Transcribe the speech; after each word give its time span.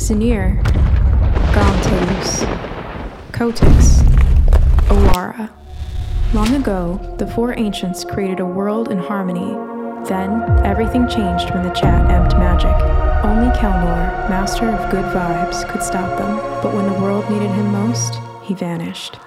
Zanir, 0.00 0.56
Gaunteus, 1.52 2.40
Kotix, 3.32 4.00
Awara. 4.88 5.50
Long 6.32 6.54
ago, 6.54 7.14
the 7.18 7.26
four 7.26 7.56
ancients 7.58 8.02
created 8.02 8.40
a 8.40 8.46
world 8.46 8.90
in 8.90 8.96
harmony. 8.96 9.52
Then, 10.08 10.42
everything 10.64 11.06
changed 11.06 11.50
when 11.50 11.64
the 11.64 11.74
chat 11.74 12.10
emped 12.10 12.32
magic. 12.38 12.74
Only 13.22 13.54
Kelnor, 13.58 14.26
master 14.30 14.70
of 14.70 14.90
good 14.90 15.04
vibes, 15.14 15.70
could 15.70 15.82
stop 15.82 16.18
them, 16.18 16.38
but 16.62 16.74
when 16.74 16.90
the 16.90 16.98
world 16.98 17.30
needed 17.30 17.50
him 17.50 17.70
most, 17.70 18.14
he 18.42 18.54
vanished. 18.54 19.18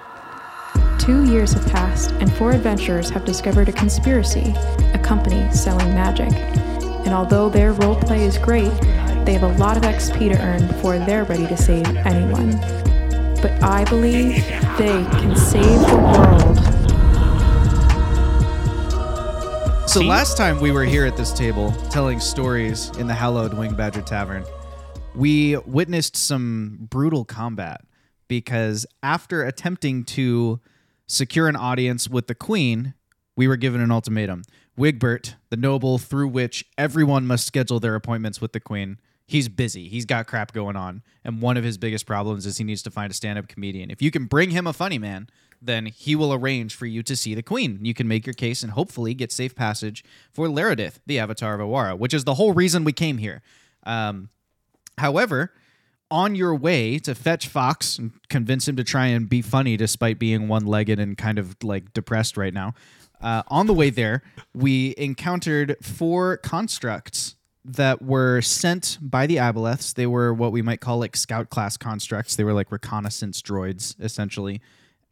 Two 0.98 1.24
years 1.30 1.52
have 1.52 1.66
passed, 1.66 2.10
and 2.14 2.32
four 2.32 2.50
adventurers 2.50 3.10
have 3.10 3.24
discovered 3.24 3.68
a 3.68 3.72
conspiracy, 3.72 4.52
a 4.92 4.98
company 4.98 5.48
selling 5.52 5.94
magic. 5.94 6.32
And 7.06 7.14
although 7.14 7.48
their 7.48 7.74
roleplay 7.74 8.20
is 8.20 8.38
great, 8.38 8.72
they 9.24 9.32
have 9.32 9.42
a 9.42 9.58
lot 9.58 9.76
of 9.76 9.82
XP 9.82 10.34
to 10.34 10.42
earn 10.42 10.66
before 10.66 10.98
they're 10.98 11.24
ready 11.24 11.46
to 11.46 11.56
save 11.56 11.86
anyone. 11.96 12.50
But 13.40 13.62
I 13.62 13.84
believe 13.88 14.36
they 14.76 15.04
can 15.18 15.34
save 15.34 15.80
the 15.80 15.96
world. 15.96 16.58
So 19.88 20.00
last 20.02 20.36
time 20.36 20.60
we 20.60 20.72
were 20.72 20.84
here 20.84 21.06
at 21.06 21.16
this 21.16 21.32
table 21.32 21.72
telling 21.88 22.20
stories 22.20 22.90
in 22.98 23.06
the 23.06 23.14
hallowed 23.14 23.54
Wing 23.54 23.74
Badger 23.74 24.02
Tavern, 24.02 24.44
we 25.14 25.56
witnessed 25.58 26.16
some 26.16 26.78
brutal 26.90 27.24
combat 27.24 27.80
because 28.28 28.84
after 29.02 29.44
attempting 29.44 30.04
to 30.04 30.60
secure 31.06 31.48
an 31.48 31.56
audience 31.56 32.08
with 32.08 32.26
the 32.26 32.34
Queen, 32.34 32.94
we 33.36 33.46
were 33.46 33.56
given 33.56 33.80
an 33.80 33.90
ultimatum. 33.90 34.42
Wigbert, 34.76 35.36
the 35.50 35.56
noble 35.56 35.98
through 35.98 36.28
which 36.28 36.64
everyone 36.76 37.26
must 37.26 37.46
schedule 37.46 37.78
their 37.78 37.94
appointments 37.94 38.40
with 38.40 38.52
the 38.52 38.60
Queen, 38.60 38.98
he's 39.26 39.48
busy. 39.48 39.88
He's 39.88 40.04
got 40.04 40.26
crap 40.26 40.52
going 40.52 40.76
on. 40.76 41.02
And 41.24 41.40
one 41.40 41.56
of 41.56 41.64
his 41.64 41.78
biggest 41.78 42.06
problems 42.06 42.46
is 42.46 42.58
he 42.58 42.64
needs 42.64 42.82
to 42.82 42.90
find 42.90 43.10
a 43.10 43.14
stand 43.14 43.38
up 43.38 43.48
comedian. 43.48 43.90
If 43.90 44.02
you 44.02 44.10
can 44.10 44.26
bring 44.26 44.50
him 44.50 44.66
a 44.66 44.72
funny 44.72 44.98
man, 44.98 45.28
then 45.62 45.86
he 45.86 46.14
will 46.14 46.32
arrange 46.32 46.74
for 46.74 46.86
you 46.86 47.02
to 47.02 47.16
see 47.16 47.34
the 47.34 47.42
Queen. 47.42 47.78
You 47.82 47.94
can 47.94 48.06
make 48.06 48.26
your 48.26 48.34
case 48.34 48.62
and 48.62 48.72
hopefully 48.72 49.14
get 49.14 49.32
safe 49.32 49.54
passage 49.54 50.04
for 50.32 50.46
Laredith, 50.46 50.98
the 51.06 51.18
Avatar 51.18 51.54
of 51.54 51.60
Awara, 51.60 51.98
which 51.98 52.12
is 52.12 52.24
the 52.24 52.34
whole 52.34 52.52
reason 52.52 52.84
we 52.84 52.92
came 52.92 53.18
here. 53.18 53.40
Um, 53.84 54.28
however, 54.98 55.52
on 56.10 56.34
your 56.34 56.54
way 56.54 56.98
to 56.98 57.14
fetch 57.14 57.48
Fox 57.48 57.98
and 57.98 58.12
convince 58.28 58.68
him 58.68 58.76
to 58.76 58.84
try 58.84 59.06
and 59.06 59.28
be 59.28 59.40
funny 59.40 59.76
despite 59.76 60.18
being 60.18 60.48
one 60.48 60.66
legged 60.66 61.00
and 61.00 61.16
kind 61.16 61.38
of 61.38 61.56
like 61.62 61.92
depressed 61.94 62.36
right 62.36 62.52
now, 62.52 62.74
uh, 63.22 63.42
on 63.48 63.66
the 63.66 63.74
way 63.74 63.88
there, 63.88 64.22
we 64.54 64.94
encountered 64.98 65.76
four 65.80 66.36
constructs 66.36 67.36
that 67.64 68.02
were 68.02 68.40
sent 68.42 68.98
by 69.00 69.26
the 69.26 69.36
Aboleths. 69.36 69.94
They 69.94 70.06
were 70.06 70.34
what 70.34 70.52
we 70.52 70.62
might 70.62 70.80
call 70.80 70.98
like 70.98 71.16
scout 71.16 71.50
class 71.50 71.76
constructs. 71.76 72.36
They 72.36 72.44
were 72.44 72.52
like 72.52 72.70
reconnaissance 72.70 73.40
droids, 73.40 73.98
essentially. 74.00 74.60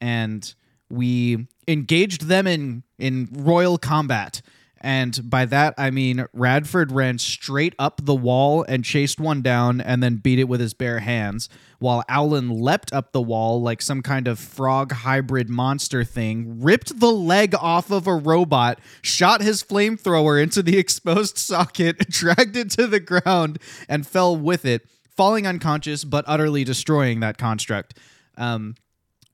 And 0.01 0.55
we 0.91 1.47
engaged 1.67 2.27
them 2.27 2.47
in, 2.47 2.83
in 2.99 3.29
royal 3.33 3.79
combat. 3.79 4.43
And 4.83 5.31
by 5.31 5.47
that, 5.47 5.75
I 5.79 5.91
mean 5.91 6.27
Radford 6.33 6.91
ran 6.93 7.19
straight 7.19 7.75
up 7.79 8.05
the 8.05 8.15
wall 8.15 8.65
and 8.69 8.85
chased 8.85 9.21
one 9.21 9.41
down 9.41 9.81
and 9.81 10.03
then 10.03 10.17
beat 10.17 10.41
it 10.41 10.49
with 10.49 10.61
his 10.61 10.75
bare 10.75 10.99
hands, 10.99 11.49
while 11.83 12.05
Owlin 12.09 12.49
leapt 12.49 12.93
up 12.93 13.13
the 13.13 13.21
wall 13.21 13.61
like 13.61 13.83
some 13.83 14.03
kind 14.03 14.29
of 14.29 14.39
frog 14.39 14.93
hybrid 14.93 15.51
monster 15.51 16.05
thing, 16.05 16.63
ripped 16.63 17.01
the 17.01 17.11
leg 17.11 17.55
off 17.57 17.91
of 17.91 18.07
a 18.07 18.15
robot, 18.15 18.79
shot 19.03 19.43
his 19.43 19.63
flamethrower 19.63 20.41
into 20.41 20.63
the 20.63 20.79
exposed 20.83 21.37
socket, 21.37 21.99
dragged 22.09 22.57
it 22.57 22.71
to 22.71 22.87
the 22.87 23.01
ground, 23.01 23.59
and 23.89 24.07
fell 24.07 24.37
with 24.37 24.65
it, 24.65 24.87
falling 25.17 25.47
unconscious 25.47 26.05
but 26.05 26.25
utterly 26.29 26.65
destroying 26.65 27.21
that 27.21 27.37
construct. 27.37 27.99
Um, 28.39 28.77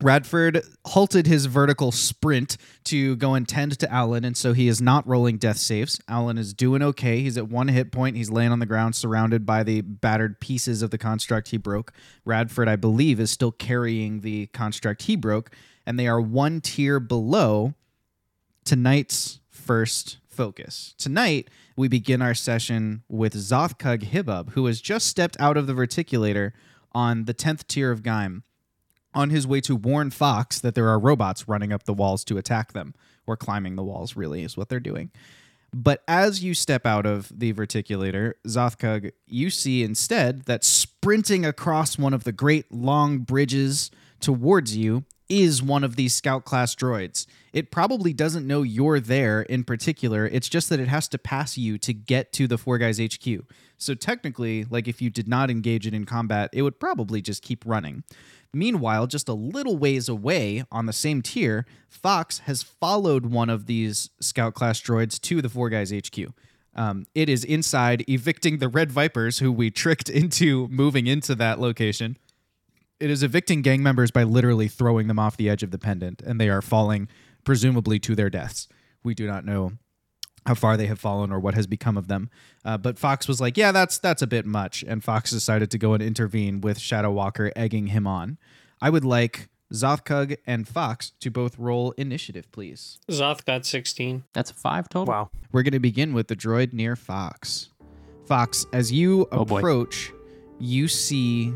Radford 0.01 0.63
halted 0.87 1.27
his 1.27 1.47
vertical 1.47 1.91
sprint 1.91 2.57
to 2.85 3.17
go 3.17 3.35
and 3.35 3.49
tend 3.49 3.77
to 3.81 3.93
Owlin, 3.93 4.25
and 4.25 4.37
so 4.37 4.53
he 4.53 4.69
is 4.69 4.81
not 4.81 5.07
rolling 5.09 5.39
death 5.39 5.57
saves. 5.57 6.01
Owlin 6.09 6.39
is 6.39 6.55
doing 6.55 6.83
okay. 6.83 7.21
He's 7.21 7.37
at 7.37 7.49
one 7.49 7.67
hit 7.67 7.91
point. 7.91 8.17
He's 8.17 8.31
laying 8.31 8.53
on 8.53 8.61
the 8.61 8.67
ground, 8.67 8.95
surrounded 8.95 9.45
by 9.45 9.65
the 9.65 9.81
battered 9.81 10.39
pieces 10.39 10.83
of 10.83 10.91
the 10.91 10.99
construct 10.99 11.49
he 11.49 11.57
broke. 11.57 11.93
Radford, 12.25 12.69
I 12.69 12.77
believe, 12.77 13.19
is 13.19 13.33
still 13.33 13.51
carrying 13.51 14.21
the 14.21 14.47
construct 14.49 15.03
he 15.03 15.17
broke, 15.17 15.51
and 15.85 15.99
they 15.99 16.07
are 16.07 16.21
one 16.21 16.61
tier 16.61 17.01
below 17.01 17.75
tonight's 18.65 19.41
first 19.51 20.19
focus. 20.29 20.95
Tonight, 20.97 21.49
we 21.77 21.89
begin 21.89 22.23
our 22.23 22.35
session 22.35 23.03
with 23.09 23.35
Zothkug 23.35 24.05
Hibub, 24.11 24.51
who 24.51 24.67
has 24.67 24.81
just 24.81 25.09
stepped 25.09 25.37
out 25.41 25.57
of 25.57 25.67
the 25.67 25.73
verticulator 25.73 26.53
on 26.93 27.25
the 27.25 27.35
10th 27.35 27.67
tier 27.67 27.91
of 27.91 28.05
Gaim 28.05 28.43
on 29.15 29.31
his 29.31 29.47
way 29.47 29.61
to 29.63 29.75
warn 29.75 30.11
Fox 30.11 30.61
that 30.61 30.75
there 30.75 30.89
are 30.89 30.99
robots 30.99 31.49
running 31.49 31.73
up 31.73 31.85
the 31.85 31.95
walls 31.95 32.25
to 32.25 32.39
attack 32.39 32.73
them, 32.73 32.95
or 33.27 33.37
climbing 33.37 33.77
the 33.77 33.83
walls, 33.83 34.17
really, 34.17 34.43
is 34.43 34.57
what 34.57 34.69
they're 34.69 34.81
doing. 34.81 35.11
But 35.75 36.03
as 36.09 36.43
you 36.43 36.55
step 36.55 36.87
out 36.87 37.05
of 37.05 37.31
the 37.37 37.53
verticulator, 37.53 38.35
Zothkug, 38.47 39.13
you 39.27 39.51
see 39.51 39.83
instead 39.83 40.45
that 40.45 40.65
sprinting 40.65 41.45
across 41.45 41.99
one 41.99 42.15
of 42.15 42.25
the 42.25 42.33
great 42.33 42.73
long 42.73 43.19
bridges 43.19 43.91
towards 44.21 44.77
you 44.77 45.05
is 45.29 45.63
one 45.63 45.85
of 45.85 45.97
these 45.97 46.15
scout 46.15 46.45
class 46.45 46.75
droids. 46.75 47.27
It 47.53 47.71
probably 47.71 48.13
doesn't 48.13 48.47
know 48.47 48.63
you're 48.63 49.01
there 49.01 49.43
in 49.43 49.65
particular. 49.65 50.27
It's 50.27 50.49
just 50.49 50.69
that 50.71 50.81
it 50.81 50.89
has 50.89 51.07
to 51.09 51.19
pass 51.19 51.59
you 51.59 51.77
to 51.79 51.93
get 51.93 52.33
to 52.35 52.47
the 52.47 52.57
Four 52.57 52.79
Guys 52.79 52.99
HQ. 52.99 53.27
So 53.77 53.95
technically, 53.95 54.65
like 54.65 54.89
if 54.89 55.03
you 55.03 55.11
did 55.11 55.29
not 55.29 55.51
engage 55.51 55.87
it 55.87 55.95
in 55.95 56.05
combat, 56.05 56.51
it 56.53 56.63
would 56.63 56.81
probably 56.81 57.21
just 57.21 57.43
keep 57.43 57.65
running. 57.67 58.05
Meanwhile, 58.53 59.07
just 59.09 59.29
a 59.29 59.35
little 59.35 59.77
ways 59.77 60.09
away 60.09 60.65
on 60.73 60.87
the 60.87 60.93
same 60.93 61.21
tier, 61.21 61.67
Fox 61.89 62.41
has 62.41 62.63
followed 62.63 63.27
one 63.27 63.51
of 63.51 63.67
these 63.67 64.11
scout 64.21 64.55
class 64.55 64.81
droids 64.81 65.21
to 65.21 65.43
the 65.43 65.51
Four 65.51 65.69
Guys 65.69 65.93
HQ. 65.93 66.33
Um, 66.75 67.07
it 67.15 67.29
is 67.29 67.45
inside 67.45 68.05
evicting 68.09 68.59
the 68.59 68.69
Red 68.69 68.91
Vipers, 68.91 69.41
who 69.41 69.53
we 69.53 69.71
tricked 69.71 70.09
into 70.09 70.69
moving 70.69 71.07
into 71.07 71.35
that 71.35 71.61
location. 71.61 72.17
It 73.01 73.11
is 73.11 73.23
evicting 73.23 73.63
gang 73.63 73.83
members 73.83 74.11
by 74.11 74.25
literally 74.25 74.69
throwing 74.69 75.07
them 75.07 75.19
off 75.19 75.37
the 75.37 75.49
edge 75.49 75.63
of 75.63 75.71
the 75.71 75.79
pendant, 75.79 76.21
and 76.23 76.41
they 76.41 76.49
are 76.49 76.61
falling, 76.63 77.09
presumably 77.45 77.99
to 78.01 78.15
their 78.15 78.29
deaths. 78.31 78.67
We 79.05 79.15
do 79.15 79.27
not 79.27 79.45
know 79.45 79.73
how 80.47 80.55
far 80.55 80.77
they 80.77 80.87
have 80.87 80.99
fallen 80.99 81.31
or 81.31 81.39
what 81.39 81.55
has 81.55 81.67
become 81.67 81.97
of 81.97 82.09
them. 82.09 82.31
Uh, 82.65 82.77
but 82.79 82.99
Fox 82.99 83.29
was 83.29 83.41
like, 83.41 83.57
"Yeah, 83.57 83.71
that's 83.71 83.99
that's 83.99 84.23
a 84.23 84.27
bit 84.27 84.47
much," 84.47 84.83
and 84.87 85.05
Fox 85.05 85.31
decided 85.31 85.71
to 85.71 85.79
go 85.79 85.95
and 85.95 86.03
intervene 86.03 86.61
with 86.61 86.79
Shadow 86.79 87.13
Walker 87.13 87.53
egging 87.55 87.89
him 87.89 88.07
on. 88.07 88.39
I 88.81 88.91
would 88.91 89.05
like 89.05 89.49
Zothkug 89.73 90.37
and 90.47 90.67
Fox 90.67 91.11
to 91.21 91.31
both 91.31 91.59
roll 91.59 91.93
initiative, 91.93 92.51
please. 92.53 92.99
Zoth 93.11 93.45
got 93.45 93.67
16. 93.67 94.25
That's 94.33 94.51
a 94.51 94.55
five 94.55 94.89
total. 94.89 95.13
Wow. 95.13 95.31
We're 95.53 95.63
going 95.63 95.73
to 95.73 95.79
begin 95.81 96.15
with 96.15 96.29
the 96.29 96.37
droid 96.37 96.73
near 96.73 96.97
Fox. 96.97 97.69
Fox, 98.27 98.67
as 98.73 98.91
you 98.91 99.27
Oh, 99.31 99.45
boy. 99.45 99.59
approach, 99.59 100.11
you 100.59 100.89
see 100.89 101.53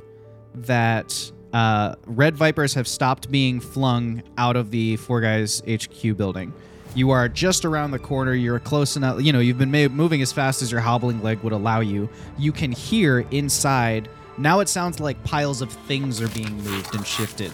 that 0.55 1.33
uh, 1.53 1.95
red 2.07 2.37
vipers 2.37 2.75
have 2.75 2.89
stopped 2.89 3.31
being 3.31 3.61
flung 3.61 4.23
out 4.39 4.57
of 4.57 4.71
the 4.71 4.97
Four 4.97 5.21
Guys 5.21 5.63
HQ 5.69 6.17
building. 6.17 6.53
You 6.95 7.11
are 7.11 7.29
just 7.29 7.65
around 7.65 7.91
the 7.91 7.99
corner. 7.99 8.35
You're 8.35 8.59
close 8.59 8.97
enough. 8.97 9.23
You 9.23 9.33
know, 9.33 9.41
you've 9.41 9.59
been 9.59 9.71
ma- 9.71 9.89
moving 9.89 10.21
as 10.21 10.33
fast 10.33 10.63
as 10.63 10.71
your 10.71 10.81
hobbling 10.81 11.23
leg 11.23 11.41
would 11.43 11.53
allow 11.53 11.81
you. 11.81 12.09
You 12.39 12.53
can 12.53 12.73
hear 12.73 13.21
inside. 13.31 14.09
Now 14.39 14.61
it 14.61 14.69
sounds 14.69 15.01
like 15.01 15.23
piles 15.25 15.63
of 15.63 15.71
things 15.73 16.21
are 16.21 16.29
being 16.29 16.55
moved 16.63 16.95
and 16.95 17.07
shifted. 17.07 17.53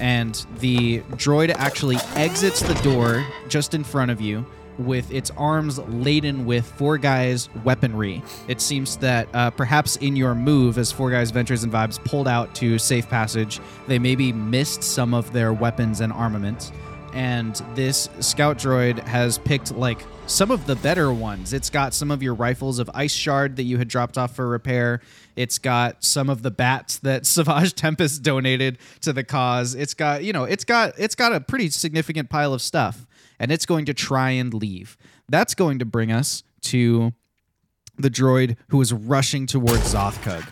And 0.00 0.44
the 0.58 1.00
droid 1.12 1.50
actually 1.50 1.96
exits 2.14 2.62
the 2.62 2.74
door 2.82 3.24
just 3.48 3.74
in 3.74 3.84
front 3.84 4.10
of 4.10 4.20
you 4.20 4.44
with 4.86 5.12
its 5.12 5.30
arms 5.36 5.78
laden 5.78 6.46
with 6.46 6.66
Four 6.66 6.98
Guys 6.98 7.48
weaponry. 7.64 8.22
It 8.48 8.60
seems 8.60 8.96
that 8.98 9.28
uh, 9.34 9.50
perhaps 9.50 9.96
in 9.96 10.16
your 10.16 10.34
move, 10.34 10.78
as 10.78 10.90
Four 10.92 11.10
Guys 11.10 11.30
Ventures 11.30 11.64
and 11.64 11.72
Vibes 11.72 12.02
pulled 12.04 12.28
out 12.28 12.54
to 12.56 12.78
safe 12.78 13.08
passage, 13.08 13.60
they 13.86 13.98
maybe 13.98 14.32
missed 14.32 14.82
some 14.82 15.14
of 15.14 15.32
their 15.32 15.52
weapons 15.52 16.00
and 16.00 16.12
armaments. 16.12 16.72
And 17.12 17.56
this 17.74 18.08
scout 18.20 18.58
droid 18.58 19.00
has 19.00 19.38
picked 19.38 19.72
like 19.74 20.04
some 20.26 20.52
of 20.52 20.66
the 20.66 20.76
better 20.76 21.12
ones. 21.12 21.52
It's 21.52 21.70
got 21.70 21.92
some 21.92 22.10
of 22.12 22.22
your 22.22 22.34
rifles 22.34 22.78
of 22.78 22.88
Ice 22.94 23.12
Shard 23.12 23.56
that 23.56 23.64
you 23.64 23.78
had 23.78 23.88
dropped 23.88 24.16
off 24.16 24.36
for 24.36 24.48
repair. 24.48 25.00
It's 25.34 25.58
got 25.58 26.04
some 26.04 26.30
of 26.30 26.42
the 26.42 26.52
bats 26.52 26.98
that 26.98 27.26
Savage 27.26 27.74
Tempest 27.74 28.22
donated 28.22 28.78
to 29.00 29.12
the 29.12 29.24
cause. 29.24 29.74
It's 29.74 29.94
got, 29.94 30.22
you 30.22 30.32
know, 30.32 30.44
it's 30.44 30.64
got 30.64 30.92
it's 30.98 31.16
got 31.16 31.32
a 31.32 31.40
pretty 31.40 31.70
significant 31.70 32.30
pile 32.30 32.54
of 32.54 32.62
stuff 32.62 33.06
and 33.40 33.50
it's 33.50 33.66
going 33.66 33.86
to 33.86 33.94
try 33.94 34.30
and 34.30 34.54
leave. 34.54 34.96
That's 35.28 35.54
going 35.54 35.80
to 35.80 35.84
bring 35.84 36.12
us 36.12 36.44
to 36.62 37.12
the 37.98 38.10
droid 38.10 38.56
who 38.68 38.80
is 38.80 38.92
rushing 38.92 39.46
towards 39.46 39.94
Zothkug. 39.94 40.42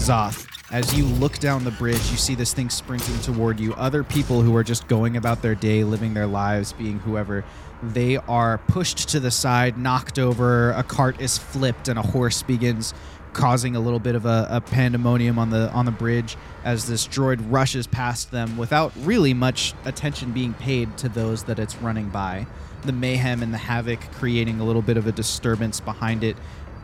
Zoth, 0.00 0.48
as 0.72 0.96
you 0.96 1.04
look 1.04 1.38
down 1.38 1.64
the 1.64 1.70
bridge, 1.72 2.10
you 2.10 2.16
see 2.16 2.34
this 2.34 2.52
thing 2.52 2.70
sprinting 2.70 3.18
toward 3.20 3.60
you. 3.60 3.74
Other 3.74 4.02
people 4.02 4.42
who 4.42 4.56
are 4.56 4.64
just 4.64 4.88
going 4.88 5.16
about 5.16 5.42
their 5.42 5.54
day, 5.54 5.84
living 5.84 6.14
their 6.14 6.26
lives, 6.26 6.72
being 6.72 6.98
whoever, 7.00 7.44
they 7.82 8.16
are 8.16 8.58
pushed 8.58 9.08
to 9.10 9.20
the 9.20 9.30
side, 9.30 9.76
knocked 9.76 10.18
over. 10.18 10.70
A 10.72 10.82
cart 10.82 11.20
is 11.20 11.36
flipped, 11.36 11.88
and 11.88 11.98
a 11.98 12.02
horse 12.02 12.42
begins 12.42 12.94
causing 13.32 13.76
a 13.76 13.80
little 13.80 13.98
bit 13.98 14.14
of 14.14 14.26
a, 14.26 14.46
a 14.50 14.60
pandemonium 14.60 15.38
on 15.38 15.50
the 15.50 15.70
on 15.70 15.84
the 15.84 15.92
bridge 15.92 16.36
as 16.64 16.86
this 16.86 17.06
droid 17.06 17.40
rushes 17.50 17.86
past 17.86 18.30
them 18.30 18.56
without 18.56 18.92
really 19.00 19.34
much 19.34 19.74
attention 19.84 20.32
being 20.32 20.54
paid 20.54 20.96
to 20.98 21.08
those 21.08 21.44
that 21.44 21.58
it's 21.58 21.76
running 21.76 22.08
by. 22.08 22.46
The 22.84 22.92
mayhem 22.92 23.42
and 23.42 23.52
the 23.52 23.58
havoc 23.58 24.00
creating 24.12 24.60
a 24.60 24.64
little 24.64 24.82
bit 24.82 24.96
of 24.96 25.06
a 25.06 25.12
disturbance 25.12 25.80
behind 25.80 26.24
it, 26.24 26.36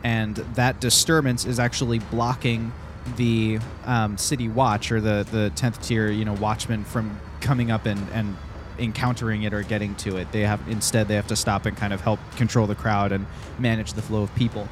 and 0.03 0.35
that 0.55 0.79
disturbance 0.79 1.45
is 1.45 1.59
actually 1.59 1.99
blocking 1.99 2.71
the 3.17 3.59
um, 3.85 4.17
city 4.17 4.47
watch 4.47 4.91
or 4.91 5.01
the 5.01 5.27
the 5.31 5.51
tenth 5.55 5.81
tier 5.81 6.09
you 6.09 6.25
know 6.25 6.33
watchmen 6.33 6.83
from 6.83 7.19
coming 7.41 7.71
up 7.71 7.85
and 7.85 7.99
and 8.13 8.35
encountering 8.79 9.43
it 9.43 9.53
or 9.53 9.61
getting 9.61 9.93
to 9.95 10.17
it. 10.17 10.31
They 10.31 10.41
have 10.41 10.61
instead 10.67 11.07
they 11.07 11.15
have 11.15 11.27
to 11.27 11.35
stop 11.35 11.65
and 11.65 11.75
kind 11.75 11.93
of 11.93 12.01
help 12.01 12.19
control 12.37 12.65
the 12.65 12.75
crowd 12.75 13.11
and 13.11 13.25
manage 13.57 13.93
the 13.93 14.01
flow 14.01 14.23
of 14.23 14.33
people. 14.35 14.67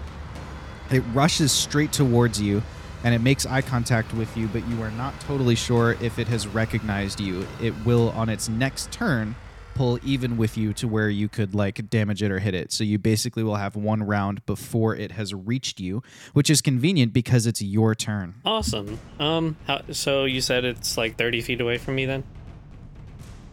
It 0.91 1.03
rushes 1.13 1.51
straight 1.51 1.91
towards 1.91 2.41
you 2.41 2.63
and 3.03 3.13
it 3.13 3.19
makes 3.19 3.45
eye 3.45 3.61
contact 3.61 4.13
with 4.13 4.35
you, 4.35 4.47
but 4.47 4.67
you 4.67 4.81
are 4.81 4.91
not 4.91 5.19
totally 5.21 5.55
sure 5.55 5.97
if 6.01 6.19
it 6.19 6.27
has 6.27 6.47
recognized 6.47 7.19
you. 7.19 7.47
It 7.61 7.73
will 7.85 8.09
on 8.09 8.29
its 8.29 8.49
next 8.49 8.91
turn 8.91 9.35
pull 9.75 9.99
even 10.03 10.37
with 10.37 10.57
you 10.57 10.73
to 10.73 10.87
where 10.87 11.07
you 11.07 11.29
could 11.29 11.53
like 11.53 11.87
damage 11.89 12.23
it 12.23 12.31
or 12.31 12.39
hit 12.39 12.55
it. 12.55 12.71
So 12.71 12.83
you 12.83 12.97
basically 12.97 13.43
will 13.43 13.55
have 13.55 13.75
one 13.75 14.01
round 14.01 14.43
before 14.47 14.95
it 14.95 15.11
has 15.11 15.33
reached 15.33 15.79
you, 15.79 16.01
which 16.33 16.49
is 16.49 16.61
convenient 16.61 17.13
because 17.13 17.45
it's 17.45 17.61
your 17.61 17.93
turn. 17.93 18.33
Awesome. 18.43 18.99
Um, 19.19 19.55
how, 19.67 19.81
so 19.91 20.25
you 20.25 20.41
said 20.41 20.65
it's 20.65 20.97
like 20.97 21.15
30 21.15 21.41
feet 21.41 21.61
away 21.61 21.77
from 21.77 21.95
me 21.95 22.05
then? 22.05 22.23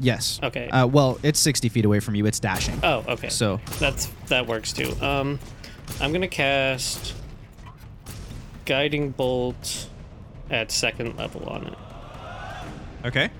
Yes. 0.01 0.41
Okay. 0.43 0.69
Uh, 0.71 0.87
well, 0.87 1.21
it's 1.23 1.39
60 1.39 1.69
feet 1.69 1.85
away 1.85 2.01
from 2.01 2.15
you. 2.15 2.25
It's 2.27 2.41
dashing. 2.41 2.81
Oh, 2.83 3.05
okay. 3.07 3.29
So 3.29 3.61
That's 3.79 4.07
that 4.29 4.47
works 4.47 4.73
too. 4.73 4.93
Um, 5.01 5.39
I'm 6.01 6.13
gonna 6.13 6.27
cast 6.27 7.15
guiding 8.65 9.11
bolt 9.11 9.89
at 10.51 10.71
second 10.71 11.17
level 11.17 11.49
on 11.49 11.67
it. 11.67 13.07
okay. 13.07 13.31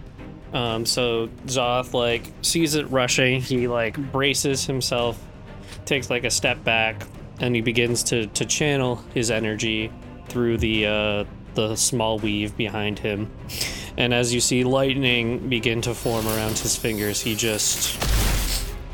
Um, 0.53 0.87
so 0.87 1.29
Zoth 1.47 1.93
like 1.93 2.31
sees 2.43 2.77
it 2.77 2.89
rushing. 2.91 3.41
He 3.41 3.67
like 3.67 3.97
braces 4.13 4.65
himself, 4.65 5.21
takes 5.85 6.11
like 6.11 6.25
a 6.25 6.31
step 6.31 6.63
back, 6.63 7.07
and 7.41 7.55
he 7.55 7.61
begins 7.61 8.05
to 8.05 8.27
to 8.29 8.45
channel 8.45 8.97
his 9.15 9.31
energy 9.31 9.93
through 10.29 10.59
the 10.59 10.87
uh, 10.87 11.25
the 11.55 11.75
small 11.77 12.19
weave 12.19 12.57
behind 12.57 12.99
him. 12.99 13.31
And 13.97 14.15
as 14.15 14.35
you 14.35 14.41
see 14.41 14.65
lightning 14.65 15.49
begin 15.49 15.81
to 15.83 15.95
form 15.95 16.27
around 16.27 16.59
his 16.59 16.77
fingers, 16.77 17.21
he 17.21 17.35
just 17.35 18.01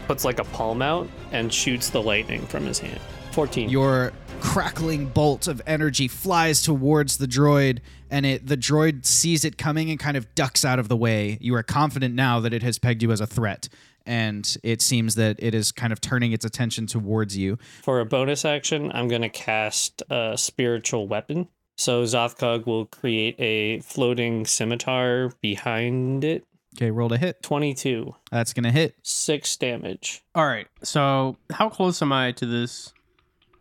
puts 0.06 0.24
like 0.24 0.38
a 0.38 0.44
palm 0.44 0.82
out 0.82 1.08
and 1.32 1.52
shoots 1.52 1.90
the 1.90 2.02
lightning 2.02 2.46
from 2.46 2.64
his 2.64 2.78
hand. 2.78 3.00
14. 3.32 3.68
Your 3.68 4.12
crackling 4.40 5.06
bolt 5.06 5.46
of 5.46 5.62
energy 5.66 6.08
flies 6.08 6.62
towards 6.62 7.18
the 7.18 7.26
droid 7.26 7.80
and 8.10 8.26
it 8.26 8.46
the 8.46 8.56
droid 8.56 9.04
sees 9.04 9.44
it 9.44 9.56
coming 9.58 9.90
and 9.90 9.98
kind 9.98 10.16
of 10.16 10.34
ducks 10.34 10.64
out 10.64 10.78
of 10.78 10.88
the 10.88 10.96
way. 10.96 11.38
You 11.40 11.54
are 11.54 11.62
confident 11.62 12.14
now 12.14 12.40
that 12.40 12.52
it 12.52 12.62
has 12.62 12.78
pegged 12.78 13.02
you 13.02 13.12
as 13.12 13.20
a 13.20 13.26
threat 13.26 13.68
and 14.06 14.56
it 14.62 14.82
seems 14.82 15.14
that 15.16 15.36
it 15.38 15.54
is 15.54 15.72
kind 15.72 15.92
of 15.92 16.00
turning 16.00 16.32
its 16.32 16.44
attention 16.44 16.86
towards 16.86 17.36
you. 17.36 17.58
For 17.82 18.00
a 18.00 18.06
bonus 18.06 18.44
action, 18.44 18.90
I'm 18.92 19.08
going 19.08 19.22
to 19.22 19.28
cast 19.28 20.02
a 20.10 20.36
spiritual 20.36 21.06
weapon. 21.06 21.48
So 21.76 22.02
Zothkug 22.04 22.66
will 22.66 22.86
create 22.86 23.36
a 23.38 23.80
floating 23.80 24.46
scimitar 24.46 25.32
behind 25.40 26.24
it. 26.24 26.44
Okay, 26.76 26.90
roll 26.90 27.08
to 27.08 27.18
hit. 27.18 27.42
22, 27.42 28.14
That's 28.30 28.52
going 28.52 28.64
to 28.64 28.70
hit. 28.70 28.94
6 29.02 29.56
damage. 29.56 30.22
All 30.34 30.46
right. 30.46 30.66
So 30.82 31.36
how 31.52 31.68
close 31.68 32.00
am 32.00 32.12
I 32.12 32.32
to 32.32 32.46
this? 32.46 32.92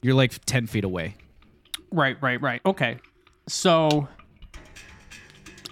You're 0.01 0.16
like 0.16 0.44
10 0.46 0.68
feet 0.68 0.84
away. 0.84 1.16
Right, 1.92 2.18
right, 2.22 2.42
right. 2.42 2.62
Okay. 2.66 2.98
So, 3.48 4.07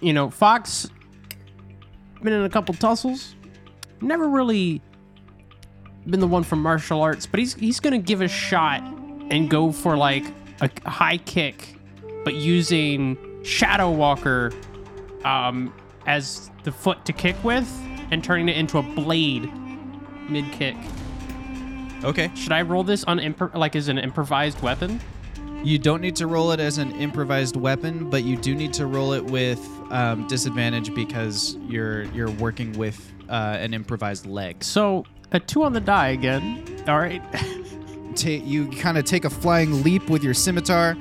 you 0.01 0.13
know, 0.13 0.29
Fox 0.29 0.89
been 2.21 2.33
in 2.33 2.43
a 2.43 2.49
couple 2.49 2.73
tussles. 2.75 3.35
Never 4.01 4.27
really 4.27 4.81
been 6.07 6.19
the 6.19 6.27
one 6.27 6.43
from 6.43 6.61
martial 6.61 7.01
arts, 7.01 7.25
but 7.25 7.39
he's 7.39 7.53
he's 7.55 7.79
gonna 7.79 7.97
give 7.97 8.21
a 8.21 8.27
shot 8.27 8.81
and 9.29 9.49
go 9.49 9.71
for 9.71 9.97
like 9.97 10.25
a 10.61 10.89
high 10.89 11.17
kick, 11.17 11.75
but 12.23 12.33
using 12.35 13.17
Shadow 13.43 13.91
Walker 13.91 14.51
um, 15.23 15.73
as 16.05 16.49
the 16.63 16.71
foot 16.71 17.05
to 17.05 17.13
kick 17.13 17.35
with, 17.43 17.69
and 18.11 18.23
turning 18.23 18.49
it 18.49 18.57
into 18.57 18.77
a 18.77 18.83
blade 18.83 19.51
mid 20.29 20.51
kick. 20.51 20.75
Okay. 22.03 22.31
Should 22.35 22.51
I 22.51 22.61
roll 22.61 22.83
this 22.83 23.03
on 23.05 23.19
impro- 23.19 23.53
like 23.55 23.75
as 23.75 23.87
an 23.87 23.97
improvised 23.97 24.61
weapon? 24.61 24.99
You 25.63 25.79
don't 25.79 26.01
need 26.01 26.15
to 26.17 26.27
roll 26.27 26.51
it 26.51 26.59
as 26.59 26.77
an 26.77 26.91
improvised 26.95 27.55
weapon, 27.55 28.09
but 28.09 28.23
you 28.23 28.37
do 28.37 28.53
need 28.55 28.73
to 28.73 28.85
roll 28.85 29.13
it 29.13 29.23
with 29.25 29.59
um, 29.91 30.27
disadvantage 30.27 30.93
because 30.93 31.57
you're 31.67 32.03
you're 32.05 32.29
working 32.31 32.73
with 32.77 33.11
uh, 33.27 33.57
an 33.59 33.73
improvised 33.73 34.25
leg. 34.25 34.63
So 34.63 35.03
a 35.31 35.39
two 35.39 35.63
on 35.63 35.73
the 35.73 35.81
die 35.81 36.09
again. 36.09 36.63
All 36.87 36.99
right. 36.99 37.21
ta- 38.15 38.29
you 38.29 38.67
kind 38.69 38.97
of 38.97 39.05
take 39.05 39.25
a 39.25 39.29
flying 39.29 39.83
leap 39.83 40.09
with 40.09 40.23
your 40.23 40.33
scimitar, 40.33 40.95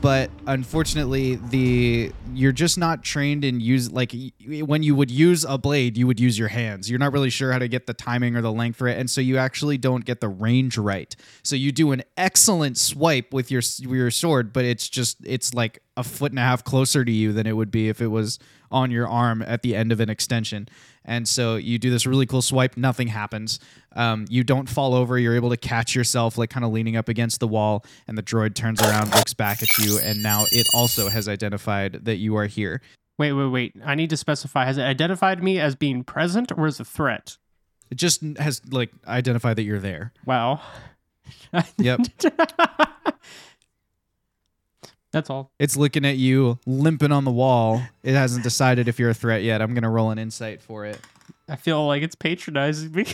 but 0.00 0.30
unfortunately, 0.46 1.36
the 1.36 2.12
you're 2.32 2.52
just 2.52 2.76
not 2.76 3.02
trained 3.02 3.44
in 3.44 3.60
use 3.60 3.90
like 3.90 4.14
when 4.46 4.82
you 4.82 4.94
would 4.94 5.10
use 5.10 5.44
a 5.44 5.56
blade, 5.56 5.96
you 5.96 6.06
would 6.06 6.20
use 6.20 6.38
your 6.38 6.48
hands. 6.48 6.90
You're 6.90 6.98
not 6.98 7.12
really 7.12 7.30
sure 7.30 7.52
how 7.52 7.58
to 7.58 7.68
get 7.68 7.86
the 7.86 7.94
timing 7.94 8.36
or 8.36 8.42
the 8.42 8.52
length 8.52 8.76
for 8.76 8.88
it, 8.88 8.98
and 8.98 9.10
so 9.10 9.20
you 9.20 9.38
actually 9.38 9.78
don't 9.78 10.04
get 10.04 10.20
the 10.20 10.28
range 10.28 10.76
right. 10.76 11.14
So 11.42 11.56
you 11.56 11.72
do 11.72 11.92
an 11.92 12.02
excellent 12.16 12.76
swipe 12.76 13.32
with 13.32 13.50
your 13.50 13.60
with 13.60 13.96
your 13.96 14.10
sword, 14.10 14.52
but 14.52 14.64
it's 14.64 14.88
just 14.88 15.18
it's 15.24 15.54
like 15.54 15.82
a 15.96 16.04
foot 16.04 16.32
and 16.32 16.38
a 16.38 16.42
half 16.42 16.62
closer 16.62 17.04
to 17.04 17.12
you 17.12 17.32
than 17.32 17.46
it 17.46 17.56
would 17.56 17.70
be 17.70 17.88
if 17.88 18.00
it 18.00 18.08
was 18.08 18.38
on 18.70 18.90
your 18.90 19.08
arm 19.08 19.42
at 19.42 19.62
the 19.62 19.74
end 19.74 19.92
of 19.92 20.00
an 20.00 20.10
extension. 20.10 20.68
And 21.04 21.26
so 21.28 21.56
you 21.56 21.78
do 21.78 21.90
this 21.90 22.06
really 22.06 22.26
cool 22.26 22.42
swipe, 22.42 22.76
nothing 22.76 23.08
happens. 23.08 23.58
Um, 23.96 24.26
you 24.28 24.44
don't 24.44 24.68
fall 24.68 24.94
over. 24.94 25.18
You're 25.18 25.34
able 25.34 25.50
to 25.50 25.56
catch 25.56 25.94
yourself, 25.94 26.38
like 26.38 26.50
kind 26.50 26.64
of 26.64 26.72
leaning 26.72 26.96
up 26.96 27.08
against 27.08 27.40
the 27.40 27.48
wall, 27.48 27.84
and 28.06 28.16
the 28.16 28.22
droid 28.22 28.54
turns 28.54 28.80
around, 28.82 29.14
looks 29.14 29.34
back 29.34 29.62
at 29.62 29.78
you, 29.78 29.98
and 29.98 30.22
now 30.22 30.44
it 30.52 30.66
also 30.74 31.08
has 31.08 31.28
identified 31.28 32.04
that 32.04 32.16
you 32.16 32.36
are 32.36 32.46
here. 32.46 32.80
Wait, 33.18 33.32
wait, 33.32 33.48
wait. 33.48 33.74
I 33.84 33.94
need 33.94 34.10
to 34.10 34.16
specify. 34.16 34.64
Has 34.64 34.78
it 34.78 34.82
identified 34.82 35.42
me 35.42 35.58
as 35.58 35.74
being 35.74 36.04
present 36.04 36.52
or 36.56 36.66
as 36.66 36.80
a 36.80 36.84
threat? 36.84 37.36
It 37.90 37.96
just 37.96 38.22
has 38.38 38.62
like 38.70 38.90
identified 39.06 39.56
that 39.56 39.64
you're 39.64 39.80
there. 39.80 40.12
Wow. 40.24 40.60
Yep. 41.78 42.00
That's 45.12 45.28
all. 45.28 45.50
It's 45.58 45.76
looking 45.76 46.04
at 46.04 46.16
you, 46.16 46.58
limping 46.66 47.12
on 47.12 47.24
the 47.24 47.32
wall. 47.32 47.82
It 48.02 48.14
hasn't 48.14 48.44
decided 48.44 48.86
if 48.88 48.98
you're 48.98 49.10
a 49.10 49.14
threat 49.14 49.42
yet. 49.42 49.60
I'm 49.60 49.74
gonna 49.74 49.90
roll 49.90 50.10
an 50.10 50.18
insight 50.18 50.62
for 50.62 50.86
it. 50.86 51.00
I 51.48 51.56
feel 51.56 51.86
like 51.86 52.02
it's 52.02 52.14
patronizing 52.14 52.92
me. 52.92 53.06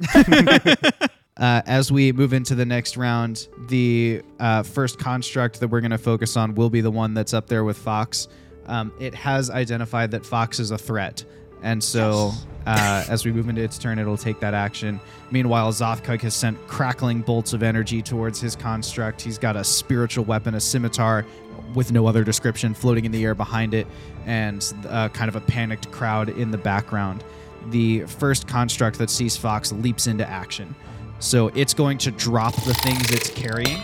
Uh, 1.40 1.62
as 1.64 1.90
we 1.90 2.12
move 2.12 2.34
into 2.34 2.54
the 2.54 2.66
next 2.66 2.98
round, 2.98 3.48
the 3.68 4.20
uh, 4.40 4.62
first 4.62 4.98
construct 4.98 5.58
that 5.58 5.68
we're 5.68 5.80
going 5.80 5.90
to 5.90 5.96
focus 5.96 6.36
on 6.36 6.54
will 6.54 6.68
be 6.68 6.82
the 6.82 6.90
one 6.90 7.14
that's 7.14 7.32
up 7.32 7.46
there 7.46 7.64
with 7.64 7.78
Fox. 7.78 8.28
Um, 8.66 8.92
it 9.00 9.14
has 9.14 9.48
identified 9.48 10.10
that 10.10 10.26
Fox 10.26 10.60
is 10.60 10.70
a 10.70 10.76
threat. 10.76 11.24
And 11.62 11.82
so, 11.82 12.32
uh, 12.66 13.04
as 13.08 13.24
we 13.24 13.32
move 13.32 13.48
into 13.48 13.62
its 13.62 13.78
turn, 13.78 13.98
it'll 13.98 14.16
take 14.16 14.40
that 14.40 14.54
action. 14.54 15.00
Meanwhile, 15.30 15.72
Zothkug 15.72 16.20
has 16.22 16.34
sent 16.34 16.58
crackling 16.66 17.20
bolts 17.22 17.52
of 17.52 17.62
energy 17.62 18.02
towards 18.02 18.40
his 18.40 18.56
construct. 18.56 19.20
He's 19.20 19.38
got 19.38 19.56
a 19.56 19.64
spiritual 19.64 20.24
weapon, 20.24 20.54
a 20.54 20.60
scimitar 20.60 21.26
with 21.74 21.92
no 21.92 22.06
other 22.06 22.24
description, 22.24 22.74
floating 22.74 23.04
in 23.04 23.12
the 23.12 23.24
air 23.24 23.34
behind 23.34 23.74
it, 23.74 23.86
and 24.26 24.74
uh, 24.88 25.08
kind 25.10 25.28
of 25.28 25.36
a 25.36 25.40
panicked 25.40 25.90
crowd 25.90 26.28
in 26.30 26.50
the 26.50 26.58
background. 26.58 27.24
The 27.68 28.00
first 28.06 28.48
construct 28.48 28.98
that 28.98 29.10
sees 29.10 29.36
Fox 29.36 29.72
leaps 29.72 30.06
into 30.06 30.28
action. 30.28 30.74
So 31.18 31.48
it's 31.48 31.74
going 31.74 31.98
to 31.98 32.10
drop 32.10 32.54
the 32.54 32.74
things 32.74 33.10
it's 33.12 33.28
carrying 33.28 33.82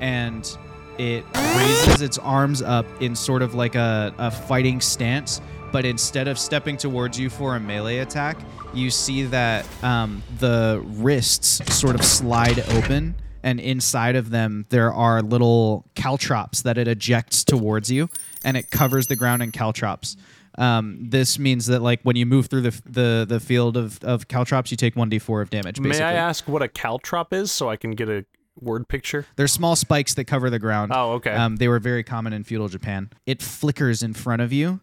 and 0.00 0.56
it 0.98 1.24
raises 1.34 2.02
its 2.02 2.18
arms 2.18 2.62
up 2.62 2.86
in 3.00 3.14
sort 3.14 3.42
of 3.42 3.54
like 3.54 3.74
a, 3.74 4.14
a 4.18 4.30
fighting 4.30 4.80
stance. 4.80 5.40
But 5.72 5.84
instead 5.84 6.28
of 6.28 6.38
stepping 6.38 6.76
towards 6.76 7.18
you 7.18 7.28
for 7.28 7.56
a 7.56 7.60
melee 7.60 7.98
attack, 7.98 8.38
you 8.72 8.90
see 8.90 9.24
that 9.24 9.66
um, 9.82 10.22
the 10.38 10.82
wrists 10.84 11.60
sort 11.74 11.94
of 11.94 12.04
slide 12.04 12.60
open. 12.70 13.16
And 13.42 13.60
inside 13.60 14.16
of 14.16 14.30
them, 14.30 14.66
there 14.70 14.92
are 14.92 15.22
little 15.22 15.86
caltrops 15.94 16.62
that 16.62 16.78
it 16.78 16.88
ejects 16.88 17.44
towards 17.44 17.90
you, 17.92 18.08
and 18.44 18.56
it 18.56 18.70
covers 18.72 19.06
the 19.06 19.14
ground 19.14 19.40
in 19.40 19.52
caltrops. 19.52 20.16
Um, 20.58 20.98
this 21.00 21.38
means 21.38 21.66
that 21.66 21.80
like 21.80 22.00
when 22.02 22.16
you 22.16 22.26
move 22.26 22.46
through 22.46 22.62
the 22.62 22.82
the, 22.86 23.26
the 23.28 23.40
field 23.40 23.76
of, 23.76 24.02
of 24.02 24.26
caltrops, 24.26 24.70
you 24.70 24.76
take 24.76 24.94
1d4 24.94 25.42
of 25.42 25.50
damage. 25.50 25.80
Basically. 25.80 26.00
May 26.00 26.04
I 26.04 26.14
ask 26.14 26.48
what 26.48 26.62
a 26.62 26.68
caltrop 26.68 27.32
is 27.32 27.52
so 27.52 27.68
I 27.68 27.76
can 27.76 27.92
get 27.92 28.08
a 28.08 28.24
word 28.60 28.88
picture? 28.88 29.26
They're 29.36 29.48
small 29.48 29.76
spikes 29.76 30.14
that 30.14 30.24
cover 30.24 30.50
the 30.50 30.58
ground. 30.58 30.92
Oh, 30.94 31.12
okay. 31.12 31.32
Um, 31.32 31.56
they 31.56 31.68
were 31.68 31.78
very 31.78 32.02
common 32.02 32.32
in 32.32 32.42
feudal 32.44 32.68
Japan. 32.68 33.10
It 33.26 33.42
flickers 33.42 34.02
in 34.02 34.14
front 34.14 34.42
of 34.42 34.52
you. 34.52 34.80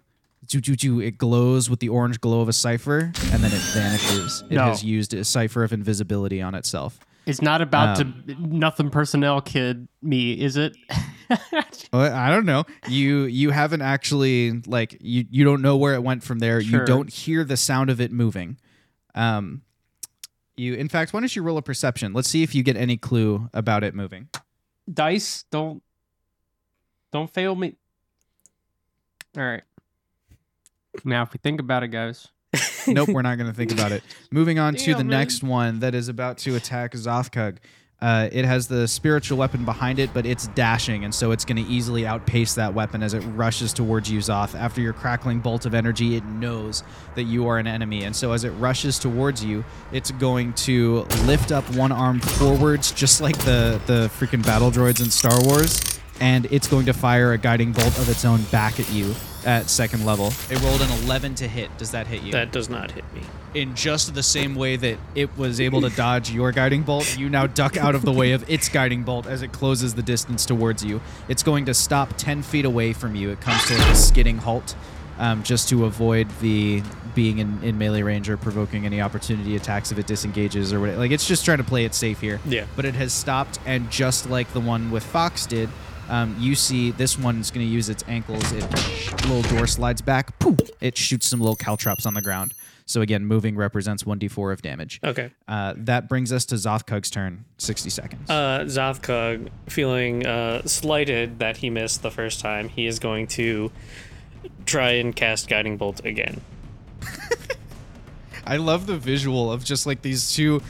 It 0.51 1.17
glows 1.17 1.69
with 1.69 1.79
the 1.79 1.89
orange 1.89 2.19
glow 2.21 2.41
of 2.41 2.49
a 2.49 2.53
cipher, 2.53 2.99
and 3.31 3.43
then 3.43 3.51
it 3.51 3.61
vanishes. 3.73 4.43
It 4.49 4.55
No. 4.55 4.65
has 4.65 4.83
used 4.83 5.13
a 5.13 5.23
cipher 5.23 5.63
of 5.63 5.71
invisibility 5.73 6.41
on 6.41 6.53
itself. 6.55 6.99
It's 7.25 7.41
not 7.41 7.61
about 7.61 8.01
Um, 8.01 8.23
to 8.27 8.35
nothing 8.41 8.89
personnel 8.89 9.39
kid 9.41 9.87
me, 10.01 10.33
is 10.33 10.57
it? 10.57 10.75
Well, 11.91 12.13
I 12.13 12.29
don't 12.29 12.45
know. 12.45 12.65
You 12.87 13.23
you 13.23 13.49
haven't 13.51 13.81
actually 13.81 14.61
like 14.67 14.97
you 15.01 15.25
you 15.31 15.43
don't 15.43 15.61
know 15.63 15.77
where 15.77 15.93
it 15.95 16.03
went 16.03 16.21
from 16.23 16.39
there. 16.39 16.61
Sure. 16.61 16.81
You 16.81 16.85
don't 16.85 17.11
hear 17.11 17.43
the 17.43 17.57
sound 17.57 17.89
of 17.89 17.99
it 18.01 18.11
moving. 18.11 18.57
Um, 19.15 19.61
you 20.55 20.75
in 20.75 20.89
fact, 20.89 21.11
why 21.13 21.21
don't 21.21 21.35
you 21.35 21.41
roll 21.41 21.57
a 21.57 21.61
perception? 21.63 22.13
Let's 22.13 22.29
see 22.29 22.43
if 22.43 22.53
you 22.53 22.61
get 22.61 22.77
any 22.77 22.97
clue 22.97 23.49
about 23.53 23.83
it 23.83 23.95
moving. 23.95 24.27
Dice, 24.91 25.45
don't 25.49 25.81
don't 27.11 27.31
fail 27.33 27.55
me. 27.55 27.75
All 29.37 29.43
right. 29.43 29.63
Now, 31.03 31.23
if 31.23 31.33
we 31.33 31.39
think 31.41 31.59
about 31.59 31.83
it, 31.83 31.89
guys, 31.89 32.27
nope, 32.87 33.09
we're 33.09 33.21
not 33.21 33.37
going 33.37 33.49
to 33.51 33.55
think 33.55 33.71
about 33.71 33.91
it. 33.91 34.03
Moving 34.31 34.59
on 34.59 34.75
to 34.75 34.91
the 34.93 35.03
man. 35.03 35.07
next 35.07 35.43
one 35.43 35.79
that 35.79 35.95
is 35.95 36.07
about 36.07 36.37
to 36.39 36.55
attack 36.55 36.93
Zothkug. 36.93 37.57
Uh, 38.01 38.27
it 38.33 38.43
has 38.43 38.67
the 38.67 38.85
spiritual 38.85 39.37
weapon 39.37 39.63
behind 39.63 39.97
it, 39.97 40.13
but 40.13 40.25
it's 40.25 40.47
dashing, 40.47 41.05
and 41.05 41.15
so 41.15 41.31
it's 41.31 41.45
going 41.45 41.55
to 41.55 41.71
easily 41.71 42.05
outpace 42.05 42.53
that 42.55 42.73
weapon 42.73 43.01
as 43.01 43.13
it 43.13 43.21
rushes 43.21 43.71
towards 43.71 44.11
you, 44.11 44.19
Zoth. 44.19 44.59
After 44.59 44.81
your 44.81 44.91
crackling 44.91 45.39
bolt 45.39 45.65
of 45.65 45.73
energy, 45.73 46.17
it 46.17 46.25
knows 46.25 46.83
that 47.15 47.23
you 47.23 47.47
are 47.47 47.59
an 47.59 47.67
enemy, 47.67 48.03
and 48.03 48.13
so 48.13 48.33
as 48.33 48.43
it 48.43 48.49
rushes 48.51 48.99
towards 48.99 49.45
you, 49.45 49.63
it's 49.93 50.11
going 50.11 50.51
to 50.53 51.03
lift 51.23 51.53
up 51.53 51.63
one 51.75 51.93
arm 51.93 52.19
forwards, 52.19 52.91
just 52.91 53.21
like 53.21 53.37
the 53.39 53.79
the 53.85 54.11
freaking 54.19 54.43
battle 54.45 54.69
droids 54.69 54.99
in 55.01 55.09
Star 55.09 55.41
Wars, 55.45 55.79
and 56.23 56.47
it's 56.51 56.69
going 56.69 56.85
to 56.85 56.93
fire 56.93 57.33
a 57.33 57.37
guiding 57.37 57.73
bolt 57.73 57.99
of 57.99 58.07
its 58.07 58.23
own 58.23 58.41
back 58.43 58.79
at 58.79 58.89
you 58.89 59.13
at 59.45 59.69
second 59.69 60.05
level. 60.05 60.27
It 60.49 60.61
rolled 60.61 60.79
an 60.79 60.89
11 61.03 61.35
to 61.35 61.49
hit. 61.49 61.77
Does 61.77 61.91
that 61.91 62.07
hit 62.07 62.21
you? 62.21 62.31
That 62.31 62.53
does 62.53 62.69
not 62.69 62.91
hit 62.91 63.03
me. 63.13 63.21
in 63.53 63.75
just 63.75 64.15
the 64.15 64.23
same 64.23 64.55
way 64.55 64.77
that 64.77 64.97
it 65.15 65.37
was 65.37 65.59
able 65.59 65.81
to 65.81 65.89
dodge 65.89 66.31
your 66.31 66.53
guiding 66.53 66.81
bolt, 66.83 67.17
you 67.17 67.29
now 67.29 67.45
duck 67.45 67.75
out 67.75 67.93
of 67.93 68.03
the 68.03 68.11
way 68.11 68.31
of 68.31 68.49
its 68.49 68.69
guiding 68.69 69.03
bolt 69.03 69.27
as 69.27 69.41
it 69.41 69.51
closes 69.51 69.95
the 69.95 70.01
distance 70.01 70.45
towards 70.45 70.83
you. 70.83 71.01
It's 71.27 71.43
going 71.43 71.65
to 71.65 71.73
stop 71.73 72.13
10 72.15 72.41
feet 72.41 72.63
away 72.63 72.93
from 72.93 73.15
you. 73.15 73.29
It 73.29 73.41
comes 73.41 73.63
to 73.65 73.77
like 73.77 73.89
a 73.89 73.95
skidding 73.95 74.37
halt 74.37 74.75
um, 75.19 75.43
just 75.43 75.67
to 75.69 75.85
avoid 75.85 76.29
the 76.39 76.81
being 77.13 77.39
in, 77.39 77.61
in 77.63 77.77
melee 77.77 78.01
range 78.01 78.29
or 78.29 78.37
provoking 78.37 78.85
any 78.85 79.01
opportunity 79.01 79.55
attacks 79.57 79.91
if 79.91 79.99
it 79.99 80.07
disengages 80.07 80.71
or 80.71 80.79
whatever. 80.79 80.99
Like, 80.99 81.11
it's 81.11 81.27
just 81.27 81.43
trying 81.45 81.59
to 81.59 81.63
play 81.63 81.83
it 81.85 81.93
safe 81.93 82.21
here. 82.21 82.39
Yeah. 82.45 82.65
But 82.75 82.85
it 82.85 82.95
has 82.95 83.11
stopped, 83.13 83.59
and 83.65 83.91
just 83.91 84.29
like 84.29 84.51
the 84.53 84.61
one 84.61 84.89
with 84.89 85.03
Fox 85.03 85.45
did, 85.45 85.69
um, 86.09 86.35
you 86.39 86.55
see 86.55 86.91
this 86.91 87.17
one's 87.17 87.51
going 87.51 87.65
to 87.65 87.71
use 87.71 87.89
its 87.89 88.03
ankles. 88.07 88.51
It 88.51 88.63
little 89.27 89.41
door 89.43 89.67
slides 89.67 90.01
back. 90.01 90.37
Poof! 90.39 90.59
It 90.81 90.97
shoots 90.97 91.27
some 91.27 91.39
little 91.39 91.55
caltrops 91.55 92.05
on 92.05 92.13
the 92.13 92.21
ground. 92.21 92.53
So 92.85 93.01
again, 93.01 93.25
moving 93.25 93.55
represents 93.55 94.03
1d4 94.03 94.53
of 94.53 94.61
damage. 94.61 94.99
Okay. 95.03 95.31
Uh, 95.47 95.73
that 95.77 96.09
brings 96.09 96.33
us 96.33 96.45
to 96.45 96.55
Zothkug's 96.55 97.09
turn. 97.09 97.45
60 97.57 97.89
seconds. 97.89 98.29
Uh, 98.29 98.65
Zothkug, 98.65 99.49
feeling 99.67 100.25
uh, 100.25 100.63
slighted 100.65 101.39
that 101.39 101.57
he 101.57 101.69
missed 101.69 102.01
the 102.01 102.11
first 102.11 102.39
time, 102.39 102.69
he 102.69 102.85
is 102.85 102.99
going 102.99 103.27
to 103.27 103.71
try 104.65 104.91
and 104.91 105.15
cast 105.15 105.47
Guiding 105.47 105.77
Bolt 105.77 106.05
again. 106.05 106.41
I 108.45 108.57
love 108.57 108.85
the 108.85 108.97
visual 108.97 109.51
of 109.51 109.63
just 109.63 109.85
like 109.85 110.01
these 110.01 110.33
two 110.33 110.61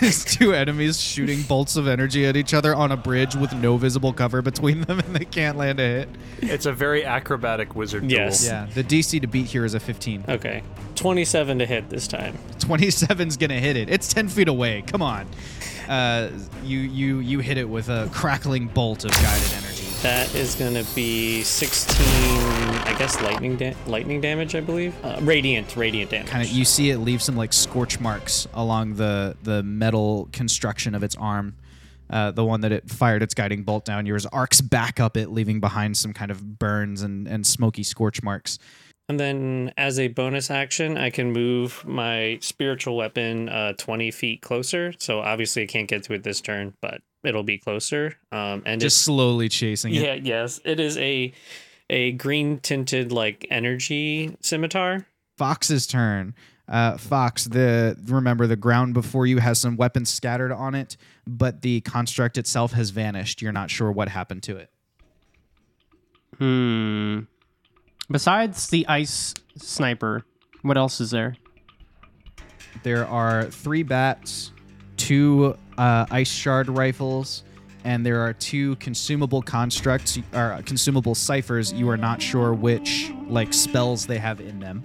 these 0.00 0.24
two 0.24 0.52
enemies 0.54 1.00
shooting 1.00 1.42
bolts 1.42 1.76
of 1.76 1.86
energy 1.88 2.26
at 2.26 2.36
each 2.36 2.52
other 2.54 2.74
on 2.74 2.92
a 2.92 2.96
bridge 2.96 3.34
with 3.34 3.52
no 3.54 3.76
visible 3.76 4.12
cover 4.12 4.42
between 4.42 4.82
them 4.82 4.98
and 5.00 5.14
they 5.16 5.24
can't 5.24 5.56
land 5.56 5.80
a 5.80 5.82
hit. 5.86 6.08
It's 6.40 6.66
a 6.66 6.72
very 6.72 7.04
acrobatic 7.04 7.74
wizard 7.74 8.10
Yes. 8.10 8.40
duel. 8.44 8.52
Yeah, 8.52 8.66
the 8.74 8.84
DC 8.84 9.20
to 9.20 9.26
beat 9.26 9.46
here 9.46 9.64
is 9.64 9.74
a 9.74 9.80
15. 9.80 10.24
Okay. 10.28 10.62
27 10.94 11.58
to 11.60 11.66
hit 11.66 11.88
this 11.90 12.08
time. 12.08 12.36
27's 12.58 13.36
gonna 13.36 13.60
hit 13.60 13.76
it. 13.76 13.88
It's 13.88 14.12
10 14.12 14.28
feet 14.28 14.48
away. 14.48 14.82
Come 14.86 15.02
on. 15.02 15.26
Uh, 15.88 16.30
you 16.62 16.78
you 16.80 17.18
you 17.20 17.38
hit 17.38 17.56
it 17.56 17.68
with 17.68 17.88
a 17.88 18.10
crackling 18.12 18.68
bolt 18.68 19.04
of 19.04 19.10
guided 19.10 19.52
energy. 19.54 19.84
That 20.02 20.32
is 20.32 20.54
going 20.54 20.74
to 20.74 20.84
be 20.94 21.42
16, 21.42 22.06
I 22.86 22.94
guess, 22.96 23.20
lightning 23.20 23.56
da- 23.56 23.74
lightning 23.88 24.20
damage, 24.20 24.54
I 24.54 24.60
believe. 24.60 24.94
Uh, 25.04 25.18
radiant, 25.22 25.74
radiant 25.76 26.12
damage. 26.12 26.28
Kind 26.28 26.44
of, 26.44 26.50
you 26.52 26.64
see 26.64 26.90
it 26.90 26.98
leave 26.98 27.20
some 27.20 27.36
like 27.36 27.52
scorch 27.52 27.98
marks 27.98 28.46
along 28.54 28.94
the 28.94 29.36
the 29.42 29.62
metal 29.64 30.28
construction 30.32 30.94
of 30.94 31.02
its 31.02 31.16
arm. 31.16 31.56
Uh, 32.10 32.30
the 32.30 32.44
one 32.44 32.60
that 32.62 32.72
it 32.72 32.88
fired 32.88 33.22
its 33.22 33.34
guiding 33.34 33.64
bolt 33.64 33.84
down, 33.84 34.06
yours 34.06 34.24
arcs 34.26 34.60
back 34.60 35.00
up 35.00 35.16
it, 35.16 35.30
leaving 35.30 35.58
behind 35.60 35.96
some 35.96 36.12
kind 36.14 36.30
of 36.30 36.58
burns 36.58 37.02
and, 37.02 37.26
and 37.26 37.46
smoky 37.46 37.82
scorch 37.82 38.22
marks. 38.22 38.58
And 39.10 39.18
then, 39.18 39.72
as 39.78 39.98
a 39.98 40.08
bonus 40.08 40.50
action, 40.50 40.98
I 40.98 41.08
can 41.08 41.32
move 41.32 41.82
my 41.86 42.38
spiritual 42.42 42.94
weapon 42.96 43.48
uh, 43.48 43.72
20 43.78 44.10
feet 44.10 44.42
closer. 44.42 44.92
So 44.98 45.20
obviously, 45.20 45.62
I 45.62 45.66
can't 45.66 45.88
get 45.88 46.02
to 46.04 46.12
it 46.12 46.24
this 46.24 46.42
turn, 46.42 46.74
but 46.82 47.00
it'll 47.24 47.42
be 47.42 47.56
closer. 47.56 48.16
Um, 48.32 48.62
and 48.66 48.80
Just 48.80 49.02
slowly 49.02 49.48
chasing 49.48 49.94
it. 49.94 50.02
yeah, 50.02 50.14
yes, 50.14 50.60
it 50.64 50.78
is 50.78 50.98
a 50.98 51.32
a 51.90 52.12
green 52.12 52.58
tinted 52.58 53.10
like 53.10 53.46
energy 53.50 54.36
scimitar. 54.42 55.06
Fox's 55.38 55.86
turn. 55.86 56.34
Uh, 56.68 56.98
Fox, 56.98 57.44
the 57.44 57.96
remember 58.04 58.46
the 58.46 58.56
ground 58.56 58.92
before 58.92 59.26
you 59.26 59.38
has 59.38 59.58
some 59.58 59.76
weapons 59.78 60.10
scattered 60.10 60.52
on 60.52 60.74
it, 60.74 60.98
but 61.26 61.62
the 61.62 61.80
construct 61.80 62.36
itself 62.36 62.72
has 62.72 62.90
vanished. 62.90 63.40
You're 63.40 63.52
not 63.52 63.70
sure 63.70 63.90
what 63.90 64.10
happened 64.10 64.42
to 64.42 64.56
it. 64.58 64.70
Hmm. 66.36 67.20
Besides 68.10 68.68
the 68.68 68.86
ice 68.88 69.34
sniper, 69.56 70.24
what 70.62 70.76
else 70.78 71.00
is 71.00 71.10
there? 71.10 71.36
There 72.82 73.06
are 73.06 73.44
three 73.44 73.82
bats, 73.82 74.52
two 74.96 75.56
uh, 75.76 76.06
ice 76.10 76.30
shard 76.30 76.68
rifles, 76.68 77.44
and 77.84 78.04
there 78.04 78.20
are 78.20 78.32
two 78.32 78.76
consumable 78.76 79.42
constructs 79.42 80.18
or 80.32 80.60
consumable 80.64 81.14
ciphers. 81.14 81.72
You 81.72 81.88
are 81.90 81.96
not 81.96 82.22
sure 82.22 82.54
which 82.54 83.12
like 83.26 83.52
spells 83.52 84.06
they 84.06 84.18
have 84.18 84.40
in 84.40 84.58
them. 84.58 84.84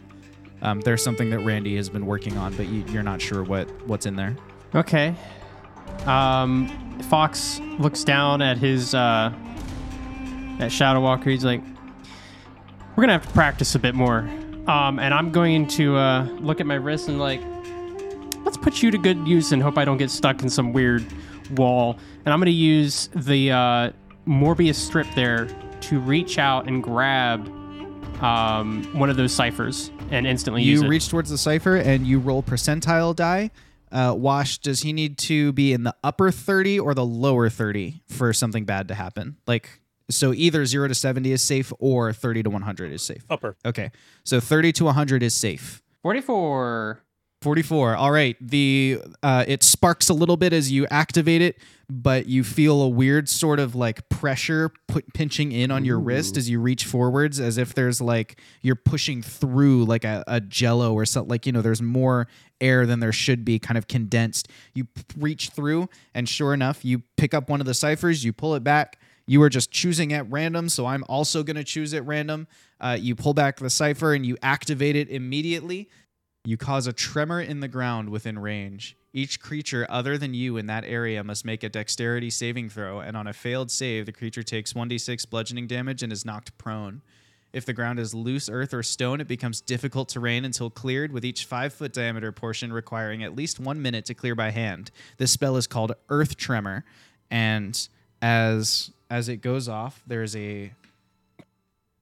Um, 0.61 0.81
there's 0.81 1.03
something 1.03 1.29
that 1.29 1.39
Randy 1.39 1.75
has 1.75 1.89
been 1.89 2.05
working 2.05 2.37
on, 2.37 2.55
but 2.55 2.67
you, 2.67 2.83
you're 2.87 3.03
not 3.03 3.21
sure 3.21 3.43
what 3.43 3.69
what's 3.87 4.05
in 4.05 4.15
there. 4.15 4.35
Okay. 4.75 5.15
Um, 6.05 6.69
Fox 7.09 7.59
looks 7.79 8.03
down 8.03 8.41
at 8.41 8.57
his 8.57 8.93
uh, 8.93 9.33
at 10.59 10.71
Shadow 10.71 11.01
Walker. 11.01 11.29
He's 11.29 11.45
like, 11.45 11.61
"We're 12.95 13.03
gonna 13.03 13.13
have 13.13 13.27
to 13.27 13.33
practice 13.33 13.75
a 13.75 13.79
bit 13.79 13.95
more." 13.95 14.19
Um, 14.67 14.99
and 14.99 15.13
I'm 15.13 15.31
going 15.31 15.67
to 15.69 15.97
uh, 15.97 16.23
look 16.39 16.61
at 16.61 16.65
my 16.65 16.75
wrist 16.75 17.09
and 17.09 17.19
like, 17.19 17.41
let's 18.45 18.55
put 18.55 18.81
you 18.81 18.91
to 18.91 18.97
good 18.97 19.27
use 19.27 19.51
and 19.51 19.61
hope 19.61 19.77
I 19.77 19.83
don't 19.83 19.97
get 19.97 20.09
stuck 20.09 20.41
in 20.41 20.49
some 20.49 20.71
weird 20.71 21.05
wall. 21.51 21.97
And 22.25 22.33
I'm 22.33 22.39
gonna 22.39 22.51
use 22.51 23.09
the 23.13 23.51
uh, 23.51 23.91
Möbius 24.25 24.75
strip 24.75 25.07
there 25.15 25.47
to 25.81 25.99
reach 25.99 26.39
out 26.39 26.67
and 26.67 26.81
grab 26.81 27.45
um, 28.23 28.87
one 28.93 29.09
of 29.09 29.17
those 29.17 29.33
ciphers 29.33 29.91
and 30.11 30.25
instantly 30.25 30.63
use 30.63 30.79
it. 30.79 30.83
You 30.83 30.87
it. 30.87 30.89
reach 30.89 31.09
towards 31.09 31.29
the 31.29 31.37
cipher 31.37 31.75
and 31.75 32.07
you 32.07 32.19
roll 32.19 32.41
percentile 32.41 33.15
die. 33.15 33.51
Uh, 33.91 34.13
Wash, 34.17 34.57
does 34.57 34.81
he 34.81 34.91
need 34.91 35.17
to 35.19 35.51
be 35.51 35.71
in 35.71 35.83
the 35.83 35.95
upper 36.03 36.31
30 36.31 36.79
or 36.79 36.95
the 36.95 37.05
lower 37.05 37.49
30 37.49 38.01
for 38.07 38.33
something 38.33 38.65
bad 38.65 38.87
to 38.87 38.95
happen? 38.95 39.37
Like, 39.45 39.81
so 40.13 40.33
either 40.33 40.65
0 40.65 40.87
to 40.87 40.95
70 40.95 41.31
is 41.31 41.41
safe 41.41 41.71
or 41.79 42.13
30 42.13 42.43
to 42.43 42.49
100 42.49 42.91
is 42.91 43.01
safe. 43.01 43.23
Upper. 43.29 43.55
Okay. 43.65 43.91
So 44.23 44.39
30 44.39 44.71
to 44.73 44.85
100 44.85 45.23
is 45.23 45.33
safe. 45.33 45.81
44. 46.03 47.01
44. 47.43 47.95
All 47.97 48.11
right. 48.11 48.37
The 48.39 49.01
uh, 49.21 49.43
it 49.47 49.63
sparks 49.63 50.07
a 50.07 50.13
little 50.13 50.37
bit 50.37 50.53
as 50.53 50.71
you 50.71 50.87
activate 50.89 51.41
it, 51.41 51.57
but 51.89 52.25
you 52.25 52.41
feel 52.41 52.81
a 52.81 52.87
weird 52.87 53.27
sort 53.27 53.59
of 53.59 53.75
like 53.75 54.07
pressure 54.07 54.71
put, 54.87 55.13
pinching 55.13 55.51
in 55.51 55.69
on 55.69 55.83
your 55.83 55.99
wrist 55.99 56.37
as 56.37 56.49
you 56.49 56.61
reach 56.61 56.85
forwards, 56.85 57.41
as 57.41 57.57
if 57.57 57.75
there's 57.75 57.99
like 57.99 58.39
you're 58.61 58.77
pushing 58.77 59.21
through 59.21 59.83
like 59.83 60.05
a, 60.05 60.23
a 60.25 60.39
jello 60.39 60.93
or 60.93 61.05
something. 61.05 61.29
Like 61.29 61.45
you 61.45 61.51
know, 61.51 61.61
there's 61.61 61.81
more 61.81 62.27
air 62.61 62.85
than 62.85 63.01
there 63.01 63.11
should 63.11 63.43
be, 63.43 63.59
kind 63.59 63.77
of 63.77 63.89
condensed. 63.89 64.47
You 64.73 64.85
p- 64.85 65.03
reach 65.17 65.49
through, 65.49 65.89
and 66.13 66.29
sure 66.29 66.53
enough, 66.53 66.85
you 66.85 67.03
pick 67.17 67.33
up 67.33 67.49
one 67.49 67.59
of 67.59 67.65
the 67.65 67.73
ciphers. 67.73 68.23
You 68.23 68.31
pull 68.31 68.55
it 68.55 68.63
back. 68.63 68.99
You 69.25 69.41
are 69.43 69.49
just 69.49 69.71
choosing 69.71 70.11
at 70.11 70.29
random, 70.29 70.67
so 70.69 70.85
I'm 70.85 71.03
also 71.07 71.43
going 71.43 71.55
to 71.55 71.63
choose 71.63 71.93
at 71.93 72.05
random. 72.05 72.47
Uh, 72.79 72.97
you 72.99 73.15
pull 73.15 73.33
back 73.33 73.57
the 73.57 73.69
cipher 73.69 74.13
and 74.13 74.25
you 74.25 74.37
activate 74.41 74.95
it 74.95 75.09
immediately. 75.09 75.89
You 76.45 76.57
cause 76.57 76.87
a 76.87 76.93
tremor 76.93 77.39
in 77.39 77.61
the 77.61 77.69
ground 77.69 78.09
within 78.09 78.37
range. 78.37 78.97
Each 79.13 79.39
creature 79.39 79.85
other 79.89 80.17
than 80.17 80.33
you 80.33 80.57
in 80.57 80.65
that 80.65 80.83
area 80.83 81.23
must 81.23 81.45
make 81.45 81.63
a 81.63 81.69
dexterity 81.69 82.29
saving 82.29 82.69
throw, 82.69 82.99
and 82.99 83.15
on 83.15 83.27
a 83.27 83.33
failed 83.33 83.71
save, 83.71 84.07
the 84.07 84.11
creature 84.11 84.43
takes 84.43 84.73
1d6 84.73 85.29
bludgeoning 85.29 85.67
damage 85.67 86.03
and 86.03 86.11
is 86.11 86.25
knocked 86.25 86.57
prone. 86.57 87.01
If 87.53 87.65
the 87.65 87.73
ground 87.73 87.99
is 87.99 88.15
loose 88.15 88.49
earth 88.49 88.73
or 88.73 88.81
stone, 88.81 89.21
it 89.21 89.27
becomes 89.27 89.61
difficult 89.61 90.09
terrain 90.09 90.43
until 90.43 90.71
cleared, 90.71 91.13
with 91.13 91.23
each 91.23 91.45
5 91.45 91.71
foot 91.71 91.93
diameter 91.93 92.31
portion 92.31 92.73
requiring 92.73 93.23
at 93.23 93.35
least 93.35 93.59
one 93.59 93.81
minute 93.81 94.05
to 94.05 94.15
clear 94.15 94.33
by 94.33 94.49
hand. 94.49 94.89
This 95.17 95.31
spell 95.31 95.55
is 95.55 95.67
called 95.67 95.93
Earth 96.09 96.35
Tremor, 96.35 96.83
and 97.29 97.87
as 98.21 98.91
as 99.13 99.29
it 99.29 99.37
goes 99.37 99.69
off, 99.69 100.01
there's 100.07 100.35
a 100.35 100.73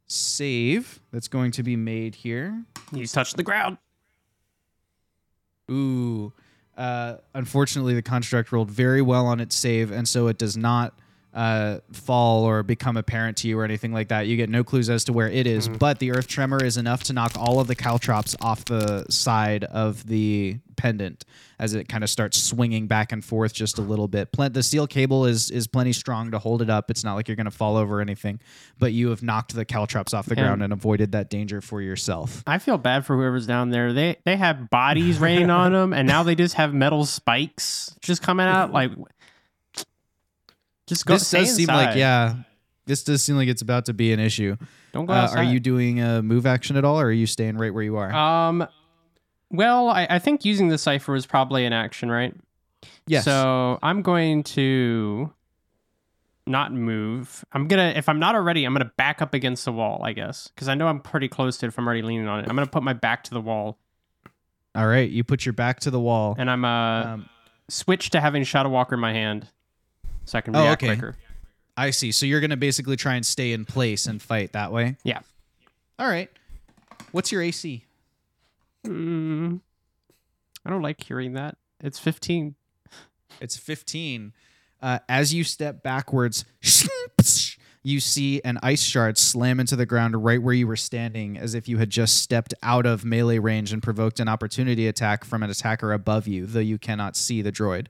save 0.08 1.02
that's 1.12 1.28
going 1.28 1.52
to 1.52 1.62
be 1.62 1.76
made 1.76 2.16
here. 2.16 2.64
You 2.94 3.06
touch 3.06 3.34
the 3.34 3.44
ground. 3.44 3.78
Ooh. 5.70 6.32
Uh, 6.78 7.18
unfortunately, 7.34 7.94
the 7.94 8.02
construct 8.02 8.54
rolled 8.54 8.72
very 8.72 9.02
well 9.02 9.28
on 9.28 9.42
its 9.42 9.58
save, 9.58 9.92
and 9.92 10.08
so 10.08 10.28
it 10.28 10.38
does 10.38 10.56
not 10.56 10.94
uh, 11.34 11.80
fall 11.94 12.44
or 12.44 12.62
become 12.64 12.98
apparent 12.98 13.38
to 13.38 13.48
you 13.48 13.58
or 13.58 13.64
anything 13.64 13.94
like 13.94 14.10
that. 14.10 14.28
You 14.28 14.36
get 14.38 14.50
no 14.50 14.64
clues 14.64 14.90
as 14.90 15.06
to 15.06 15.14
where 15.14 15.30
it 15.30 15.48
is, 15.48 15.70
but 15.70 16.00
the 16.00 16.12
earth 16.12 16.28
tremor 16.28 16.64
is 16.64 16.76
enough 16.78 17.04
to 17.04 17.14
knock 17.14 17.34
all 17.38 17.60
of 17.60 17.68
the 17.68 17.76
caltrops 17.76 18.36
off 18.42 18.66
the 18.66 19.06
side 19.10 19.64
of 19.64 20.06
the 20.08 20.58
pendant 20.76 21.26
as 21.60 21.74
it 21.76 21.88
kind 21.88 22.04
of 22.04 22.10
starts 22.10 22.42
swinging 22.42 22.88
back 22.88 23.12
and 23.12 23.24
forth 23.24 23.54
just 23.54 23.78
a 23.78 23.82
little 23.82 24.08
bit. 24.08 24.30
The 24.34 24.64
steel 24.64 24.88
cable 24.88 25.26
is 25.26 25.50
is 25.52 25.68
plenty 25.68 25.94
strong 25.94 26.32
to 26.32 26.40
hold 26.40 26.62
it 26.62 26.70
up. 26.70 26.90
It's 26.92 27.04
not 27.04 27.14
like 27.14 27.28
you're 27.28 27.36
going 27.38 27.46
to 27.46 27.52
fall 27.52 27.78
over 27.78 28.00
or 28.00 28.02
anything, 28.02 28.40
but 28.80 28.92
you 28.92 29.10
have 29.12 29.22
knocked 29.24 29.54
the 29.56 29.64
caltrops 29.64 30.14
off 30.14 30.26
the 30.26 30.36
Yeah. 30.36 30.44
ground 30.48 30.64
and 30.64 30.74
avoided 30.74 31.12
that 31.14 31.30
danger 31.30 31.62
for 31.62 31.82
yourself. 31.82 32.44
I 32.48 32.58
feel 32.58 32.78
bad 32.78 33.06
for 33.06 33.16
whoever's 33.16 33.46
down 33.48 33.70
there. 33.70 33.94
They 33.94 34.18
they 34.26 34.36
have 34.38 34.70
bodies 34.70 35.20
raining 35.20 35.50
on 35.52 35.72
them, 35.72 35.94
and 35.94 36.08
now 36.08 36.24
they 36.24 36.36
just 36.36 36.56
have 36.56 36.74
metal 36.74 37.06
spikes 37.06 37.96
just 38.02 38.22
coming 38.22 38.48
out. 38.48 38.72
Like, 38.74 38.92
just 40.92 41.06
go. 41.06 41.14
this 41.14 41.32
does 41.32 41.56
seem 41.56 41.68
like 41.68 41.96
yeah. 41.96 42.36
This 42.86 43.04
does 43.04 43.24
seem 43.24 43.38
like 43.38 43.48
it's 43.48 43.62
about 43.62 43.86
to 43.86 43.94
be 43.94 44.12
an 44.12 44.20
issue. 44.20 44.58
Don't 44.92 45.06
go 45.06 45.14
Uh, 45.14 45.18
outside. 45.18 45.38
are 45.40 45.44
you 45.54 45.60
doing 45.62 46.02
a 46.02 46.22
move 46.22 46.46
action 46.46 46.76
at 46.76 46.84
all, 46.84 47.00
or 47.00 47.06
are 47.06 47.12
you 47.12 47.26
staying 47.28 47.58
right 47.58 47.74
where 47.74 47.84
you 47.84 47.96
are? 47.96 48.12
Um, 48.12 48.68
well, 49.50 49.88
I, 49.90 50.08
I 50.10 50.20
think 50.20 50.44
using 50.44 50.68
the 50.68 50.78
cipher 50.78 51.16
is 51.16 51.26
probably 51.26 51.66
an 51.66 51.74
action, 51.74 52.10
right? 52.12 52.36
yes. 53.08 53.24
So 53.24 53.80
I'm 53.82 54.02
going 54.02 54.44
to 54.44 55.32
not 56.48 56.74
move. 56.74 57.46
I'm 57.54 57.68
gonna, 57.68 57.94
if 57.96 58.10
I'm 58.10 58.20
not 58.20 58.36
already, 58.36 58.66
I'm 58.66 58.74
gonna 58.74 58.92
back 58.98 59.22
up 59.22 59.34
against 59.34 59.64
the 59.64 59.72
wall, 59.72 60.02
I 60.04 60.12
guess, 60.14 60.50
because 60.54 60.68
I 60.68 60.74
know 60.76 60.88
I'm 60.88 61.00
pretty 61.00 61.28
close 61.30 61.58
to 61.60 61.68
it 61.68 61.70
if 61.70 61.78
I'm 61.78 61.86
already 61.86 62.02
leaning 62.02 62.28
on 62.28 62.40
it. 62.40 62.50
I'm 62.50 62.56
gonna 62.56 62.66
put 62.68 62.84
my 62.84 62.94
back 62.94 63.24
to 63.26 63.32
the 63.32 63.42
wall, 63.42 63.78
all 64.76 64.88
right. 64.88 65.10
You 65.10 65.24
put 65.24 65.46
your 65.46 65.54
back 65.54 65.80
to 65.82 65.92
the 65.92 66.00
wall. 66.00 66.36
and 66.38 66.50
I'm 66.50 66.66
uh 66.66 67.04
Um, 67.14 67.30
switch 67.70 68.10
to 68.10 68.20
having 68.22 68.44
Shadow 68.44 68.70
Walker 68.70 68.96
in 68.96 69.02
my 69.02 69.14
hand, 69.14 69.48
so 70.26 70.38
I 70.38 70.42
can 70.42 70.56
Oh, 70.56 70.72
okay. 70.74 70.88
quicker. 70.88 71.16
I 71.78 71.90
see. 71.92 72.12
So 72.12 72.26
you're 72.26 72.42
gonna 72.42 72.58
basically 72.58 72.96
try 72.96 73.16
and 73.16 73.26
stay 73.26 73.54
in 73.54 73.66
place 73.66 74.06
and 74.06 74.22
fight 74.22 74.54
that 74.54 74.72
way. 74.72 74.98
Yeah. 75.04 75.20
All 75.98 76.08
right. 76.08 76.30
What's 77.12 77.32
your 77.32 77.42
AC? 77.42 77.86
Mm, 78.86 79.62
I 80.66 80.70
don't 80.70 80.82
like 80.82 81.04
hearing 81.04 81.34
that. 81.34 81.58
It's 81.80 82.00
15. 82.00 82.56
It's 83.40 83.58
15. 83.58 84.34
Uh, 84.82 85.00
as 85.08 85.34
you 85.34 85.44
step 85.44 85.84
backwards, 85.84 86.46
you 87.84 88.00
see 88.00 88.42
an 88.44 88.60
ice 88.64 88.82
shard 88.84 89.18
slam 89.18 89.60
into 89.60 89.76
the 89.76 89.86
ground 89.86 90.24
right 90.24 90.42
where 90.42 90.54
you 90.54 90.68
were 90.68 90.76
standing, 90.76 91.38
as 91.38 91.54
if 91.54 91.68
you 91.68 91.78
had 91.78 91.90
just 91.90 92.22
stepped 92.22 92.54
out 92.64 92.86
of 92.86 93.06
melee 93.06 93.40
range 93.40 93.72
and 93.74 93.82
provoked 93.84 94.20
an 94.20 94.28
opportunity 94.28 94.88
attack 94.88 95.24
from 95.24 95.44
an 95.44 95.50
attacker 95.50 95.94
above 95.94 96.28
you, 96.28 96.46
though 96.46 96.60
you 96.60 96.78
cannot 96.78 97.16
see 97.16 97.42
the 97.42 97.52
droid. 97.52 97.88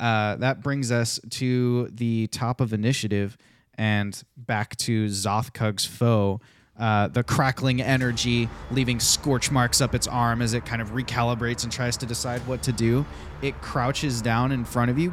Uh, 0.00 0.36
that 0.36 0.62
brings 0.62 0.92
us 0.92 1.18
to 1.30 1.88
the 1.92 2.26
top 2.28 2.60
of 2.60 2.72
initiative 2.72 3.36
and 3.76 4.22
back 4.36 4.76
to 4.76 5.06
Zothkug's 5.06 5.84
foe. 5.84 6.40
Uh, 6.78 7.08
the 7.08 7.24
crackling 7.24 7.82
energy 7.82 8.48
leaving 8.70 9.00
scorch 9.00 9.50
marks 9.50 9.80
up 9.80 9.96
its 9.96 10.06
arm 10.06 10.40
as 10.40 10.54
it 10.54 10.64
kind 10.64 10.80
of 10.80 10.92
recalibrates 10.92 11.64
and 11.64 11.72
tries 11.72 11.96
to 11.96 12.06
decide 12.06 12.40
what 12.46 12.62
to 12.62 12.70
do. 12.70 13.04
It 13.42 13.60
crouches 13.60 14.22
down 14.22 14.52
in 14.52 14.64
front 14.64 14.90
of 14.90 14.98
you, 14.98 15.12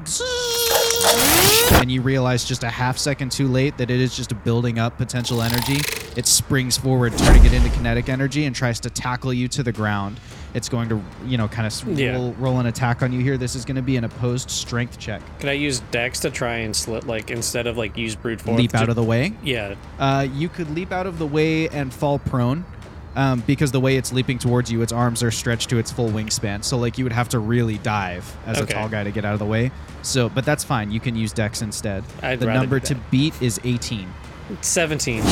and 1.80 1.92
you 1.92 2.02
realize 2.02 2.46
just 2.46 2.64
a 2.64 2.70
half 2.70 3.00
second 3.00 3.32
too 3.32 3.48
late 3.48 3.78
that 3.78 3.90
it 3.90 4.00
is 4.00 4.16
just 4.16 4.44
building 4.44 4.78
up 4.78 4.98
potential 4.98 5.42
energy. 5.42 5.82
It 6.16 6.28
springs 6.28 6.78
forward, 6.78 7.18
turning 7.18 7.46
it 7.46 7.54
into 7.54 7.70
kinetic 7.70 8.10
energy, 8.10 8.46
and 8.46 8.56
tries 8.56 8.80
to 8.82 8.92
tackle 8.92 9.34
you 9.34 9.48
to 9.48 9.64
the 9.64 9.72
ground. 9.72 10.20
It's 10.56 10.70
going 10.70 10.90
to, 10.90 11.00
you 11.28 11.38
know, 11.38 11.48
kind 11.48 11.68
of 11.68 11.98
Yeah. 12.00 12.14
roll, 12.14 12.34
roll 12.40 12.60
an 12.60 12.66
attack 12.66 13.04
on 13.04 13.12
you 13.14 13.20
here. 13.20 13.38
This 13.38 13.54
is 13.56 13.64
going 13.66 13.76
to 13.76 13.82
be 13.84 13.98
an 13.98 14.06
opposed 14.06 14.50
strength 14.50 14.98
check. 14.98 15.22
Can 15.40 15.50
I 15.50 15.54
use 15.54 15.82
Dex 15.92 16.22
to 16.22 16.32
try 16.32 16.56
and 16.60 16.76
slit 16.76 17.06
like 17.06 17.30
instead 17.30 17.68
of 17.68 17.78
like 17.78 17.96
use 17.98 18.16
brute 18.16 18.40
force? 18.42 18.58
Leap 18.58 18.74
out 18.74 18.86
ju- 18.86 18.90
of 18.92 18.96
the 18.96 19.04
way. 19.04 19.34
Yeah. 19.44 19.76
Uh, 20.00 20.26
you 20.34 20.48
could 20.50 20.70
leap 20.74 20.92
out 20.92 21.06
of 21.08 21.20
the 21.20 21.28
way 21.28 21.68
and 21.70 21.94
fall 21.94 22.18
prone. 22.20 22.66
Um, 23.18 23.44
because 23.48 23.72
the 23.72 23.80
way 23.80 23.96
it's 23.96 24.12
leaping 24.12 24.40
towards 24.40 24.70
you, 24.70 24.82
its 24.82 24.92
arms 24.92 25.24
are 25.24 25.32
stretched 25.32 25.70
to 25.70 25.78
its 25.78 25.90
full 25.90 26.10
wingspan. 26.10 26.66
So 26.66 26.78
like 26.78 26.98
you 26.98 27.06
would 27.06 27.14
have 27.14 27.30
to 27.30 27.40
really 27.40 27.78
dive 27.78 28.30
as 28.46 28.58
Okay. 28.60 28.74
a 28.74 28.76
tall 28.76 28.90
guy 28.90 29.06
to 29.06 29.12
get 29.12 29.24
out 29.24 29.32
of 29.32 29.40
the 29.40 29.46
way. 29.46 29.72
So, 30.02 30.28
but 30.28 30.44
that's 30.44 30.66
fine. 30.66 30.92
You 30.92 31.00
can 31.00 31.16
use 31.16 31.32
Dex 31.32 31.62
instead. 31.62 32.04
I'd 32.22 32.42
the 32.42 32.48
number 32.48 32.78
to 32.82 32.96
beat 33.12 33.34
is 33.42 33.58
18. 33.64 34.08
17. 34.62 35.22
Boom! 35.24 35.30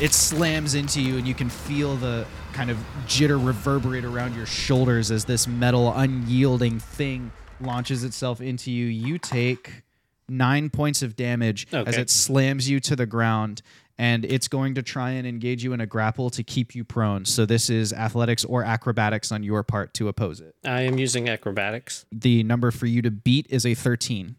It 0.00 0.12
slams 0.14 0.74
into 0.74 1.00
you, 1.02 1.18
and 1.18 1.26
you 1.26 1.34
can 1.34 1.48
feel 1.50 1.96
the 1.96 2.26
kind 2.60 2.70
of 2.70 2.76
jitter 3.06 3.42
reverberate 3.42 4.04
around 4.04 4.36
your 4.36 4.44
shoulders 4.44 5.10
as 5.10 5.24
this 5.24 5.48
metal, 5.48 5.94
unyielding 5.94 6.78
thing 6.78 7.32
launches 7.58 8.04
itself 8.04 8.42
into 8.42 8.70
you. 8.70 8.84
You 8.84 9.16
take 9.16 9.82
nine 10.28 10.68
points 10.68 11.00
of 11.00 11.16
damage 11.16 11.66
as 11.72 11.96
it 11.96 12.10
slams 12.10 12.68
you 12.68 12.78
to 12.80 12.94
the 12.94 13.06
ground, 13.06 13.62
and 13.96 14.26
it's 14.26 14.46
going 14.46 14.74
to 14.74 14.82
try 14.82 15.12
and 15.12 15.26
engage 15.26 15.64
you 15.64 15.72
in 15.72 15.80
a 15.80 15.86
grapple 15.86 16.28
to 16.28 16.42
keep 16.42 16.74
you 16.74 16.84
prone. 16.84 17.24
So, 17.24 17.46
this 17.46 17.70
is 17.70 17.94
athletics 17.94 18.44
or 18.44 18.62
acrobatics 18.62 19.32
on 19.32 19.42
your 19.42 19.62
part 19.62 19.94
to 19.94 20.08
oppose 20.08 20.42
it. 20.42 20.54
I 20.62 20.82
am 20.82 20.98
using 20.98 21.30
acrobatics. 21.30 22.04
The 22.12 22.42
number 22.42 22.70
for 22.70 22.84
you 22.84 23.00
to 23.00 23.10
beat 23.10 23.46
is 23.48 23.64
a 23.64 23.72
13. 23.72 24.36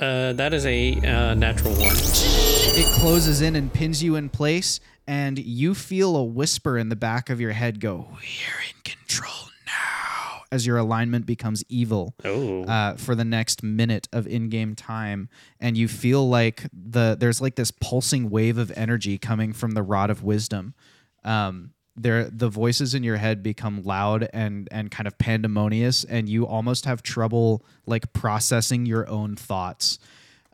Uh, 0.00 0.32
that 0.32 0.52
is 0.52 0.66
a 0.66 0.94
uh, 0.94 1.34
natural 1.34 1.74
one. 1.74 1.94
It 1.94 2.86
closes 2.98 3.40
in 3.40 3.54
and 3.54 3.72
pins 3.72 4.02
you 4.02 4.16
in 4.16 4.30
place, 4.30 4.80
and 5.06 5.38
you 5.38 5.74
feel 5.74 6.16
a 6.16 6.24
whisper 6.24 6.78
in 6.78 6.88
the 6.88 6.96
back 6.96 7.30
of 7.30 7.40
your 7.40 7.52
head 7.52 7.80
go, 7.80 8.08
We're 8.12 8.62
in 8.68 8.80
control 8.84 9.48
now, 9.66 10.42
as 10.50 10.66
your 10.66 10.76
alignment 10.78 11.26
becomes 11.26 11.64
evil 11.68 12.14
Oh. 12.24 12.64
uh, 12.64 12.96
for 12.96 13.14
the 13.14 13.24
next 13.24 13.62
minute 13.62 14.08
of 14.12 14.26
in-game 14.26 14.74
time, 14.74 15.28
and 15.60 15.76
you 15.76 15.88
feel 15.88 16.28
like 16.28 16.64
the 16.72 17.16
there's 17.18 17.40
like 17.40 17.56
this 17.56 17.70
pulsing 17.70 18.30
wave 18.30 18.58
of 18.58 18.70
energy 18.76 19.18
coming 19.18 19.52
from 19.52 19.72
the 19.72 19.82
rod 19.82 20.10
of 20.10 20.22
wisdom. 20.22 20.74
Um, 21.24 21.70
there, 21.94 22.30
the 22.30 22.48
voices 22.48 22.94
in 22.94 23.02
your 23.02 23.18
head 23.18 23.42
become 23.42 23.82
loud 23.82 24.26
and 24.32 24.66
and 24.70 24.90
kind 24.90 25.06
of 25.06 25.18
pandemonious, 25.18 26.04
and 26.04 26.26
you 26.28 26.46
almost 26.46 26.86
have 26.86 27.02
trouble 27.02 27.64
like 27.86 28.12
processing 28.14 28.86
your 28.86 29.06
own 29.08 29.36
thoughts. 29.36 29.98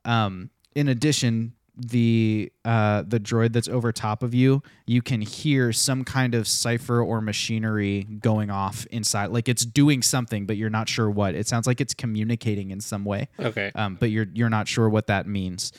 Um, 0.04 0.50
in 0.74 0.88
addition, 0.88 1.52
the 1.78 2.52
uh, 2.64 3.02
the 3.06 3.20
droid 3.20 3.52
that's 3.52 3.68
over 3.68 3.92
top 3.92 4.22
of 4.22 4.34
you, 4.34 4.62
you 4.86 5.00
can 5.00 5.20
hear 5.20 5.72
some 5.72 6.04
kind 6.04 6.34
of 6.34 6.48
cipher 6.48 7.00
or 7.00 7.20
machinery 7.20 8.04
going 8.04 8.50
off 8.50 8.84
inside. 8.86 9.26
Like 9.26 9.48
it's 9.48 9.64
doing 9.64 10.02
something, 10.02 10.44
but 10.44 10.56
you're 10.56 10.70
not 10.70 10.88
sure 10.88 11.08
what. 11.08 11.34
It 11.34 11.46
sounds 11.46 11.66
like 11.66 11.80
it's 11.80 11.94
communicating 11.94 12.70
in 12.70 12.80
some 12.80 13.04
way, 13.04 13.28
okay. 13.38 13.70
um, 13.74 13.96
but 13.98 14.10
you're 14.10 14.26
you're 14.34 14.50
not 14.50 14.66
sure 14.66 14.88
what 14.88 15.06
that 15.06 15.26
means. 15.26 15.72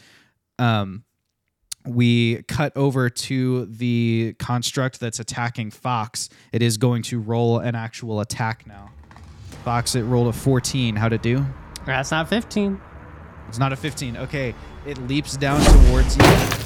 Um, 0.57 1.03
we 1.85 2.43
cut 2.43 2.75
over 2.75 3.09
to 3.09 3.65
the 3.65 4.35
construct 4.39 4.99
that's 4.99 5.19
attacking 5.19 5.71
Fox. 5.71 6.29
It 6.51 6.61
is 6.61 6.77
going 6.77 7.03
to 7.03 7.19
roll 7.19 7.59
an 7.59 7.75
actual 7.75 8.19
attack 8.19 8.67
now. 8.67 8.91
Fox, 9.63 9.95
it 9.95 10.03
rolled 10.03 10.27
a 10.27 10.33
14. 10.33 10.95
How'd 10.95 11.13
it 11.13 11.21
do? 11.21 11.45
That's 11.85 12.11
not 12.11 12.29
15. 12.29 12.79
It's 13.47 13.57
not 13.57 13.73
a 13.73 13.75
15. 13.75 14.17
Okay. 14.17 14.53
It 14.85 14.97
leaps 15.07 15.35
down 15.35 15.61
towards 15.87 16.15
you, 16.15 16.23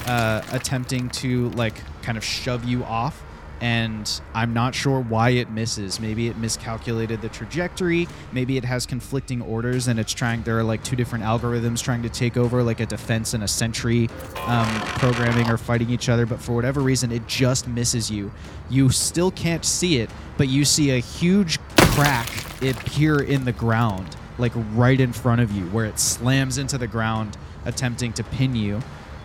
uh, 0.08 0.44
attempting 0.52 1.10
to 1.10 1.50
like 1.52 1.74
kind 2.04 2.18
of 2.18 2.24
shove 2.24 2.64
you 2.64 2.84
off. 2.84 3.24
And 3.60 4.22
I'm 4.34 4.54
not 4.54 4.76
sure 4.76 5.00
why 5.00 5.30
it 5.30 5.50
misses. 5.50 6.00
Maybe 6.00 6.28
it 6.28 6.38
miscalculated 6.38 7.22
the 7.22 7.30
trajectory. 7.30 8.10
Maybe 8.34 8.58
it 8.58 8.66
has 8.66 8.86
conflicting 8.86 9.42
orders 9.42 9.88
and 9.88 10.00
it's 10.00 10.12
trying. 10.12 10.44
There 10.44 10.60
are 10.60 10.64
like 10.64 10.84
two 10.84 10.98
different 10.98 11.24
algorithms 11.24 11.82
trying 11.82 12.04
to 12.04 12.10
take 12.10 12.36
over, 12.36 12.62
like 12.62 12.82
a 12.82 12.86
defense 12.86 13.34
and 13.34 13.42
a 13.44 13.48
sentry 13.48 14.10
um, 14.48 14.68
programming 14.98 15.50
or 15.50 15.58
fighting 15.58 15.90
each 15.90 16.10
other. 16.10 16.26
But 16.26 16.42
for 16.42 16.52
whatever 16.54 16.82
reason, 16.82 17.12
it 17.12 17.26
just 17.26 17.68
misses 17.68 18.12
you. 18.12 18.34
You 18.70 18.90
still 18.90 19.32
can't 19.32 19.64
see 19.64 20.00
it, 20.00 20.10
but 20.38 20.50
you 20.50 20.66
see 20.66 20.92
a 20.92 21.00
huge 21.00 21.58
crack 21.78 22.30
appear 22.62 23.22
in 23.22 23.46
the 23.46 23.54
ground 23.54 24.18
like 24.38 24.52
right 24.74 25.00
in 25.00 25.14
front 25.14 25.42
of 25.42 25.52
you 25.52 25.66
where 25.68 25.86
it 25.86 26.00
slams 26.00 26.58
into 26.58 26.78
the 26.78 26.88
ground 26.88 27.38
attempting 27.66 28.14
to 28.14 28.24
pin 28.24 28.56
you. 28.56 28.82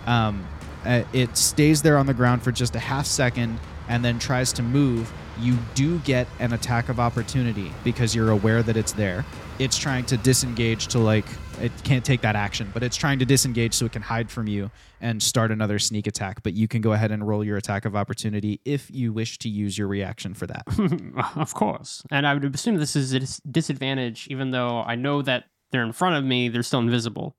Um, 0.07 0.47
uh, 0.85 1.03
it 1.13 1.37
stays 1.37 1.83
there 1.83 1.99
on 1.99 2.07
the 2.07 2.15
ground 2.15 2.43
for 2.43 2.53
just 2.53 2.75
a 2.75 2.79
half 2.79 3.07
second 3.07 3.59
and 3.89 4.05
then 4.05 4.19
tries 4.19 4.53
to 4.55 4.63
move. 4.63 5.13
You 5.41 5.57
do 5.75 5.99
get 6.01 6.27
an 6.41 6.53
attack 6.53 6.89
of 6.89 6.99
opportunity 6.99 7.73
because 7.85 8.15
you're 8.15 8.31
aware 8.31 8.63
that 8.63 8.77
it's 8.77 8.93
there. 8.93 9.25
It's 9.59 9.77
trying 9.77 10.05
to 10.07 10.17
disengage 10.17 10.89
to 10.89 10.99
like 10.99 11.25
it 11.61 11.73
can't 11.83 12.05
take 12.05 12.21
that 12.21 12.37
action 12.37 12.71
but 12.73 12.85
it's 12.85 12.97
trying 12.97 13.19
to 13.19 13.25
disengage 13.25 13.75
so 13.75 13.85
it 13.85 13.91
can 13.91 14.03
hide 14.03 14.31
from 14.31 14.47
you 14.47 14.71
and 15.01 15.21
start 15.21 15.51
another 15.51 15.79
sneak 15.79 16.07
attack. 16.07 16.43
But 16.43 16.55
you 16.55 16.69
can 16.69 16.81
go 16.81 16.93
ahead 16.93 17.11
and 17.11 17.27
roll 17.27 17.45
your 17.45 17.57
attack 17.57 17.85
of 17.85 17.97
opportunity 17.97 18.61
if 18.65 18.91
you 18.91 19.13
wish 19.13 19.39
to 19.39 19.49
use 19.49 19.77
your 19.77 19.89
reaction 19.89 20.35
for 20.35 20.47
that. 20.47 20.65
Of 21.37 21.55
course. 21.55 22.03
And 22.11 22.27
I 22.27 22.35
would 22.35 22.55
assume 22.55 22.77
this 22.77 22.97
is 22.97 23.13
a 23.13 23.49
disadvantage, 23.49 24.29
even 24.31 24.51
though 24.51 24.83
I 24.83 24.95
know 24.95 25.23
that 25.23 25.45
they're 25.71 25.85
in 25.85 25.93
front 25.93 26.17
of 26.17 26.25
me, 26.25 26.49
they're 26.49 26.63
still 26.63 26.81
invisible. 26.81 27.37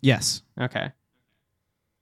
Yes 0.00 0.42
Okay. 0.60 0.92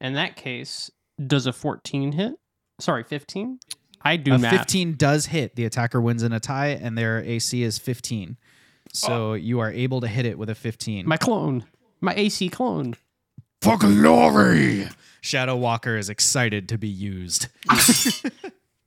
In 0.01 0.15
that 0.15 0.37
case, 0.37 0.91
does 1.25 1.47
a 1.47 1.53
14 1.53 2.13
hit? 2.13 2.35
Sorry, 2.79 3.03
15? 3.03 3.59
I 4.03 4.17
do 4.17 4.35
a 4.35 4.39
math. 4.39 4.59
15 4.59 4.95
does 4.95 5.27
hit. 5.27 5.57
The 5.57 5.65
attacker 5.65 6.01
wins 6.01 6.23
in 6.23 6.33
a 6.33 6.41
tie, 6.41 6.69
and 6.69 6.97
their 6.97 7.23
AC 7.25 7.63
is 7.63 7.79
15. 7.79 8.37
So 8.93 9.35
you 9.35 9.61
are 9.61 9.71
able 9.71 10.01
to 10.03 10.09
hit 10.09 10.27
it 10.27 10.39
with 10.39 10.51
a 10.51 10.55
15. 10.55 11.09
My 11.09 11.17
clone. 11.17 11.65
My 12.01 12.15
AC 12.15 12.49
clone. 12.51 12.95
For 13.63 13.79
glory! 13.79 14.87
Shadow 15.23 15.57
Walker 15.57 15.97
is 15.97 16.09
excited 16.09 16.69
to 16.69 16.79
be 16.79 16.89
used. 16.89 17.49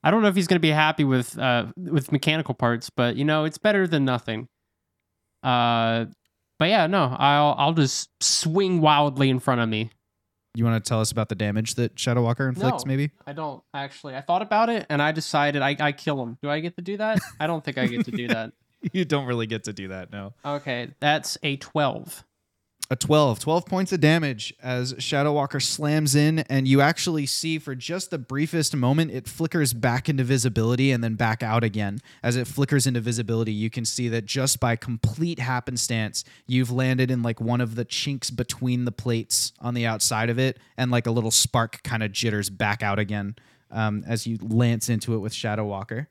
I 0.04 0.12
don't 0.12 0.22
know 0.22 0.30
if 0.30 0.36
he's 0.36 0.48
going 0.48 0.56
to 0.56 0.62
be 0.62 0.70
happy 0.70 1.04
with 1.04 1.38
uh 1.38 1.66
with 1.76 2.12
mechanical 2.12 2.54
parts, 2.54 2.90
but 2.90 3.16
you 3.18 3.26
know, 3.26 3.44
it's 3.44 3.58
better 3.58 3.88
than 3.88 4.06
nothing. 4.06 4.48
Uh 5.44 6.06
but 6.60 6.70
yeah, 6.70 6.86
no, 6.88 7.16
I'll 7.18 7.56
I'll 7.58 7.74
just 7.74 8.10
swing 8.22 8.82
wildly 8.82 9.30
in 9.30 9.40
front 9.40 9.62
of 9.62 9.70
me. 9.70 9.90
You 10.56 10.66
want 10.66 10.84
to 10.84 10.88
tell 10.90 11.00
us 11.00 11.12
about 11.12 11.30
the 11.30 11.36
damage 11.36 11.76
that 11.76 11.98
Shadow 11.98 12.24
Walker 12.24 12.48
inflicts, 12.50 12.84
No. 12.86 12.90
maybe? 12.90 13.12
I 13.26 13.34
don't 13.34 13.64
actually. 13.74 14.16
I 14.16 14.22
thought 14.22 14.42
about 14.42 14.70
it 14.70 14.86
and 14.90 15.02
I 15.02 15.12
decided 15.12 15.62
I 15.62 15.76
I 15.80 15.92
kill 15.92 16.22
him. 16.22 16.38
Do 16.42 16.50
I 16.50 16.60
get 16.60 16.76
to 16.76 16.82
do 16.82 16.98
that? 16.98 17.20
I 17.40 17.48
don't 17.48 17.64
think 17.64 17.78
I 17.78 17.88
get 17.88 18.06
to 18.06 18.12
do 18.12 18.28
that. 18.30 18.54
You 18.94 19.04
don't 19.04 19.26
really 19.26 19.46
get 19.46 19.66
to 19.66 19.74
do 19.74 19.90
that, 19.90 20.10
no. 20.10 20.34
Okay, 20.46 20.92
that's 21.02 21.38
a 21.44 21.58
12. 21.58 22.24
A 22.92 22.96
12. 22.96 23.38
12 23.38 23.68
points 23.68 23.92
of 23.92 24.00
damage 24.00 24.52
as 24.64 24.96
Shadow 24.98 25.34
Walker 25.34 25.60
slams 25.60 26.16
in, 26.16 26.40
and 26.40 26.68
you 26.68 26.82
actually 26.82 27.28
see 27.28 27.60
for 27.60 27.76
just 27.76 28.10
the 28.10 28.18
briefest 28.18 28.76
moment, 28.76 29.12
it 29.12 29.28
flickers 29.28 29.74
back 29.74 30.10
into 30.10 30.24
visibility 30.24 30.92
and 30.92 31.04
then 31.04 31.14
back 31.14 31.44
out 31.44 31.64
again. 31.64 32.00
As 32.24 32.36
it 32.36 32.48
flickers 32.48 32.88
into 32.88 33.00
visibility, 33.00 33.52
you 33.52 33.70
can 33.70 33.86
see 33.86 34.10
that 34.10 34.26
just 34.26 34.60
by 34.60 34.76
complete 34.76 35.38
happenstance, 35.38 36.24
you've 36.48 36.72
landed 36.72 37.12
in 37.12 37.22
like 37.22 37.40
one 37.40 37.62
of 37.62 37.76
the 37.76 37.86
chinks 37.86 38.32
between 38.32 38.86
the 38.86 38.92
plates 38.92 39.54
on 39.60 39.76
the 39.76 39.86
outside 39.86 40.32
of 40.32 40.40
it, 40.40 40.58
and 40.76 40.90
like 40.90 41.06
a 41.06 41.12
little 41.12 41.30
spark 41.30 41.84
kind 41.84 42.02
of 42.02 42.12
jitters 42.12 42.50
back 42.50 42.82
out 42.82 42.98
again 42.98 43.36
um, 43.70 44.04
as 44.08 44.26
you 44.26 44.40
lance 44.42 44.90
into 44.90 45.14
it 45.14 45.20
with 45.20 45.32
Shadow 45.32 45.66
Walker 45.66 46.08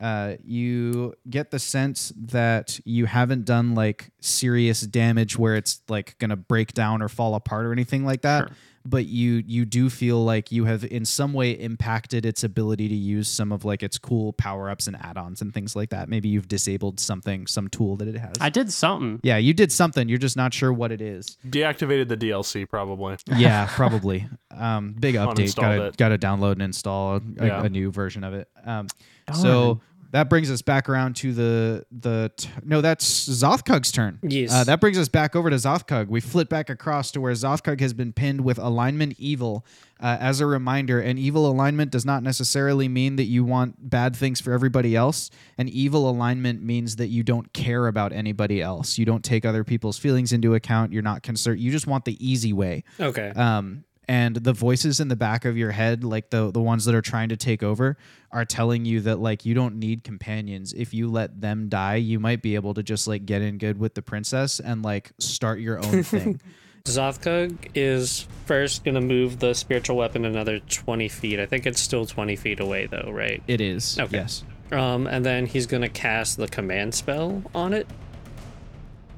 uh, 0.00 0.34
you 0.44 1.14
get 1.28 1.50
the 1.50 1.58
sense 1.58 2.12
that 2.16 2.80
you 2.84 3.06
haven't 3.06 3.44
done 3.44 3.74
like 3.74 4.10
serious 4.20 4.80
damage 4.80 5.38
where 5.38 5.56
it's 5.56 5.80
like 5.88 6.16
gonna 6.18 6.36
break 6.36 6.72
down 6.72 7.02
or 7.02 7.08
fall 7.08 7.34
apart 7.34 7.66
or 7.66 7.72
anything 7.72 8.04
like 8.04 8.22
that. 8.22 8.48
Sure. 8.48 8.56
But 8.84 9.06
you 9.06 9.42
you 9.46 9.64
do 9.64 9.88
feel 9.88 10.24
like 10.24 10.50
you 10.50 10.64
have 10.64 10.84
in 10.84 11.04
some 11.04 11.32
way 11.32 11.52
impacted 11.52 12.26
its 12.26 12.42
ability 12.42 12.88
to 12.88 12.94
use 12.94 13.28
some 13.28 13.52
of 13.52 13.64
like 13.64 13.82
its 13.82 13.96
cool 13.98 14.32
power 14.32 14.68
ups 14.70 14.86
and 14.86 14.96
add 14.96 15.16
ons 15.16 15.40
and 15.40 15.54
things 15.54 15.76
like 15.76 15.90
that. 15.90 16.08
Maybe 16.08 16.28
you've 16.28 16.48
disabled 16.48 16.98
something, 16.98 17.46
some 17.46 17.68
tool 17.68 17.96
that 17.96 18.08
it 18.08 18.16
has. 18.16 18.32
I 18.40 18.50
did 18.50 18.72
something. 18.72 19.20
yeah, 19.22 19.36
you 19.36 19.54
did 19.54 19.70
something. 19.70 20.08
You're 20.08 20.18
just 20.18 20.36
not 20.36 20.52
sure 20.52 20.72
what 20.72 20.90
it 20.90 21.00
is. 21.00 21.36
Deactivated 21.48 22.08
the 22.08 22.16
DLC 22.16 22.68
probably. 22.68 23.16
Yeah, 23.36 23.68
probably. 23.70 24.28
Um, 24.50 24.92
big 24.98 25.14
update. 25.16 25.54
Got 25.56 25.74
to 25.76 25.92
got 25.96 26.08
to 26.08 26.18
download 26.18 26.52
and 26.52 26.62
install 26.62 27.16
a, 27.16 27.20
Yeah. 27.40 27.62
a 27.64 27.68
new 27.68 27.90
version 27.92 28.24
of 28.24 28.34
it. 28.34 28.48
Um, 28.64 28.88
so 29.32 29.80
that 30.12 30.30
brings 30.30 30.50
us 30.50 30.62
back 30.62 30.88
around 30.88 31.16
to 31.16 31.32
the 31.32 31.84
the 31.90 32.30
t- 32.36 32.48
no, 32.64 32.80
that's 32.80 33.28
Zothkug's 33.28 33.90
turn. 33.90 34.18
Yes. 34.22 34.52
Uh, 34.52 34.64
that 34.64 34.80
brings 34.80 34.96
us 34.98 35.08
back 35.08 35.34
over 35.34 35.50
to 35.50 35.56
Zothkug. 35.56 36.08
We 36.08 36.20
flip 36.20 36.48
back 36.48 36.70
across 36.70 37.10
to 37.12 37.20
where 37.20 37.32
Zothkug 37.32 37.80
has 37.80 37.92
been 37.92 38.12
pinned 38.12 38.42
with 38.42 38.58
alignment 38.58 39.14
evil. 39.18 39.66
Uh, 40.00 40.16
as 40.20 40.40
a 40.40 40.46
reminder, 40.46 41.00
an 41.00 41.16
evil 41.16 41.46
alignment 41.50 41.90
does 41.92 42.04
not 42.04 42.22
necessarily 42.24 42.88
mean 42.88 43.16
that 43.16 43.24
you 43.26 43.44
want 43.44 43.88
bad 43.88 44.16
things 44.16 44.40
for 44.40 44.52
everybody 44.52 44.96
else. 44.96 45.30
An 45.58 45.68
evil 45.68 46.10
alignment 46.10 46.60
means 46.62 46.96
that 46.96 47.06
you 47.06 47.22
don't 47.22 47.52
care 47.52 47.86
about 47.86 48.12
anybody 48.12 48.60
else. 48.60 48.98
You 48.98 49.04
don't 49.06 49.22
take 49.24 49.44
other 49.44 49.62
people's 49.64 49.98
feelings 49.98 50.32
into 50.32 50.54
account. 50.54 50.92
You're 50.92 51.02
not 51.02 51.22
concerned. 51.22 51.60
You 51.60 51.70
just 51.70 51.86
want 51.86 52.04
the 52.04 52.16
easy 52.24 52.52
way 52.52 52.82
Okay. 52.98 53.28
um, 53.36 53.84
and 54.12 54.36
the 54.36 54.52
voices 54.52 55.00
in 55.00 55.08
the 55.08 55.16
back 55.16 55.46
of 55.46 55.56
your 55.56 55.70
head 55.70 56.04
like 56.04 56.28
the 56.28 56.50
the 56.50 56.60
ones 56.60 56.84
that 56.84 56.94
are 56.94 57.00
trying 57.00 57.30
to 57.30 57.36
take 57.36 57.62
over 57.62 57.96
are 58.30 58.44
telling 58.44 58.84
you 58.84 59.00
that 59.00 59.18
like 59.18 59.46
you 59.46 59.54
don't 59.54 59.76
need 59.76 60.04
companions 60.04 60.74
if 60.74 60.92
you 60.92 61.10
let 61.10 61.40
them 61.40 61.70
die 61.70 61.94
you 61.96 62.20
might 62.20 62.42
be 62.42 62.54
able 62.54 62.74
to 62.74 62.82
just 62.82 63.08
like 63.08 63.24
get 63.24 63.40
in 63.40 63.56
good 63.56 63.78
with 63.78 63.94
the 63.94 64.02
princess 64.02 64.60
and 64.60 64.82
like 64.82 65.12
start 65.18 65.60
your 65.60 65.78
own 65.78 66.02
thing 66.14 66.38
Zothkug 66.84 67.70
is 67.74 68.26
first 68.44 68.84
going 68.84 68.96
to 68.96 69.00
move 69.00 69.38
the 69.38 69.54
spiritual 69.54 69.96
weapon 69.96 70.24
another 70.24 70.58
20 70.58 71.08
feet. 71.08 71.38
I 71.38 71.46
think 71.46 71.64
it's 71.64 71.80
still 71.80 72.04
20 72.04 72.34
feet 72.34 72.58
away, 72.58 72.86
though, 72.86 73.08
right? 73.12 73.40
it 73.46 73.60
is 73.60 74.00
Okay. 74.00 74.16
yes 74.16 74.42
Um, 74.72 75.06
and 75.06 75.24
then 75.24 75.46
he's 75.46 75.66
going 75.66 75.82
to 75.82 75.88
cast 75.88 76.38
the 76.38 76.48
command 76.48 76.92
spell 76.92 77.40
on 77.54 77.72
it. 77.72 77.86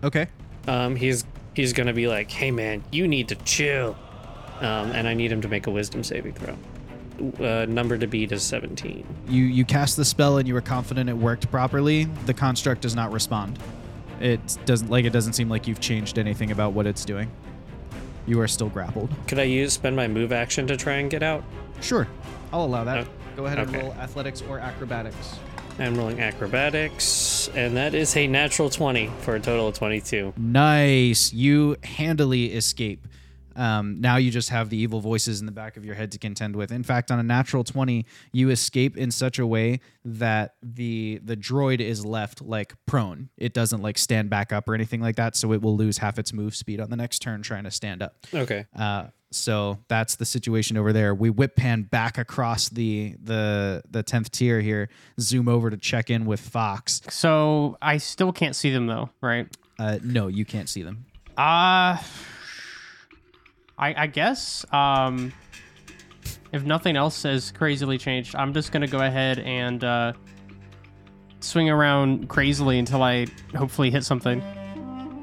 okay 0.04 0.26
Um, 0.68 0.94
he's 0.94 1.24
he's 1.54 1.72
going 1.72 1.86
to 1.86 1.94
be 1.94 2.06
like, 2.06 2.30
hey, 2.30 2.50
man, 2.50 2.84
you 2.92 3.08
need 3.08 3.28
to 3.28 3.34
chill. 3.36 3.96
Um, 4.64 4.90
and 4.92 5.06
I 5.06 5.14
need 5.14 5.30
him 5.30 5.40
to 5.42 5.48
make 5.48 5.66
a 5.66 5.70
wisdom 5.70 6.02
saving 6.02 6.32
throw. 6.34 6.56
Uh, 7.46 7.64
number 7.66 7.96
to 7.96 8.06
beat 8.08 8.32
is 8.32 8.42
17. 8.42 9.06
you 9.28 9.44
you 9.44 9.64
cast 9.64 9.96
the 9.96 10.04
spell 10.04 10.38
and 10.38 10.48
you 10.48 10.54
were 10.54 10.60
confident 10.60 11.08
it 11.08 11.16
worked 11.16 11.48
properly 11.48 12.04
the 12.26 12.34
construct 12.34 12.80
does 12.80 12.96
not 12.96 13.12
respond 13.12 13.56
it 14.20 14.40
doesn't 14.64 14.90
like 14.90 15.04
it 15.04 15.12
doesn't 15.12 15.34
seem 15.34 15.48
like 15.48 15.68
you've 15.68 15.78
changed 15.78 16.18
anything 16.18 16.50
about 16.50 16.72
what 16.72 16.88
it's 16.88 17.04
doing 17.04 17.30
you 18.26 18.40
are 18.40 18.48
still 18.48 18.68
grappled 18.68 19.10
Could 19.28 19.38
I 19.38 19.44
use 19.44 19.74
spend 19.74 19.94
my 19.94 20.08
move 20.08 20.32
action 20.32 20.66
to 20.66 20.76
try 20.76 20.94
and 20.94 21.08
get 21.08 21.22
out? 21.22 21.44
sure 21.80 22.08
i'll 22.52 22.64
allow 22.64 22.82
that 22.82 23.06
Oh, 23.06 23.10
go 23.36 23.46
ahead 23.46 23.60
and 23.60 23.72
roll 23.76 23.92
athletics 23.94 24.42
or 24.48 24.58
acrobatics 24.58 25.38
I'm 25.78 25.96
rolling 25.96 26.20
acrobatics, 26.20 27.48
and 27.54 27.76
that 27.76 27.94
is 27.94 28.16
a 28.16 28.26
natural 28.28 28.70
20 28.70 29.08
for 29.20 29.34
a 29.34 29.40
total 29.40 29.66
of 29.66 29.74
22. 29.74 30.32
Nice. 30.36 31.32
You 31.32 31.74
handily 31.82 32.52
escape. 32.54 33.08
Um, 33.56 34.00
now 34.00 34.16
you 34.16 34.30
just 34.30 34.50
have 34.50 34.70
the 34.70 34.76
evil 34.76 35.00
voices 35.00 35.40
in 35.40 35.46
the 35.46 35.52
back 35.52 35.76
of 35.76 35.84
your 35.84 35.94
head 35.94 36.12
to 36.12 36.18
contend 36.18 36.56
with. 36.56 36.72
In 36.72 36.82
fact, 36.82 37.10
on 37.10 37.18
a 37.18 37.22
natural 37.22 37.64
20, 37.64 38.06
you 38.32 38.50
escape 38.50 38.96
in 38.96 39.10
such 39.10 39.38
a 39.38 39.46
way 39.46 39.80
that 40.04 40.54
the 40.62 41.20
the 41.24 41.36
droid 41.36 41.80
is 41.80 42.04
left 42.04 42.42
like 42.42 42.74
prone. 42.86 43.30
It 43.36 43.54
doesn't 43.54 43.82
like 43.82 43.98
stand 43.98 44.30
back 44.30 44.52
up 44.52 44.68
or 44.68 44.74
anything 44.74 45.00
like 45.00 45.16
that, 45.16 45.36
so 45.36 45.52
it 45.52 45.62
will 45.62 45.76
lose 45.76 45.98
half 45.98 46.18
its 46.18 46.32
move 46.32 46.54
speed 46.54 46.80
on 46.80 46.90
the 46.90 46.96
next 46.96 47.20
turn 47.20 47.42
trying 47.42 47.64
to 47.64 47.70
stand 47.70 48.02
up. 48.02 48.16
Okay. 48.34 48.66
Uh, 48.76 49.06
so 49.34 49.78
that's 49.88 50.16
the 50.16 50.24
situation 50.24 50.76
over 50.76 50.92
there. 50.92 51.14
We 51.14 51.30
whip 51.30 51.56
pan 51.56 51.82
back 51.82 52.18
across 52.18 52.68
the 52.68 53.16
the 53.22 53.82
the 53.90 54.02
tenth 54.02 54.30
tier 54.30 54.60
here. 54.60 54.88
Zoom 55.20 55.48
over 55.48 55.70
to 55.70 55.76
check 55.76 56.10
in 56.10 56.24
with 56.24 56.40
Fox. 56.40 57.00
So 57.10 57.76
I 57.82 57.98
still 57.98 58.32
can't 58.32 58.54
see 58.54 58.70
them 58.70 58.86
though, 58.86 59.10
right? 59.20 59.46
Uh, 59.78 59.98
no, 60.02 60.28
you 60.28 60.44
can't 60.44 60.68
see 60.68 60.82
them. 60.82 61.06
Uh 61.36 61.98
I 63.78 63.94
I 64.04 64.06
guess 64.06 64.64
um 64.72 65.32
if 66.52 66.62
nothing 66.64 66.96
else 66.96 67.22
has 67.24 67.50
crazily 67.52 67.98
changed, 67.98 68.34
I'm 68.36 68.54
just 68.54 68.70
gonna 68.72 68.86
go 68.86 69.00
ahead 69.00 69.38
and 69.40 69.82
uh 69.82 70.12
swing 71.40 71.68
around 71.68 72.28
crazily 72.28 72.78
until 72.78 73.02
I 73.02 73.26
hopefully 73.56 73.90
hit 73.90 74.04
something 74.04 74.40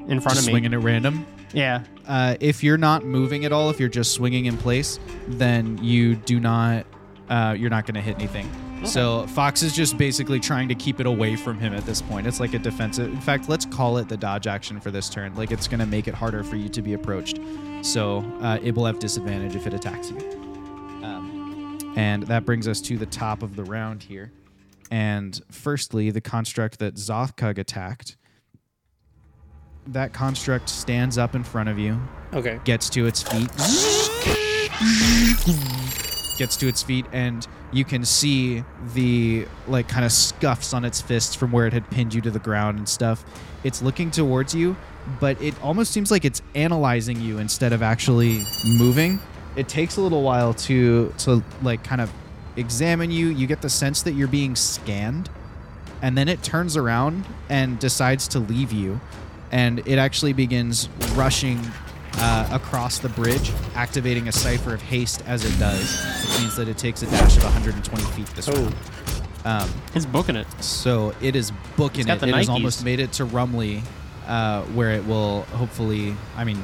in 0.08 0.20
front 0.20 0.36
Just 0.36 0.40
of 0.40 0.46
me. 0.46 0.52
swinging 0.52 0.74
at 0.74 0.82
random. 0.82 1.26
Yeah. 1.52 1.82
uh, 2.06 2.36
if 2.40 2.62
you're 2.64 2.78
not 2.78 3.04
moving 3.04 3.44
at 3.44 3.52
all, 3.52 3.68
if 3.70 3.78
you're 3.80 3.88
just 3.88 4.12
swinging 4.12 4.46
in 4.46 4.56
place, 4.56 4.98
then 5.28 5.76
you 5.82 6.14
do 6.14 6.40
not, 6.40 6.86
uh, 7.28 7.54
you're 7.58 7.68
not 7.70 7.84
going 7.86 7.94
to 7.96 8.00
hit 8.00 8.14
anything. 8.16 8.48
So 8.84 9.26
Fox 9.28 9.62
is 9.62 9.72
just 9.72 9.96
basically 9.96 10.40
trying 10.40 10.68
to 10.68 10.74
keep 10.74 10.98
it 11.00 11.06
away 11.06 11.36
from 11.36 11.58
him 11.58 11.72
at 11.72 11.86
this 11.86 12.02
point. 12.02 12.26
It's 12.26 12.40
like 12.40 12.52
a 12.52 12.58
defensive. 12.58 13.12
In 13.12 13.20
fact, 13.20 13.48
let's 13.48 13.64
call 13.64 13.96
it 13.98 14.08
the 14.08 14.16
dodge 14.16 14.46
action 14.46 14.80
for 14.80 14.90
this 14.90 15.08
turn. 15.08 15.34
Like 15.34 15.50
it's 15.52 15.68
going 15.68 15.80
to 15.80 15.86
make 15.86 16.08
it 16.08 16.14
harder 16.14 16.42
for 16.42 16.56
you 16.56 16.68
to 16.70 16.82
be 16.82 16.92
approached. 16.94 17.38
So 17.82 18.18
uh, 18.42 18.58
it 18.62 18.74
will 18.74 18.84
have 18.84 18.98
disadvantage 18.98 19.54
if 19.54 19.66
it 19.66 19.72
attacks 19.74 20.10
you. 20.10 20.18
Um, 21.02 21.78
and 21.96 22.24
that 22.24 22.44
brings 22.44 22.66
us 22.66 22.80
to 22.82 22.98
the 22.98 23.06
top 23.06 23.42
of 23.42 23.56
the 23.56 23.64
round 23.64 24.02
here. 24.02 24.32
And 24.90 25.40
firstly, 25.50 26.10
the 26.10 26.20
construct 26.20 26.78
that 26.80 26.96
Zothkug 26.96 27.58
attacked. 27.58 28.16
That 29.86 30.12
construct 30.12 30.68
stands 30.68 31.18
up 31.18 31.34
in 31.34 31.44
front 31.44 31.68
of 31.68 31.78
you, 31.78 32.00
Okay. 32.34 32.60
gets 32.64 32.90
to 32.90 33.06
its 33.06 33.22
feet 33.22 33.48
gets 36.38 36.56
to 36.56 36.66
its 36.66 36.82
feet 36.82 37.06
and 37.12 37.46
you 37.72 37.84
can 37.84 38.04
see 38.04 38.64
the 38.94 39.46
like 39.66 39.88
kind 39.88 40.04
of 40.04 40.12
scuffs 40.12 40.74
on 40.74 40.84
its 40.84 41.00
fists 41.00 41.34
from 41.34 41.52
where 41.52 41.66
it 41.66 41.72
had 41.72 41.88
pinned 41.90 42.14
you 42.14 42.20
to 42.20 42.30
the 42.30 42.38
ground 42.38 42.78
and 42.78 42.88
stuff. 42.88 43.24
It's 43.64 43.80
looking 43.82 44.10
towards 44.10 44.54
you 44.54 44.76
but 45.20 45.40
it 45.42 45.54
almost 45.62 45.92
seems 45.92 46.10
like 46.10 46.24
it's 46.24 46.42
analyzing 46.54 47.20
you 47.20 47.38
instead 47.38 47.72
of 47.72 47.82
actually 47.82 48.44
moving. 48.64 49.18
It 49.56 49.68
takes 49.68 49.96
a 49.96 50.00
little 50.00 50.22
while 50.22 50.54
to 50.54 51.12
to 51.18 51.42
like 51.62 51.84
kind 51.84 52.00
of 52.00 52.12
examine 52.56 53.10
you. 53.10 53.28
You 53.28 53.46
get 53.46 53.62
the 53.62 53.70
sense 53.70 54.02
that 54.02 54.12
you're 54.12 54.28
being 54.28 54.56
scanned 54.56 55.28
and 56.00 56.16
then 56.16 56.28
it 56.28 56.42
turns 56.42 56.76
around 56.76 57.24
and 57.48 57.78
decides 57.78 58.28
to 58.28 58.38
leave 58.38 58.72
you 58.72 59.00
and 59.50 59.86
it 59.86 59.98
actually 59.98 60.32
begins 60.32 60.88
rushing 61.14 61.60
uh, 62.18 62.48
across 62.52 62.98
the 62.98 63.08
bridge 63.10 63.50
activating 63.74 64.28
a 64.28 64.32
cipher 64.32 64.74
of 64.74 64.82
haste 64.82 65.22
as 65.26 65.44
it 65.44 65.58
does. 65.58 65.80
Which 66.26 66.40
means 66.40 66.56
that 66.56 66.68
it 66.68 66.78
takes 66.78 67.02
a 67.02 67.06
dash 67.06 67.36
of 67.36 67.44
120 67.44 68.04
feet 68.12 68.26
this 68.36 68.48
Oh. 68.48 68.52
round. 68.52 68.74
Um, 69.44 69.70
He's 69.92 70.06
booking 70.06 70.36
it. 70.36 70.46
so 70.62 71.12
it 71.20 71.34
is 71.34 71.50
booking 71.76 72.06
got 72.06 72.18
it. 72.18 72.20
the 72.20 72.28
it 72.28 72.34
has 72.34 72.48
almost 72.48 72.84
made 72.84 73.00
it 73.00 73.12
to 73.14 73.26
rumley 73.26 73.82
uh, 74.28 74.62
where 74.66 74.92
it 74.92 75.04
will 75.04 75.42
hopefully 75.42 76.14
i 76.36 76.44
mean 76.44 76.62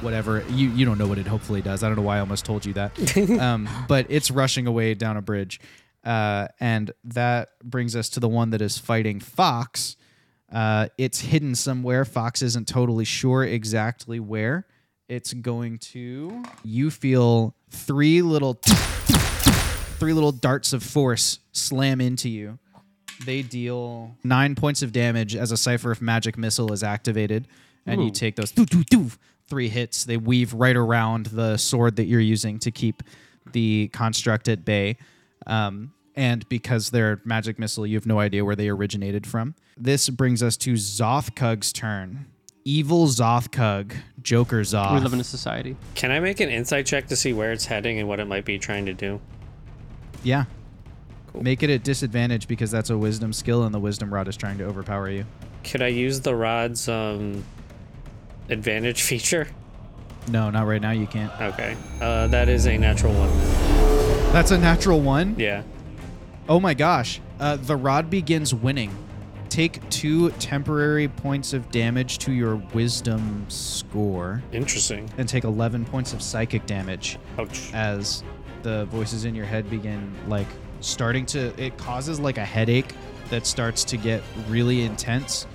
whatever. 0.00 0.44
You 0.50 0.68
you 0.70 0.84
don't 0.84 0.98
know 0.98 1.06
what 1.06 1.18
it 1.18 1.26
hopefully 1.26 1.62
does. 1.62 1.82
I 1.82 1.88
don't 1.88 1.96
know 1.96 2.02
why 2.02 2.16
i 2.16 2.20
almost 2.20 2.44
told 2.44 2.66
you 2.66 2.72
that. 2.74 2.92
Um, 3.40 3.68
but 3.88 4.06
it's 4.10 4.30
rushing 4.30 4.66
away 4.66 4.92
down 4.94 5.16
a 5.16 5.22
bridge. 5.22 5.58
Uh, 6.04 6.48
and 6.60 6.90
that 7.04 7.50
brings 7.64 7.96
us 7.96 8.08
to 8.10 8.20
the 8.20 8.28
one 8.28 8.50
that 8.50 8.60
is 8.60 8.76
fighting 8.78 9.20
fox. 9.20 9.96
Uh, 10.52 10.88
it's 10.98 11.20
hidden 11.20 11.54
somewhere. 11.54 12.04
Fox 12.04 12.42
isn't 12.42 12.68
totally 12.68 13.04
sure 13.04 13.42
exactly 13.44 14.20
where. 14.20 14.66
It's 15.08 15.32
going 15.32 15.78
to. 15.78 16.42
You 16.64 16.90
feel 16.90 17.54
three 17.70 18.22
little, 18.22 18.54
three 19.98 20.12
little 20.12 20.32
darts 20.32 20.72
of 20.72 20.82
force 20.82 21.38
slam 21.52 22.00
into 22.00 22.28
you. 22.28 22.58
They 23.24 23.42
deal 23.42 24.16
nine 24.24 24.54
points 24.54 24.82
of 24.82 24.92
damage 24.92 25.36
as 25.36 25.52
a 25.52 25.56
Cipher 25.56 25.90
of 25.90 26.02
Magic 26.02 26.36
missile 26.36 26.72
is 26.72 26.82
activated, 26.82 27.48
and 27.86 28.04
you 28.04 28.10
take 28.10 28.36
those 28.36 28.52
three 29.48 29.68
hits. 29.68 30.04
They 30.04 30.16
weave 30.16 30.52
right 30.52 30.76
around 30.76 31.26
the 31.26 31.56
sword 31.56 31.96
that 31.96 32.04
you're 32.06 32.20
using 32.20 32.58
to 32.58 32.70
keep 32.70 33.02
the 33.52 33.88
construct 33.92 34.48
at 34.48 34.64
bay. 34.64 34.96
Um, 35.46 35.92
and 36.14 36.48
because 36.48 36.90
they're 36.90 37.20
magic 37.24 37.58
missile, 37.58 37.86
you 37.86 37.96
have 37.96 38.06
no 38.06 38.18
idea 38.18 38.44
where 38.44 38.56
they 38.56 38.68
originated 38.68 39.26
from. 39.26 39.54
This 39.76 40.08
brings 40.08 40.42
us 40.42 40.56
to 40.58 40.72
Zothkug's 40.72 41.72
turn. 41.72 42.26
Evil 42.66 43.06
Zothkug, 43.06 43.94
Joker 44.22 44.62
Zoth. 44.62 44.94
We 44.94 44.98
live 44.98 45.12
in 45.12 45.20
a 45.20 45.24
society. 45.24 45.76
Can 45.94 46.10
I 46.10 46.18
make 46.18 46.40
an 46.40 46.48
insight 46.50 46.84
check 46.84 47.06
to 47.06 47.14
see 47.14 47.32
where 47.32 47.52
it's 47.52 47.64
heading 47.64 48.00
and 48.00 48.08
what 48.08 48.18
it 48.18 48.24
might 48.26 48.44
be 48.44 48.58
trying 48.58 48.86
to 48.86 48.92
do? 48.92 49.20
yeah. 50.24 50.44
Make 51.32 51.62
it 51.62 51.68
at 51.70 51.84
disadvantage 51.84 52.48
because 52.48 52.70
that's 52.70 52.88
a 52.90 52.96
wisdom 52.98 53.32
skill, 53.32 53.64
and 53.64 53.72
the 53.74 53.78
wisdom 53.78 54.12
rod 54.12 54.26
is 54.26 54.36
trying 54.36 54.56
to 54.58 54.64
overpower 54.64 55.10
you. 55.10 55.26
Could 55.64 55.82
I 55.82 55.88
use 55.88 56.20
the 56.22 56.34
rod's 56.34 56.88
um 56.88 57.44
advantage 58.48 59.02
feature? 59.10 59.46
No, 60.28 60.50
not 60.50 60.66
right 60.66 60.80
now. 60.82 60.90
You 60.90 61.06
can't. 61.06 61.30
Okay. 61.40 61.76
Uh, 62.00 62.26
that 62.28 62.48
is 62.48 62.66
a 62.66 62.76
natural 62.78 63.12
one. 63.14 63.28
That's 64.32 64.50
a 64.50 64.58
natural 64.58 65.00
one. 65.00 65.38
Yeah. 65.38 65.62
Oh 66.48 66.58
my 66.58 66.74
gosh. 66.74 67.20
Uh, 67.38 67.56
the 67.56 67.76
rod 67.76 68.10
begins 68.10 68.52
winning. 68.52 68.96
Take 69.48 69.88
two 69.90 70.30
temporary 70.32 71.08
points 71.08 71.52
of 71.52 71.70
damage 71.70 72.18
to 72.18 72.32
your 72.32 72.56
wisdom 72.74 73.46
score 73.48 74.42
Interesting. 74.52 75.08
and 75.18 75.28
take 75.28 75.44
11 75.44 75.84
points 75.86 76.12
of 76.12 76.20
psychic 76.20 76.66
damage 76.66 77.18
Ouch. 77.38 77.72
as 77.72 78.22
the 78.62 78.84
voices 78.86 79.24
in 79.24 79.34
your 79.34 79.46
head 79.46 79.70
begin 79.70 80.12
like 80.28 80.46
starting 80.80 81.24
to 81.26 81.52
it 81.62 81.76
causes 81.78 82.20
like 82.20 82.36
a 82.36 82.44
headache 82.44 82.92
that 83.30 83.46
starts 83.46 83.82
to 83.84 83.96
get 83.96 84.22
really 84.48 84.82
intense 84.82 85.46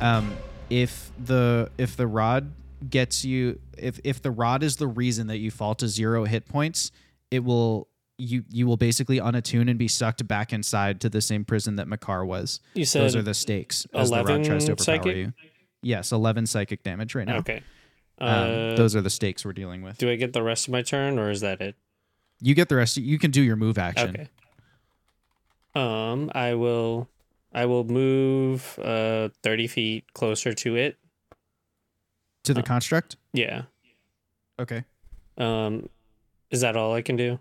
um 0.00 0.36
if 0.68 1.10
the 1.24 1.70
if 1.78 1.96
the 1.96 2.06
rod 2.06 2.52
gets 2.90 3.24
you 3.24 3.58
if 3.78 3.98
if 4.04 4.20
the 4.20 4.30
rod 4.30 4.62
is 4.62 4.76
the 4.76 4.86
reason 4.86 5.28
that 5.28 5.38
you 5.38 5.50
fall 5.50 5.74
to 5.74 5.88
zero 5.88 6.24
hit 6.24 6.46
points 6.46 6.90
it 7.30 7.42
will 7.42 7.88
you 8.18 8.44
you 8.48 8.66
will 8.66 8.76
basically 8.76 9.18
unattune 9.18 9.68
and 9.68 9.78
be 9.78 9.88
sucked 9.88 10.26
back 10.26 10.52
inside 10.52 11.00
to 11.02 11.08
the 11.10 11.20
same 11.20 11.44
prison 11.44 11.76
that 11.76 11.86
Makar 11.88 12.24
was. 12.24 12.60
You 12.74 12.84
said 12.84 13.02
Those 13.02 13.16
are 13.16 13.22
the 13.22 13.34
stakes 13.34 13.86
as 13.94 14.10
the 14.10 14.24
rod 14.24 14.44
tries 14.44 14.64
to 14.66 14.72
overpower 14.72 14.96
psychic? 14.96 15.16
you. 15.16 15.32
Yes, 15.82 16.12
11 16.12 16.46
psychic 16.46 16.82
damage 16.82 17.14
right 17.14 17.26
now. 17.26 17.36
Okay. 17.38 17.62
Um, 18.18 18.28
Uh, 18.28 18.74
those 18.76 18.96
are 18.96 19.02
the 19.02 19.10
stakes 19.10 19.44
we're 19.44 19.52
dealing 19.52 19.82
with. 19.82 19.98
do 19.98 20.10
I 20.10 20.16
get 20.16 20.32
the 20.32 20.42
rest 20.42 20.66
of 20.68 20.72
my 20.72 20.80
turn 20.82 21.18
or 21.18 21.30
is 21.30 21.42
that 21.42 21.60
it? 21.60 21.76
You 22.40 22.54
get 22.54 22.68
the 22.70 22.76
rest. 22.76 22.96
You 22.96 23.18
can 23.18 23.30
do 23.30 23.42
your 23.42 23.56
move 23.56 23.76
action. 23.78 24.10
Okay. 24.10 24.28
Um, 25.74 26.30
I 26.34 26.54
will, 26.54 27.08
I 27.52 27.66
will 27.66 27.84
move 27.84 28.78
uh 28.78 29.28
thirty 29.42 29.66
feet 29.66 30.12
closer 30.14 30.52
to 30.54 30.76
it. 30.76 30.96
To 32.44 32.54
the 32.54 32.60
Uh, 32.60 32.64
construct? 32.64 33.16
Yeah. 33.32 33.62
Okay. 34.58 34.84
Um, 35.36 35.88
is 36.50 36.62
that 36.62 36.76
all 36.76 36.94
I 36.94 37.02
can 37.02 37.16
do? 37.16 37.38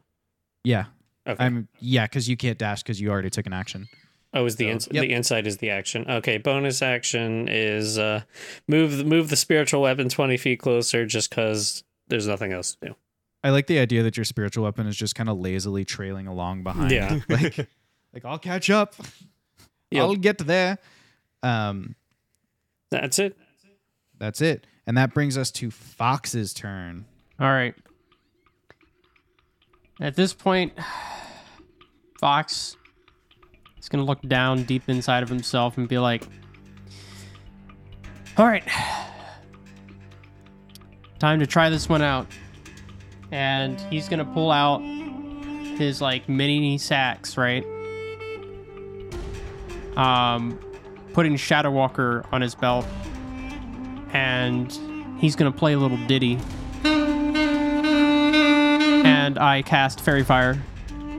Yeah. 0.66 0.86
Okay. 1.28 1.44
I'm 1.44 1.68
yeah, 1.80 2.06
because 2.06 2.30
you 2.30 2.38
can't 2.38 2.58
dash 2.58 2.84
because 2.84 3.00
you 3.02 3.10
already 3.10 3.30
took 3.30 3.46
an 3.48 3.54
action. 3.54 3.88
oh, 4.34 4.46
is 4.46 4.58
the 4.58 4.66
so- 4.66 4.72
ins- 4.72 4.88
yep. 4.92 5.02
the 5.02 5.14
insight 5.14 5.48
is 5.48 5.58
the 5.58 5.70
action? 5.70 6.06
Okay. 6.10 6.38
Bonus 6.38 6.82
action 6.82 7.48
is 7.50 7.98
uh 7.98 8.22
move 8.68 8.98
the 8.98 9.04
move 9.04 9.30
the 9.30 9.36
spiritual 9.36 9.82
weapon 9.82 10.10
twenty 10.10 10.38
feet 10.38 10.60
closer, 10.60 11.06
just 11.06 11.30
because 11.30 11.84
there's 12.10 12.28
nothing 12.28 12.52
else 12.54 12.76
to 12.76 12.88
do. 12.90 12.96
I 13.44 13.50
like 13.52 13.68
the 13.68 13.80
idea 13.80 14.04
that 14.04 14.18
your 14.18 14.24
spiritual 14.24 14.64
weapon 14.64 14.88
is 14.88 14.96
just 14.98 15.16
kind 15.16 15.30
of 15.30 15.38
lazily 15.38 15.86
trailing 15.86 16.28
along 16.28 16.64
behind. 16.64 16.92
Yeah. 16.92 17.20
like, 17.30 17.58
like 18.14 18.26
I'll 18.26 18.40
catch 18.40 18.70
up. 18.72 18.96
Yep. 19.92 20.02
I'll 20.02 20.16
get 20.16 20.40
there. 20.40 20.80
Um, 21.44 21.96
That's 22.90 23.20
it. 23.20 23.38
that's 24.18 24.42
it. 24.42 24.66
And 24.88 24.98
that 24.98 25.14
brings 25.14 25.38
us 25.38 25.52
to 25.52 25.70
Fox's 25.70 26.54
turn. 26.54 27.06
All 27.40 27.50
right. 27.52 27.76
At 30.00 30.16
this 30.16 30.34
point, 30.34 30.74
Fox 32.20 32.76
is 33.80 33.90
going 33.90 34.04
to 34.04 34.08
look 34.08 34.22
down 34.22 34.64
deep 34.64 34.84
inside 34.88 35.24
of 35.24 35.30
himself 35.30 35.78
and 35.78 35.88
be 35.88 35.98
like, 35.98 36.24
All 38.38 38.46
right. 38.46 38.64
Time 41.20 41.40
to 41.40 41.48
try 41.48 41.70
this 41.70 41.88
one 41.88 42.02
out. 42.02 42.28
And 43.32 43.80
he's 43.90 44.10
going 44.10 44.20
to 44.20 44.26
pull 44.26 44.52
out 44.52 44.80
his 45.78 46.02
like 46.02 46.28
mini 46.28 46.78
sax, 46.78 47.38
right? 47.38 47.66
Um, 49.96 50.60
putting 51.14 51.38
Shadow 51.38 51.72
Walker 51.72 52.26
on 52.34 52.42
his 52.42 52.54
belt. 52.54 52.86
And 54.12 54.72
he's 55.20 55.36
going 55.38 55.52
to 55.52 55.58
play 55.58 55.74
a 55.74 55.80
little 55.80 55.98
ditty 56.06 56.38
and 59.26 59.40
I 59.40 59.62
cast 59.64 60.02
Fairy 60.02 60.24
Fire. 60.24 60.62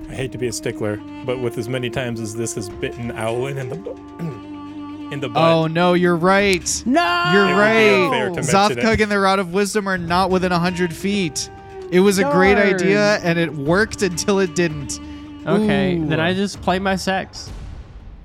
I 0.08 0.14
hate 0.14 0.32
to 0.32 0.38
be 0.38 0.46
a 0.46 0.52
stickler, 0.52 0.96
but 1.24 1.40
with 1.40 1.58
as 1.58 1.68
many 1.68 1.90
times 1.90 2.20
as 2.20 2.34
this 2.34 2.54
has 2.54 2.68
bitten 2.68 3.10
Owlin 3.10 3.58
in 3.58 3.68
the 3.68 3.76
in 5.12 5.20
the 5.20 5.28
butt, 5.28 5.42
Oh 5.42 5.66
no, 5.66 5.94
you're 5.94 6.16
right. 6.16 6.82
No, 6.86 7.30
You're 7.32 7.48
It 7.48 7.54
right. 7.54 8.26
unfair 8.28 8.30
Zothkug 8.42 9.00
and 9.02 9.10
the 9.10 9.18
Rod 9.18 9.38
of 9.40 9.52
Wisdom 9.52 9.88
are 9.88 9.98
not 9.98 10.30
within 10.30 10.52
hundred 10.52 10.94
feet. 10.94 11.50
It 11.90 12.00
was 12.00 12.18
a 12.18 12.24
great 12.30 12.56
idea, 12.56 13.16
and 13.18 13.38
it 13.38 13.52
worked 13.54 14.02
until 14.02 14.38
it 14.40 14.54
didn't. 14.54 14.98
Okay, 15.46 15.96
Ooh. 15.96 16.06
then 16.06 16.18
I 16.18 16.34
just 16.34 16.60
play 16.60 16.78
my 16.80 16.96
sex. 16.96 17.50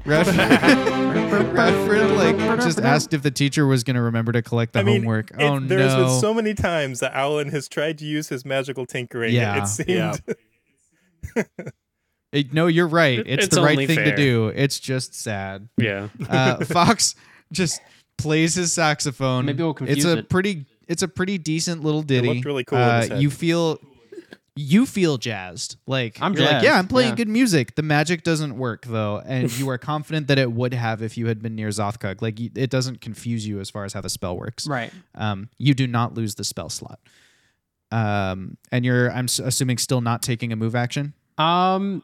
Radford, 0.05 1.53
Radford, 1.53 2.11
like 2.11 2.59
just 2.61 2.79
asked 2.79 3.13
if 3.13 3.21
the 3.21 3.31
teacher 3.31 3.67
was 3.67 3.83
going 3.83 3.95
to 3.95 4.01
remember 4.01 4.31
to 4.31 4.41
collect 4.41 4.73
the 4.73 4.79
I 4.79 4.83
mean, 4.83 4.97
homework. 5.01 5.31
it- 5.31 5.37
oh 5.41 5.59
there's 5.59 5.93
no! 5.93 6.05
been 6.05 6.19
so 6.19 6.33
many 6.33 6.53
times 6.53 6.99
that 7.01 7.13
Owlin 7.15 7.49
has 7.51 7.67
tried 7.67 7.97
to 7.99 8.05
use 8.05 8.29
his 8.29 8.43
magical 8.45 8.85
tinkering. 8.85 9.33
Yeah, 9.33 9.63
it 9.63 9.67
seemed 9.67 9.89
yeah. 9.89 10.15
It- 12.31 12.53
no, 12.53 12.67
you're 12.67 12.87
right. 12.87 13.19
It's, 13.19 13.45
it's 13.45 13.55
the 13.55 13.61
right 13.61 13.71
only 13.73 13.87
thing 13.87 13.97
to 14.05 14.15
do. 14.15 14.47
It's 14.55 14.79
just 14.79 15.13
sad. 15.13 15.67
Yeah. 15.77 16.07
Uh, 16.29 16.63
Fox 16.65 17.13
just 17.51 17.81
plays 18.17 18.55
his 18.55 18.71
saxophone. 18.71 19.45
Maybe 19.45 19.61
we'll 19.61 19.73
confuse 19.73 19.97
It's 19.97 20.05
a 20.05 20.17
it. 20.19 20.29
pretty. 20.29 20.65
It's 20.87 21.03
a 21.03 21.07
pretty 21.09 21.37
decent 21.37 21.83
little 21.83 22.01
ditty. 22.01 22.27
looked 22.29 22.45
really 22.45 22.63
cool 22.63 22.77
Uh, 22.79 23.07
you 23.17 23.29
feel. 23.29 23.79
You 24.55 24.85
feel 24.85 25.17
jazzed. 25.17 25.77
Like 25.87 26.21
I'm 26.21 26.33
you're 26.33 26.41
like, 26.43 26.51
jazzed, 26.51 26.65
yeah, 26.65 26.77
I'm 26.77 26.87
playing 26.87 27.11
yeah. 27.11 27.15
good 27.15 27.29
music. 27.29 27.75
The 27.75 27.83
magic 27.83 28.23
doesn't 28.23 28.57
work 28.57 28.85
though, 28.85 29.21
and 29.25 29.51
you 29.57 29.69
are 29.69 29.77
confident 29.79 30.27
that 30.27 30.37
it 30.37 30.51
would 30.51 30.73
have 30.73 31.01
if 31.01 31.17
you 31.17 31.27
had 31.27 31.41
been 31.41 31.55
near 31.55 31.69
Zothkug. 31.69 32.21
Like 32.21 32.39
you, 32.39 32.49
it 32.55 32.69
doesn't 32.69 32.99
confuse 33.01 33.47
you 33.47 33.59
as 33.61 33.69
far 33.69 33.85
as 33.85 33.93
how 33.93 34.01
the 34.01 34.09
spell 34.09 34.35
works. 34.37 34.67
Right. 34.67 34.91
Um, 35.15 35.49
you 35.57 35.73
do 35.73 35.87
not 35.87 36.13
lose 36.15 36.35
the 36.35 36.43
spell 36.43 36.69
slot. 36.69 36.99
Um, 37.91 38.57
and 38.71 38.85
you're, 38.85 39.11
I'm 39.11 39.25
s- 39.25 39.39
assuming, 39.39 39.77
still 39.77 39.99
not 40.01 40.21
taking 40.21 40.53
a 40.53 40.55
move 40.55 40.75
action. 40.75 41.13
Um, 41.37 42.03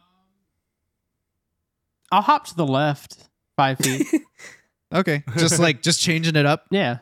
I'll 2.12 2.22
hop 2.22 2.48
to 2.48 2.56
the 2.56 2.66
left 2.66 3.18
five 3.56 3.78
feet. 3.82 4.08
Okay, 4.94 5.24
just 5.38 5.60
like 5.60 5.82
just 5.82 6.00
changing 6.00 6.36
it 6.38 6.46
up. 6.46 6.66
yeah. 6.72 7.00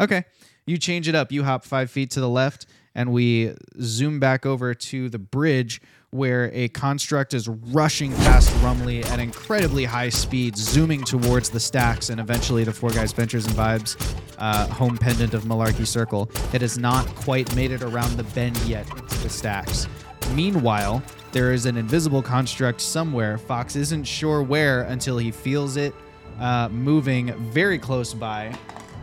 Okay. 0.00 0.24
You 0.66 0.78
change 0.78 1.08
it 1.08 1.14
up. 1.14 1.30
You 1.32 1.42
hop 1.44 1.64
five 1.64 1.90
feet 1.90 2.10
to 2.12 2.20
the 2.20 2.28
left, 2.28 2.66
and 2.94 3.12
we 3.12 3.54
zoom 3.80 4.20
back 4.20 4.46
over 4.46 4.74
to 4.74 5.08
the 5.08 5.18
bridge 5.18 5.80
where 6.10 6.50
a 6.52 6.68
construct 6.68 7.32
is 7.32 7.48
rushing 7.48 8.12
past 8.16 8.50
Rumley 8.56 9.02
at 9.06 9.18
incredibly 9.18 9.84
high 9.84 10.10
speed, 10.10 10.56
zooming 10.56 11.02
towards 11.04 11.48
the 11.48 11.60
stacks 11.60 12.10
and 12.10 12.20
eventually 12.20 12.66
to 12.66 12.72
Four 12.72 12.90
Guys 12.90 13.12
Ventures 13.12 13.46
and 13.46 13.54
Vibes 13.54 13.96
uh, 14.36 14.66
home 14.66 14.98
pendant 14.98 15.32
of 15.32 15.44
Malarkey 15.44 15.86
Circle. 15.86 16.30
It 16.52 16.60
has 16.60 16.76
not 16.76 17.06
quite 17.14 17.54
made 17.56 17.70
it 17.70 17.82
around 17.82 18.18
the 18.18 18.24
bend 18.24 18.58
yet 18.58 18.86
into 18.90 19.18
the 19.20 19.30
stacks. 19.30 19.88
Meanwhile, 20.34 21.02
there 21.32 21.52
is 21.52 21.64
an 21.64 21.78
invisible 21.78 22.22
construct 22.22 22.82
somewhere. 22.82 23.38
Fox 23.38 23.74
isn't 23.74 24.04
sure 24.04 24.42
where 24.42 24.82
until 24.82 25.16
he 25.16 25.30
feels 25.30 25.78
it 25.78 25.94
uh, 26.38 26.68
moving 26.68 27.32
very 27.50 27.78
close 27.78 28.12
by. 28.12 28.54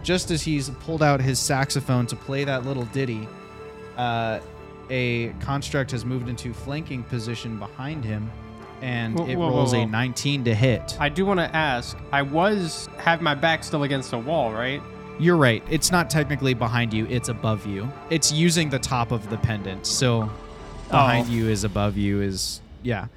Just 0.04 0.30
as 0.30 0.44
he's 0.44 0.70
pulled 0.70 1.02
out 1.02 1.20
his 1.20 1.40
saxophone 1.40 2.06
to 2.06 2.16
play 2.16 2.44
that 2.44 2.66
little 2.66 2.86
ditty, 2.86 3.28
uh, 4.00 4.40
a 4.90 5.30
construct 5.42 5.92
has 5.92 6.06
moved 6.06 6.30
into 6.30 6.54
flanking 6.54 7.04
position 7.04 7.60
behind 7.60 8.04
him, 8.04 8.32
and 8.82 9.16
Whoa, 9.20 9.28
it 9.28 9.36
whoa, 9.36 9.48
whoa, 9.50 9.58
rolls 9.58 9.74
whoa. 9.74 9.82
a 9.82 9.86
19 9.86 10.46
to 10.46 10.56
hit. 10.56 10.98
I 11.00 11.10
do 11.10 11.26
want 11.26 11.40
to 11.40 11.56
ask. 11.56 11.98
I 12.12 12.22
was 12.22 12.88
have 12.98 13.22
my 13.22 13.36
back 13.36 13.64
still 13.64 13.84
against 13.84 14.14
a 14.14 14.18
wall, 14.18 14.52
right? 14.54 14.82
You're 15.20 15.36
right. 15.36 15.62
It's 15.70 15.92
not 15.92 16.10
technically 16.10 16.54
behind 16.54 16.94
you, 16.94 17.06
it's 17.08 17.28
above 17.30 17.66
you. 17.66 17.92
It's 18.10 18.32
using 18.32 18.70
the 18.70 18.80
top 18.80 19.12
of 19.12 19.30
the 19.30 19.38
pendant. 19.38 19.86
So 19.86 20.30
behind 20.90 21.28
Oh. 21.28 21.32
you 21.32 21.50
is 21.50 21.66
above 21.66 21.98
you 21.98 22.22
is 22.22 22.62
yeah. 22.84 23.08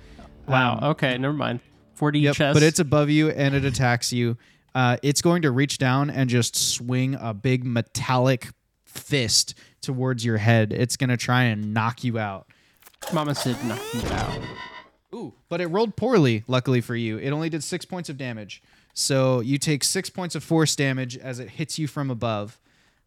Wow. 0.49 0.79
Um, 0.83 0.85
okay. 0.91 1.17
Never 1.17 1.33
mind. 1.33 1.61
4D 1.99 2.21
Yep, 2.23 2.35
chest. 2.35 2.55
but 2.55 2.65
it's 2.65 2.81
above 2.81 3.09
you 3.09 3.29
and 3.31 3.55
it 3.55 3.65
attacks 3.65 4.13
you. 4.13 4.37
Uh, 4.75 4.97
it's 5.05 5.23
going 5.23 5.43
to 5.43 5.53
reach 5.53 5.79
down 5.79 6.11
and 6.11 6.29
just 6.29 6.57
swing 6.57 7.15
a 7.21 7.33
big 7.33 7.65
metallic 7.65 8.49
fist 8.85 9.55
towards 9.83 10.25
your 10.25 10.39
head. 10.39 10.73
It's 10.73 10.97
going 10.97 11.11
to 11.11 11.17
try 11.17 11.45
and 11.45 11.75
knock 11.75 12.05
you 12.05 12.19
out. 12.19 12.47
Mama 13.13 13.35
said 13.35 13.63
knock 13.67 13.81
you 13.93 14.09
out. 14.11 14.41
Ooh, 15.15 15.35
but 15.49 15.61
it 15.61 15.67
rolled 15.67 15.97
poorly, 15.97 16.45
luckily 16.47 16.81
for 16.81 16.97
you. 16.97 17.19
It 17.19 17.31
only 17.31 17.51
did 17.51 17.63
six 17.63 17.85
points 17.85 18.09
of 18.09 18.17
damage. 18.17 18.63
So 18.95 19.41
you 19.41 19.59
take 19.59 19.85
six 19.85 20.09
points 20.09 20.35
of 20.35 20.43
force 20.45 20.75
damage 20.77 21.17
as 21.19 21.39
it 21.39 21.51
hits 21.51 21.79
you 21.79 21.87
from 21.87 22.11
above. 22.11 22.59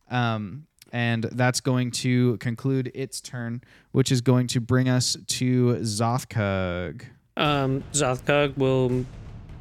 Um, 0.09 0.67
and 0.91 1.23
that's 1.23 1.61
going 1.61 1.91
to 1.91 2.37
conclude 2.37 2.91
its 2.93 3.19
turn, 3.21 3.61
which 3.91 4.11
is 4.11 4.21
going 4.21 4.47
to 4.47 4.61
bring 4.61 4.87
us 4.87 5.17
to 5.27 5.75
Zothkug. 5.81 7.03
Um, 7.37 7.83
Zothkug 7.91 8.57
will. 8.57 9.05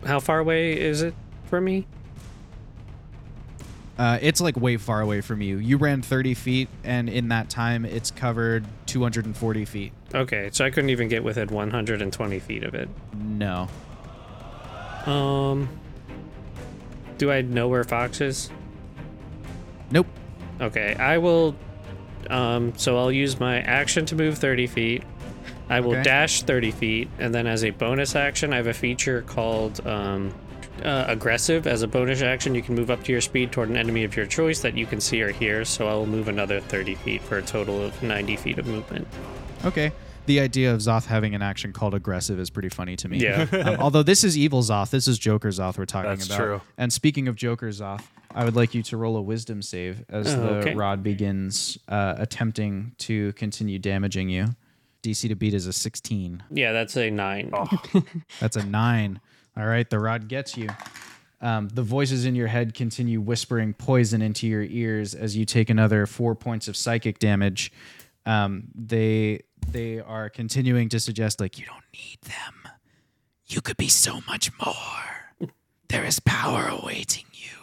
How 0.04 0.20
far 0.20 0.38
away 0.38 0.78
is 0.78 1.00
it 1.00 1.14
from 1.46 1.64
me? 1.64 1.86
Uh, 3.96 4.18
it's 4.20 4.40
like 4.40 4.56
way 4.56 4.76
far 4.76 5.00
away 5.00 5.20
from 5.20 5.40
you. 5.40 5.58
You 5.58 5.76
ran 5.76 6.02
30 6.02 6.34
feet, 6.34 6.68
and 6.82 7.08
in 7.08 7.28
that 7.28 7.48
time, 7.48 7.84
it's 7.84 8.10
covered 8.10 8.64
240 8.86 9.64
feet. 9.64 9.92
Okay, 10.12 10.48
so 10.52 10.64
I 10.64 10.70
couldn't 10.70 10.90
even 10.90 11.08
get 11.08 11.22
within 11.22 11.48
120 11.48 12.38
feet 12.40 12.64
of 12.64 12.74
it. 12.74 12.88
No. 13.16 13.68
Um, 15.06 15.68
do 17.18 17.30
I 17.30 17.42
know 17.42 17.68
where 17.68 17.84
Fox 17.84 18.20
is? 18.20 18.50
Nope. 19.90 20.06
Okay, 20.60 20.94
I 20.96 21.18
will. 21.18 21.54
Um, 22.30 22.72
so 22.76 22.96
I'll 22.98 23.12
use 23.12 23.38
my 23.38 23.60
action 23.60 24.06
to 24.06 24.16
move 24.16 24.38
30 24.38 24.66
feet. 24.66 25.02
I 25.68 25.80
will 25.80 25.92
Okay. 25.92 26.02
dash 26.02 26.42
30 26.42 26.70
feet, 26.72 27.08
and 27.18 27.32
then 27.34 27.46
as 27.46 27.64
a 27.64 27.70
bonus 27.70 28.16
action, 28.16 28.52
I 28.52 28.56
have 28.56 28.66
a 28.66 28.74
feature 28.74 29.22
called 29.22 29.86
um, 29.86 30.34
uh, 30.84 31.04
aggressive. 31.08 31.66
As 31.66 31.82
a 31.82 31.88
bonus 31.88 32.22
action, 32.22 32.54
you 32.54 32.62
can 32.62 32.74
move 32.74 32.90
up 32.90 33.02
to 33.04 33.12
your 33.12 33.20
speed 33.20 33.52
toward 33.52 33.68
an 33.70 33.76
enemy 33.76 34.04
of 34.04 34.16
your 34.16 34.26
choice 34.26 34.60
that 34.60 34.76
you 34.76 34.86
can 34.86 35.00
see 35.00 35.22
or 35.22 35.30
hear. 35.30 35.64
So 35.64 35.88
I 35.88 35.94
will 35.94 36.06
move 36.06 36.28
another 36.28 36.60
30 36.60 36.94
feet 36.96 37.22
for 37.22 37.38
a 37.38 37.42
total 37.42 37.82
of 37.82 38.02
90 38.02 38.36
feet 38.36 38.58
of 38.58 38.66
movement. 38.66 39.06
Okay. 39.64 39.92
The 40.26 40.40
idea 40.40 40.72
of 40.72 40.80
Zoth 40.80 41.04
having 41.06 41.34
an 41.34 41.42
action 41.42 41.72
called 41.74 41.94
aggressive 41.94 42.38
is 42.40 42.48
pretty 42.48 42.70
funny 42.70 42.96
to 42.96 43.08
me. 43.08 43.18
Yeah. 43.18 43.46
Um, 43.64 43.76
although 43.80 44.02
this 44.02 44.24
is 44.24 44.36
evil 44.38 44.62
Zoth, 44.62 44.90
this 44.90 45.06
is 45.08 45.18
Joker 45.18 45.48
Zoth 45.48 45.76
we're 45.78 45.84
talking 45.86 46.10
That's 46.10 46.26
about. 46.26 46.36
true. 46.38 46.60
And 46.78 46.92
speaking 46.92 47.28
of 47.28 47.36
Joker 47.36 47.68
Zoth, 47.68 48.02
I 48.34 48.44
would 48.44 48.56
like 48.56 48.74
you 48.74 48.82
to 48.84 48.96
roll 48.96 49.16
a 49.16 49.22
wisdom 49.22 49.62
save 49.62 50.04
as 50.08 50.34
Oh, 50.34 50.40
the 50.40 50.48
okay. 50.60 50.74
rod 50.74 51.02
begins 51.02 51.78
uh, 51.88 52.14
attempting 52.18 52.92
to 52.98 53.32
continue 53.34 53.78
damaging 53.78 54.28
you. 54.28 54.48
DC 55.04 55.28
to 55.28 55.34
beat 55.36 55.54
is 55.54 55.66
a 55.66 55.72
16. 55.72 56.42
Yeah, 56.50 56.72
that's 56.72 56.96
a 56.96 57.10
nine. 57.10 57.52
That's 58.40 58.56
a 58.56 58.64
nine. 58.64 59.20
All 59.56 59.66
right, 59.66 59.88
the 59.88 59.98
rod 60.00 60.26
gets 60.28 60.56
you. 60.56 60.68
Um, 61.40 61.68
the 61.68 61.82
voices 61.82 62.24
in 62.24 62.34
your 62.34 62.46
head 62.46 62.72
continue 62.74 63.20
whispering 63.20 63.74
poison 63.74 64.22
into 64.22 64.46
your 64.46 64.62
ears 64.62 65.14
as 65.14 65.36
you 65.36 65.44
take 65.44 65.68
another 65.68 66.06
four 66.06 66.34
points 66.34 66.68
of 66.68 66.76
psychic 66.76 67.18
damage. 67.18 67.70
Um, 68.24 68.64
they 68.74 69.42
they 69.68 70.00
are 70.00 70.30
continuing 70.30 70.88
to 70.88 70.98
suggest 71.00 71.40
like 71.40 71.58
you 71.58 71.66
don't 71.66 71.84
need 71.92 72.18
them. 72.22 72.72
You 73.46 73.60
could 73.60 73.76
be 73.76 73.88
so 73.88 74.20
much 74.26 74.50
more. 74.64 75.50
There 75.88 76.04
is 76.04 76.18
power 76.20 76.66
awaiting 76.66 77.26
you. 77.32 77.58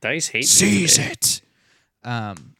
Dice 0.00 0.28
hate 0.28 0.38
me 0.40 0.46
Seize 0.46 0.94
today. 0.94 1.10
it. 1.10 1.40
Um, 2.02 2.54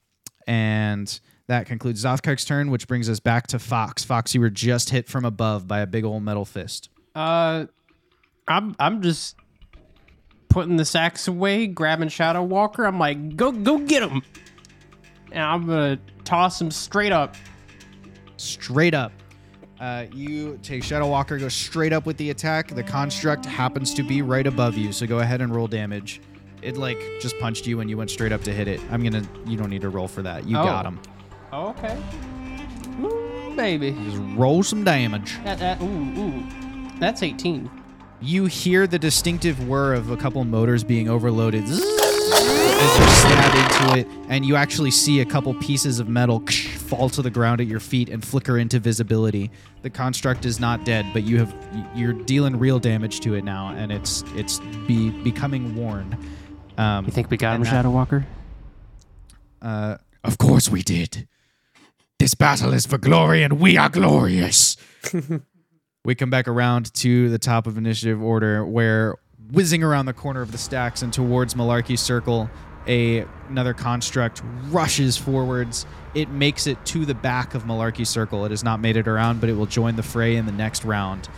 and 0.46 1.18
that 1.48 1.66
concludes 1.66 2.04
Zothkug's 2.04 2.44
turn, 2.44 2.70
which 2.70 2.88
brings 2.88 3.08
us 3.08 3.20
back 3.20 3.46
to 3.48 3.58
Fox. 3.58 4.02
Fox, 4.04 4.34
you 4.34 4.40
were 4.40 4.50
just 4.50 4.90
hit 4.90 5.08
from 5.08 5.24
above 5.24 5.66
by 5.68 5.80
a 5.80 5.86
big 5.86 6.04
old 6.04 6.22
metal 6.22 6.44
fist. 6.44 6.88
Uh, 7.14 7.66
I'm 8.48 8.74
I'm 8.78 9.00
just 9.02 9.36
putting 10.48 10.76
the 10.76 10.84
sax 10.84 11.28
away, 11.28 11.66
grabbing 11.66 12.08
Shadow 12.08 12.42
Walker. 12.42 12.84
I'm 12.84 12.98
like, 12.98 13.36
go 13.36 13.52
go 13.52 13.78
get 13.78 14.02
him, 14.02 14.22
and 15.32 15.42
I'm 15.42 15.66
gonna 15.66 15.98
toss 16.24 16.60
him 16.60 16.70
straight 16.70 17.12
up. 17.12 17.36
straight 18.36 18.94
up. 18.94 19.12
Uh, 19.80 20.06
you 20.12 20.58
take 20.62 20.82
Shadow 20.82 21.06
Walker, 21.08 21.36
go 21.38 21.48
straight 21.48 21.92
up 21.92 22.06
with 22.06 22.16
the 22.16 22.30
attack. 22.30 22.68
The 22.74 22.82
construct 22.82 23.44
happens 23.44 23.92
to 23.94 24.02
be 24.02 24.22
right 24.22 24.46
above 24.46 24.76
you, 24.76 24.90
so 24.92 25.06
go 25.06 25.18
ahead 25.18 25.40
and 25.42 25.54
roll 25.54 25.66
damage. 25.68 26.20
It 26.62 26.76
like 26.78 26.98
just 27.20 27.38
punched 27.38 27.66
you 27.66 27.80
and 27.80 27.90
you 27.90 27.96
went 27.98 28.10
straight 28.10 28.32
up 28.32 28.42
to 28.44 28.52
hit 28.52 28.68
it. 28.68 28.80
I'm 28.90 29.02
gonna. 29.02 29.22
You 29.46 29.56
don't 29.56 29.70
need 29.70 29.82
to 29.82 29.90
roll 29.90 30.08
for 30.08 30.22
that. 30.22 30.46
You 30.48 30.56
Oh. 30.58 30.64
got 30.64 30.86
him. 30.86 30.98
Oh, 31.58 31.68
okay. 31.68 31.96
Ooh, 33.00 33.56
baby. 33.56 33.92
Just 33.92 34.18
roll 34.36 34.62
some 34.62 34.84
damage. 34.84 35.38
That, 35.42 35.58
that, 35.58 35.80
ooh, 35.80 36.20
ooh. 36.20 36.46
That's 37.00 37.22
18. 37.22 37.70
You 38.20 38.44
hear 38.44 38.86
the 38.86 38.98
distinctive 38.98 39.66
whir 39.66 39.94
of 39.94 40.10
a 40.10 40.18
couple 40.18 40.44
motors 40.44 40.84
being 40.84 41.08
overloaded 41.08 41.64
as 41.64 41.78
you 41.78 43.06
stab 43.06 43.54
into 43.54 43.98
it, 44.00 44.06
and 44.28 44.44
you 44.44 44.54
actually 44.54 44.90
see 44.90 45.20
a 45.20 45.24
couple 45.24 45.54
pieces 45.54 45.98
of 45.98 46.08
metal 46.10 46.42
fall 46.46 47.08
to 47.08 47.22
the 47.22 47.30
ground 47.30 47.62
at 47.62 47.66
your 47.66 47.80
feet 47.80 48.10
and 48.10 48.22
flicker 48.22 48.58
into 48.58 48.78
visibility. 48.78 49.50
The 49.80 49.88
construct 49.88 50.44
is 50.44 50.60
not 50.60 50.84
dead, 50.84 51.06
but 51.14 51.22
you 51.22 51.38
have 51.38 51.54
you're 51.94 52.12
dealing 52.12 52.58
real 52.58 52.78
damage 52.78 53.20
to 53.20 53.34
it 53.34 53.44
now, 53.44 53.68
and 53.70 53.90
it's 53.90 54.22
it's 54.34 54.58
be 54.86 55.08
becoming 55.08 55.74
worn. 55.74 56.18
Um, 56.76 57.06
You 57.06 57.12
think 57.12 57.30
we 57.30 57.38
got 57.38 57.56
him, 57.56 57.64
Shadow 57.64 57.90
Walker? 57.90 58.26
uh, 59.62 59.96
of 60.22 60.36
course 60.36 60.68
we 60.68 60.82
did. 60.82 61.26
This 62.18 62.34
battle 62.34 62.72
is 62.72 62.86
for 62.86 62.96
glory, 62.98 63.42
and 63.42 63.60
we 63.60 63.76
are 63.76 63.90
glorious. 63.90 64.76
we 66.04 66.14
come 66.14 66.30
back 66.30 66.48
around 66.48 66.92
to 66.94 67.28
the 67.28 67.38
top 67.38 67.66
of 67.66 67.76
initiative 67.76 68.22
order, 68.22 68.64
where 68.64 69.16
whizzing 69.52 69.82
around 69.82 70.06
the 70.06 70.12
corner 70.14 70.40
of 70.40 70.50
the 70.50 70.58
stacks 70.58 71.02
and 71.02 71.12
towards 71.12 71.54
Malarkey 71.54 71.98
Circle, 71.98 72.48
a 72.86 73.26
another 73.50 73.74
construct 73.74 74.42
rushes 74.70 75.16
forwards. 75.16 75.84
It 76.14 76.30
makes 76.30 76.66
it 76.66 76.82
to 76.86 77.04
the 77.04 77.14
back 77.14 77.54
of 77.54 77.64
Malarkey 77.64 78.06
Circle. 78.06 78.46
It 78.46 78.50
has 78.50 78.64
not 78.64 78.80
made 78.80 78.96
it 78.96 79.06
around, 79.06 79.40
but 79.40 79.50
it 79.50 79.52
will 79.52 79.66
join 79.66 79.96
the 79.96 80.02
fray 80.02 80.36
in 80.36 80.46
the 80.46 80.52
next 80.52 80.84
round. 80.84 81.28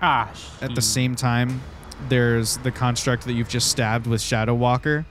Ah, 0.00 0.30
At 0.60 0.74
the 0.76 0.82
same 0.82 1.16
time, 1.16 1.60
there's 2.08 2.58
the 2.58 2.70
construct 2.70 3.24
that 3.24 3.32
you've 3.32 3.48
just 3.48 3.68
stabbed 3.68 4.06
with 4.06 4.20
Shadow 4.20 4.54
Walker. 4.54 5.04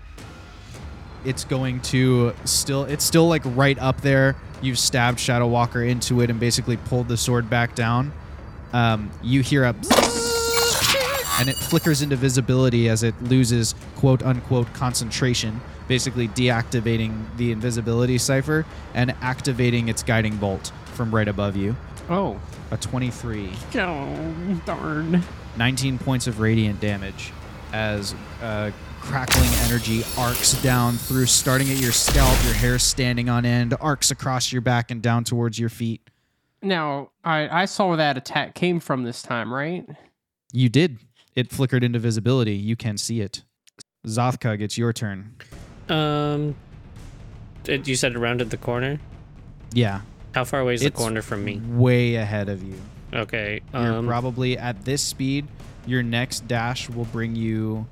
It's 1.25 1.43
going 1.43 1.81
to 1.81 2.33
still 2.45 2.85
it's 2.85 3.03
still 3.03 3.27
like 3.27 3.41
right 3.43 3.77
up 3.79 3.99
there. 4.01 4.37
You've 4.61 4.79
stabbed 4.79 5.19
Shadow 5.19 5.47
Walker 5.47 5.83
into 5.83 6.21
it 6.21 6.29
and 6.29 6.39
basically 6.39 6.77
pulled 6.77 7.07
the 7.07 7.17
sword 7.17 7.49
back 7.49 7.75
down. 7.75 8.11
Um, 8.73 9.11
you 9.21 9.41
hear 9.41 9.63
a 9.63 9.69
and 11.39 11.49
it 11.49 11.55
flickers 11.55 12.01
into 12.01 12.15
visibility 12.15 12.89
as 12.89 13.03
it 13.03 13.19
loses 13.21 13.75
quote 13.95 14.23
unquote 14.23 14.71
concentration, 14.73 15.61
basically 15.87 16.27
deactivating 16.29 17.25
the 17.37 17.51
invisibility 17.51 18.17
cipher 18.17 18.65
and 18.93 19.13
activating 19.21 19.89
its 19.89 20.03
guiding 20.03 20.37
bolt 20.37 20.71
from 20.93 21.13
right 21.13 21.27
above 21.27 21.55
you. 21.55 21.75
Oh. 22.09 22.39
A 22.71 22.77
23. 22.77 23.51
Oh, 23.75 24.61
darn. 24.65 25.23
19 25.57 25.99
points 25.99 26.27
of 26.27 26.39
radiant 26.39 26.79
damage 26.79 27.31
as 27.73 28.15
uh, 28.41 28.71
crackling 29.05 29.49
energy 29.65 30.03
arcs 30.17 30.53
down 30.61 30.97
through, 30.97 31.27
starting 31.27 31.69
at 31.69 31.77
your 31.77 31.91
scalp, 31.91 32.37
your 32.43 32.53
hair 32.53 32.79
standing 32.79 33.29
on 33.29 33.45
end, 33.45 33.73
arcs 33.79 34.11
across 34.11 34.51
your 34.51 34.61
back 34.61 34.91
and 34.91 35.01
down 35.01 35.23
towards 35.23 35.59
your 35.59 35.69
feet. 35.69 36.09
Now, 36.61 37.11
I, 37.23 37.61
I 37.61 37.65
saw 37.65 37.87
where 37.89 37.97
that 37.97 38.17
attack 38.17 38.55
came 38.55 38.79
from 38.79 39.03
this 39.03 39.21
time, 39.21 39.53
right? 39.53 39.87
You 40.51 40.69
did. 40.69 40.99
It 41.35 41.51
flickered 41.51 41.83
into 41.83 41.99
visibility. 41.99 42.55
You 42.55 42.75
can 42.75 42.97
see 42.97 43.21
it. 43.21 43.43
Zothkug, 44.07 44.61
it's 44.61 44.77
your 44.77 44.91
turn. 44.93 45.35
Um, 45.89 46.55
it, 47.65 47.87
you 47.87 47.95
said 47.95 48.13
it 48.13 48.19
rounded 48.19 48.49
the 48.49 48.57
corner. 48.57 48.99
Yeah, 49.73 50.01
How 50.33 50.45
far 50.45 50.61
away 50.61 50.75
is 50.75 50.81
the 50.81 50.91
corner 50.91 51.21
from 51.21 51.43
me? 51.43 51.57
way 51.63 52.15
ahead 52.15 52.49
of 52.49 52.63
you. 52.63 52.79
Okay. 53.13 53.61
You're 53.73 53.93
Um, 53.97 54.07
probably 54.07 54.57
at 54.57 54.85
this 54.85 55.01
speed. 55.03 55.47
Your 55.85 56.01
next 56.01 56.47
dash 56.47 56.89
will 56.89 57.05
bring 57.05 57.35
you. 57.35 57.85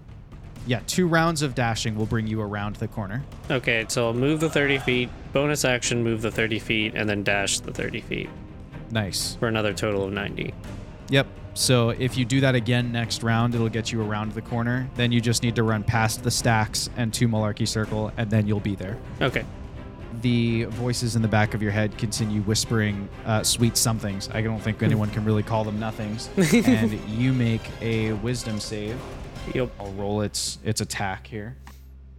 Yeah, 0.65 0.79
two 0.87 1.07
rounds 1.07 1.41
of 1.41 1.55
dashing 1.55 1.95
will 1.95 2.05
bring 2.05 2.25
you 2.27 2.41
around 2.41 2.77
the 2.77 2.87
corner. 2.87 3.23
okay. 3.51 3.85
So 3.89 4.07
I'll 4.07 4.13
move 4.13 4.39
the 4.39 4.49
30 4.49 4.77
feet. 4.79 5.09
Bonus 5.33 5.65
action, 5.65 6.03
move 6.03 6.21
the 6.21 6.31
30 6.31 6.59
feet, 6.59 6.93
and 6.95 7.09
then 7.09 7.23
dash 7.23 7.59
the 7.59 7.73
30 7.73 8.01
feet 8.01 8.29
Nice. 8.91 9.35
for 9.35 9.47
another 9.47 9.73
total 9.73 10.03
of 10.05 10.13
90. 10.13 10.53
Yep. 11.09 11.27
So 11.55 11.89
if 11.89 12.17
you 12.17 12.23
do 12.25 12.39
that 12.41 12.55
again 12.55 12.91
next 12.91 13.23
round, 13.23 13.53
it'll 13.55 13.69
get 13.69 13.91
you 13.91 14.01
around 14.01 14.31
the 14.31 14.41
corner. 14.41 14.89
Then 14.95 15.11
you 15.11 15.19
just 15.21 15.43
need 15.43 15.55
to 15.55 15.63
run 15.63 15.83
past 15.83 16.23
the 16.23 16.31
stacks 16.31 16.89
and 16.97 17.13
to 17.15 17.27
Malarkey 17.27 17.67
Circle, 17.67 18.11
and 18.17 18.29
then 18.29 18.47
you'll 18.47 18.59
be 18.59 18.75
there. 18.75 18.97
Okay. 19.21 19.43
The 20.21 20.63
voices 20.65 21.15
in 21.15 21.21
the 21.21 21.27
back 21.27 21.53
of 21.53 21.61
your 21.61 21.71
head 21.71 21.97
continue 21.97 22.41
whispering 22.41 23.09
uh, 23.25 23.43
sweet 23.43 23.75
somethings. 23.75 24.29
I 24.33 24.41
don't 24.41 24.59
think 24.61 24.81
anyone 24.81 25.09
can 25.09 25.25
really 25.25 25.43
call 25.43 25.63
them 25.63 25.79
nothings. 25.79 26.29
and 26.37 26.93
you 27.09 27.33
make 27.33 27.61
a 27.81 28.13
wisdom 28.13 28.59
save. 28.59 28.97
Yep. 29.53 29.71
I'll 29.79 29.91
roll 29.93 30.21
its 30.21 30.57
its 30.63 30.81
attack 30.81 31.27
here. 31.27 31.57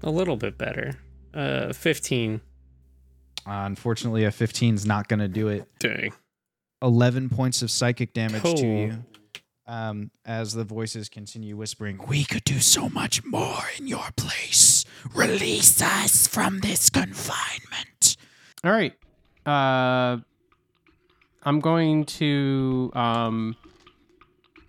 A 0.03 0.11
little 0.11 0.37
bit 0.37 0.59
better. 0.59 0.99
Uh, 1.33 1.73
15. 1.73 2.41
Uh, 3.47 3.51
unfortunately, 3.51 4.25
a 4.25 4.31
15 4.31 4.75
is 4.75 4.87
not 4.87 5.09
going 5.09 5.21
to 5.21 5.29
do 5.29 5.49
it. 5.49 5.67
Dang. 5.79 6.13
11 6.83 7.29
points 7.31 7.63
of 7.63 7.71
psychic 7.71 8.13
damage 8.13 8.43
to 8.43 8.67
you. 8.67 9.05
um, 9.67 10.11
as 10.25 10.53
the 10.53 10.65
voices 10.65 11.09
continue 11.09 11.57
whispering, 11.57 11.99
We 12.07 12.25
could 12.25 12.45
do 12.45 12.61
so 12.61 12.89
much 12.91 13.25
more 13.25 13.63
in 13.79 13.87
your 13.87 14.09
place. 14.17 14.85
Release 15.15 15.81
us 15.83 16.27
from 16.27 16.61
this 16.61 16.91
confinement. 16.91 18.17
All 18.63 18.71
right. 18.71 18.93
Uh, 19.47 20.19
I'm 21.43 21.61
going 21.61 22.05
to 22.07 22.91
um, 22.95 23.57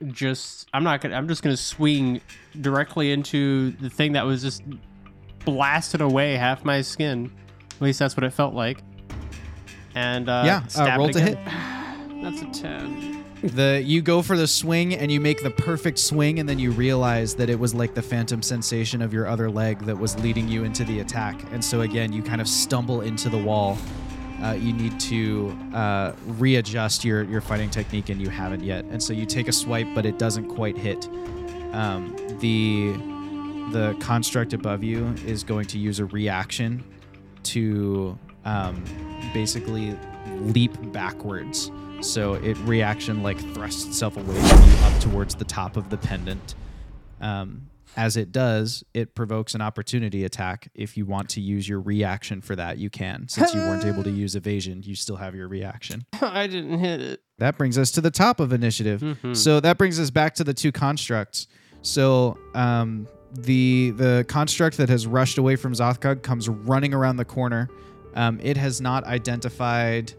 just. 0.08 0.68
I'm 0.74 0.84
not 0.84 1.02
gonna. 1.02 1.16
I'm 1.16 1.28
just 1.28 1.44
gonna 1.44 1.58
swing 1.58 2.22
directly 2.62 3.12
into 3.12 3.72
the 3.72 3.90
thing 3.90 4.14
that 4.14 4.26
was 4.26 4.42
just 4.42 4.64
blasted 5.46 6.02
away 6.02 6.34
half 6.34 6.66
my 6.66 6.82
skin. 6.82 7.32
At 7.76 7.82
least 7.82 8.00
that's 8.00 8.16
what 8.16 8.24
it 8.24 8.32
felt 8.32 8.54
like. 8.54 8.82
And 9.96 10.28
uh, 10.30 10.44
yeah, 10.46 10.58
uh, 10.58 10.68
stab 10.68 11.00
roll 11.00 11.10
to 11.10 11.20
hit. 11.20 11.38
That's 12.22 12.42
a 12.42 12.62
ten. 12.62 13.24
The 13.44 13.82
you 13.86 14.02
go 14.02 14.22
for 14.22 14.36
the 14.36 14.48
swing 14.48 14.96
and 14.96 15.12
you 15.12 15.20
make 15.20 15.44
the 15.44 15.52
perfect 15.52 16.00
swing, 16.00 16.40
and 16.40 16.50
then 16.50 16.58
you 16.58 16.72
realize 16.72 17.36
that 17.36 17.50
it 17.50 17.60
was 17.60 17.76
like 17.76 17.94
the 17.94 18.02
phantom 18.02 18.42
sensation 18.42 19.02
of 19.02 19.14
your 19.14 19.28
other 19.28 19.52
leg 19.52 19.80
that 19.82 19.98
was 19.98 20.18
leading 20.20 20.48
you 20.48 20.64
into 20.64 20.84
the 20.84 21.02
attack. 21.02 21.40
And 21.52 21.64
so 21.64 21.82
again, 21.82 22.12
you 22.12 22.24
kind 22.24 22.42
of 22.42 22.48
stumble 22.48 23.02
into 23.02 23.30
the 23.30 23.38
wall. 23.38 23.78
Uh, 24.44 24.52
you 24.54 24.74
need 24.74 25.00
to 25.00 25.58
uh, 25.74 26.14
readjust 26.26 27.06
your 27.06 27.24
your 27.24 27.42
fighting 27.42 27.70
technique, 27.70 28.10
and 28.10 28.22
you 28.22 28.30
haven't 28.30 28.64
yet. 28.64 28.86
And 28.86 29.02
so 29.02 29.14
you 29.14 29.26
take 29.26 29.48
a 29.48 29.54
swipe, 29.54 29.88
but 29.96 30.06
it 30.06 30.20
doesn't 30.20 30.50
quite 30.50 30.78
hit. 30.78 31.08
Um, 31.72 32.16
the 32.40 32.94
the 33.72 33.96
construct 34.00 34.54
above 34.54 34.84
you 34.84 35.08
is 35.26 35.44
going 35.44 35.66
to 35.68 35.80
use 35.80 36.00
a 36.00 36.06
reaction 36.06 36.84
to 37.44 38.18
um, 38.44 38.84
basically 39.34 39.98
leap 40.40 40.72
backwards. 40.92 41.72
So 42.02 42.36
it 42.36 42.58
reaction 42.60 43.24
like 43.24 43.40
thrusts 43.54 43.86
itself 43.86 44.18
away 44.18 44.36
from 44.36 44.70
you 44.70 44.76
up 44.84 45.02
towards 45.02 45.36
the 45.36 45.46
top 45.46 45.78
of 45.78 45.90
the 45.90 45.98
pendant. 45.98 46.56
Um, 47.22 47.70
as 47.96 48.18
it 48.18 48.32
does, 48.32 48.84
it 48.94 49.16
provokes 49.16 49.56
an 49.56 49.62
opportunity 49.62 50.24
attack. 50.26 50.70
If 50.76 50.98
you 50.98 51.06
want 51.06 51.30
to 51.30 51.42
use 51.42 51.68
your 51.68 51.80
reaction 51.80 52.42
for 52.42 52.56
that, 52.56 52.78
you 52.78 52.90
can. 52.90 53.28
Since 53.30 53.54
you 53.54 53.62
weren't 53.62 53.86
able 53.86 54.04
to 54.04 54.10
use 54.24 54.36
evasion, 54.36 54.84
you 54.84 54.96
still 54.96 55.16
have 55.16 55.34
your 55.36 55.48
reaction. 55.48 56.06
I 56.22 56.48
didn't 56.48 56.80
hit 56.80 57.02
it. 57.02 57.22
That 57.38 57.58
brings 57.58 57.78
us 57.78 57.92
to 57.92 58.02
the 58.02 58.12
top 58.12 58.40
of 58.40 58.54
initiative. 58.54 59.02
Mhm. 59.02 59.36
So 59.36 59.60
that 59.60 59.78
brings 59.78 60.00
us 60.00 60.10
back 60.10 60.36
to 60.36 60.44
the 60.44 60.54
two 60.54 60.72
constructs. 60.72 61.48
So 61.82 62.38
um, 62.54 63.08
the 63.34 63.92
the 63.92 64.26
construct 64.28 64.78
that 64.78 64.90
has 64.90 65.06
rushed 65.06 65.38
away 65.38 65.56
from 65.56 65.74
Zothkug 65.74 66.22
comes 66.24 66.48
running 66.50 66.94
around 66.94 67.18
the 67.18 67.26
corner. 67.26 67.70
Um, 68.16 68.40
it 68.42 68.56
has 68.58 68.80
not 68.82 69.04
identified 69.04 70.14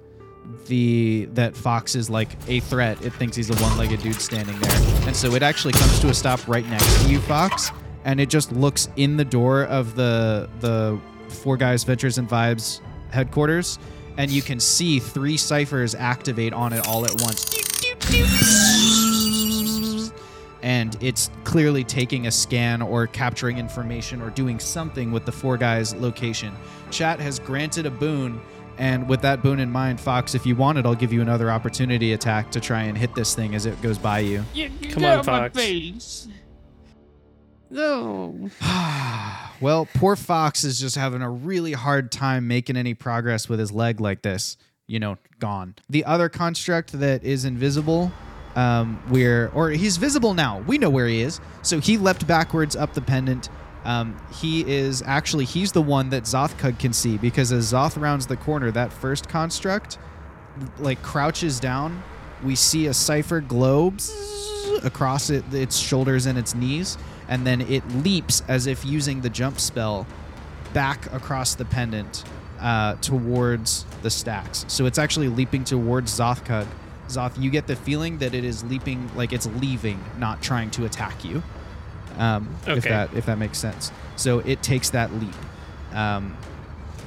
the 0.66 1.28
that 1.32 1.56
Fox 1.56 1.94
is 1.94 2.10
like 2.10 2.36
a 2.48 2.60
threat. 2.60 3.00
It 3.04 3.12
thinks 3.12 3.36
he's 3.36 3.50
a 3.50 3.62
one-legged 3.62 4.02
dude 4.02 4.20
standing 4.20 4.58
there, 4.60 5.06
and 5.06 5.14
so 5.14 5.34
it 5.34 5.42
actually 5.42 5.72
comes 5.72 6.00
to 6.00 6.08
a 6.08 6.14
stop 6.14 6.46
right 6.48 6.66
next 6.68 7.02
to 7.02 7.10
you, 7.10 7.20
Fox, 7.20 7.70
and 8.04 8.20
it 8.20 8.28
just 8.28 8.52
looks 8.52 8.88
in 8.96 9.16
the 9.16 9.24
door 9.24 9.64
of 9.64 9.94
the 9.94 10.48
the 10.60 10.98
Four 11.28 11.56
Guys 11.56 11.84
Ventures 11.84 12.18
and 12.18 12.28
Vibes 12.28 12.80
headquarters, 13.10 13.78
and 14.16 14.30
you 14.30 14.42
can 14.42 14.60
see 14.60 14.98
three 14.98 15.36
ciphers 15.36 15.94
activate 15.94 16.52
on 16.52 16.72
it 16.72 16.86
all 16.86 17.04
at 17.04 17.20
once. 17.20 17.52
And 20.62 20.96
it's 21.00 21.30
clearly 21.44 21.84
taking 21.84 22.26
a 22.26 22.30
scan 22.30 22.82
or 22.82 23.06
capturing 23.06 23.58
information 23.58 24.20
or 24.20 24.30
doing 24.30 24.58
something 24.58 25.12
with 25.12 25.24
the 25.24 25.30
Four 25.30 25.56
Guys 25.56 25.94
location. 25.94 26.52
Chat 26.90 27.20
has 27.20 27.38
granted 27.38 27.86
a 27.86 27.90
boon, 27.90 28.40
and 28.78 29.08
with 29.08 29.22
that 29.22 29.42
boon 29.42 29.60
in 29.60 29.70
mind, 29.70 30.00
Fox, 30.00 30.34
if 30.34 30.46
you 30.46 30.56
want 30.56 30.78
it, 30.78 30.86
I'll 30.86 30.94
give 30.94 31.12
you 31.12 31.22
another 31.22 31.50
opportunity 31.50 32.12
attack 32.12 32.50
to 32.52 32.60
try 32.60 32.82
and 32.82 32.96
hit 32.96 33.14
this 33.14 33.34
thing 33.34 33.54
as 33.54 33.66
it 33.66 33.80
goes 33.82 33.98
by 33.98 34.20
you. 34.20 34.44
Come 34.90 35.04
on, 35.04 35.24
Fox. 35.24 36.28
No. 37.70 38.50
well, 39.60 39.88
poor 39.94 40.16
Fox 40.16 40.64
is 40.64 40.78
just 40.78 40.96
having 40.96 41.22
a 41.22 41.30
really 41.30 41.72
hard 41.72 42.12
time 42.12 42.46
making 42.46 42.76
any 42.76 42.94
progress 42.94 43.48
with 43.48 43.58
his 43.58 43.72
leg 43.72 44.00
like 44.00 44.22
this. 44.22 44.56
You 44.86 45.00
know, 45.00 45.18
gone. 45.40 45.74
The 45.90 46.04
other 46.04 46.28
construct 46.28 46.92
that 46.92 47.24
is 47.24 47.44
invisible, 47.44 48.12
um, 48.54 49.02
we're 49.10 49.48
or 49.48 49.70
he's 49.70 49.96
visible 49.96 50.32
now. 50.32 50.60
We 50.60 50.78
know 50.78 50.90
where 50.90 51.08
he 51.08 51.22
is. 51.22 51.40
So 51.62 51.80
he 51.80 51.98
leapt 51.98 52.26
backwards 52.26 52.76
up 52.76 52.94
the 52.94 53.02
pendant. 53.02 53.48
Um, 53.86 54.16
he 54.40 54.68
is 54.68 55.00
actually 55.06 55.44
he's 55.44 55.70
the 55.70 55.80
one 55.80 56.10
that 56.10 56.24
Zothkug 56.24 56.80
can 56.80 56.92
see 56.92 57.18
because 57.18 57.52
as 57.52 57.72
Zoth 57.72 57.98
rounds 58.00 58.26
the 58.26 58.36
corner, 58.36 58.72
that 58.72 58.92
first 58.92 59.28
construct 59.28 59.98
like 60.78 61.00
crouches 61.02 61.60
down. 61.60 62.02
We 62.42 62.56
see 62.56 62.88
a 62.88 62.94
cipher 62.94 63.40
globe 63.40 64.00
across 64.82 65.30
it, 65.30 65.44
its 65.54 65.78
shoulders 65.78 66.26
and 66.26 66.36
its 66.36 66.54
knees, 66.54 66.98
and 67.28 67.46
then 67.46 67.60
it 67.60 67.88
leaps 68.02 68.42
as 68.48 68.66
if 68.66 68.84
using 68.84 69.20
the 69.20 69.30
jump 69.30 69.60
spell 69.60 70.04
back 70.74 71.10
across 71.12 71.54
the 71.54 71.64
pendant 71.64 72.24
uh, 72.58 72.96
towards 72.96 73.84
the 74.02 74.10
stacks. 74.10 74.64
So 74.68 74.86
it's 74.86 74.98
actually 74.98 75.28
leaping 75.28 75.62
towards 75.62 76.18
Zothkug. 76.18 76.66
Zoth, 77.08 77.40
you 77.40 77.50
get 77.50 77.68
the 77.68 77.76
feeling 77.76 78.18
that 78.18 78.34
it 78.34 78.44
is 78.44 78.64
leaping 78.64 79.08
like 79.14 79.32
it's 79.32 79.46
leaving, 79.46 80.02
not 80.18 80.42
trying 80.42 80.70
to 80.72 80.86
attack 80.86 81.24
you. 81.24 81.44
Um, 82.18 82.48
If 82.66 82.84
that 82.84 83.12
if 83.14 83.26
that 83.26 83.38
makes 83.38 83.58
sense. 83.58 83.92
So 84.16 84.38
it 84.40 84.62
takes 84.62 84.90
that 84.90 85.12
leap, 85.14 85.34
um, 85.92 86.36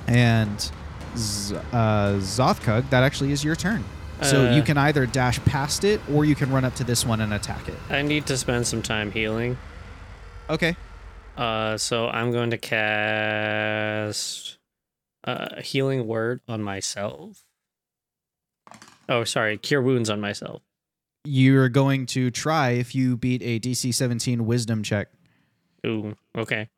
and 0.08 0.72
Z- 1.18 1.56
uh, 1.74 2.14
Zothkug, 2.20 2.90
that 2.92 3.04
actually 3.04 3.32
is 3.32 3.44
your 3.44 3.56
turn. 3.56 3.84
So 4.22 4.48
Uh, 4.48 4.56
you 4.56 4.62
can 4.62 4.78
either 4.78 5.06
dash 5.06 5.40
past 5.46 5.84
it 5.84 6.02
or 6.12 6.26
you 6.26 6.36
can 6.36 6.52
run 6.52 6.66
up 6.66 6.76
to 6.76 6.84
this 6.84 7.06
one 7.06 7.22
and 7.22 7.34
attack 7.34 7.68
it. 7.68 7.78
I 7.90 8.02
need 8.02 8.26
to 8.28 8.38
spend 8.38 8.68
some 8.68 8.82
time 8.82 9.12
healing. 9.12 9.58
Okay. 10.50 10.76
Uh, 11.38 11.78
so 11.78 12.10
I'm 12.10 12.32
going 12.32 12.50
to 12.52 12.58
cast 12.58 14.58
uh, 15.24 15.62
healing 15.62 16.06
word 16.06 16.42
on 16.48 16.62
myself. 16.62 17.44
Oh, 19.08 19.24
sorry, 19.24 19.58
cure 19.58 19.82
wounds 19.82 20.10
on 20.10 20.20
myself. 20.22 20.62
You're 21.30 21.70
going 21.70 22.08
to 22.08 22.32
try 22.32 22.72
if 22.72 22.96
you 22.96 23.16
beat 23.16 23.44
a 23.44 23.60
DC 23.60 23.94
17 23.94 24.48
wisdom 24.48 24.82
check. 24.82 25.10
Ooh, 25.86 26.16
okay. 26.36 26.70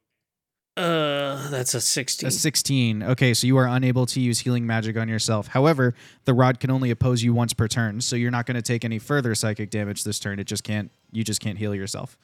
Uh, 0.76 1.49
that's 1.49 1.74
a 1.74 1.80
16. 1.80 2.28
A 2.28 2.32
16. 2.32 3.04
Okay, 3.04 3.34
so 3.34 3.47
you 3.47 3.56
are 3.56 3.66
unable 3.66 4.06
to 4.08 4.20
use 4.20 4.39
healing 4.39 4.68
magic 4.68 4.97
on 4.97 5.08
yourself. 5.08 5.47
However, 5.47 5.93
the 6.26 6.34
rod 6.34 6.60
can 6.60 6.70
only 6.70 6.91
oppose 6.91 7.24
you 7.24 7.34
once 7.34 7.54
per 7.54 7.70
turn, 7.70 8.02
so 8.02 8.18
you're 8.18 8.30
not 8.30 8.45
going 8.45 8.56
to 8.56 8.62
take 8.62 8.84
any 8.84 8.99
further 8.99 9.36
psychic 9.36 9.70
damage 9.70 10.04
this 10.04 10.20
turn. 10.20 10.38
It 10.38 10.47
just 10.47 10.66
can't 10.66 10.91
you 11.14 11.24
just 11.24 11.39
can't 11.39 11.58
heal 11.58 11.74
yourself. 11.74 12.18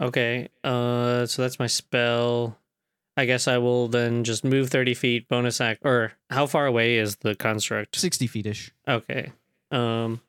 Okay. 0.00 0.50
Uh, 0.62 1.26
so 1.26 1.42
that's 1.42 1.58
my 1.58 1.66
spell. 1.66 2.58
I 3.16 3.24
guess 3.24 3.48
I 3.48 3.58
will 3.58 3.88
then 3.88 4.22
just 4.22 4.44
move 4.44 4.70
30 4.70 4.94
feet, 4.94 5.28
bonus 5.28 5.60
act. 5.60 5.80
Or 5.84 6.12
how 6.30 6.46
far 6.46 6.66
away 6.66 6.96
is 6.96 7.16
the 7.16 7.34
construct? 7.34 7.96
60 7.96 8.28
feet-ish. 8.28 8.70
Okay. 8.86 9.32
Um, 9.72 10.20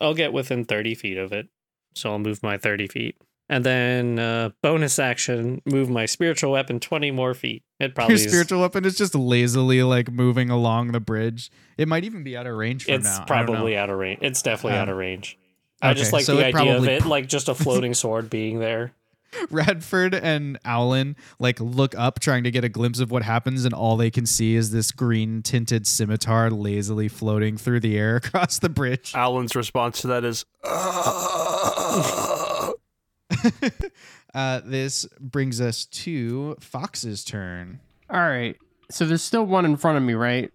I'll 0.00 0.14
get 0.14 0.32
within 0.32 0.64
30 0.64 0.94
feet 0.94 1.18
of 1.18 1.32
it. 1.32 1.48
So 1.94 2.10
I'll 2.12 2.18
move 2.18 2.42
my 2.42 2.56
30 2.58 2.86
feet. 2.88 3.16
And 3.50 3.64
then 3.64 4.18
uh, 4.18 4.50
bonus 4.62 4.98
action, 4.98 5.62
move 5.64 5.88
my 5.88 6.04
spiritual 6.04 6.52
weapon 6.52 6.80
20 6.80 7.10
more 7.12 7.32
feet. 7.32 7.62
It 7.80 7.94
probably 7.94 8.16
Your 8.16 8.26
is- 8.26 8.30
spiritual 8.30 8.60
weapon 8.60 8.84
is 8.84 8.96
just 8.98 9.14
lazily 9.14 9.82
like 9.82 10.10
moving 10.12 10.50
along 10.50 10.92
the 10.92 11.00
bridge. 11.00 11.50
It 11.78 11.88
might 11.88 12.04
even 12.04 12.22
be 12.22 12.36
out 12.36 12.46
of 12.46 12.54
range 12.56 12.84
for 12.84 12.92
It's 12.92 13.04
now. 13.04 13.22
I 13.22 13.24
probably 13.24 13.76
out 13.76 13.88
of 13.88 13.98
range. 13.98 14.18
It's 14.22 14.42
definitely 14.42 14.76
Um, 14.76 14.82
out 14.82 14.88
of 14.90 14.96
range. 14.98 15.38
I 15.80 15.94
just 15.94 16.12
like 16.12 16.24
so 16.24 16.36
the 16.36 16.44
idea 16.46 16.76
of 16.76 16.86
it, 16.88 17.06
like 17.06 17.26
just 17.28 17.48
a 17.48 17.54
floating 17.54 17.94
sword 18.02 18.28
being 18.28 18.58
there. 18.58 18.92
Radford 19.50 20.14
and 20.14 20.58
Owlin 20.64 21.16
like 21.38 21.60
look 21.60 21.94
up 21.96 22.20
trying 22.20 22.44
to 22.44 22.50
get 22.50 22.64
a 22.64 22.68
glimpse 22.68 23.00
of 23.00 23.10
what 23.10 23.22
happens 23.22 23.64
and 23.64 23.74
all 23.74 23.96
they 23.96 24.10
can 24.10 24.26
see 24.26 24.54
is 24.54 24.70
this 24.70 24.90
green 24.90 25.42
tinted 25.42 25.86
scimitar 25.86 26.50
lazily 26.50 27.08
floating 27.08 27.56
through 27.56 27.80
the 27.80 27.98
air 27.98 28.16
across 28.24 28.58
the 28.58 28.68
bridge. 28.68 29.12
Owlin's 29.14 29.56
response 29.56 30.00
to 30.02 30.08
that 30.08 30.24
is, 30.24 30.44
uh, 34.34 34.60
this 34.64 35.06
brings 35.20 35.60
us 35.60 35.84
to 35.84 36.56
Fox's 36.60 37.24
turn. 37.24 37.80
All 38.10 38.20
right. 38.20 38.56
So 38.90 39.04
there's 39.04 39.22
still 39.22 39.44
one 39.44 39.64
in 39.64 39.76
front 39.76 39.98
of 39.98 40.02
me, 40.02 40.14
right? 40.14 40.50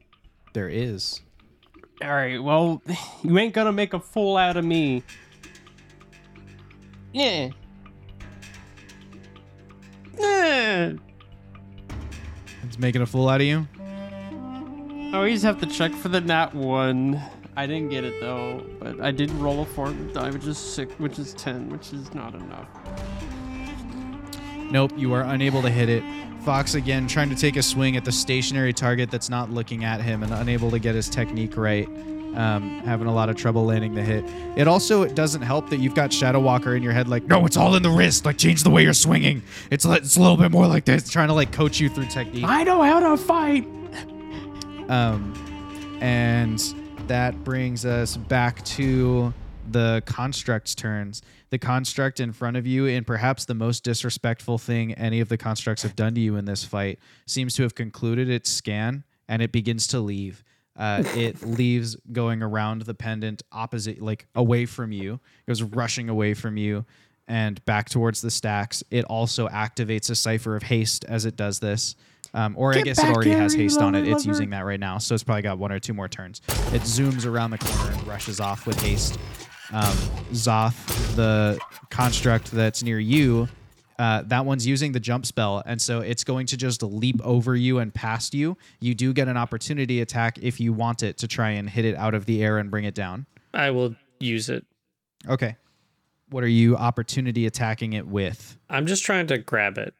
There 0.53 0.69
is. 0.69 1.21
All 2.01 2.09
right. 2.09 2.41
Well, 2.41 2.82
you 3.24 3.38
ain't 3.38 3.53
gonna 3.53 3.71
make 3.71 3.93
a 3.93 3.99
fool 3.99 4.38
out 4.38 4.57
of 4.57 4.65
me. 4.65 5.03
Yeah. 7.11 7.49
It's 10.18 10.99
making 12.80 13.01
a 13.01 13.05
fool 13.05 13.30
out 13.30 13.41
of 13.41 13.47
you. 13.47 13.68
I 13.80 15.18
always 15.18 15.43
have 15.43 15.59
to 15.59 15.68
check 15.68 15.93
for 15.93 16.09
the 16.09 16.22
nat 16.22 16.55
one. 16.55 17.22
I 17.55 17.68
didn't 17.68 17.89
get 17.89 18.03
it 18.03 18.20
though, 18.20 18.66
but 18.80 18.99
I 18.99 19.11
did 19.11 19.30
roll 19.32 19.61
a 19.61 19.66
four 19.66 19.91
die, 19.91 20.32
which 20.32 20.47
is 20.47 20.57
six, 20.57 20.91
which 20.97 21.20
is 21.20 21.36
ten, 21.36 21.70
which 21.70 21.93
is 21.93 22.11
not 22.14 22.34
enough. 22.34 22.68
Nope, 24.72 24.91
you 24.97 25.14
are 25.14 25.22
unable 25.22 25.61
to 25.61 25.70
hit 25.70 25.88
it. 25.88 26.03
Fox 26.41 26.74
again 26.74 27.07
trying 27.07 27.30
to 27.30 27.36
take 27.36 27.55
a 27.55 27.61
swing 27.61 27.95
at 27.95 28.05
the 28.05 28.11
stationary 28.11 28.74
target 28.74 29.11
that's 29.11 29.30
not 29.30 29.51
looking 29.51 29.84
at 29.84 30.01
him 30.01 30.24
and 30.24 30.34
unable 30.34 30.72
to 30.72 30.80
get 30.80 30.95
his 30.95 31.09
technique 31.09 31.55
right. 31.55 31.88
Um, 32.36 32.79
having 32.79 33.07
a 33.07 33.13
lot 33.13 33.29
of 33.29 33.36
trouble 33.36 33.65
landing 33.65 33.93
the 33.93 34.03
hit. 34.03 34.25
It 34.55 34.67
also 34.67 35.03
it 35.03 35.15
doesn't 35.15 35.41
help 35.41 35.69
that 35.69 35.77
you've 35.77 35.95
got 35.95 36.11
Shadow 36.11 36.39
Walker 36.39 36.75
in 36.75 36.84
your 36.84 36.93
head, 36.93 37.07
like, 37.07 37.23
no, 37.23 37.45
it's 37.45 37.57
all 37.57 37.75
in 37.75 37.84
the 37.84 37.89
wrist. 37.89 38.25
Like, 38.25 38.38
change 38.38 38.63
the 38.63 38.69
way 38.69 38.84
you're 38.84 38.93
swinging. 38.93 39.43
It's 39.71 39.86
it's 39.86 40.15
a 40.15 40.21
little 40.21 40.38
bit 40.38 40.51
more 40.51 40.67
like 40.67 40.86
this, 40.86 41.09
trying 41.09 41.27
to 41.27 41.34
like 41.34 41.51
coach 41.51 41.79
you 41.79 41.89
through 41.89 42.07
technique. 42.07 42.45
I 42.45 42.63
know 42.63 42.81
how 42.81 42.99
to 42.99 43.17
fight. 43.17 43.67
Um, 44.89 45.34
and 46.01 46.59
that 47.07 47.43
brings 47.43 47.86
us 47.86 48.17
back 48.17 48.63
to 48.65 49.34
the 49.69 50.03
construct's 50.05 50.75
turns. 50.75 51.21
The 51.49 51.59
construct 51.59 52.19
in 52.19 52.34
front 52.34 52.57
of 52.57 52.65
you, 52.65 52.88
and 52.88 53.05
perhaps 53.05 53.45
the 53.45 53.53
most 53.53 53.84
disrespectful 53.84 54.57
thing 54.57 54.93
any 54.95 55.19
of 55.19 55.29
the 55.29 55.38
constructs 55.38 55.84
have 55.84 55.95
done 55.95 56.15
to 56.15 56.21
you 56.21 56.36
in 56.36 56.45
this 56.45 56.63
fight, 56.63 56.99
seems 57.25 57.55
to 57.55 57.63
have 57.63 57.75
concluded 57.75 58.29
its 58.29 58.49
scan 58.49 59.03
and 59.27 59.41
it 59.41 59.51
begins 59.51 59.88
to 59.88 59.99
leave. 59.99 60.43
Uh, 60.76 61.03
it 61.15 61.41
leaves 61.45 61.95
going 62.11 62.41
around 62.41 62.84
the 62.84 62.93
pendant 62.93 63.43
opposite, 63.51 64.01
like 64.01 64.28
away 64.36 64.65
from 64.65 64.91
you, 64.91 65.13
it 65.15 65.47
goes 65.47 65.61
rushing 65.61 66.09
away 66.09 66.34
from 66.34 66.57
you 66.57 66.86
and 67.28 67.63
back 67.65 67.89
towards 67.89 68.21
the 68.21 68.32
stacks. 68.32 68.84
It 68.91 69.05
also 69.05 69.47
activates 69.47 70.09
a 70.09 70.15
cipher 70.15 70.55
of 70.55 70.63
haste 70.63 71.05
as 71.05 71.26
it 71.26 71.36
does 71.36 71.59
this. 71.59 71.95
Um, 72.36 72.55
or 72.57 72.74
I 72.74 72.82
guess 72.82 72.97
it 72.97 73.05
already 73.05 73.30
has 73.30 73.53
haste 73.53 73.80
on 73.80 73.93
it. 73.93 74.07
It's 74.07 74.26
using 74.26 74.49
that 74.51 74.61
right 74.61 74.80
now, 74.80 74.97
so 74.97 75.13
it's 75.13 75.24
probably 75.24 75.43
got 75.43 75.59
one 75.59 75.71
or 75.71 75.80
two 75.80 75.93
more 75.93 76.07
turns. 76.07 76.41
It 76.47 76.82
zooms 76.82 77.28
around 77.28 77.51
the 77.51 77.59
corner 77.59 77.91
and 77.91 78.07
rushes 78.07 78.39
off 78.39 78.65
with 78.65 78.82
haste. 78.82 79.19
Um, 79.71 79.95
Zoth, 80.32 81.15
the 81.15 81.59
construct 81.91 82.51
that's 82.51 82.82
near 82.82 82.99
you, 82.99 83.47
uh, 83.99 84.23
that 84.23 84.45
one's 84.45 84.65
using 84.67 84.91
the 84.91 84.99
jump 84.99 85.25
spell, 85.25 85.61
and 85.65 85.81
so 85.81 85.99
it's 86.01 86.23
going 86.23 86.45
to 86.47 86.57
just 86.57 86.81
leap 86.83 87.19
over 87.23 87.55
you 87.55 87.79
and 87.79 87.93
past 87.93 88.33
you. 88.33 88.57
You 88.79 88.93
do 88.95 89.13
get 89.13 89.27
an 89.27 89.37
opportunity 89.37 90.01
attack 90.01 90.37
if 90.41 90.59
you 90.59 90.73
want 90.73 91.03
it 91.03 91.17
to 91.19 91.27
try 91.27 91.51
and 91.51 91.69
hit 91.69 91.85
it 91.85 91.95
out 91.95 92.13
of 92.13 92.25
the 92.25 92.43
air 92.43 92.57
and 92.57 92.69
bring 92.71 92.85
it 92.85 92.95
down. 92.95 93.25
I 93.53 93.71
will 93.71 93.95
use 94.19 94.49
it. 94.49 94.65
Okay. 95.27 95.55
What 96.29 96.43
are 96.43 96.47
you 96.47 96.75
opportunity 96.75 97.45
attacking 97.45 97.93
it 97.93 98.07
with? 98.07 98.57
I'm 98.69 98.87
just 98.87 99.03
trying 99.03 99.27
to 99.27 99.37
grab 99.37 99.77
it. 99.77 99.93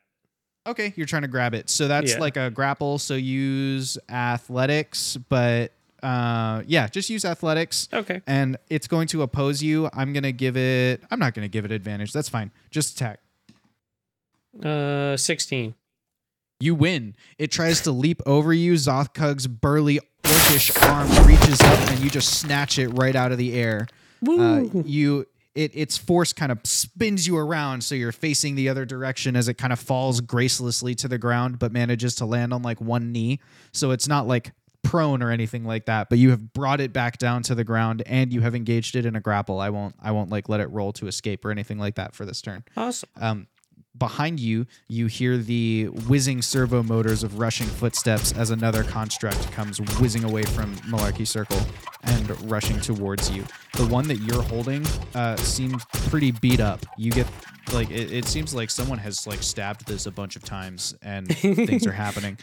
Okay, 0.65 0.93
you're 0.95 1.05
trying 1.05 1.21
to 1.23 1.27
grab 1.27 1.53
it. 1.53 1.69
So 1.69 1.87
that's 1.87 2.13
Yeah. 2.13 2.19
like 2.19 2.37
a 2.37 2.49
grapple. 2.49 2.97
So 2.97 3.15
use 3.15 3.97
athletics, 4.09 5.17
but 5.29 5.73
uh, 6.01 6.63
yeah, 6.67 6.87
just 6.87 7.09
use 7.09 7.23
athletics. 7.23 7.87
Okay. 7.93 8.21
And 8.27 8.57
it's 8.69 8.87
going 8.87 9.07
to 9.09 9.21
oppose 9.21 9.61
you. 9.63 9.89
I'm 9.93 10.11
gonna 10.13 10.31
give 10.33 10.57
it. 10.57 11.01
I'm 11.11 11.19
not 11.19 11.33
gonna 11.33 11.47
give 11.47 11.63
it 11.65 11.71
advantage. 11.71 12.11
That's 12.11 12.27
fine. 12.29 12.51
Just 12.71 12.95
attack. 12.95 13.19
Uh, 14.61 15.17
16. 15.17 15.75
You 16.59 16.75
win. 16.75 17.15
It 17.37 17.51
tries 17.51 17.81
to 17.81 17.91
leap 17.91 18.21
over 18.25 18.53
you. 18.53 18.73
Zothkug's 18.73 19.47
burly 19.47 19.99
orcish 20.23 20.81
arm 20.89 21.27
reaches 21.27 21.59
up 21.61 21.91
and 21.91 21.99
you 21.99 22.09
just 22.09 22.39
snatch 22.39 22.79
it 22.79 22.89
right 22.89 23.15
out 23.15 23.31
of 23.31 23.37
the 23.37 23.53
air. 23.53 23.87
Uh, 24.27 24.63
you 24.85 25.25
it 25.55 25.71
its 25.75 25.97
force 25.97 26.33
kind 26.33 26.51
of 26.51 26.59
spins 26.63 27.27
you 27.27 27.37
around 27.37 27.83
so 27.83 27.93
you're 27.93 28.11
facing 28.11 28.55
the 28.55 28.69
other 28.69 28.85
direction 28.85 29.35
as 29.35 29.47
it 29.47 29.55
kind 29.55 29.71
of 29.73 29.79
falls 29.79 30.19
gracelessly 30.21 30.95
to 30.95 31.07
the 31.07 31.17
ground 31.17 31.59
but 31.59 31.71
manages 31.71 32.15
to 32.15 32.25
land 32.25 32.53
on 32.53 32.61
like 32.61 32.79
one 32.79 33.11
knee. 33.11 33.39
So 33.73 33.91
it's 33.91 34.07
not 34.07 34.25
like 34.25 34.53
prone 34.83 35.21
or 35.21 35.31
anything 35.31 35.65
like 35.65 35.85
that, 35.85 36.09
but 36.09 36.17
you 36.17 36.29
have 36.29 36.53
brought 36.53 36.79
it 36.79 36.93
back 36.93 37.17
down 37.17 37.43
to 37.43 37.55
the 37.55 37.63
ground 37.63 38.03
and 38.05 38.31
you 38.31 38.41
have 38.41 38.55
engaged 38.55 38.95
it 38.95 39.05
in 39.05 39.15
a 39.15 39.21
grapple. 39.21 39.59
I 39.59 39.69
won't 39.69 39.95
I 40.01 40.11
won't 40.11 40.29
like 40.29 40.47
let 40.49 40.61
it 40.61 40.69
roll 40.69 40.93
to 40.93 41.07
escape 41.07 41.43
or 41.43 41.51
anything 41.51 41.77
like 41.77 41.95
that 41.95 42.15
for 42.15 42.25
this 42.25 42.41
turn. 42.41 42.63
Awesome. 42.77 43.09
Um, 43.19 43.47
behind 43.97 44.39
you, 44.39 44.65
you 44.87 45.07
hear 45.07 45.37
the 45.37 45.85
whizzing 46.07 46.41
servo 46.41 46.81
motors 46.81 47.23
of 47.23 47.39
rushing 47.39 47.67
footsteps 47.67 48.31
as 48.33 48.49
another 48.49 48.83
construct 48.83 49.51
comes 49.51 49.79
whizzing 49.99 50.23
away 50.23 50.43
from 50.43 50.75
Malarkey 50.77 51.27
Circle 51.27 51.59
and 52.03 52.49
rushing 52.49 52.79
towards 52.79 53.29
you. 53.29 53.43
The 53.73 53.85
one 53.85 54.07
that 54.07 54.17
you're 54.17 54.41
holding 54.41 54.85
uh, 55.13 55.35
seems 55.37 55.85
pretty 56.09 56.31
beat 56.31 56.59
up. 56.59 56.85
You 56.97 57.11
get 57.11 57.27
like 57.71 57.91
it, 57.91 58.11
it 58.11 58.25
seems 58.25 58.53
like 58.53 58.69
someone 58.69 58.97
has 58.97 59.25
like 59.27 59.41
stabbed 59.43 59.87
this 59.87 60.05
a 60.05 60.11
bunch 60.11 60.35
of 60.35 60.43
times 60.43 60.95
and 61.01 61.27
things 61.37 61.85
are 61.87 61.91
happening. 62.05 62.37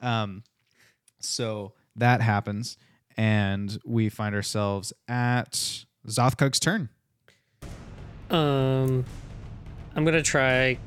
Um, 0.00 0.42
so 1.20 1.72
that 1.96 2.20
happens, 2.20 2.76
and 3.16 3.78
we 3.84 4.08
find 4.08 4.34
ourselves 4.34 4.92
at 5.08 5.84
Zothkug's 6.06 6.58
turn. 6.58 6.88
Um, 8.30 9.04
I'm 9.94 10.04
gonna 10.04 10.22
try 10.22 10.78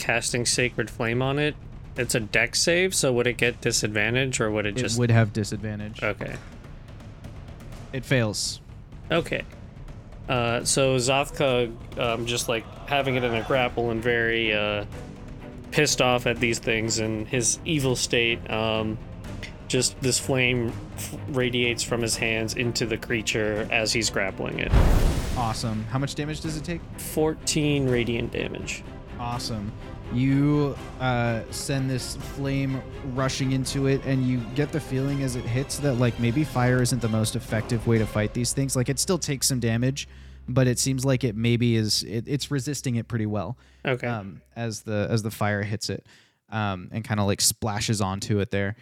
casting 0.00 0.44
Sacred 0.46 0.90
Flame 0.90 1.22
on 1.22 1.38
it. 1.38 1.54
It's 1.96 2.14
a 2.14 2.20
Dex 2.20 2.60
save, 2.60 2.94
so 2.94 3.12
would 3.12 3.26
it 3.26 3.36
get 3.36 3.60
disadvantage 3.60 4.40
or 4.40 4.50
would 4.50 4.66
it 4.66 4.76
It 4.78 4.80
just? 4.80 4.98
would 4.98 5.10
have 5.10 5.32
disadvantage. 5.32 6.02
Okay. 6.02 6.34
It 7.92 8.04
fails. 8.04 8.60
Okay. 9.10 9.42
Uh, 10.28 10.64
so 10.64 10.96
Zothkug, 10.96 11.98
um, 11.98 12.26
just 12.26 12.48
like 12.48 12.64
having 12.88 13.16
it 13.16 13.24
in 13.24 13.34
a 13.34 13.42
grapple 13.42 13.90
and 13.90 14.02
very 14.02 14.54
uh, 14.54 14.84
pissed 15.72 16.00
off 16.00 16.26
at 16.26 16.38
these 16.38 16.58
things 16.60 17.00
and 17.00 17.26
his 17.28 17.58
evil 17.64 17.96
state, 17.96 18.48
um, 18.50 18.96
just 19.66 20.00
this 20.00 20.18
flame 20.18 20.72
f- 20.96 21.16
radiates 21.28 21.82
from 21.82 22.00
his 22.00 22.16
hands 22.16 22.54
into 22.54 22.86
the 22.86 22.96
creature 22.96 23.68
as 23.72 23.92
he's 23.92 24.08
grappling 24.08 24.60
it. 24.60 24.72
Awesome. 25.36 25.84
How 25.90 25.98
much 25.98 26.14
damage 26.14 26.40
does 26.40 26.56
it 26.56 26.64
take? 26.64 26.80
14 26.98 27.88
radiant 27.88 28.32
damage. 28.32 28.84
Awesome. 29.18 29.72
You 30.12 30.76
uh, 30.98 31.42
send 31.50 31.88
this 31.88 32.16
flame 32.16 32.82
rushing 33.14 33.52
into 33.52 33.86
it, 33.86 34.04
and 34.04 34.26
you 34.26 34.38
get 34.54 34.72
the 34.72 34.80
feeling 34.80 35.22
as 35.22 35.36
it 35.36 35.44
hits 35.44 35.78
that 35.78 35.94
like 35.94 36.18
maybe 36.18 36.42
fire 36.42 36.82
isn't 36.82 37.00
the 37.00 37.08
most 37.08 37.36
effective 37.36 37.86
way 37.86 37.98
to 37.98 38.06
fight 38.06 38.34
these 38.34 38.52
things. 38.52 38.74
Like 38.74 38.88
it 38.88 38.98
still 38.98 39.18
takes 39.18 39.46
some 39.46 39.60
damage, 39.60 40.08
but 40.48 40.66
it 40.66 40.78
seems 40.78 41.04
like 41.04 41.22
it 41.22 41.36
maybe 41.36 41.76
is. 41.76 42.02
It, 42.02 42.24
it's 42.26 42.50
resisting 42.50 42.96
it 42.96 43.06
pretty 43.06 43.26
well. 43.26 43.56
Okay. 43.84 44.06
Um, 44.06 44.42
as 44.56 44.82
the 44.82 45.06
as 45.08 45.22
the 45.22 45.30
fire 45.30 45.62
hits 45.62 45.88
it, 45.90 46.04
um, 46.50 46.88
and 46.92 47.04
kind 47.04 47.20
of 47.20 47.26
like 47.26 47.40
splashes 47.40 48.00
onto 48.00 48.40
it 48.40 48.50
there, 48.50 48.74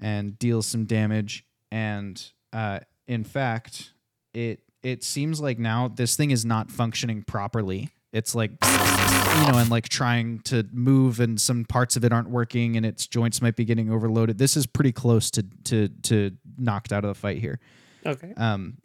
and 0.00 0.36
deals 0.38 0.66
some 0.66 0.84
damage. 0.84 1.44
And 1.70 2.22
uh, 2.52 2.80
in 3.06 3.22
fact, 3.22 3.92
it 4.34 4.60
it 4.82 5.04
seems 5.04 5.40
like 5.40 5.58
now 5.58 5.88
this 5.88 6.16
thing 6.16 6.32
is 6.32 6.44
not 6.44 6.70
functioning 6.70 7.22
properly. 7.22 7.90
It's 8.12 8.34
like 8.34 8.50
you 8.62 9.52
know, 9.52 9.58
and 9.58 9.70
like 9.70 9.88
trying 9.88 10.40
to 10.40 10.66
move, 10.72 11.20
and 11.20 11.40
some 11.40 11.64
parts 11.64 11.96
of 11.96 12.04
it 12.04 12.12
aren't 12.12 12.28
working, 12.30 12.76
and 12.76 12.84
its 12.84 13.06
joints 13.06 13.40
might 13.40 13.56
be 13.56 13.64
getting 13.64 13.90
overloaded. 13.90 14.38
This 14.38 14.56
is 14.56 14.66
pretty 14.66 14.92
close 14.92 15.30
to 15.32 15.44
to 15.64 15.88
to 15.88 16.32
knocked 16.58 16.92
out 16.92 17.04
of 17.04 17.08
the 17.08 17.14
fight 17.14 17.38
here. 17.38 17.58
okay. 18.04 18.32
Um, 18.36 18.78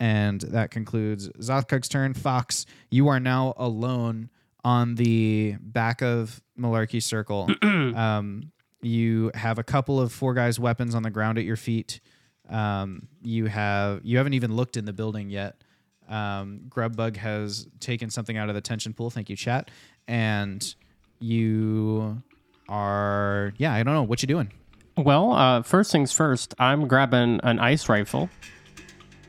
and 0.00 0.40
that 0.40 0.70
concludes 0.70 1.28
Zothkug's 1.28 1.88
turn. 1.88 2.14
Fox, 2.14 2.64
you 2.90 3.08
are 3.08 3.20
now 3.20 3.52
alone 3.58 4.30
on 4.64 4.94
the 4.94 5.56
back 5.60 6.02
of 6.02 6.42
Malarkey 6.58 7.02
Circle. 7.02 7.50
um, 7.62 8.50
you 8.82 9.30
have 9.34 9.58
a 9.58 9.62
couple 9.62 10.00
of 10.00 10.10
four 10.12 10.34
guys' 10.34 10.58
weapons 10.58 10.94
on 10.94 11.02
the 11.02 11.10
ground 11.10 11.38
at 11.38 11.44
your 11.44 11.56
feet. 11.56 12.00
Um, 12.48 13.08
you 13.22 13.46
have 13.46 14.00
you 14.02 14.16
haven't 14.16 14.34
even 14.34 14.56
looked 14.56 14.76
in 14.76 14.84
the 14.86 14.92
building 14.92 15.30
yet. 15.30 15.62
Um, 16.10 16.62
Grubbug 16.68 17.16
has 17.16 17.68
taken 17.78 18.10
something 18.10 18.36
out 18.36 18.48
of 18.48 18.54
the 18.54 18.60
tension 18.60 18.92
pool. 18.92 19.10
Thank 19.10 19.30
you, 19.30 19.36
chat. 19.36 19.70
And 20.08 20.74
you 21.20 22.20
are 22.68 23.52
yeah. 23.56 23.72
I 23.72 23.82
don't 23.82 23.94
know 23.94 24.02
what 24.02 24.22
you 24.22 24.26
doing. 24.26 24.52
Well, 24.96 25.32
uh, 25.32 25.62
first 25.62 25.92
things 25.92 26.12
first, 26.12 26.54
I'm 26.58 26.88
grabbing 26.88 27.40
an 27.42 27.58
ice 27.58 27.88
rifle. 27.88 28.28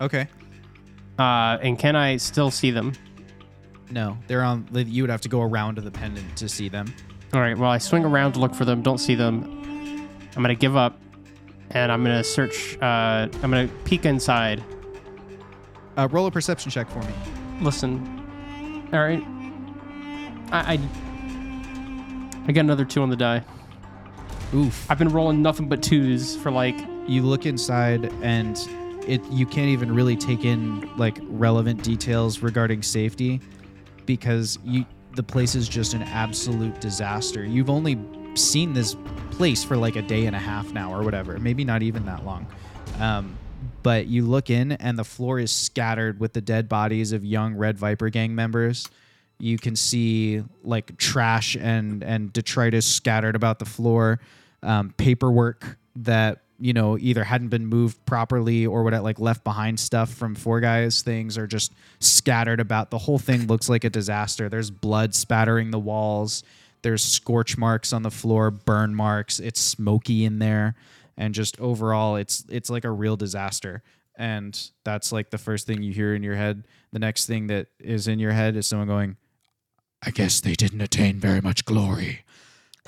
Okay. 0.02 0.28
Uh, 1.20 1.58
and 1.62 1.78
can 1.78 1.96
I 1.96 2.18
still 2.18 2.50
see 2.50 2.72
them? 2.72 2.94
No, 3.92 4.18
they're 4.28 4.44
on. 4.44 4.68
You 4.74 5.04
would 5.04 5.10
have 5.10 5.22
to 5.22 5.30
go 5.30 5.42
around 5.42 5.76
to 5.76 5.82
the 5.82 5.92
pendant 5.92 6.36
to 6.38 6.50
see 6.50 6.68
them. 6.68 6.94
All 7.34 7.40
right. 7.42 7.58
Well, 7.58 7.70
I 7.70 7.78
swing 7.78 8.04
around 8.04 8.34
to 8.34 8.40
look 8.40 8.56
for 8.56 8.66
them. 8.66 8.82
Don't 8.82 8.98
see 8.98 9.16
them. 9.16 9.44
I'm 10.36 10.42
gonna 10.42 10.56
give 10.56 10.76
up, 10.76 11.00
and 11.70 11.92
I'm 11.92 12.04
gonna 12.04 12.24
search. 12.24 12.78
Uh, 12.82 13.28
I'm 13.32 13.52
gonna 13.52 13.70
peek 13.86 14.06
inside. 14.06 14.64
Uh, 15.98 16.08
roll 16.12 16.26
a 16.26 16.32
perception 16.32 16.72
check 16.72 16.90
for 16.90 17.00
me. 17.00 17.14
Listen. 17.62 18.20
All 18.94 19.00
right. 19.00 19.24
I, 20.52 20.74
I 20.74 20.80
I 22.48 22.52
got 22.52 22.62
another 22.62 22.86
two 22.86 23.02
on 23.02 23.10
the 23.10 23.16
die. 23.16 23.44
Oof. 24.54 24.90
I've 24.90 24.98
been 24.98 25.10
rolling 25.10 25.42
nothing 25.42 25.70
but 25.70 25.82
twos 25.82 26.36
for 26.36 26.52
like. 26.52 26.76
You 27.08 27.24
look 27.24 27.46
inside 27.46 28.12
and 28.22 28.58
it 29.08 29.24
you 29.32 29.46
can't 29.46 29.70
even 29.70 29.94
really 29.94 30.16
take 30.16 30.46
in 30.46 30.90
like 30.98 31.18
relevant 31.24 31.84
details 31.84 32.40
regarding 32.40 32.84
safety 32.84 33.42
because 34.06 34.60
you 34.64 34.86
the 35.16 35.24
place 35.24 35.56
is 35.56 35.68
just 35.68 35.94
an 35.94 36.04
absolute 36.04 36.80
disaster. 36.80 37.44
You've 37.44 37.70
only 37.70 38.00
seen 38.36 38.74
this 38.74 38.96
place 39.32 39.64
for 39.64 39.76
like 39.76 39.96
a 39.96 40.02
day 40.02 40.26
and 40.26 40.36
a 40.36 40.40
half 40.40 40.72
now 40.72 40.94
or 40.94 41.04
whatever. 41.04 41.38
Maybe 41.38 41.64
not 41.66 41.82
even 41.82 42.06
that 42.06 42.24
long. 42.26 42.48
Um, 43.00 43.38
but 43.84 44.08
you 44.08 44.26
look 44.26 44.50
in 44.50 44.74
and 44.74 44.98
the 44.98 45.04
floor 45.04 45.40
is 45.40 45.52
scattered 45.52 46.20
with 46.20 46.34
the 46.34 46.42
dead 46.42 46.70
bodies 46.70 47.12
of 47.12 47.24
young 47.26 47.56
Red 47.56 47.78
Viper 47.78 48.10
gang 48.10 48.36
members. 48.36 48.88
You 49.40 49.58
can 49.58 49.76
see 49.76 50.44
like 50.64 50.98
trash 50.98 51.56
and 51.56 52.04
and 52.04 52.32
detritus 52.32 52.86
scattered 52.86 53.36
about 53.36 53.60
the 53.60 53.66
floor, 53.66 54.20
um, 54.62 54.94
paperwork 54.98 55.78
that 55.98 56.42
you 56.62 56.74
know, 56.74 56.96
either 57.00 57.24
hadn't 57.24 57.48
been 57.48 57.66
moved 57.66 58.06
properly 58.06 58.68
or 58.68 58.84
what 58.84 58.94
it 58.94 59.02
like 59.02 59.20
left 59.20 59.44
behind 59.44 59.80
stuff 59.80 60.14
from 60.14 60.36
four 60.36 60.60
guys 60.60 61.02
things 61.02 61.36
are 61.36 61.48
just 61.48 61.74
scattered 62.00 62.60
about. 62.60 62.92
The 62.92 63.00
whole 63.00 63.18
thing 63.18 63.48
looks 63.48 63.68
like 63.68 63.84
a 63.84 63.90
disaster. 63.90 64.48
There's 64.48 64.70
blood 64.70 65.16
spattering 65.16 65.72
the 65.72 65.80
walls. 65.80 66.44
There's 66.84 67.04
scorch 67.04 67.58
marks 67.58 67.94
on 67.94 68.04
the 68.04 68.12
floor, 68.12 68.52
burn 68.52 68.94
marks. 68.94 69.40
It's 69.40 69.60
smoky 69.60 70.24
in 70.24 70.38
there, 70.38 70.76
and 71.18 71.34
just 71.34 71.60
overall, 71.60 72.16
it's 72.16 72.46
it's 72.50 72.70
like 72.70 72.86
a 72.86 72.92
real 72.92 73.16
disaster. 73.16 73.84
And 74.18 74.60
that's 74.84 75.12
like 75.12 75.30
the 75.30 75.38
first 75.38 75.66
thing 75.66 75.82
you 75.82 75.94
hear 75.94 76.14
in 76.14 76.22
your 76.22 76.36
head. 76.36 76.68
The 76.92 77.00
next 77.00 77.26
thing 77.26 77.48
that 77.48 77.68
is 77.80 78.08
in 78.08 78.20
your 78.20 78.34
head 78.34 78.56
is 78.56 78.68
someone 78.68 78.88
going, 78.88 79.18
"I 80.04 80.12
guess 80.12 80.42
they 80.42 80.54
didn't 80.54 80.82
attain 80.82 81.20
very 81.20 81.42
much 81.42 81.66
glory." 81.66 82.24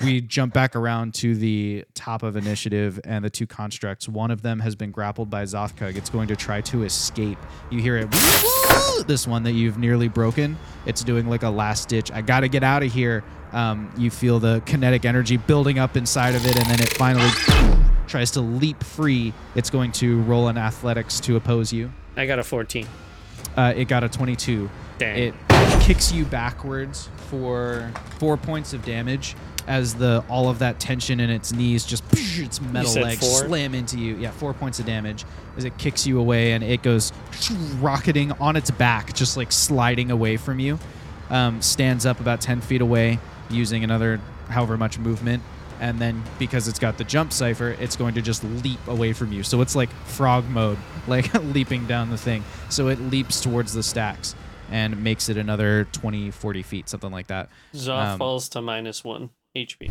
we 0.02 0.20
jump 0.20 0.52
back 0.52 0.74
around 0.74 1.14
to 1.14 1.34
the 1.36 1.84
top 1.94 2.22
of 2.22 2.36
initiative 2.36 2.98
and 3.04 3.24
the 3.24 3.30
two 3.30 3.46
constructs. 3.46 4.08
One 4.08 4.30
of 4.30 4.42
them 4.42 4.60
has 4.60 4.74
been 4.74 4.90
grappled 4.90 5.30
by 5.30 5.44
Zothkug. 5.44 5.96
It's 5.96 6.10
going 6.10 6.28
to 6.28 6.36
try 6.36 6.60
to 6.62 6.82
escape. 6.82 7.38
You 7.70 7.80
hear 7.80 7.98
it. 7.98 8.10
This 9.06 9.26
one 9.26 9.42
that 9.44 9.52
you've 9.52 9.78
nearly 9.78 10.08
broken. 10.08 10.56
It's 10.86 11.04
doing 11.04 11.28
like 11.28 11.42
a 11.42 11.50
last 11.50 11.88
ditch. 11.88 12.10
I 12.10 12.22
got 12.22 12.40
to 12.40 12.48
get 12.48 12.62
out 12.64 12.82
of 12.82 12.92
here. 12.92 13.22
Um, 13.52 13.92
you 13.96 14.10
feel 14.10 14.40
the 14.40 14.62
kinetic 14.66 15.04
energy 15.04 15.36
building 15.36 15.78
up 15.78 15.96
inside 15.96 16.34
of 16.34 16.44
it, 16.44 16.56
and 16.56 16.66
then 16.66 16.80
it 16.80 16.92
finally 16.94 17.30
tries 18.14 18.30
to 18.30 18.40
leap 18.40 18.80
free. 18.84 19.32
It's 19.56 19.70
going 19.70 19.90
to 19.90 20.22
roll 20.22 20.46
an 20.46 20.56
athletics 20.56 21.18
to 21.18 21.34
oppose 21.34 21.72
you. 21.72 21.90
I 22.16 22.26
got 22.26 22.38
a 22.38 22.44
14. 22.44 22.86
Uh, 23.56 23.72
it 23.74 23.88
got 23.88 24.04
a 24.04 24.08
22. 24.08 24.70
Dang. 24.98 25.18
It 25.18 25.34
kicks 25.80 26.12
you 26.12 26.24
backwards 26.24 27.08
for 27.28 27.90
four 28.20 28.36
points 28.36 28.72
of 28.72 28.84
damage 28.84 29.34
as 29.66 29.96
the 29.96 30.22
all 30.28 30.48
of 30.48 30.60
that 30.60 30.78
tension 30.78 31.18
in 31.18 31.28
its 31.28 31.52
knees 31.52 31.84
just 31.84 32.04
its 32.12 32.60
metal 32.60 33.02
legs 33.02 33.18
four? 33.18 33.48
slam 33.48 33.74
into 33.74 33.98
you. 33.98 34.14
Yeah, 34.14 34.30
four 34.30 34.54
points 34.54 34.78
of 34.78 34.86
damage 34.86 35.24
as 35.56 35.64
it 35.64 35.76
kicks 35.76 36.06
you 36.06 36.20
away 36.20 36.52
and 36.52 36.62
it 36.62 36.84
goes 36.84 37.12
rocketing 37.80 38.30
on 38.30 38.54
its 38.54 38.70
back, 38.70 39.12
just 39.12 39.36
like 39.36 39.50
sliding 39.50 40.12
away 40.12 40.36
from 40.36 40.60
you. 40.60 40.78
Um, 41.30 41.60
stands 41.60 42.06
up 42.06 42.20
about 42.20 42.40
ten 42.40 42.60
feet 42.60 42.80
away 42.80 43.18
using 43.50 43.82
another 43.82 44.20
however 44.50 44.78
much 44.78 45.00
movement. 45.00 45.42
And 45.80 45.98
then 45.98 46.22
because 46.38 46.68
it's 46.68 46.78
got 46.78 46.98
the 46.98 47.04
jump 47.04 47.32
cipher, 47.32 47.70
it's 47.80 47.96
going 47.96 48.14
to 48.14 48.22
just 48.22 48.44
leap 48.44 48.78
away 48.86 49.12
from 49.12 49.32
you. 49.32 49.42
So 49.42 49.60
it's 49.60 49.74
like 49.74 49.90
frog 50.06 50.48
mode, 50.48 50.78
like 51.06 51.32
leaping 51.34 51.86
down 51.86 52.10
the 52.10 52.16
thing. 52.18 52.44
So 52.70 52.88
it 52.88 53.00
leaps 53.00 53.40
towards 53.40 53.72
the 53.72 53.82
stacks 53.82 54.34
and 54.70 55.02
makes 55.02 55.28
it 55.28 55.36
another 55.36 55.86
20, 55.92 56.30
40 56.30 56.62
feet, 56.62 56.88
something 56.88 57.10
like 57.10 57.26
that. 57.26 57.48
Zoth 57.74 58.12
Um, 58.12 58.18
falls 58.18 58.48
to 58.50 58.62
minus 58.62 59.04
one 59.04 59.30
HP. 59.56 59.88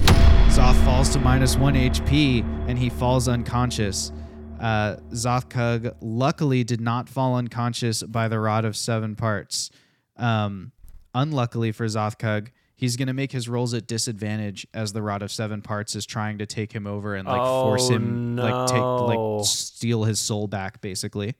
Zoth 0.49 0.83
falls 0.83 1.09
to 1.09 1.19
minus 1.19 1.55
one 1.57 1.75
HP 1.75 2.41
and 2.67 2.77
he 2.79 2.89
falls 2.89 3.27
unconscious. 3.27 4.11
Uh, 4.59 4.95
Zothkug 5.11 5.93
luckily 6.01 6.63
did 6.63 6.79
not 6.81 7.09
fall 7.09 7.35
unconscious 7.35 8.01
by 8.03 8.27
the 8.27 8.39
rod 8.39 8.65
of 8.65 8.75
seven 8.77 9.15
parts. 9.15 9.69
Um, 10.15 10.71
unluckily 11.13 11.71
for 11.71 11.85
Zothkug, 11.85 12.49
he's 12.83 12.97
going 12.97 13.07
to 13.07 13.13
make 13.13 13.31
his 13.31 13.47
rolls 13.47 13.73
at 13.73 13.87
disadvantage 13.87 14.67
as 14.73 14.91
the 14.91 15.01
rod 15.01 15.21
of 15.21 15.31
seven 15.31 15.61
parts 15.61 15.95
is 15.95 16.05
trying 16.05 16.37
to 16.39 16.45
take 16.45 16.69
him 16.73 16.85
over 16.85 17.15
and 17.15 17.25
like 17.25 17.39
force 17.41 17.89
Oh, 17.89 17.93
him 17.95 18.35
like 18.35 18.67
take 18.67 18.81
like 18.81 19.45
steal 19.45 20.03
his 20.03 20.19
soul 20.19 20.47
back 20.47 20.81
basically. 20.81 21.35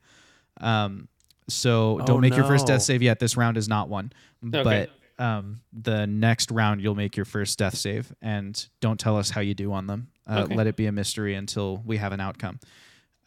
Um, 0.62 1.10
so 1.50 2.00
don't 2.06 2.20
Oh, 2.20 2.22
make 2.22 2.36
your 2.38 2.46
first 2.46 2.66
death 2.68 2.82
save 2.82 3.02
yet. 3.02 3.20
This 3.20 3.36
round 3.36 3.58
is 3.58 3.68
not 3.68 3.89
one, 3.89 4.14
Okay. 4.48 4.64
but 5.18 5.24
um, 5.24 5.60
the 5.74 6.08
next 6.08 6.50
round 6.50 6.82
you'll 6.82 6.96
make 6.96 7.18
your 7.18 7.26
first 7.26 7.60
death 7.60 7.76
save, 7.76 8.14
and 8.22 8.66
don't 8.80 8.98
tell 9.00 9.18
us 9.18 9.30
how 9.30 9.41
you 9.41 9.54
do 9.54 9.74
on 9.74 9.86
them. 9.88 10.08
Uh, 10.26 10.44
Okay. 10.46 10.56
Let 10.56 10.68
it 10.68 10.78
be 10.78 10.86
a 10.86 10.91
mystery 10.94 11.36
until 11.36 11.82
we 11.86 11.98
have 11.98 12.14
an 12.14 12.22
outcome. 12.22 12.60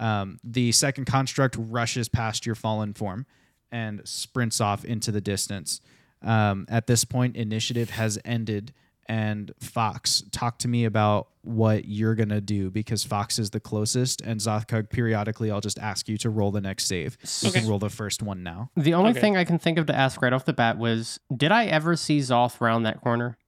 Um, 0.01 0.39
the 0.43 0.73
second 0.73 1.05
construct 1.05 1.57
rushes 1.59 2.09
past 2.09 2.47
your 2.47 2.55
fallen 2.55 2.95
form 2.95 3.27
and 3.71 4.01
sprints 4.09 4.61
off 4.61 4.85
into 4.87 5.13
the 5.13 5.21
distance. 5.21 5.81
Um, 6.27 6.67
at 6.69 6.87
this 6.87 7.05
point, 7.05 7.37
initiative 7.37 7.91
has 7.91 8.19
ended, 8.25 8.73
and 9.07 9.53
Fox, 9.61 10.25
talk 10.33 10.59
to 10.59 10.69
me 10.69 10.85
about 10.85 11.29
what 11.43 11.85
you're 11.87 12.17
gonna 12.17 12.41
do 12.41 12.71
because 12.71 13.05
Fox 13.05 13.39
is 13.39 13.51
the 13.51 13.61
closest, 13.61 14.21
and 14.23 14.41
Zothkug. 14.41 14.91
Periodically, 14.91 15.51
I'll 15.53 15.61
just 15.61 15.79
ask 15.79 16.09
you 16.09 16.19
to 16.19 16.29
roll 16.31 16.51
the 16.51 16.61
next 16.61 16.87
save. 16.87 17.17
You 17.43 17.53
can 17.53 17.61
Okay. 17.61 17.69
roll 17.71 17.79
the 17.79 17.89
first 17.89 18.23
one 18.23 18.43
now. 18.43 18.71
The 18.77 18.95
only 18.95 19.11
Okay. 19.13 19.21
thing 19.21 19.37
I 19.37 19.45
can 19.45 19.59
think 19.61 19.79
of 19.79 19.87
to 19.87 19.95
ask 19.95 20.21
right 20.21 20.33
off 20.33 20.45
the 20.45 20.53
bat 20.53 20.77
was, 20.77 21.21
did 21.35 21.53
I 21.53 21.67
ever 21.67 21.95
see 21.95 22.19
Zoth 22.19 22.61
round 22.61 22.85
that 22.85 23.01
corner? 23.01 23.39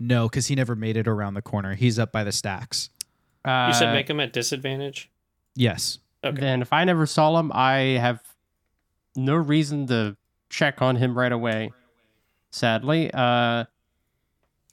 No, 0.00 0.28
because 0.28 0.48
he 0.48 0.56
never 0.56 0.74
made 0.74 0.96
it 0.96 1.06
around 1.06 1.34
the 1.34 1.42
corner. 1.42 1.74
He's 1.76 1.98
up 1.98 2.10
by 2.10 2.24
the 2.24 2.32
stacks. 2.32 2.90
Uh, 3.44 3.66
You 3.68 3.74
said 3.74 3.92
make 3.92 4.10
him 4.10 4.18
at 4.18 4.32
disadvantage? 4.32 5.08
Yes. 5.54 5.98
Okay. 6.24 6.40
Then 6.40 6.62
if 6.62 6.72
I 6.72 6.82
never 6.84 7.06
saw 7.06 7.38
him, 7.38 7.52
I 7.54 7.98
have 8.00 8.20
no 9.14 9.36
reason 9.36 9.86
to 9.86 10.16
check 10.48 10.82
on 10.82 10.96
him 10.96 11.16
right 11.16 11.30
away. 11.32 11.70
Sadly, 12.50 13.10
uh, 13.12 13.64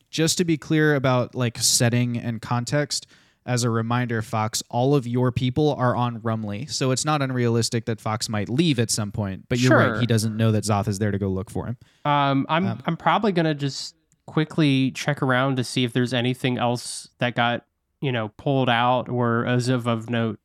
Just 0.10 0.38
to 0.38 0.46
be 0.46 0.58
clear 0.58 0.96
about 0.96 1.36
like 1.36 1.58
setting 1.58 2.18
and 2.18 2.42
context, 2.42 3.08
as 3.46 3.64
a 3.64 3.70
reminder, 3.70 4.22
Fox, 4.22 4.64
all 4.70 4.96
of 4.96 5.06
your 5.06 5.32
people 5.32 5.74
are 5.76 5.96
on 5.96 6.20
Rumley, 6.22 6.70
so 6.70 6.92
it's 6.92 7.06
not 7.06 7.22
unrealistic 7.22 7.86
that 7.86 8.00
Fox 8.02 8.28
might 8.30 8.50
leave 8.50 8.80
at 8.80 8.90
some 8.90 9.12
point. 9.12 9.46
But 9.50 9.60
you're 9.60 9.70
Sure. 9.72 9.92
right; 9.94 10.00
he 10.00 10.06
doesn't 10.06 10.36
know 10.36 10.52
that 10.54 10.64
Zoth 10.64 10.88
is 10.88 11.00
there 11.00 11.12
to 11.12 11.18
go 11.20 11.30
look 11.30 11.50
for 11.50 11.66
him. 11.68 11.78
um, 12.06 12.46
I'm 12.50 12.68
Um, 12.68 12.82
I'm 12.86 12.98
probably 12.98 13.32
gonna 13.32 13.54
just 13.54 13.96
quickly 14.26 14.92
check 14.92 15.22
around 15.22 15.56
to 15.58 15.64
see 15.64 15.84
if 15.86 15.94
there's 15.94 16.14
anything 16.14 16.58
else 16.58 17.10
that 17.20 17.36
got 17.36 17.66
you 18.02 18.12
know 18.12 18.30
pulled 18.38 18.70
out 18.70 19.08
or 19.10 19.46
as 19.46 19.68
of 19.70 19.88
of 19.88 20.10
note 20.10 20.40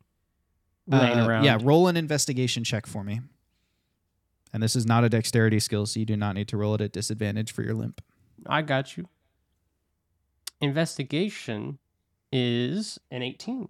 laying 0.86 1.18
Uh, 1.20 1.26
around. 1.26 1.44
Yeah, 1.44 1.58
roll 1.62 1.86
an 1.88 1.96
investigation 1.96 2.62
check 2.64 2.86
for 2.86 3.02
me. 3.04 3.20
And 4.52 4.62
this 4.62 4.76
is 4.76 4.86
not 4.86 5.04
a 5.04 5.08
dexterity 5.08 5.60
skill, 5.60 5.86
so 5.86 6.00
you 6.00 6.06
do 6.06 6.16
not 6.16 6.34
need 6.34 6.48
to 6.48 6.56
roll 6.56 6.74
it 6.74 6.80
at 6.80 6.92
disadvantage 6.92 7.52
for 7.52 7.62
your 7.62 7.74
limp. 7.74 8.02
I 8.46 8.62
got 8.62 8.96
you. 8.96 9.08
Investigation 10.60 11.78
is 12.30 12.98
an 13.10 13.22
18. 13.22 13.68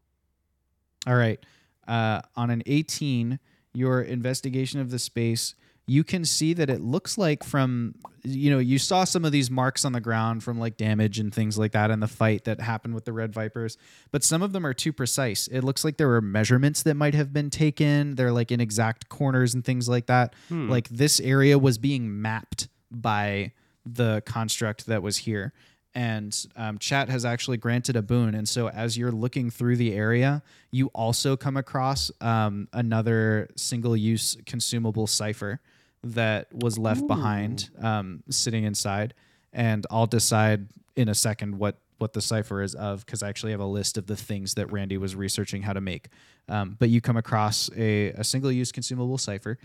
All 1.07 1.17
right. 1.17 1.39
Uh, 1.87 2.23
on 2.37 2.51
an 2.51 2.63
18, 2.67 3.39
your 3.75 4.03
investigation 4.03 4.81
of 4.81 4.91
the 4.91 4.99
space, 4.99 5.55
you 5.87 6.05
can 6.05 6.25
see 6.25 6.55
that 6.55 6.71
it 6.71 6.81
looks 6.81 7.19
like 7.19 7.43
from, 7.43 7.95
you 8.23 8.51
know, 8.51 8.59
you 8.59 8.79
saw 8.79 9.03
some 9.03 9.25
of 9.25 9.33
these 9.33 9.51
marks 9.51 9.85
on 9.85 9.93
the 9.93 10.01
ground 10.01 10.45
from 10.45 10.59
like 10.59 10.77
damage 10.77 11.19
and 11.19 11.35
things 11.35 11.59
like 11.59 11.73
that 11.73 11.91
in 11.91 11.99
the 11.99 12.07
fight 12.07 12.45
that 12.45 12.61
happened 12.61 12.95
with 12.95 13.05
the 13.05 13.13
Red 13.13 13.33
Vipers, 13.33 13.77
but 14.13 14.23
some 14.23 14.43
of 14.43 14.53
them 14.53 14.65
are 14.65 14.75
too 14.75 14.93
precise. 14.93 15.49
It 15.49 15.63
looks 15.63 15.85
like 15.85 15.97
there 15.97 16.09
were 16.09 16.21
measurements 16.21 16.85
that 16.85 16.95
might 16.95 17.15
have 17.15 17.33
been 17.33 17.51
taken. 17.51 18.15
They're 18.15 18.33
like 18.33 18.53
in 18.53 18.61
exact 18.61 19.09
corners 19.09 19.55
and 19.55 19.65
things 19.65 19.89
like 19.89 20.07
that. 20.07 20.35
Hmm. 20.49 20.71
Like 20.71 20.89
this 20.89 21.19
area 21.19 21.59
was 21.59 21.79
being 21.79 22.23
mapped 22.23 22.69
by 22.91 23.53
the 23.85 24.23
construct 24.25 24.87
that 24.87 25.03
was 25.03 25.19
here. 25.19 25.53
And 25.95 26.35
um, 26.57 26.79
chat 26.79 27.11
has 27.11 27.25
actually 27.27 27.59
granted 27.59 27.97
a 27.97 28.03
boon. 28.03 28.35
And 28.35 28.49
so, 28.49 28.71
as 28.71 28.97
you're 28.97 29.13
looking 29.13 29.51
through 29.51 29.77
the 29.77 29.93
area, 29.93 30.43
you 30.71 30.87
also 30.95 31.37
come 31.37 31.59
across 31.59 32.11
um, 32.23 32.67
another 32.73 33.51
single 33.57 33.95
use 33.95 34.39
consumable 34.47 35.07
cipher 35.07 35.61
that 36.03 36.53
was 36.53 36.79
left 36.79 37.07
behind 37.07 37.71
um, 37.81 38.23
sitting 38.29 38.65
inside. 38.65 39.15
And 39.53 39.87
I'll 39.91 40.07
decide 40.07 40.69
in 40.97 41.09
a 41.09 41.15
second 41.15 41.59
what, 41.59 41.79
what 41.99 42.13
the 42.13 42.21
cipher 42.21 42.63
is 42.63 42.75
of 42.75 43.05
because 43.07 43.23
I 43.23 43.29
actually 43.29 43.53
have 43.53 43.61
a 43.61 43.67
list 43.67 43.99
of 43.99 44.07
the 44.07 44.17
things 44.17 44.55
that 44.55 44.73
Randy 44.73 44.99
was 44.99 45.15
researching 45.15 45.63
how 45.63 45.73
to 45.73 45.81
make. 45.81 46.09
Um, 46.49 46.77
but 46.79 46.89
you 46.89 47.01
come 47.01 47.17
across 47.17 47.71
a, 47.77 48.09
a 48.11 48.25
single 48.25 48.51
use 48.51 48.73
consumable 48.73 49.19
cipher 49.19 49.59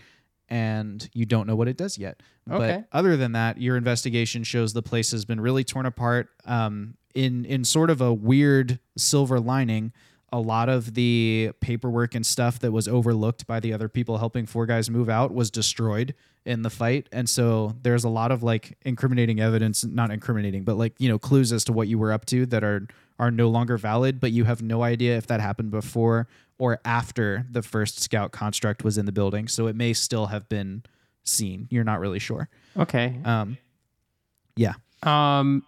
and 0.48 1.08
you 1.12 1.26
don't 1.26 1.46
know 1.46 1.56
what 1.56 1.68
it 1.68 1.76
does 1.76 1.98
yet. 1.98 2.22
Okay. 2.50 2.84
But 2.90 2.96
other 2.96 3.16
than 3.16 3.32
that, 3.32 3.60
your 3.60 3.76
investigation 3.76 4.44
shows 4.44 4.72
the 4.72 4.82
place 4.82 5.10
has 5.10 5.24
been 5.24 5.40
really 5.40 5.64
torn 5.64 5.86
apart. 5.86 6.28
Um, 6.46 6.94
in 7.14 7.44
in 7.46 7.64
sort 7.64 7.90
of 7.90 8.00
a 8.00 8.12
weird 8.12 8.78
silver 8.96 9.40
lining, 9.40 9.92
a 10.32 10.40
lot 10.40 10.68
of 10.68 10.94
the 10.94 11.50
paperwork 11.60 12.14
and 12.14 12.24
stuff 12.24 12.58
that 12.60 12.72
was 12.72 12.86
overlooked 12.86 13.46
by 13.46 13.60
the 13.60 13.72
other 13.72 13.88
people 13.88 14.18
helping 14.18 14.46
four 14.46 14.66
guys 14.66 14.90
move 14.90 15.08
out 15.08 15.32
was 15.32 15.50
destroyed 15.50 16.14
in 16.44 16.62
the 16.62 16.70
fight, 16.70 17.08
and 17.12 17.28
so 17.28 17.74
there's 17.82 18.04
a 18.04 18.08
lot 18.08 18.30
of 18.30 18.42
like 18.42 18.78
incriminating 18.82 19.40
evidence, 19.40 19.84
not 19.84 20.10
incriminating, 20.10 20.64
but 20.64 20.76
like 20.76 20.94
you 20.98 21.08
know 21.08 21.18
clues 21.18 21.52
as 21.52 21.64
to 21.64 21.72
what 21.72 21.88
you 21.88 21.98
were 21.98 22.12
up 22.12 22.26
to 22.26 22.46
that 22.46 22.64
are 22.64 22.86
are 23.18 23.30
no 23.30 23.48
longer 23.48 23.76
valid. 23.76 24.20
But 24.20 24.32
you 24.32 24.44
have 24.44 24.62
no 24.62 24.82
idea 24.82 25.16
if 25.16 25.26
that 25.26 25.40
happened 25.40 25.70
before 25.70 26.28
or 26.58 26.80
after 26.84 27.46
the 27.50 27.62
first 27.62 28.00
scout 28.00 28.32
construct 28.32 28.82
was 28.84 28.98
in 28.98 29.06
the 29.06 29.12
building, 29.12 29.48
so 29.48 29.66
it 29.66 29.76
may 29.76 29.92
still 29.92 30.26
have 30.26 30.48
been 30.48 30.82
seen. 31.24 31.68
You're 31.70 31.84
not 31.84 32.00
really 32.00 32.18
sure. 32.18 32.48
Okay. 32.76 33.18
Um, 33.24 33.58
yeah. 34.56 34.74
Um, 35.02 35.64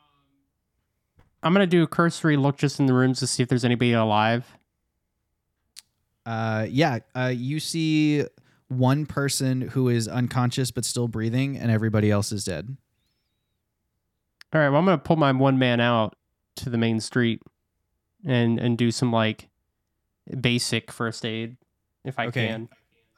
I'm 1.43 1.53
gonna 1.53 1.67
do 1.67 1.83
a 1.83 1.87
cursory 1.87 2.37
look 2.37 2.57
just 2.59 2.81
in 2.81 2.87
the 2.87 2.93
rooms 2.95 3.19
to 3.21 3.27
see 3.27 3.43
if 3.43 3.49
there's 3.49 3.65
anybody 3.65 3.93
alive. 3.93 4.47
Uh, 6.27 6.67
yeah. 6.69 6.99
Uh, 7.15 7.33
you 7.35 7.59
see 7.61 8.25
one 8.69 9.07
person 9.07 9.63
who 9.63 9.89
is 9.89 10.07
unconscious 10.07 10.71
but 10.71 10.85
still 10.85 11.09
breathing, 11.09 11.57
and 11.57 11.71
everybody 11.71 12.11
else 12.11 12.31
is 12.31 12.45
dead. 12.45 12.77
All 14.53 14.61
right. 14.61 14.69
Well, 14.69 14.79
I'm 14.81 14.85
gonna 14.85 14.99
pull 14.99 15.17
my 15.17 15.33
one 15.33 15.59
man 15.59 15.81
out 15.81 16.17
to 16.57 16.71
the 16.71 16.79
main 16.79 17.01
street 17.01 17.43
and 18.25 18.59
and 18.59 18.77
do 18.77 18.91
some 18.91 19.11
like 19.13 19.49
basic 20.41 20.93
first 20.93 21.25
aid 21.25 21.57
if 22.05 22.19
I 22.19 22.27
Okay. 22.27 22.49
can. 22.49 22.69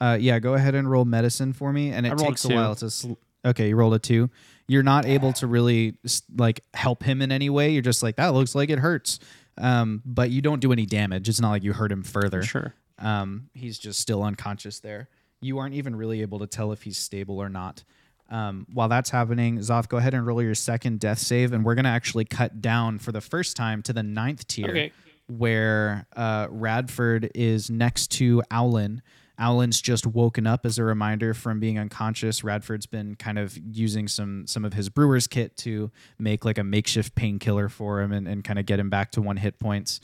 Uh, 0.01 0.16
yeah, 0.20 0.39
go 0.39 0.55
ahead 0.55 0.75
and 0.75 0.91
roll 0.91 1.05
medicine 1.05 1.53
for 1.53 1.73
me, 1.73 1.91
and 1.91 2.07
it 2.07 2.18
takes 2.18 2.45
a 2.45 2.49
while 2.49 2.75
to. 2.77 2.91
Sl- 2.91 3.12
okay, 3.45 3.68
you 3.68 3.77
rolled 3.77 3.95
a 3.95 3.99
two. 3.99 4.31
You're 4.73 4.83
not 4.83 5.05
able 5.07 5.33
to 5.35 5.47
really 5.47 5.95
like 6.37 6.61
help 6.73 7.03
him 7.03 7.20
in 7.20 7.31
any 7.31 7.51
way. 7.51 7.70
You're 7.73 7.83
just 7.83 8.03
like 8.03 8.16
that 8.16 8.29
looks 8.29 8.55
like 8.55 8.70
it 8.70 8.79
hurts, 8.79 9.18
um, 9.59 10.03
but 10.05 10.31
you 10.31 10.41
don't 10.41 10.61
do 10.61 10.73
any 10.73 10.87
damage. 10.87 11.29
It's 11.29 11.41
not 11.41 11.51
like 11.51 11.62
you 11.62 11.73
hurt 11.75 11.93
him 11.93 12.03
further. 12.03 12.43
Sure. 12.43 12.75
Um, 12.99 13.51
he's 13.53 13.79
just 13.79 14.01
still 14.01 14.23
unconscious 14.23 14.81
there. 14.81 15.09
You 15.41 15.59
aren't 15.59 15.75
even 15.75 15.95
really 15.97 16.23
able 16.23 16.39
to 16.39 16.47
tell 16.47 16.73
if 16.73 16.83
he's 16.83 16.97
stable 16.97 17.39
or 17.39 17.49
not. 17.49 17.85
Um, 18.31 18.66
while 18.73 18.89
that's 18.89 19.11
happening, 19.11 19.59
Zoth, 19.59 19.89
go 19.89 19.99
ahead 19.99 20.14
and 20.14 20.27
roll 20.27 20.43
your 20.43 20.55
second 20.55 21.01
death 21.01 21.18
save, 21.18 21.53
and 21.53 21.64
we're 21.64 21.75
gonna 21.75 21.91
actually 21.91 22.25
cut 22.25 22.62
down 22.62 22.99
for 22.99 23.12
the 23.12 23.20
first 23.20 23.57
time 23.57 23.83
to 23.83 23.93
the 23.93 24.03
ninth 24.03 24.47
tier, 24.49 24.70
Okay. 24.70 24.93
where 25.27 26.07
uh, 26.16 26.47
Radford 26.51 27.31
is 27.35 27.68
next 27.70 28.11
to 28.12 28.43
Owlin. 28.51 29.03
Owlin's 29.43 29.82
just 29.82 30.07
woken 30.07 30.47
up 30.47 30.64
as 30.64 30.78
a 30.78 30.84
reminder 30.84 31.34
from 31.34 31.59
being 31.59 31.76
unconscious. 31.76 32.45
Radford's 32.45 32.86
been 32.86 33.16
kind 33.16 33.38
of 33.38 33.59
using 33.59 34.07
some 34.07 34.47
some 34.47 34.64
of 34.64 34.72
his 34.72 34.88
brewer's 34.88 35.26
kit 35.26 35.57
to 35.59 35.90
make 36.18 36.45
like 36.45 36.59
a 36.59 36.64
makeshift 36.64 37.16
painkiller 37.16 37.68
for 37.68 38.01
him 38.01 38.12
and, 38.12 38.28
and 38.28 38.45
kind 38.45 38.61
of 38.61 38.66
get 38.66 38.78
him 38.78 38.88
back 38.88 39.11
to 39.12 39.20
one 39.20 39.36
hit 39.36 39.59
points. 39.59 40.01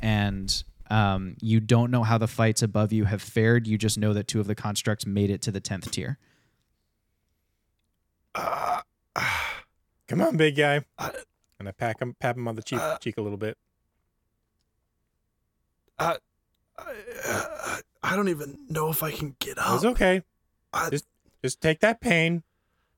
And 0.00 0.64
um, 0.90 1.36
you 1.42 1.60
don't 1.60 1.90
know 1.90 2.02
how 2.02 2.16
the 2.16 2.26
fights 2.26 2.62
above 2.62 2.92
you 2.92 3.04
have 3.04 3.20
fared. 3.20 3.66
You 3.66 3.76
just 3.76 3.98
know 3.98 4.14
that 4.14 4.26
two 4.26 4.40
of 4.40 4.46
the 4.46 4.54
constructs 4.54 5.04
made 5.04 5.28
it 5.28 5.42
to 5.42 5.50
the 5.50 5.60
tenth 5.60 5.90
tier. 5.90 6.18
Come 10.08 10.22
on, 10.22 10.38
big 10.38 10.56
guy. 10.56 10.84
Uh, 10.98 11.10
and 11.58 11.68
I 11.68 11.72
pack 11.72 12.00
him, 12.00 12.16
pat 12.18 12.36
him 12.36 12.48
on 12.48 12.54
the 12.54 12.62
cheek, 12.62 12.80
uh, 12.80 12.96
cheek 12.98 13.18
a 13.18 13.20
little 13.20 13.36
bit. 13.36 13.58
I, 18.02 18.08
I, 18.08 18.12
I 18.12 18.16
don't 18.16 18.28
even 18.28 18.58
know 18.68 18.88
if 18.90 19.02
I 19.02 19.10
can 19.10 19.36
get 19.38 19.58
up. 19.58 19.76
It's 19.76 19.84
okay. 19.84 20.22
I- 20.72 20.90
Just, 20.90 21.06
just 21.42 21.60
take 21.60 21.80
that 21.80 22.00
pain, 22.00 22.42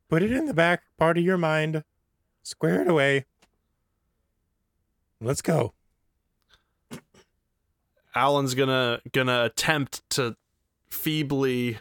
put 0.09 0.23
it 0.23 0.33
in 0.33 0.47
the 0.47 0.55
back 0.55 0.83
part 0.99 1.19
of 1.19 1.25
your 1.25 1.39
mind, 1.39 1.85
square 2.43 2.81
it 2.83 2.89
away. 2.89 3.27
Let's 5.21 5.43
go. 5.43 5.75
Owlin's 8.17 8.55
gonna 8.55 9.01
gonna 9.13 9.45
attempt 9.45 10.09
to 10.11 10.35
feebly 10.89 11.79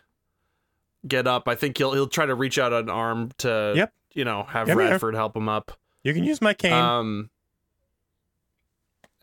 get 1.07 1.25
up. 1.25 1.47
I 1.47 1.55
think 1.55 1.77
he'll 1.77 1.93
he'll 1.93 2.07
try 2.07 2.25
to 2.25 2.35
reach 2.35 2.59
out 2.59 2.71
an 2.73 2.89
arm 2.89 3.31
to 3.39 3.73
Yep. 3.75 3.93
you 4.13 4.25
know 4.25 4.43
have 4.43 4.67
Come 4.67 4.79
here. 4.79 4.89
Radford 4.91 5.15
help 5.15 5.35
him 5.35 5.49
up. 5.49 5.71
You 6.03 6.13
can 6.13 6.23
use 6.23 6.39
my 6.41 6.53
cane. 6.53 6.73
Um 6.73 7.29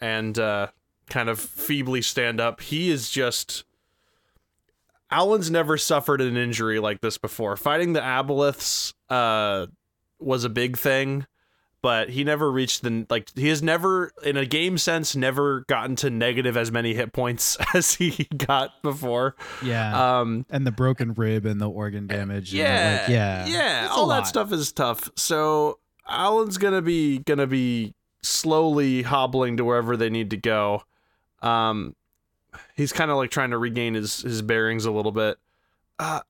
and 0.00 0.36
uh 0.38 0.68
kind 1.08 1.28
of 1.28 1.38
feebly 1.38 2.02
stand 2.02 2.40
up. 2.40 2.60
He 2.60 2.90
is 2.90 3.08
just 3.10 3.64
Owlin's 5.10 5.50
never 5.50 5.76
suffered 5.76 6.20
an 6.20 6.36
injury 6.36 6.78
like 6.78 7.00
this 7.00 7.18
before. 7.18 7.56
Fighting 7.56 7.92
the 7.92 8.00
aboleths 8.00 8.92
uh 9.08 9.66
was 10.18 10.44
a 10.44 10.48
big 10.48 10.76
thing, 10.78 11.26
but 11.82 12.08
he 12.08 12.24
never 12.24 12.50
reached 12.50 12.82
the 12.82 13.06
like 13.08 13.30
he 13.36 13.48
has 13.48 13.62
never 13.62 14.12
in 14.24 14.36
a 14.36 14.46
game 14.46 14.78
sense 14.78 15.14
never 15.14 15.60
gotten 15.68 15.94
to 15.96 16.10
negative 16.10 16.56
as 16.56 16.72
many 16.72 16.94
hit 16.94 17.12
points 17.12 17.56
as 17.74 17.94
he 17.94 18.26
got 18.36 18.82
before. 18.82 19.36
Yeah. 19.62 20.18
Um 20.18 20.46
and 20.50 20.66
the 20.66 20.72
broken 20.72 21.12
rib 21.14 21.46
and 21.46 21.60
the 21.60 21.68
organ 21.68 22.06
damage. 22.06 22.50
and 22.50 22.58
yeah, 22.58 22.98
like, 23.02 23.10
yeah. 23.10 23.46
yeah. 23.46 23.88
All 23.92 24.08
that 24.08 24.26
stuff 24.26 24.52
is 24.52 24.72
tough. 24.72 25.10
So 25.16 25.78
Owlin's 26.08 26.58
gonna 26.58 26.82
be 26.82 27.18
gonna 27.18 27.46
be 27.46 27.94
slowly 28.22 29.02
hobbling 29.02 29.56
to 29.56 29.64
wherever 29.64 29.96
they 29.96 30.10
need 30.10 30.30
to 30.30 30.36
go. 30.36 30.82
Um, 31.42 31.94
he's 32.74 32.92
kind 32.92 33.10
of 33.10 33.16
like 33.16 33.30
trying 33.30 33.50
to 33.50 33.58
regain 33.58 33.94
his 33.94 34.22
his 34.22 34.42
bearings 34.42 34.84
a 34.84 34.90
little 34.90 35.12
bit. 35.12 35.38
Uh, 35.98 36.20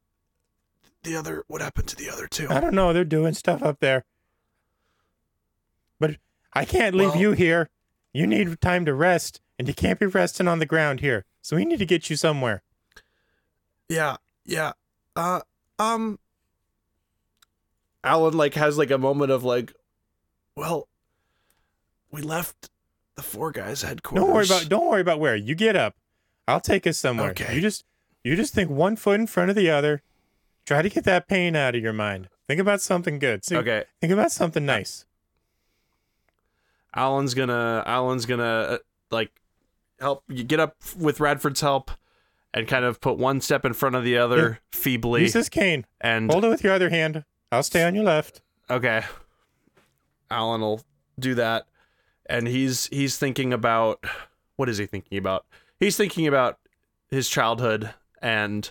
the 1.03 1.17
other, 1.17 1.45
what 1.47 1.61
happened 1.61 1.89
to 1.89 1.97
the 1.97 2.11
other 2.11 2.27
two? 2.27 2.47
I 2.51 2.61
don't 2.61 2.75
know. 2.75 2.93
They're 2.93 3.05
doing 3.05 3.35
stuff 3.35 3.63
up 3.63 3.81
there. 3.81 4.05
But 6.01 6.17
I 6.53 6.65
can't 6.65 6.95
leave 6.95 7.11
Well- 7.11 7.21
you 7.21 7.33
here. 7.33 7.71
You 8.13 8.27
need 8.27 8.61
time 8.61 8.85
to 8.87 8.95
rest, 8.95 9.41
and 9.59 9.69
you 9.69 9.75
can't 9.75 9.99
be 10.01 10.07
resting 10.07 10.49
on 10.49 10.59
the 10.59 10.67
ground 10.67 11.01
here. 11.01 11.25
So 11.43 11.57
we 11.57 11.65
need 11.65 11.79
to 11.79 11.87
get 11.87 12.09
you 12.11 12.17
somewhere. 12.17 12.63
Yeah, 13.89 14.17
yeah. 14.45 14.73
Uh, 15.15 15.41
um. 15.79 16.19
Owlin 18.03 18.35
like 18.35 18.55
has 18.55 18.79
like 18.79 18.91
a 18.91 18.99
moment 18.99 19.33
of 19.33 19.43
like, 19.45 19.75
well, 20.55 20.89
we 22.11 22.23
left 22.23 22.71
the 23.17 23.23
four 23.23 23.51
guys 23.51 23.83
headquarters. 23.83 24.25
Don't 24.25 24.33
worry 24.35 24.45
about 24.47 24.69
don't 24.69 24.89
worry 24.89 25.01
about 25.01 25.21
where. 25.21 25.37
You 25.37 25.55
get 25.55 25.77
up. 25.77 25.95
I'll 26.49 26.61
take 26.61 26.87
us 26.87 26.99
somewhere. 26.99 27.31
Okay. 27.31 27.55
You 27.55 27.61
just 27.61 27.85
you 28.25 28.37
just 28.37 28.55
think 28.55 28.71
one 28.71 28.97
foot 28.97 29.21
in 29.21 29.27
front 29.27 29.51
of 29.51 29.57
the 29.57 29.71
other. 29.71 30.03
Try 30.65 30.83
to 30.83 30.89
get 30.89 31.05
that 31.05 31.29
pain 31.29 31.55
out 31.57 31.75
of 31.75 31.83
your 31.83 31.93
mind. 31.93 32.29
Think 32.49 32.61
about 32.61 32.81
something 32.81 33.19
good. 33.19 33.45
See- 33.45 33.57
Okay, 33.57 33.85
Think 34.01 34.13
about 34.13 34.33
something 34.33 34.65
nice. 34.67 35.05
Owlin's 36.97 37.35
gonna 37.35 37.83
Owlin's 37.87 38.27
gonna 38.27 38.43
uh, 38.45 38.79
like 39.11 39.31
help 40.01 40.23
you 40.29 40.45
get 40.45 40.61
up 40.61 40.77
with 40.99 41.21
Radford's 41.21 41.61
help 41.61 41.91
and 42.55 42.67
kind 42.67 42.85
of 42.85 43.01
put 43.01 43.19
one 43.19 43.41
step 43.41 43.65
in 43.65 43.75
front 43.75 43.97
of 43.97 44.05
the 44.05 44.17
other 44.17 44.61
feebly 44.73 45.23
Use 45.23 45.33
this 45.35 45.49
cane. 45.49 45.85
and 46.01 46.31
Hold 46.31 46.45
it 46.45 46.49
with 46.49 46.65
your 46.65 46.73
other 46.73 46.89
hand. 46.89 47.25
I'll 47.53 47.63
stay 47.63 47.83
on 47.85 47.95
your 47.95 48.05
left. 48.05 48.41
okay 48.71 49.05
Owlin 50.31 50.61
will 50.61 50.81
do 51.19 51.35
that 51.37 51.67
and 52.29 52.49
he's 52.49 52.87
he's 52.87 53.17
thinking 53.19 53.53
about 53.53 54.05
what 54.57 54.69
is 54.69 54.79
he 54.79 54.87
thinking 54.87 55.19
about 55.19 55.45
he's 55.81 55.97
thinking 55.97 56.27
about 56.27 56.59
his 57.11 57.29
childhood 57.29 57.93
and 58.23 58.71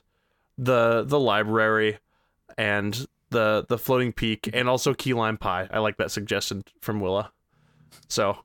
the 0.58 1.04
the 1.06 1.20
library 1.20 1.98
and 2.58 3.08
the 3.30 3.66
the 3.68 3.78
floating 3.78 4.14
peak 4.14 4.50
and 4.54 4.70
also 4.70 4.94
key 4.94 5.14
lime 5.14 5.38
pie 5.38 5.68
I 5.72 5.80
like 5.80 5.98
that 5.98 6.12
suggestion 6.12 6.64
from 6.82 7.00
Willa 7.00 7.32
so 8.08 8.38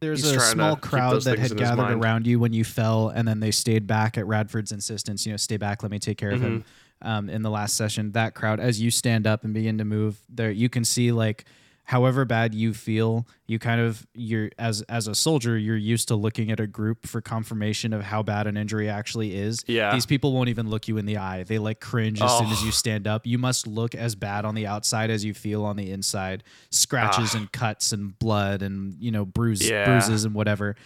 There's 0.00 0.24
a 0.24 0.40
small 0.40 0.76
crowd 0.76 1.22
that 1.22 1.38
had 1.38 1.56
gathered 1.56 1.92
around 1.92 2.26
you 2.26 2.38
when 2.38 2.52
you 2.52 2.64
fell, 2.64 3.08
and 3.08 3.26
then 3.26 3.40
they 3.40 3.50
stayed 3.50 3.86
back 3.86 4.16
at 4.16 4.26
Radford's 4.26 4.72
insistence. 4.72 5.26
You 5.26 5.32
know, 5.32 5.36
stay 5.36 5.56
back. 5.56 5.82
Let 5.82 5.92
me 5.92 5.98
take 5.98 6.18
care 6.18 6.30
of 6.30 6.40
him. 6.40 6.60
Mm-hmm. 6.60 7.08
Um, 7.08 7.30
in 7.30 7.40
the 7.42 7.50
last 7.50 7.76
session, 7.76 8.12
that 8.12 8.34
crowd, 8.34 8.60
as 8.60 8.80
you 8.80 8.90
stand 8.90 9.26
up 9.26 9.42
and 9.44 9.54
begin 9.54 9.78
to 9.78 9.86
move, 9.86 10.20
there 10.28 10.50
you 10.50 10.68
can 10.68 10.84
see 10.84 11.12
like, 11.12 11.46
however 11.90 12.24
bad 12.24 12.54
you 12.54 12.72
feel, 12.72 13.26
you 13.48 13.58
kind 13.58 13.80
of 13.80 14.06
you're 14.14 14.48
as 14.60 14.82
as 14.82 15.08
a 15.08 15.14
soldier, 15.14 15.58
you're 15.58 15.76
used 15.76 16.06
to 16.08 16.14
looking 16.14 16.52
at 16.52 16.60
a 16.60 16.66
group 16.68 17.04
for 17.04 17.20
confirmation 17.20 17.92
of 17.92 18.02
how 18.02 18.22
bad 18.22 18.46
an 18.46 18.56
injury 18.56 18.88
actually 18.88 19.34
is. 19.36 19.64
Yeah. 19.66 19.92
these 19.92 20.06
people 20.06 20.32
won't 20.32 20.48
even 20.48 20.70
look 20.70 20.86
you 20.86 20.98
in 20.98 21.06
the 21.06 21.18
eye. 21.18 21.42
They 21.42 21.58
like 21.58 21.80
cringe 21.80 22.22
as 22.22 22.38
soon 22.38 22.46
as 22.46 22.62
Oh. 22.62 22.66
you 22.66 22.70
stand 22.70 23.08
up. 23.08 23.26
You 23.26 23.38
must 23.38 23.66
look 23.66 23.96
as 23.96 24.14
bad 24.14 24.44
on 24.44 24.54
the 24.54 24.68
outside 24.68 25.10
as 25.10 25.24
you 25.24 25.34
feel 25.34 25.64
on 25.64 25.74
the 25.76 25.90
inside. 25.90 26.44
Scratches 26.70 27.34
Ah. 27.34 27.38
and 27.38 27.50
cuts 27.52 27.90
and 27.92 28.16
blood 28.18 28.62
and 28.62 28.94
you 29.00 29.10
know 29.10 29.24
bruises 29.24 29.68
Yeah. 29.68 29.84
bruises 29.86 30.24
and 30.24 30.32
whatever. 30.34 30.76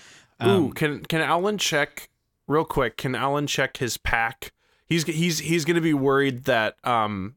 Ooh, 0.42 0.48
Um, 0.48 0.72
can 0.72 1.04
can 1.04 1.20
Owlin 1.20 1.58
check 1.58 2.08
real 2.48 2.64
quick? 2.64 2.96
Can 2.96 3.14
Owlin 3.14 3.46
check 3.46 3.76
his 3.76 3.98
pack? 3.98 4.52
He's 4.86 5.04
he's 5.04 5.38
he's 5.40 5.64
gonna 5.66 5.80
be 5.82 5.94
worried 5.94 6.44
that 6.44 6.76
um, 6.84 7.34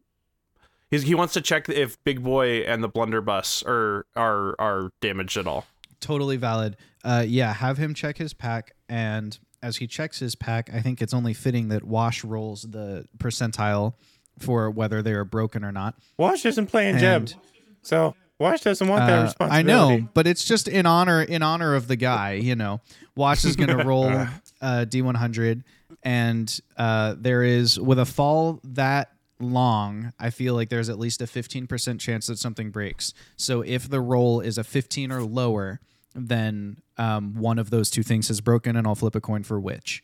he's, 0.92 1.04
he 1.04 1.16
wants 1.16 1.34
to 1.34 1.42
check 1.42 1.68
if 1.70 2.02
Big 2.04 2.24
Boy 2.24 2.60
and 2.62 2.84
the 2.84 2.88
blunderbuss 2.90 3.64
are 3.68 4.06
are 4.16 4.56
are 4.60 4.92
damaged 5.02 5.38
at 5.38 5.48
all. 5.48 5.66
totally 6.00 6.38
valid. 6.38 6.78
Uh, 7.04 7.24
yeah, 7.28 7.54
have 7.54 7.78
him 7.78 7.94
check 7.94 8.18
his 8.18 8.34
pack, 8.34 8.74
and 8.90 9.38
as 9.64 9.78
he 9.78 9.88
checks 9.88 10.20
his 10.20 10.36
pack, 10.36 10.70
I 10.74 10.82
think 10.82 11.02
it's 11.02 11.14
only 11.14 11.34
fitting 11.34 11.70
that 11.70 11.84
Wash 11.84 12.24
rolls 12.24 12.64
the 12.64 13.06
percentile 13.18 13.94
for 14.40 14.70
whether 14.70 15.02
they 15.02 15.14
are 15.14 15.26
broken 15.26 15.64
or 15.64 15.72
not. 15.72 15.96
Wash 16.18 16.46
isn't 16.46 16.68
playing 16.68 16.98
Jeb. 17.00 17.22
And- 17.22 17.36
So 17.82 18.16
Wash 18.40 18.62
doesn't 18.62 18.88
want 18.88 19.08
that 19.08 19.36
Uh, 19.42 19.48
I 19.50 19.62
know, 19.64 20.08
but 20.14 20.28
it's 20.28 20.46
just 20.46 20.68
in 20.68 20.86
honor 20.86 21.24
in 21.24 21.42
honor 21.42 21.74
of 21.74 21.88
the 21.88 21.96
guy. 21.96 22.34
You 22.34 22.56
know, 22.56 22.82
Wash 23.16 23.46
is 23.46 23.56
going 23.56 23.70
to 23.78 23.84
roll 23.84 24.06
uh, 24.12 24.28
D100, 24.62 25.64
and 26.04 26.60
uh, 26.78 27.16
there 27.18 27.42
is 27.44 27.80
with 27.80 27.98
a 28.00 28.06
fall 28.06 28.60
that 28.64 29.12
long. 29.40 30.14
I 30.20 30.30
feel 30.30 30.54
like 30.54 30.70
there's 30.70 30.90
at 30.90 31.00
least 31.00 31.22
a 31.22 31.26
15% 31.26 32.00
chance 32.00 32.28
that 32.28 32.40
something 32.40 32.72
breaks. 32.72 33.14
So 33.36 33.62
if 33.62 33.90
the 33.90 34.02
roll 34.02 34.40
is 34.40 34.58
a 34.58 34.64
15 34.64 35.12
or 35.12 35.24
lower, 35.24 35.80
then 36.18 36.78
um, 36.98 37.36
one 37.36 37.60
of 37.60 37.70
those 37.70 37.90
two 37.90 38.04
things 38.04 38.28
has 38.30 38.42
broken, 38.42 38.76
and 38.76 38.88
I'll 38.88 38.96
flip 38.96 39.16
a 39.16 39.22
coin 39.22 39.44
for 39.44 39.60
which. 39.60 40.04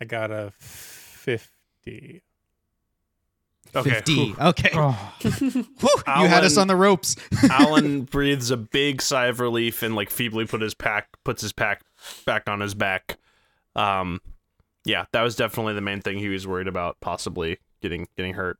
I 0.00 0.04
got 0.04 0.30
a 0.30 0.52
fifty. 0.58 2.22
Okay. 3.74 3.90
50. 3.90 4.34
Okay. 4.40 4.70
Oh, 4.74 5.14
Whew, 5.22 6.02
you 6.06 6.26
had 6.28 6.44
us 6.44 6.56
on 6.56 6.66
the 6.66 6.74
ropes. 6.74 7.16
Owlin 7.50 8.02
breathes 8.02 8.50
a 8.50 8.56
big 8.56 9.02
sigh 9.02 9.26
of 9.26 9.38
relief 9.38 9.82
and 9.82 9.94
like 9.94 10.10
feebly 10.10 10.46
put 10.46 10.60
his 10.60 10.74
pack 10.74 11.08
puts 11.24 11.42
his 11.42 11.52
pack 11.52 11.82
back 12.24 12.48
on 12.48 12.60
his 12.60 12.74
back. 12.74 13.18
Um, 13.76 14.20
yeah, 14.84 15.04
that 15.12 15.22
was 15.22 15.36
definitely 15.36 15.74
the 15.74 15.80
main 15.82 16.00
thing 16.00 16.18
he 16.18 16.28
was 16.28 16.46
worried 16.46 16.66
about, 16.66 17.00
possibly 17.00 17.58
getting 17.80 18.06
getting 18.16 18.34
hurt. 18.34 18.58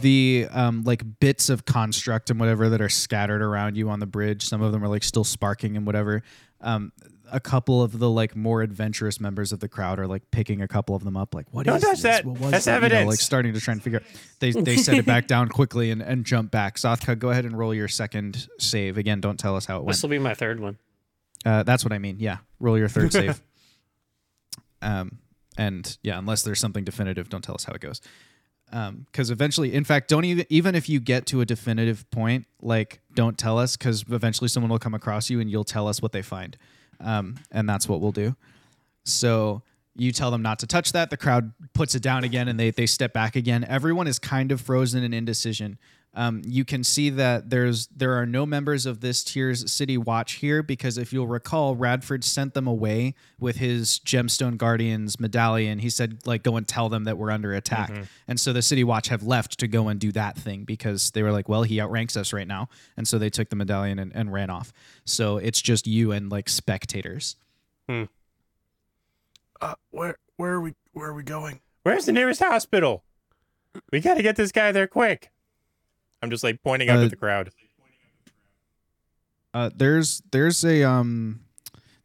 the 0.00 0.46
um 0.50 0.82
like 0.84 1.02
bits 1.20 1.48
of 1.48 1.64
construct 1.64 2.30
and 2.30 2.40
whatever 2.40 2.68
that 2.70 2.80
are 2.80 2.88
scattered 2.88 3.42
around 3.42 3.76
you 3.76 3.90
on 3.90 3.98
the 4.00 4.06
bridge 4.06 4.42
some 4.44 4.62
of 4.62 4.72
them 4.72 4.82
are 4.82 4.88
like 4.88 5.02
still 5.04 5.24
sparking 5.24 5.76
and 5.76 5.84
whatever 5.86 6.22
um 6.62 6.92
a 7.30 7.40
couple 7.40 7.82
of 7.82 7.98
the 7.98 8.10
like 8.10 8.36
more 8.36 8.60
adventurous 8.60 9.18
members 9.18 9.52
of 9.52 9.60
the 9.60 9.68
crowd 9.68 9.98
are 9.98 10.06
like 10.06 10.30
picking 10.30 10.60
a 10.60 10.68
couple 10.68 10.94
of 10.94 11.02
them 11.02 11.16
up, 11.16 11.34
like 11.34 11.46
what 11.50 11.64
Don't 11.64 11.76
is 11.76 11.82
touch 11.82 11.92
this? 11.94 12.02
that. 12.02 12.24
What 12.26 12.38
was 12.38 12.50
That's 12.50 12.64
that? 12.66 12.74
You 12.74 12.80
know, 12.80 12.86
evidence. 12.88 13.08
like 13.08 13.18
starting 13.20 13.54
to 13.54 13.60
try 13.60 13.72
and 13.72 13.82
figure. 13.82 14.00
out. 14.00 14.06
They 14.40 14.50
they 14.50 14.76
set 14.76 14.98
it 14.98 15.06
back 15.06 15.28
down 15.28 15.48
quickly 15.48 15.90
and, 15.90 16.02
and 16.02 16.26
jump 16.26 16.50
back. 16.50 16.76
Zothkug, 16.76 17.18
go 17.20 17.30
ahead 17.30 17.46
and 17.46 17.56
roll 17.58 17.72
your 17.72 17.88
second 17.88 18.48
save 18.58 18.98
again. 18.98 19.22
Don't 19.22 19.38
tell 19.40 19.56
us 19.56 19.64
how 19.64 19.76
it 19.78 19.84
went. 19.84 19.94
This 19.96 20.02
will 20.02 20.10
be 20.10 20.18
my 20.18 20.34
third 20.34 20.60
one. 20.60 20.76
Uh, 21.42 21.62
that's 21.62 21.84
what 21.86 21.94
I 21.94 21.98
mean. 21.98 22.16
Yeah, 22.18 22.36
roll 22.60 22.76
your 22.76 22.88
third 22.88 23.12
save. 23.12 23.40
Um, 24.82 25.18
and 25.56 25.96
yeah, 26.02 26.18
unless 26.18 26.42
there's 26.42 26.60
something 26.60 26.84
definitive, 26.84 27.28
don't 27.28 27.42
tell 27.42 27.54
us 27.54 27.64
how 27.64 27.72
it 27.72 27.80
goes. 27.80 28.00
Um, 28.72 29.06
because 29.10 29.30
eventually, 29.30 29.74
in 29.74 29.84
fact, 29.84 30.08
don't 30.08 30.24
even 30.24 30.46
even 30.48 30.74
if 30.74 30.88
you 30.88 30.98
get 30.98 31.26
to 31.26 31.42
a 31.42 31.44
definitive 31.44 32.10
point, 32.10 32.46
like 32.60 33.00
don't 33.14 33.36
tell 33.36 33.58
us, 33.58 33.76
because 33.76 34.04
eventually 34.10 34.48
someone 34.48 34.70
will 34.70 34.78
come 34.78 34.94
across 34.94 35.28
you 35.28 35.40
and 35.40 35.50
you'll 35.50 35.64
tell 35.64 35.86
us 35.86 36.00
what 36.00 36.12
they 36.12 36.22
find. 36.22 36.56
Um, 37.00 37.36
and 37.50 37.68
that's 37.68 37.88
what 37.88 38.00
we'll 38.00 38.12
do. 38.12 38.34
So 39.04 39.62
you 39.94 40.12
tell 40.12 40.30
them 40.30 40.40
not 40.40 40.58
to 40.60 40.66
touch 40.66 40.92
that. 40.92 41.10
The 41.10 41.16
crowd 41.16 41.52
puts 41.74 41.94
it 41.94 42.02
down 42.02 42.24
again 42.24 42.48
and 42.48 42.58
they 42.58 42.70
they 42.70 42.86
step 42.86 43.12
back 43.12 43.36
again. 43.36 43.64
Everyone 43.68 44.06
is 44.06 44.18
kind 44.18 44.50
of 44.50 44.60
frozen 44.60 45.02
in 45.02 45.12
indecision. 45.12 45.78
Um, 46.14 46.42
you 46.44 46.66
can 46.66 46.84
see 46.84 47.08
that 47.08 47.48
there's 47.48 47.86
there 47.86 48.12
are 48.20 48.26
no 48.26 48.44
members 48.44 48.84
of 48.84 49.00
this 49.00 49.24
tier's 49.24 49.72
city 49.72 49.96
watch 49.96 50.32
here 50.34 50.62
because 50.62 50.98
if 50.98 51.10
you'll 51.10 51.26
recall, 51.26 51.74
Radford 51.74 52.22
sent 52.22 52.52
them 52.52 52.66
away 52.66 53.14
with 53.40 53.56
his 53.56 53.98
gemstone 54.00 54.58
guardians 54.58 55.18
medallion. 55.18 55.78
He 55.78 55.88
said 55.88 56.26
like 56.26 56.42
go 56.42 56.56
and 56.56 56.68
tell 56.68 56.90
them 56.90 57.04
that 57.04 57.16
we're 57.16 57.30
under 57.30 57.54
attack, 57.54 57.90
and 58.28 58.38
so 58.38 58.52
the 58.52 58.60
city 58.60 58.84
watch 58.84 59.08
have 59.08 59.22
left 59.22 59.58
to 59.60 59.66
go 59.68 59.88
and 59.88 59.98
do 59.98 60.12
that 60.12 60.36
thing 60.36 60.64
because 60.64 61.12
they 61.12 61.22
were 61.22 61.32
like, 61.32 61.48
well, 61.48 61.62
he 61.62 61.80
outranks 61.80 62.14
us 62.14 62.34
right 62.34 62.46
now, 62.46 62.68
and 62.98 63.08
so 63.08 63.18
they 63.18 63.30
took 63.30 63.48
the 63.48 63.56
medallion 63.56 63.98
and, 63.98 64.12
and 64.14 64.32
ran 64.34 64.50
off. 64.50 64.70
So 65.06 65.38
it's 65.38 65.62
just 65.62 65.86
you 65.86 66.12
and 66.12 66.30
like 66.30 66.50
spectators. 66.50 67.36
Uh, 69.62 69.74
where 69.90 70.18
where 70.36 70.52
are 70.52 70.60
we 70.60 70.74
where 70.92 71.08
are 71.08 71.14
we 71.14 71.22
going? 71.22 71.60
Where's 71.84 72.04
the 72.04 72.12
nearest 72.12 72.40
hospital? 72.42 73.02
We 73.90 74.00
got 74.00 74.14
to 74.14 74.22
get 74.22 74.36
this 74.36 74.52
guy 74.52 74.72
there 74.72 74.86
quick. 74.86 75.30
I'm 76.22 76.30
just 76.30 76.44
like 76.44 76.62
pointing 76.62 76.88
out 76.88 76.98
Uh, 76.98 77.02
at 77.04 77.10
the 77.10 77.16
crowd. 77.16 77.50
Uh, 79.54 79.70
there's 79.74 80.22
there's 80.30 80.64
a 80.64 80.82
um 80.82 81.40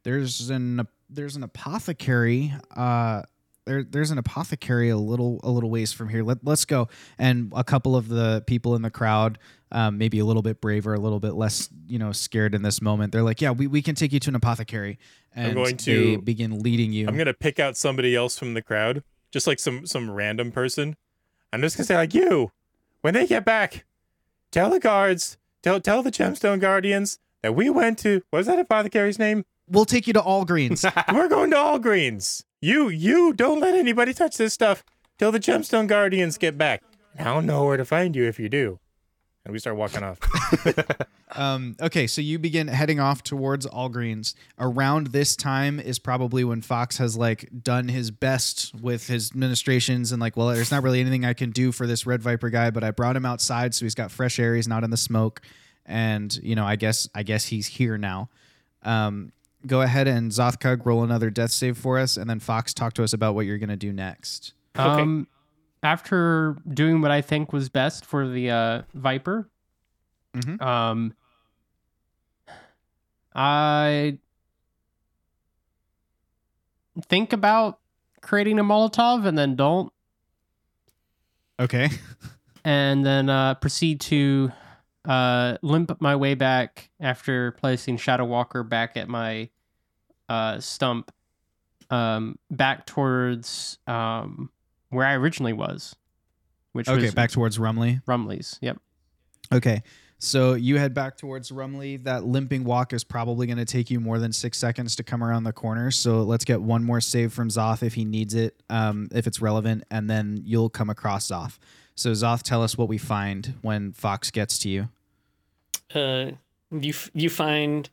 there's 0.03 0.49
an 0.49 0.86
there's 1.09 1.38
an 1.38 1.43
apothecary 1.43 2.53
uh 2.76 3.22
there 3.65 3.84
there's 3.84 4.11
an 4.11 4.18
apothecary 4.18 4.89
a 4.89 4.97
little 4.97 5.39
a 5.43 5.49
little 5.49 5.70
ways 5.70 5.93
from 5.93 6.09
here. 6.09 6.24
Let 6.24 6.39
let's 6.43 6.65
go. 6.65 6.89
And 7.18 7.51
a 7.55 7.63
couple 7.63 7.95
of 7.95 8.07
the 8.09 8.43
people 8.47 8.76
in 8.76 8.82
the 8.82 8.89
crowd, 8.89 9.39
um, 9.72 9.97
maybe 9.97 10.20
a 10.20 10.26
little 10.26 10.41
bit 10.41 10.59
braver, 10.61 10.93
a 10.93 10.99
little 10.99 11.20
bit 11.20 11.34
less 11.36 11.70
you 11.88 11.99
know 11.99 12.11
scared 12.11 12.53
in 12.55 12.61
this 12.63 12.82
moment. 12.82 13.11
They're 13.13 13.24
like, 13.24 13.41
yeah, 13.41 13.51
we, 13.51 13.68
we 13.68 13.82
can 13.82 13.95
take 13.95 14.11
you 14.13 14.20
to 14.22 14.30
an 14.30 14.36
apothecary. 14.36 14.99
And 15.36 15.49
I'm 15.49 15.53
going 15.53 15.78
to- 15.78 16.18
begin 16.22 16.59
leading 16.59 16.91
you. 16.93 17.07
I'm 17.07 17.18
gonna 17.18 17.34
pick 17.34 17.59
out 17.59 17.78
somebody 17.78 18.15
else 18.15 18.38
from 18.39 18.53
the 18.55 18.61
crowd, 18.61 19.03
just 19.32 19.47
like 19.47 19.59
some 19.59 19.86
some 19.86 20.09
random 20.11 20.51
person. 20.51 20.95
I'm 21.53 21.61
just 21.61 21.78
gonna 21.78 21.86
say 21.86 21.95
like 21.95 22.13
you. 22.13 22.51
When 23.01 23.13
they 23.13 23.28
get 23.28 23.45
back, 23.45 23.86
tell 24.52 24.70
the 24.70 24.80
guards, 24.80 25.38
tell 25.62 25.80
tell 25.80 26.04
the 26.04 26.12
gemstone 26.12 26.60
guardians 26.60 27.20
that 27.41 27.56
we 27.56 27.70
went 27.70 28.00
to. 28.00 28.22
What 28.30 28.39
was 28.39 28.48
that 28.48 28.60
apothecary's 28.60 29.20
name? 29.20 29.43
we'll 29.70 29.86
take 29.86 30.08
you 30.08 30.14
to 30.14 30.22
All 30.22 30.45
Greens. 30.45 30.86
We're 31.14 31.28
going 31.28 31.52
to 31.52 31.58
All 31.58 31.80
Greens. 31.80 32.43
You 32.62 32.89
you 32.89 33.34
don't 33.34 33.60
let 33.60 33.76
anybody 33.76 34.14
touch 34.14 34.38
this 34.38 34.54
stuff 34.54 34.84
till 35.20 35.32
the 35.32 35.39
gemstone 35.39 35.88
guardians 35.88 36.38
get 36.38 36.58
back. 36.58 36.84
And 37.16 37.28
I'll 37.28 37.41
know 37.41 37.66
where 37.66 37.78
to 37.78 37.86
find 37.86 38.16
you 38.16 38.26
if 38.26 38.39
you 38.39 38.50
do. 38.50 38.80
And 39.48 39.54
we 39.54 39.60
start 39.60 39.78
walking 39.78 40.04
off. 40.04 40.20
Um, 41.36 41.76
okay, 41.82 42.08
so 42.08 42.22
you 42.22 42.39
begin 42.39 42.68
heading 42.68 43.00
off 43.02 43.22
towards 43.22 43.66
All 43.66 43.89
Greens. 43.89 44.34
Around 44.58 45.08
this 45.08 45.36
time 45.36 45.80
is 45.80 46.00
probably 46.00 46.43
when 46.45 46.62
Fox 46.62 46.98
has 46.98 47.18
like 47.18 47.50
done 47.64 47.89
his 47.89 48.12
best 48.12 48.74
with 48.74 49.08
his 49.08 49.36
ministrations 49.36 50.14
and 50.14 50.22
like, 50.22 50.38
well, 50.38 50.48
there's 50.48 50.72
not 50.72 50.84
really 50.84 51.02
anything 51.02 51.26
I 51.26 51.34
can 51.34 51.52
do 51.52 51.72
for 51.72 51.86
this 51.86 52.06
Red 52.06 52.24
Viper 52.24 52.50
guy, 52.50 52.72
but 52.72 52.84
I 52.84 52.91
brought 52.91 53.16
him 53.16 53.26
outside, 53.26 53.76
so 53.76 53.86
he's 53.86 53.93
got 53.93 54.10
fresh 54.10 54.39
air. 54.39 54.56
He's 54.56 54.70
not 54.70 54.86
in 54.86 54.89
the 54.89 54.98
smoke, 54.98 55.41
and 55.86 56.34
you 56.41 56.56
know, 56.56 56.66
I 56.66 56.78
guess 56.78 57.10
I 57.14 57.24
guess 57.24 57.45
he's 57.45 57.68
here 57.68 57.98
now. 57.98 58.30
Um, 58.84 59.34
go 59.66 59.82
ahead 59.82 60.08
and 60.08 60.32
Zothkug 60.32 60.86
roll 60.86 61.04
another 61.04 61.30
death 61.30 61.52
save 61.52 61.78
for 61.78 62.00
us, 62.00 62.16
and 62.18 62.30
then 62.30 62.39
Fox 62.39 62.74
talk 62.74 62.93
to 62.93 63.04
us 63.04 63.12
about 63.12 63.36
what 63.36 63.45
you're 63.45 63.58
gonna 63.58 63.76
do 63.76 63.91
next. 63.91 64.54
Okay. 64.78 65.02
Um, 65.02 65.28
after 65.84 66.57
doing 66.67 67.01
what 67.01 67.11
I 67.11 67.21
think 67.21 67.53
was 67.53 67.69
best 67.69 68.05
for 68.05 68.28
the 68.28 68.49
uh, 68.51 68.82
Viper, 68.93 69.49
Mhm. 70.36 70.61
um, 70.61 71.13
I 73.36 74.17
think 77.07 77.34
about 77.34 77.80
creating 78.21 78.59
a 78.59 78.63
Molotov 78.63 79.25
and 79.25 79.38
then 79.38 79.55
don't, 79.55 79.91
Okay. 81.59 81.89
and 82.65 83.05
then 83.05 83.30
uh, 83.30 83.55
proceed 83.55 84.01
to 84.01 84.51
uh, 85.05 85.57
limp 85.61 85.99
my 86.01 86.15
way 86.15 86.34
back 86.34 86.89
after 86.99 87.51
placing 87.53 87.97
Shadow 87.97 88.25
Walker 88.25 88.63
back 88.63 88.97
at 88.97 89.07
my 89.07 89.49
uh, 90.28 90.59
stump, 90.59 91.11
um, 91.89 92.38
back 92.51 92.86
towards 92.86 93.78
um, 93.88 94.49
where 94.89 95.05
I 95.05 95.13
originally 95.13 95.53
was, 95.53 95.95
which 96.73 96.88
Okay, 96.88 97.01
was 97.03 97.13
back 97.13 97.31
towards 97.31 97.57
Rumley. 97.57 98.03
Rumley's. 98.05 98.57
Yep. 98.61 98.77
Okay. 99.53 99.83
So 100.19 100.53
you 100.55 100.77
head 100.79 100.93
back 100.95 101.15
towards 101.17 101.51
Rumley. 101.51 102.03
That 102.03 102.23
limping 102.25 102.63
walk 102.63 102.91
is 102.91 103.03
probably 103.03 103.45
going 103.45 103.59
to 103.59 103.65
take 103.65 103.91
you 103.91 103.99
more 103.99 104.17
than 104.17 104.33
six 104.33 104.57
seconds 104.57 104.95
to 104.95 105.03
come 105.03 105.23
around 105.23 105.43
the 105.43 105.53
corner. 105.53 105.91
So 105.91 106.23
let's 106.23 106.43
get 106.43 106.59
one 106.61 106.83
more 106.83 106.99
save 107.01 107.31
from 107.33 107.49
Zoth 107.49 107.83
if 107.83 107.93
he 107.93 108.03
needs 108.03 108.33
it, 108.33 108.61
um, 108.69 109.09
if 109.13 109.27
it's 109.27 109.41
relevant, 109.41 109.83
and 109.91 110.09
then 110.09 110.41
you'll 110.43 110.69
come 110.69 110.89
across 110.89 111.27
Zoth. 111.29 111.59
So 111.93 112.11
Zoth, 112.13 112.41
tell 112.41 112.63
us 112.63 112.77
what 112.77 112.88
we 112.89 112.97
find 112.97 113.53
when 113.61 113.91
Fox 113.91 114.31
gets 114.31 114.57
to 114.59 114.69
you. 114.69 114.89
Uh, 115.93 116.31
you 116.71 116.89
f- 116.89 117.11
you 117.13 117.29
find 117.29 117.89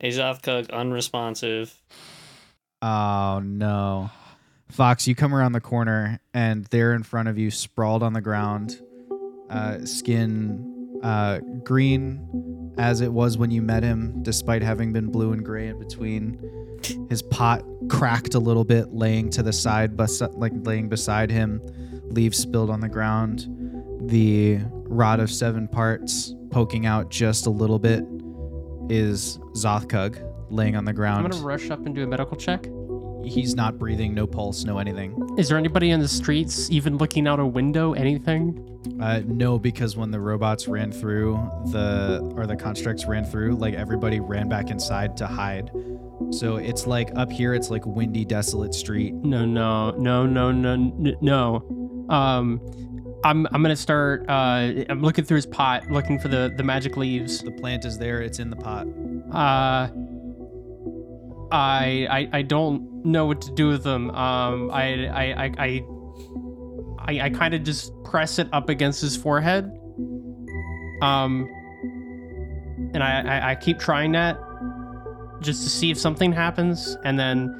a 0.00 0.10
Zothkug 0.10 0.70
unresponsive. 0.70 1.80
Oh 2.82 3.40
no, 3.42 4.10
Fox! 4.72 5.06
You 5.06 5.14
come 5.14 5.34
around 5.34 5.52
the 5.52 5.60
corner, 5.60 6.18
and 6.32 6.64
there 6.66 6.94
in 6.94 7.02
front 7.02 7.28
of 7.28 7.36
you, 7.36 7.50
sprawled 7.50 8.02
on 8.02 8.14
the 8.14 8.22
ground, 8.22 8.80
uh, 9.50 9.84
skin 9.84 10.98
uh, 11.02 11.40
green 11.62 12.72
as 12.78 13.02
it 13.02 13.12
was 13.12 13.36
when 13.36 13.50
you 13.50 13.60
met 13.60 13.82
him, 13.82 14.22
despite 14.22 14.62
having 14.62 14.92
been 14.92 15.10
blue 15.10 15.32
and 15.32 15.44
gray 15.44 15.68
in 15.68 15.78
between. 15.78 16.38
His 17.10 17.20
pot 17.20 17.62
cracked 17.90 18.34
a 18.34 18.38
little 18.38 18.64
bit, 18.64 18.94
laying 18.94 19.28
to 19.30 19.42
the 19.42 19.52
side, 19.52 19.94
bes- 19.94 20.22
like 20.22 20.52
laying 20.54 20.88
beside 20.88 21.30
him. 21.30 21.60
Leaves 22.04 22.38
spilled 22.38 22.70
on 22.70 22.80
the 22.80 22.88
ground. 22.88 23.46
The 24.08 24.60
rod 24.72 25.20
of 25.20 25.30
seven 25.30 25.68
parts 25.68 26.34
poking 26.50 26.86
out 26.86 27.10
just 27.10 27.44
a 27.44 27.50
little 27.50 27.78
bit 27.78 28.04
is 28.88 29.38
Zothkug 29.54 30.50
laying 30.50 30.76
on 30.76 30.86
the 30.86 30.92
ground. 30.94 31.26
I'm 31.26 31.30
gonna 31.30 31.44
rush 31.44 31.70
up 31.70 31.84
and 31.84 31.94
do 31.94 32.04
a 32.04 32.06
medical 32.06 32.36
check. 32.38 32.66
He's 33.24 33.54
not 33.54 33.78
breathing, 33.78 34.14
no 34.14 34.26
pulse, 34.26 34.64
no 34.64 34.78
anything. 34.78 35.16
Is 35.38 35.48
there 35.48 35.58
anybody 35.58 35.90
in 35.90 36.00
the 36.00 36.08
streets 36.08 36.70
even 36.70 36.98
looking 36.98 37.26
out 37.26 37.40
a 37.40 37.46
window? 37.46 37.92
Anything? 37.92 38.68
Uh, 39.00 39.20
no, 39.26 39.58
because 39.58 39.96
when 39.96 40.10
the 40.10 40.20
robots 40.20 40.66
ran 40.66 40.90
through 40.90 41.34
the 41.66 42.20
or 42.36 42.46
the 42.46 42.56
constructs 42.56 43.06
ran 43.06 43.24
through, 43.24 43.56
like 43.56 43.74
everybody 43.74 44.20
ran 44.20 44.48
back 44.48 44.70
inside 44.70 45.16
to 45.18 45.26
hide. 45.26 45.70
So 46.30 46.56
it's 46.56 46.86
like 46.86 47.10
up 47.16 47.30
here, 47.30 47.54
it's 47.54 47.70
like 47.70 47.86
windy, 47.86 48.24
desolate 48.24 48.74
street. 48.74 49.14
No, 49.14 49.44
no, 49.44 49.90
no, 49.92 50.26
no, 50.26 50.50
no, 50.50 51.14
no. 51.20 52.06
Um, 52.08 52.60
I'm 53.24 53.46
I'm 53.52 53.62
gonna 53.62 53.76
start. 53.76 54.24
Uh, 54.28 54.84
I'm 54.88 55.02
looking 55.02 55.24
through 55.24 55.36
his 55.36 55.46
pot, 55.46 55.90
looking 55.90 56.18
for 56.18 56.28
the 56.28 56.52
the 56.56 56.62
magic 56.62 56.96
leaves. 56.96 57.40
The 57.40 57.52
plant 57.52 57.84
is 57.84 57.98
there; 57.98 58.20
it's 58.20 58.38
in 58.38 58.50
the 58.50 58.56
pot. 58.56 58.86
Uh, 59.32 59.88
I 61.52 62.06
I 62.10 62.38
I 62.38 62.42
don't 62.42 63.04
know 63.04 63.26
what 63.26 63.42
to 63.42 63.52
do 63.52 63.68
with 63.68 63.84
them. 63.84 64.10
Um, 64.10 64.70
I 64.70 65.06
I 65.06 65.44
I 65.44 65.84
I 67.04 67.20
I, 67.24 67.30
kind 67.30 67.52
of 67.52 67.62
just 67.62 67.92
press 68.04 68.38
it 68.38 68.48
up 68.52 68.68
against 68.68 69.02
his 69.02 69.16
forehead. 69.16 69.64
Um, 71.02 71.48
and 72.94 73.02
I, 73.02 73.20
I 73.20 73.50
I 73.50 73.54
keep 73.56 73.78
trying 73.78 74.12
that 74.12 74.38
just 75.40 75.62
to 75.64 75.68
see 75.68 75.90
if 75.90 75.98
something 75.98 76.32
happens, 76.32 76.96
and 77.04 77.18
then. 77.18 77.58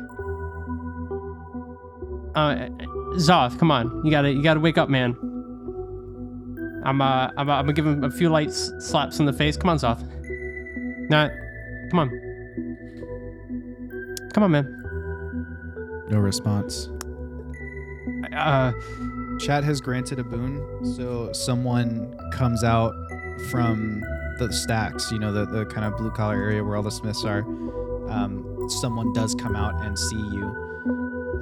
Uh, 2.34 2.68
Zoth, 3.16 3.58
come 3.58 3.70
on, 3.70 4.06
you 4.06 4.10
gotta 4.10 4.32
you 4.32 4.42
gotta 4.42 4.60
wake 4.60 4.78
up, 4.78 4.88
man. 4.88 5.14
I'm 6.84 7.02
uh 7.02 7.28
I'm, 7.36 7.50
I'm 7.50 7.66
gonna 7.66 7.74
give 7.74 7.86
him 7.86 8.04
a 8.04 8.10
few 8.10 8.30
light 8.30 8.50
slaps 8.52 9.18
in 9.18 9.26
the 9.26 9.34
face. 9.34 9.58
Come 9.58 9.68
on, 9.68 9.76
Zoth. 9.76 10.02
Nah, 11.10 11.28
come 11.90 11.98
on. 11.98 12.31
Come 14.32 14.42
on, 14.44 14.50
man. 14.50 16.04
No 16.08 16.18
response. 16.18 16.88
Uh, 18.36 18.72
Chat 19.40 19.64
has 19.64 19.80
granted 19.80 20.18
a 20.18 20.24
boon, 20.24 20.84
so 20.96 21.32
someone 21.32 22.16
comes 22.32 22.64
out 22.64 22.94
from 23.50 24.00
the 24.38 24.50
stacks, 24.52 25.10
you 25.12 25.18
know, 25.18 25.32
the, 25.32 25.44
the 25.46 25.66
kind 25.66 25.84
of 25.86 25.96
blue 25.98 26.10
collar 26.10 26.34
area 26.36 26.62
where 26.64 26.76
all 26.76 26.82
the 26.82 26.90
smiths 26.90 27.24
are. 27.24 27.40
Um, 28.10 28.66
someone 28.68 29.12
does 29.12 29.34
come 29.34 29.54
out 29.56 29.84
and 29.84 29.98
see 29.98 30.16
you, 30.16 30.44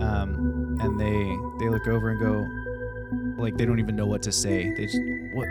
um, 0.01 0.77
and 0.81 0.99
they 1.01 1.37
they 1.65 1.69
look 1.71 1.87
over 1.89 2.11
and 2.11 2.21
go, 2.21 3.43
like 3.43 3.57
they 3.57 3.65
don't 3.67 3.79
even 3.81 3.97
know 3.97 4.07
what 4.07 4.23
to 4.23 4.33
say. 4.33 4.73
They 4.77 4.87
just 4.87 4.99
what 5.35 5.49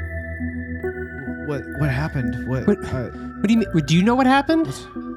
what 1.48 1.62
what 1.80 1.90
happened? 1.90 2.48
What? 2.50 2.68
What- 2.68 2.84
uh, 2.86 3.10
What 3.10 3.48
do 3.48 3.54
you 3.54 3.60
mean? 3.60 3.86
Do 3.86 3.96
you 3.96 4.04
know 4.04 4.16
what 4.16 4.28
happened? 4.28 4.68
I- 4.68 5.09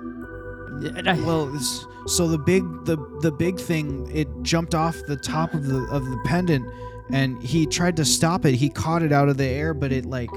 well, 1.24 1.58
so 2.06 2.28
the 2.28 2.38
big 2.38 2.62
the 2.84 2.96
the 3.20 3.30
big 3.32 3.58
thing 3.58 4.10
it 4.14 4.28
jumped 4.42 4.74
off 4.74 4.96
the 5.06 5.16
top 5.16 5.54
of 5.54 5.66
the 5.66 5.78
of 5.90 6.04
the 6.04 6.18
pendant, 6.24 6.66
and 7.10 7.42
he 7.42 7.66
tried 7.66 7.96
to 7.96 8.04
stop 8.04 8.44
it. 8.44 8.54
He 8.54 8.68
caught 8.68 9.02
it 9.02 9.12
out 9.12 9.28
of 9.28 9.36
the 9.36 9.46
air, 9.46 9.74
but 9.74 9.92
it 9.92 10.06
like 10.06 10.30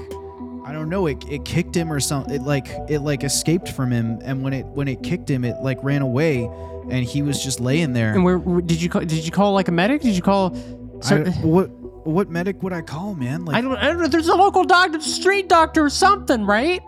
I 0.64 0.72
don't 0.72 0.88
know. 0.88 1.06
It, 1.06 1.24
it 1.28 1.44
kicked 1.44 1.76
him 1.76 1.92
or 1.92 2.00
something. 2.00 2.34
It 2.34 2.42
like 2.42 2.68
it 2.88 3.00
like 3.00 3.22
escaped 3.24 3.68
from 3.70 3.90
him, 3.92 4.18
and 4.22 4.42
when 4.42 4.52
it 4.52 4.66
when 4.66 4.88
it 4.88 5.02
kicked 5.02 5.30
him, 5.30 5.44
it 5.44 5.56
like 5.62 5.82
ran 5.82 6.02
away, 6.02 6.44
and 6.90 7.04
he 7.04 7.22
was 7.22 7.42
just 7.42 7.60
laying 7.60 7.92
there. 7.92 8.12
And 8.12 8.24
where, 8.24 8.38
where- 8.38 8.60
did 8.60 8.82
you 8.82 8.88
call? 8.88 9.02
Did 9.02 9.24
you 9.24 9.30
call 9.30 9.52
like 9.52 9.68
a 9.68 9.72
medic? 9.72 10.02
Did 10.02 10.16
you 10.16 10.22
call? 10.22 10.56
I, 11.04 11.18
what 11.42 11.70
what 12.06 12.30
medic 12.30 12.62
would 12.62 12.72
I 12.72 12.82
call, 12.82 13.14
man? 13.14 13.44
Like 13.44 13.56
I 13.56 13.60
don't. 13.60 13.76
I 13.76 13.86
don't 13.88 13.98
know. 13.98 14.08
There's 14.08 14.28
a 14.28 14.34
local 14.34 14.64
doctor, 14.64 15.00
street 15.00 15.48
doctor, 15.48 15.84
or 15.84 15.90
something, 15.90 16.44
right? 16.46 16.82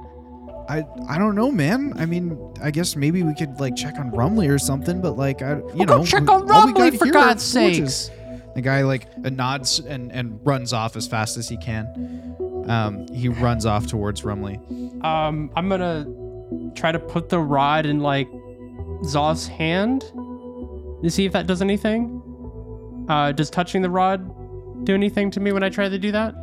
I 0.68 0.84
I 1.08 1.18
don't 1.18 1.34
know, 1.34 1.50
man. 1.50 1.92
I 1.96 2.06
mean, 2.06 2.38
I 2.62 2.70
guess 2.70 2.94
maybe 2.96 3.22
we 3.22 3.34
could 3.34 3.58
like 3.60 3.74
check 3.76 3.98
on 3.98 4.10
Rumley 4.10 4.48
or 4.50 4.58
something, 4.58 5.00
but 5.00 5.16
like 5.16 5.42
I 5.42 5.56
you 5.56 5.62
We'll 5.74 5.86
know 5.86 5.98
go 5.98 6.04
check 6.04 6.22
we- 6.22 6.28
on 6.28 6.46
Rumley 6.46 6.98
for 6.98 7.06
God's 7.06 7.42
sakes. 7.42 8.10
The 8.54 8.62
guy 8.62 8.82
like 8.82 9.06
uh, 9.24 9.30
nods 9.30 9.78
and 9.80 10.10
and 10.12 10.40
runs 10.44 10.72
off 10.72 10.96
as 10.96 11.06
fast 11.06 11.36
as 11.36 11.48
he 11.48 11.56
can. 11.56 12.34
Um, 12.68 13.06
he 13.08 13.28
runs 13.28 13.64
off 13.66 13.86
towards 13.86 14.22
Rumley. 14.22 14.56
Um, 15.04 15.50
I'm 15.56 15.68
gonna 15.68 16.06
try 16.74 16.92
to 16.92 16.98
put 16.98 17.28
the 17.28 17.38
rod 17.38 17.86
in 17.86 18.00
like 18.00 18.28
Zoth's 19.04 19.46
hand 19.46 20.02
to 21.02 21.08
see 21.10 21.24
if 21.24 21.32
that 21.32 21.46
does 21.46 21.62
anything. 21.62 22.20
Uh, 23.08 23.32
does 23.32 23.48
touching 23.48 23.80
the 23.80 23.88
rod 23.90 24.84
do 24.84 24.92
anything 24.94 25.30
to 25.30 25.40
me 25.40 25.52
when 25.52 25.62
I 25.62 25.68
try 25.70 25.88
to 25.88 25.98
do 25.98 26.12
that? 26.12 26.34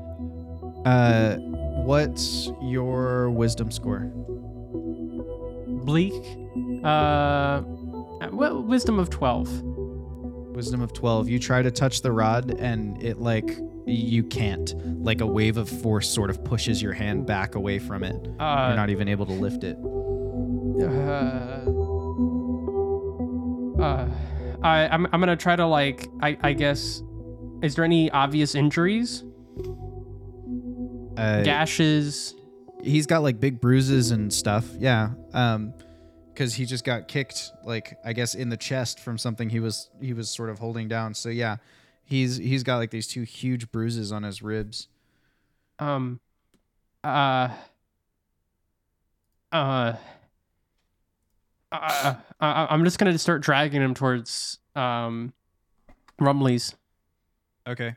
Uh, 0.85 1.37
what's 1.85 2.49
your 2.61 3.29
wisdom 3.29 3.71
score? 3.71 4.11
Bleak. 5.85 6.13
Uh, 6.83 7.61
well, 8.31 8.61
wisdom 8.63 8.99
of 8.99 9.09
twelve. 9.09 9.49
Wisdom 10.55 10.81
of 10.81 10.93
12. 10.93 11.27
You 11.27 11.37
try 11.37 11.61
to 11.61 11.69
touch 11.69 12.01
the 12.01 12.13
rod 12.13 12.55
and 12.59 13.01
it 13.03 13.19
like 13.19 13.57
you 13.85 14.23
can't. 14.23 14.73
Like 15.03 15.19
a 15.19 15.25
wave 15.27 15.57
of 15.57 15.67
force 15.67 16.09
sort 16.09 16.29
of 16.29 16.41
pushes 16.45 16.81
your 16.81 16.93
hand 16.93 17.25
back 17.25 17.55
away 17.55 17.77
from 17.77 18.05
it. 18.05 18.15
You're 18.23 18.41
Uh, 18.41 18.73
not 18.73 18.89
even 18.89 19.09
able 19.09 19.25
to 19.25 19.33
lift 19.33 19.65
it. 19.65 19.77
uh, 20.81 21.65
uh, 23.83 24.07
I, 24.63 24.87
I'm, 24.89 25.05
I'm 25.11 25.19
gonna 25.19 25.35
try 25.35 25.57
to 25.57 25.65
like, 25.65 26.07
I, 26.21 26.37
I 26.41 26.53
guess, 26.53 27.03
is 27.61 27.75
there 27.75 27.83
any 27.83 28.09
obvious 28.11 28.55
injuries, 28.55 29.25
Uh, 31.17 31.43
gashes? 31.43 32.35
he's 32.83 33.07
got 33.07 33.23
like 33.23 33.39
big 33.39 33.59
bruises 33.61 34.11
and 34.11 34.31
stuff. 34.31 34.65
Yeah. 34.77 35.11
Um 35.33 35.73
cuz 36.35 36.53
he 36.53 36.65
just 36.65 36.83
got 36.83 37.07
kicked 37.07 37.51
like 37.63 37.97
I 38.03 38.13
guess 38.13 38.35
in 38.35 38.49
the 38.49 38.57
chest 38.57 38.99
from 38.99 39.17
something 39.17 39.49
he 39.49 39.59
was 39.59 39.89
he 40.01 40.13
was 40.13 40.29
sort 40.29 40.49
of 40.49 40.59
holding 40.59 40.87
down. 40.87 41.13
So 41.13 41.29
yeah. 41.29 41.57
He's 42.07 42.37
he's 42.37 42.61
got 42.61 42.77
like 42.77 42.91
these 42.91 43.07
two 43.07 43.23
huge 43.23 43.71
bruises 43.71 44.11
on 44.11 44.21
his 44.21 44.43
ribs. 44.43 44.87
Um, 45.79 46.19
uh, 47.03 47.49
uh, 49.51 49.93
uh, 51.71 52.15
I, 52.39 52.67
I'm 52.69 52.83
just 52.83 52.99
gonna 52.99 53.17
start 53.17 53.41
dragging 53.41 53.81
him 53.81 53.95
towards 53.95 54.59
um, 54.75 55.33
Rumley's. 56.21 56.75
Okay. 57.67 57.95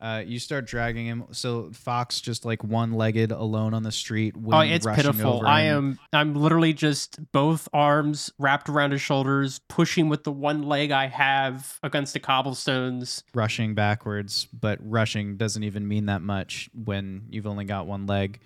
Uh, 0.00 0.22
you 0.24 0.38
start 0.38 0.64
dragging 0.64 1.06
him. 1.06 1.24
So 1.32 1.70
Fox 1.72 2.20
just 2.20 2.44
like 2.44 2.62
one-legged 2.62 3.32
alone 3.32 3.74
on 3.74 3.82
the 3.82 3.90
street. 3.90 4.36
Oh, 4.52 4.60
it's 4.60 4.86
pitiful. 4.86 5.44
I 5.44 5.62
am. 5.62 5.98
I'm 6.12 6.34
literally 6.34 6.72
just 6.72 7.18
both 7.32 7.68
arms 7.72 8.30
wrapped 8.38 8.68
around 8.68 8.92
his 8.92 9.00
shoulders, 9.00 9.60
pushing 9.68 10.08
with 10.08 10.22
the 10.22 10.30
one 10.30 10.62
leg 10.62 10.92
I 10.92 11.08
have 11.08 11.80
against 11.82 12.12
the 12.12 12.20
cobblestones. 12.20 13.24
rushing 13.34 13.74
backwards, 13.74 14.46
but 14.52 14.78
rushing 14.80 15.36
doesn't 15.36 15.64
even 15.64 15.88
mean 15.88 16.06
that 16.06 16.22
much 16.22 16.70
when 16.84 17.24
you've 17.28 17.48
only 17.48 17.64
got 17.64 17.88
one 17.88 18.06
leg. 18.06 18.38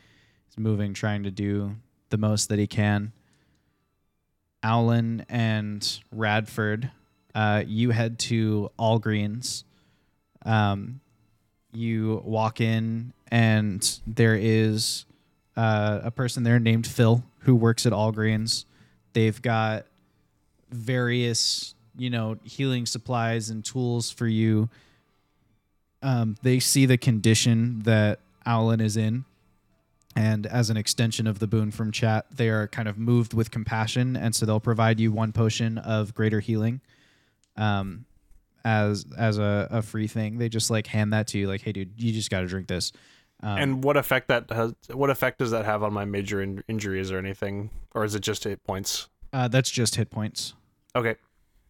He's 0.49 0.57
moving, 0.57 0.95
trying 0.95 1.25
to 1.25 1.31
do 1.31 1.77
the 2.09 2.17
most 2.19 2.49
that 2.49 2.59
he 2.59 2.67
can. 2.67 3.13
Owlin 4.65 5.27
and 5.29 6.01
Radford, 6.11 6.91
uh, 7.35 7.65
you 7.67 7.91
head 7.91 8.19
to 8.21 8.71
All 8.79 8.99
Greens. 8.99 9.65
Um, 10.47 11.01
you 11.73 12.23
walk 12.25 12.61
in, 12.61 13.13
and 13.31 14.01
there 14.07 14.37
is 14.37 15.05
uh, 15.57 16.01
a 16.03 16.11
person 16.11 16.43
there 16.43 16.61
named 16.61 16.87
Phil 16.87 17.25
who 17.41 17.55
works 17.55 17.87
at 17.87 17.93
All 17.93 18.13
Greens. 18.13 18.67
They've 19.13 19.41
got 19.41 19.87
various, 20.71 21.75
you 21.97 22.11
know, 22.11 22.39
healing 22.45 22.87
supplies 22.87 23.51
and 23.51 23.65
tools 23.65 24.11
for 24.11 24.27
you. 24.27 24.69
Um, 26.03 26.37
they 26.43 26.59
see 26.59 26.87
the 26.87 26.99
condition 26.99 27.83
that 27.83 28.19
Owlin 28.47 28.81
is 28.81 28.97
in, 28.97 29.25
and 30.17 30.47
as 30.47 30.69
an 30.69 30.77
extension 30.77 31.27
of 31.27 31.39
the 31.39 31.47
boon 31.47 31.71
from 31.71 31.93
chat, 31.93 32.27
they 32.35 32.49
are 32.49 32.69
kind 32.69 32.89
of 32.89 32.99
moved 32.99 33.35
with 33.35 33.51
compassion, 33.51 34.17
and 34.17 34.35
so 34.35 34.45
they'll 34.45 34.61
provide 34.61 35.01
you 35.01 35.13
one 35.13 35.33
potion 35.33 35.79
of 35.79 36.15
greater 36.15 36.41
healing, 36.41 36.81
um, 37.57 38.05
as 38.65 39.05
as 39.17 39.39
a, 39.39 39.69
a 39.71 39.83
free 39.83 40.07
thing. 40.07 40.39
They 40.39 40.49
just 40.49 40.71
like 40.71 40.87
hand 40.87 41.13
that 41.13 41.27
to 41.29 41.39
you, 41.39 41.49
like, 41.49 41.63
"Hey, 41.63 41.73
dude, 41.73 41.93
you 41.97 42.13
just 42.13 42.31
got 42.31 42.41
to 42.41 42.47
drink 42.47 42.69
this." 42.69 42.93
Um, 43.43 43.59
And 43.59 43.85
what 43.85 43.97
effect 43.97 44.29
that 44.29 44.51
has? 44.51 44.75
What 44.93 45.11
effect 45.11 45.39
does 45.39 45.51
that 45.51 45.65
have 45.65 45.83
on 45.83 45.93
my 45.93 46.05
major 46.05 46.41
in- 46.41 46.63
injuries 46.69 47.11
or 47.11 47.19
anything, 47.19 47.71
or 47.93 48.05
is 48.05 48.15
it 48.15 48.21
just 48.21 48.45
hit 48.45 48.63
points? 48.65 49.09
uh, 49.33 49.49
that's 49.49 49.71
just 49.71 49.97
hit 49.97 50.11
points. 50.11 50.55
Okay. 50.95 51.15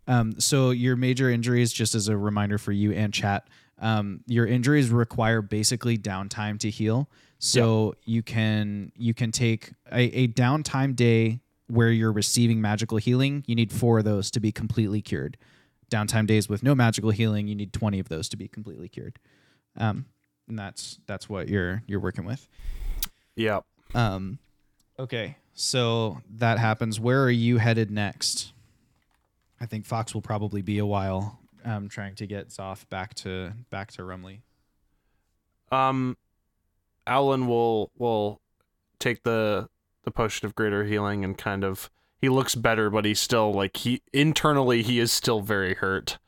Um, 0.08 0.40
so 0.40 0.70
your 0.70 0.96
major 0.96 1.30
injuries, 1.30 1.72
just 1.72 1.94
as 1.94 2.08
a 2.08 2.16
reminder 2.16 2.58
for 2.58 2.72
you 2.72 2.92
and 2.92 3.14
chat, 3.14 3.46
um, 3.78 4.20
your 4.26 4.46
injuries 4.46 4.90
require 4.90 5.40
basically 5.40 5.96
downtime 5.96 6.58
to 6.58 6.70
heal. 6.70 7.08
So 7.38 7.94
you 8.04 8.22
can 8.22 8.92
you 8.96 9.14
can 9.14 9.32
take 9.32 9.72
a, 9.90 10.02
a 10.24 10.28
downtime 10.28 10.94
day 10.94 11.40
where 11.68 11.90
you're 11.90 12.12
receiving 12.12 12.60
magical 12.60 12.98
healing. 12.98 13.44
You 13.46 13.54
need 13.54 13.72
four 13.72 14.00
of 14.00 14.04
those 14.04 14.30
to 14.32 14.40
be 14.40 14.52
completely 14.52 15.00
cured. 15.02 15.36
Downtime 15.92 16.26
days 16.26 16.48
with 16.48 16.62
no 16.62 16.74
magical 16.74 17.10
healing, 17.10 17.46
you 17.48 17.54
need 17.54 17.72
twenty 17.72 17.98
of 17.98 18.08
those 18.08 18.28
to 18.30 18.36
be 18.36 18.48
completely 18.48 18.88
cured. 18.88 19.18
Um, 19.76 20.06
and 20.48 20.58
that's 20.58 20.98
that's 21.06 21.28
what 21.28 21.48
you're 21.48 21.82
you're 21.86 22.00
working 22.00 22.24
with. 22.24 22.48
Yeah. 23.36 23.60
Um, 23.94 24.38
okay, 24.98 25.36
so 25.52 26.20
that 26.36 26.58
happens. 26.58 26.98
Where 26.98 27.22
are 27.24 27.30
you 27.30 27.58
headed 27.58 27.90
next? 27.90 28.52
I 29.60 29.66
think 29.66 29.86
Fox 29.86 30.14
will 30.14 30.22
probably 30.22 30.62
be 30.62 30.78
a 30.78 30.86
while 30.86 31.38
um, 31.64 31.88
trying 31.88 32.14
to 32.16 32.26
get 32.26 32.48
Zoth 32.48 32.88
back 32.88 33.14
to 33.16 33.52
back 33.70 33.92
to 33.92 34.02
Rumley. 34.02 34.40
Um, 35.70 36.16
Alan 37.06 37.46
will 37.46 37.90
will 37.96 38.40
take 38.98 39.22
the 39.22 39.68
the 40.04 40.10
potion 40.10 40.46
of 40.46 40.54
greater 40.54 40.84
healing 40.84 41.24
and 41.24 41.36
kind 41.38 41.64
of 41.64 41.90
he 42.22 42.28
looks 42.28 42.54
better, 42.54 42.88
but 42.88 43.04
he's 43.04 43.20
still 43.20 43.52
like 43.52 43.76
he 43.76 44.00
internally 44.12 44.82
he 44.82 45.00
is 45.00 45.10
still 45.12 45.40
very 45.40 45.74
hurt. 45.74 46.18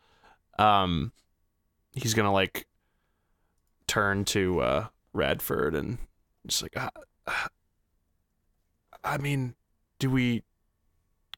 Um, 0.59 1.13
he's 1.93 2.13
gonna 2.13 2.33
like 2.33 2.67
turn 3.87 4.25
to 4.25 4.61
uh 4.61 4.87
Radford 5.13 5.75
and 5.75 5.99
just 6.47 6.63
like 6.63 6.77
uh, 6.77 6.91
I 9.05 9.19
mean, 9.19 9.55
do 10.01 10.11
we 10.11 10.43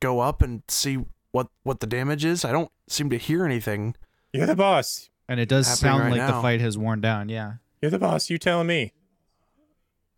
go 0.01 0.21
up 0.21 0.41
and 0.41 0.63
see 0.69 1.05
what 1.33 1.49
what 1.63 1.81
the 1.81 1.87
damage 1.87 2.25
is? 2.25 2.43
I 2.45 2.51
don't 2.51 2.71
seem 2.89 3.11
to 3.11 3.19
hear 3.19 3.45
anything. 3.45 3.95
You're 4.33 4.47
the 4.47 4.57
boss. 4.57 5.11
And 5.29 5.39
it 5.39 5.49
does 5.51 5.67
sound 5.67 6.05
right 6.05 6.13
like 6.13 6.19
now. 6.19 6.37
the 6.37 6.43
fight 6.43 6.61
has 6.61 6.79
worn 6.79 7.03
down. 7.03 7.29
Yeah. 7.29 7.55
You're 7.83 7.91
the 7.91 7.99
boss. 7.99 8.31
You 8.31 8.39
telling 8.39 8.69
me? 8.69 8.93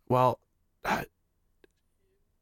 Well, 0.07 0.39
uh, 0.85 1.03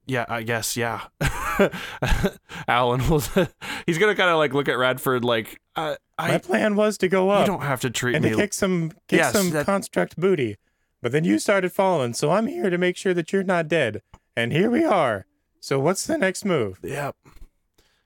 yeah, 0.05 0.25
I 0.29 0.43
guess, 0.43 0.77
yeah. 0.77 1.07
Alan 2.67 3.07
will. 3.09 3.21
he's 3.85 3.97
gonna 3.97 4.15
kind 4.15 4.29
of 4.29 4.37
like 4.37 4.53
look 4.53 4.67
at 4.69 4.77
Radford 4.77 5.23
like, 5.23 5.59
uh, 5.75 5.95
My 6.17 6.37
plan 6.37 6.75
was 6.75 6.97
to 6.99 7.07
go 7.07 7.29
up. 7.29 7.47
You 7.47 7.53
don't 7.53 7.61
have 7.63 7.81
to 7.81 7.89
treat 7.89 8.15
and 8.15 8.23
me. 8.23 8.31
to 8.31 8.35
kick 8.35 8.53
some 8.53 8.89
kick 9.07 9.19
Yes, 9.19 9.33
some 9.33 9.49
that- 9.51 9.65
construct 9.65 10.17
booty, 10.17 10.57
but 11.01 11.11
then 11.11 11.23
you 11.23 11.39
started 11.39 11.71
falling, 11.71 12.13
so 12.13 12.31
I'm 12.31 12.47
here 12.47 12.69
to 12.69 12.77
make 12.77 12.97
sure 12.97 13.13
that 13.13 13.31
you're 13.33 13.43
not 13.43 13.67
dead. 13.67 14.01
And 14.35 14.51
here 14.53 14.69
we 14.69 14.83
are. 14.83 15.25
So 15.59 15.79
what's 15.79 16.05
the 16.05 16.17
next 16.17 16.45
move? 16.45 16.79
Yep, 16.83 17.15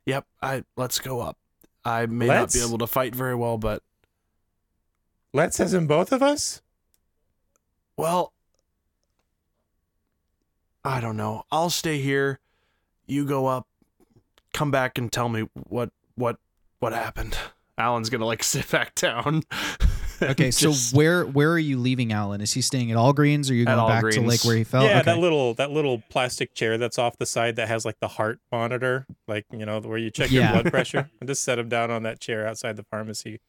yep. 0.05 0.25
I 0.41 0.63
let's 0.77 0.99
go 0.99 1.19
up. 1.19 1.37
I 1.83 2.05
may 2.05 2.27
Let's? 2.27 2.55
not 2.55 2.61
be 2.61 2.67
able 2.67 2.77
to 2.77 2.87
fight 2.87 3.13
very 3.15 3.35
well, 3.35 3.57
but 3.57 3.81
Let's 5.33 5.59
as 5.59 5.73
in 5.73 5.87
both 5.87 6.11
of 6.11 6.21
us. 6.21 6.61
well, 7.97 8.33
I 10.83 10.99
don't 10.99 11.17
know. 11.17 11.43
I'll 11.51 11.69
stay 11.69 11.99
here. 11.99 12.39
You 13.11 13.25
go 13.25 13.45
up. 13.47 13.67
come 14.53 14.71
back 14.71 14.97
and 14.97 15.11
tell 15.11 15.27
me 15.29 15.47
what 15.67 15.91
what 16.15 16.37
what 16.79 16.93
happened. 16.93 17.37
Alan's 17.77 18.09
gonna 18.09 18.25
like 18.25 18.43
sit 18.55 18.69
back 18.71 18.95
down. 18.95 19.43
Okay, 20.23 20.51
so 20.51 20.69
Just- 20.69 20.93
where 20.93 21.25
where 21.25 21.49
are 21.51 21.57
you 21.57 21.79
leaving 21.79 22.13
Alan? 22.13 22.41
Is 22.41 22.53
he 22.53 22.61
staying 22.61 22.91
at 22.91 22.95
All 22.95 23.11
Greens 23.11 23.49
or 23.49 23.53
are 23.53 23.55
you 23.55 23.65
At 23.65 23.73
going 23.75 23.87
back 24.01 24.11
to 24.13 24.21
like 24.21 24.45
where 24.45 24.55
he 24.55 24.63
fell? 24.63 24.83
yeah, 24.83 24.99
okay. 24.99 25.05
that 25.13 25.17
little 25.17 25.55
that 25.55 25.71
little 25.71 26.03
plastic 26.09 26.53
chair 26.53 26.77
that's 26.77 26.99
off 26.99 27.17
the 27.17 27.25
side 27.25 27.55
that 27.55 27.67
has 27.69 27.85
like 27.85 27.99
the 27.99 28.07
heart 28.07 28.37
monitor, 28.51 29.07
like 29.27 29.47
you 29.51 29.65
know 29.65 29.79
where 29.79 29.97
you 29.97 30.11
check 30.11 30.29
Yeah. 30.29 30.53
your 30.53 30.61
blood 30.61 30.71
pressure. 30.71 31.09
and 31.19 31.27
just 31.27 31.41
set 31.43 31.57
him 31.57 31.69
down 31.69 31.89
on 31.89 32.03
that 32.03 32.19
chair 32.19 32.47
outside 32.47 32.75
the 32.77 32.83
pharmacy. 32.83 33.39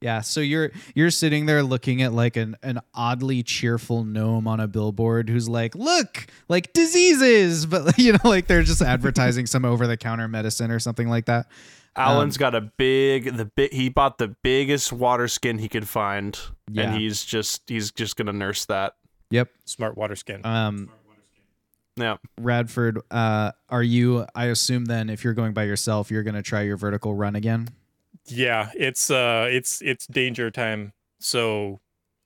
Yeah, 0.00 0.20
so 0.20 0.40
you're 0.40 0.70
you're 0.94 1.10
sitting 1.10 1.46
there 1.46 1.62
looking 1.62 2.02
at 2.02 2.12
like 2.12 2.36
an 2.36 2.56
an 2.62 2.80
oddly 2.94 3.42
cheerful 3.42 4.04
gnome 4.04 4.46
on 4.46 4.60
a 4.60 4.68
billboard 4.68 5.28
who's 5.28 5.48
like, 5.48 5.74
"Look, 5.74 6.26
like 6.48 6.72
diseases," 6.72 7.66
but 7.66 7.98
you 7.98 8.12
know, 8.12 8.18
like 8.24 8.46
they're 8.46 8.62
just 8.62 8.80
advertising 8.80 9.46
some 9.46 9.64
over 9.64 9.86
the 9.88 9.96
counter 9.96 10.28
medicine 10.28 10.70
or 10.70 10.78
something 10.78 11.08
like 11.08 11.26
that. 11.26 11.46
Alan's 11.96 12.36
Um, 12.36 12.40
got 12.40 12.54
a 12.54 12.60
big 12.60 13.36
the 13.36 13.44
bit 13.46 13.72
he 13.72 13.88
bought 13.88 14.18
the 14.18 14.36
biggest 14.44 14.92
water 14.92 15.26
skin 15.26 15.58
he 15.58 15.68
could 15.68 15.88
find, 15.88 16.38
Yeah. 16.70 16.84
and 16.92 17.00
he's 17.00 17.24
just 17.24 17.62
he's 17.68 17.90
just 17.90 18.16
gonna 18.16 18.32
nurse 18.32 18.66
that. 18.66 18.94
Yep. 19.30 19.50
Smart 19.64 19.98
water 19.98 20.14
skin. 20.14 20.42
Um, 20.44 20.90
Yeah. 21.96 22.18
Radford, 22.40 23.00
uh, 23.10 23.50
are 23.68 23.82
you? 23.82 24.24
I 24.36 24.44
assume 24.46 24.84
then, 24.84 25.10
if 25.10 25.24
you're 25.24 25.34
going 25.34 25.52
by 25.54 25.64
yourself, 25.64 26.12
you're 26.12 26.22
gonna 26.22 26.42
try 26.42 26.62
your 26.62 26.76
vertical 26.76 27.16
run 27.16 27.34
again. 27.34 27.68
Yeah, 28.30 28.70
it's 28.74 29.10
uh, 29.10 29.48
it's 29.50 29.80
it's 29.82 30.06
danger 30.06 30.50
time. 30.50 30.92
So 31.20 31.80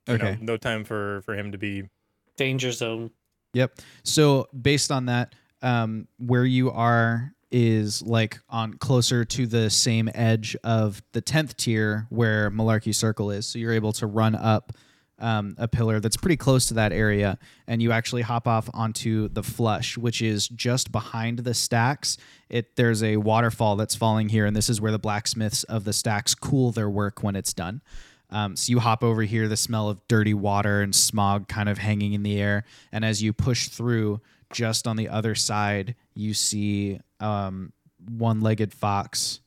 you 0.06 0.18
know, 0.18 0.24
Okay. 0.26 0.38
no 0.40 0.56
time 0.56 0.84
for 0.84 1.22
for 1.22 1.34
him 1.34 1.52
to 1.52 1.58
be. 1.58 1.88
Danger 2.36 2.72
zone. 2.72 3.10
Yep. 3.54 3.78
So 4.04 4.48
based 4.58 4.90
on 4.90 5.06
that, 5.06 5.34
um, 5.60 6.08
where 6.18 6.44
you 6.46 6.70
are 6.70 7.34
is 7.50 8.00
like 8.02 8.40
on 8.48 8.72
closer 8.74 9.26
to 9.26 9.46
the 9.46 9.68
same 9.68 10.08
edge 10.14 10.56
of 10.64 11.02
the 11.12 11.20
tenth 11.20 11.54
tier 11.58 12.06
where 12.08 12.50
Malarkey 12.50 12.94
Circle 12.94 13.30
is. 13.30 13.46
So 13.46 13.58
you're 13.58 13.74
able 13.74 13.92
to 13.92 14.06
run 14.06 14.34
up 14.34 14.72
um, 15.18 15.54
a 15.58 15.68
pillar 15.68 16.00
that's 16.00 16.16
pretty 16.16 16.36
close 16.36 16.66
to 16.66 16.74
that 16.74 16.92
area, 16.92 17.38
and 17.66 17.80
you 17.80 17.92
actually 17.92 18.22
hop 18.22 18.48
off 18.48 18.68
onto 18.74 19.28
the 19.28 19.42
flush, 19.42 19.96
which 19.96 20.20
is 20.20 20.48
just 20.48 20.90
behind 20.90 21.40
the 21.40 21.54
stacks. 21.54 22.16
It 22.48 22.76
there's 22.76 23.02
a 23.02 23.18
waterfall 23.18 23.76
that's 23.76 23.94
falling 23.94 24.28
here, 24.28 24.46
and 24.46 24.56
this 24.56 24.68
is 24.68 24.80
where 24.80 24.92
the 24.92 24.98
blacksmiths 24.98 25.64
of 25.64 25.84
the 25.84 25.92
stacks 25.92 26.34
cool 26.34 26.72
their 26.72 26.90
work 26.90 27.22
when 27.22 27.36
it's 27.36 27.52
done. 27.52 27.82
Um, 28.30 28.56
so 28.56 28.70
you 28.70 28.80
hop 28.80 29.04
over 29.04 29.22
here, 29.22 29.46
the 29.46 29.58
smell 29.58 29.90
of 29.90 30.00
dirty 30.08 30.32
water 30.32 30.80
and 30.80 30.94
smog 30.94 31.48
kind 31.48 31.68
of 31.68 31.76
hanging 31.76 32.14
in 32.14 32.22
the 32.22 32.40
air. 32.40 32.64
And 32.90 33.04
as 33.04 33.22
you 33.22 33.34
push 33.34 33.68
through, 33.68 34.22
just 34.52 34.86
on 34.86 34.96
the 34.96 35.08
other 35.08 35.34
side, 35.34 35.94
you 36.14 36.32
see 36.32 36.98
um, 37.20 37.72
one 38.08 38.40
legged 38.40 38.72
fox, 38.72 39.40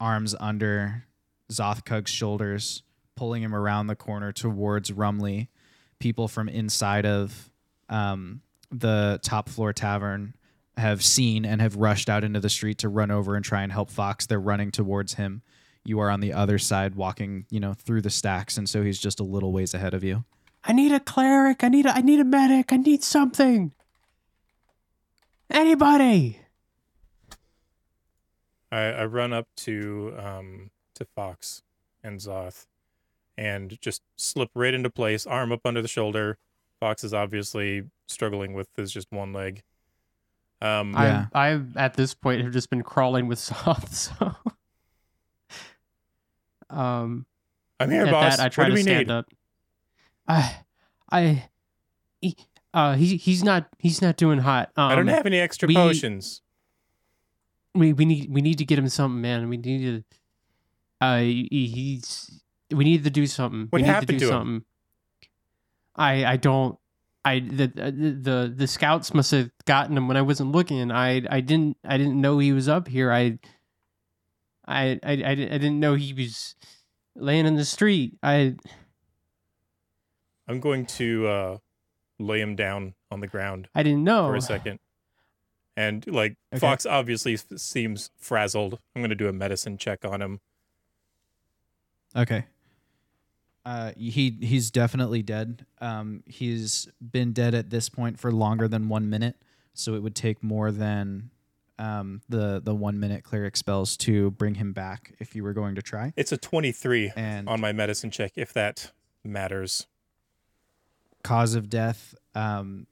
arms 0.00 0.34
under 0.40 1.04
Zothkug's 1.50 2.10
shoulders, 2.10 2.82
pulling 3.16 3.42
him 3.42 3.54
around 3.54 3.86
the 3.86 3.96
corner 3.96 4.32
towards 4.32 4.90
Rumley. 4.90 5.48
People 5.98 6.28
from 6.28 6.48
inside 6.48 7.06
of 7.06 7.50
um, 7.88 8.40
the 8.70 9.20
top 9.22 9.48
floor 9.48 9.72
tavern 9.72 10.34
have 10.76 11.04
seen 11.04 11.44
and 11.44 11.60
have 11.60 11.76
rushed 11.76 12.08
out 12.08 12.24
into 12.24 12.40
the 12.40 12.48
street 12.48 12.78
to 12.78 12.88
run 12.88 13.10
over 13.10 13.36
and 13.36 13.44
try 13.44 13.62
and 13.62 13.70
help 13.70 13.90
Fox. 13.90 14.26
They're 14.26 14.40
running 14.40 14.70
towards 14.70 15.14
him. 15.14 15.42
You 15.84 16.00
are 16.00 16.10
on 16.10 16.20
the 16.20 16.32
other 16.32 16.58
side, 16.58 16.94
walking, 16.94 17.46
you 17.50 17.60
know, 17.60 17.74
through 17.74 18.02
the 18.02 18.10
stacks, 18.10 18.56
and 18.56 18.68
so 18.68 18.82
he's 18.82 18.98
just 18.98 19.20
a 19.20 19.24
little 19.24 19.52
ways 19.52 19.74
ahead 19.74 19.94
of 19.94 20.04
you. 20.04 20.24
I 20.64 20.72
need 20.72 20.92
a 20.92 21.00
cleric. 21.00 21.64
I 21.64 21.68
need 21.68 21.86
a 21.86 21.90
I 21.94 22.02
need 22.02 22.20
a 22.20 22.24
medic. 22.24 22.72
I 22.72 22.76
need 22.76 23.02
something. 23.02 23.72
Anybody. 25.50 26.38
I, 28.70 28.80
I 28.80 29.04
run 29.04 29.32
up 29.32 29.48
to 29.56 30.14
um 30.18 30.70
to 30.94 31.04
Fox 31.04 31.62
and 32.04 32.20
Zoth, 32.20 32.66
and 33.42 33.76
just 33.80 34.02
slip 34.16 34.50
right 34.54 34.72
into 34.72 34.88
place, 34.90 35.26
arm 35.26 35.50
up 35.52 35.60
under 35.64 35.82
the 35.82 35.88
shoulder. 35.88 36.38
Fox 36.80 37.02
is 37.04 37.12
obviously 37.12 37.82
struggling 38.08 38.54
with 38.54 38.68
his 38.76 38.92
just 38.92 39.10
one 39.10 39.32
leg. 39.32 39.62
Um, 40.60 40.92
Yeah. 40.94 41.26
I 41.34 41.48
I 41.54 41.60
at 41.76 41.94
this 41.94 42.14
point 42.14 42.42
have 42.42 42.52
just 42.52 42.70
been 42.70 42.82
crawling 42.82 43.26
with 43.26 43.38
soft, 43.50 43.92
so 43.92 44.34
um 46.70 47.26
I'm 47.80 47.90
here, 47.90 48.06
at 48.06 48.12
boss. 48.12 48.36
that 48.36 48.44
I 48.46 48.48
try 48.48 48.64
what 48.64 48.68
do 48.68 48.74
to 48.74 48.78
we 48.78 48.82
stand 48.82 49.08
need? 49.08 49.12
up. 49.12 49.26
I 50.28 50.56
I 51.10 51.48
he, 52.20 52.36
uh 52.72 52.94
he 52.94 53.16
he's 53.16 53.42
not 53.42 53.68
he's 53.78 54.00
not 54.00 54.16
doing 54.16 54.38
hot. 54.38 54.70
Um, 54.76 54.90
I 54.90 54.94
don't 54.94 55.08
have 55.08 55.26
any 55.26 55.38
extra 55.38 55.66
we- 55.66 55.74
potions. 55.74 56.42
we 57.74 57.92
we 57.92 58.04
need 58.04 58.30
we 58.30 58.40
need 58.40 58.58
to 58.58 58.64
get 58.64 58.78
him 58.78 58.88
something, 58.88 59.20
man. 59.20 59.48
We 59.48 59.56
need 59.56 59.80
to. 59.82 60.04
Uh, 61.00 61.18
he, 61.18 61.48
he's 61.50 62.41
we 62.72 62.84
need 62.84 63.04
to 63.04 63.10
do 63.10 63.26
something. 63.26 63.66
What 63.70 63.78
we 63.78 63.82
need 63.82 63.88
happened 63.88 64.08
to 64.08 64.12
do 64.18 64.18
to 64.20 64.24
him? 64.26 64.30
something. 64.40 64.64
I 65.96 66.24
I 66.24 66.36
don't. 66.36 66.78
I 67.24 67.38
the, 67.40 67.66
the 67.68 68.18
the 68.20 68.54
the 68.56 68.66
scouts 68.66 69.14
must 69.14 69.30
have 69.30 69.50
gotten 69.64 69.96
him 69.96 70.08
when 70.08 70.16
I 70.16 70.22
wasn't 70.22 70.52
looking. 70.52 70.90
I 70.90 71.22
I 71.30 71.40
didn't 71.40 71.76
I 71.84 71.96
didn't 71.96 72.20
know 72.20 72.38
he 72.38 72.52
was 72.52 72.68
up 72.68 72.88
here. 72.88 73.12
I 73.12 73.38
I 74.66 74.98
I 75.02 75.12
I, 75.12 75.16
didn't- 75.16 75.52
I 75.52 75.58
didn't 75.58 75.80
know 75.80 75.94
he 75.94 76.12
was 76.12 76.56
laying 77.14 77.46
in 77.46 77.54
the 77.56 77.64
street. 77.64 78.16
I 78.22 78.56
I'm 80.48 80.60
going 80.60 80.86
to 80.86 81.26
uh, 81.28 81.58
lay 82.18 82.40
him 82.40 82.56
down 82.56 82.94
on 83.10 83.20
the 83.20 83.26
ground 83.28 83.68
I 83.74 83.82
didn't 83.82 84.02
know. 84.04 84.26
for 84.26 84.34
a 84.36 84.40
second. 84.40 84.80
And 85.76 86.06
like 86.06 86.36
Okay. 86.52 86.58
Fox 86.60 86.84
obviously 86.84 87.36
seems 87.56 88.10
frazzled. 88.18 88.78
I'm 88.94 89.00
going 89.02 89.10
to 89.10 89.14
do 89.16 89.28
a 89.28 89.32
medicine 89.32 89.78
check 89.78 90.04
on 90.04 90.20
him. 90.20 90.40
Okay. 92.16 92.44
Uh, 93.64 93.92
he 93.96 94.36
he's 94.40 94.70
definitely 94.70 95.22
dead. 95.22 95.66
Um, 95.80 96.24
he's 96.26 96.88
been 97.00 97.32
dead 97.32 97.54
at 97.54 97.70
this 97.70 97.88
point 97.88 98.18
for 98.18 98.32
longer 98.32 98.66
than 98.66 98.88
one 98.88 99.08
minute, 99.08 99.36
so 99.72 99.94
it 99.94 100.02
would 100.02 100.16
take 100.16 100.42
more 100.42 100.72
than 100.72 101.30
um, 101.78 102.22
the 102.28 102.60
the 102.62 102.74
one 102.74 102.98
minute 102.98 103.22
cleric 103.22 103.56
spells 103.56 103.96
to 103.98 104.32
bring 104.32 104.56
him 104.56 104.72
back 104.72 105.14
if 105.20 105.36
you 105.36 105.44
were 105.44 105.52
going 105.52 105.76
to 105.76 105.82
try. 105.82 106.12
It's 106.16 106.32
a 106.32 106.36
23 106.36 107.12
on 107.16 107.60
my 107.60 107.72
medicine 107.72 108.10
check, 108.10 108.32
if 108.36 108.52
that 108.52 108.90
matters. 109.24 109.86
cause 111.22 111.54
of 111.54 111.70
death, 111.70 112.14
um, 112.34 112.86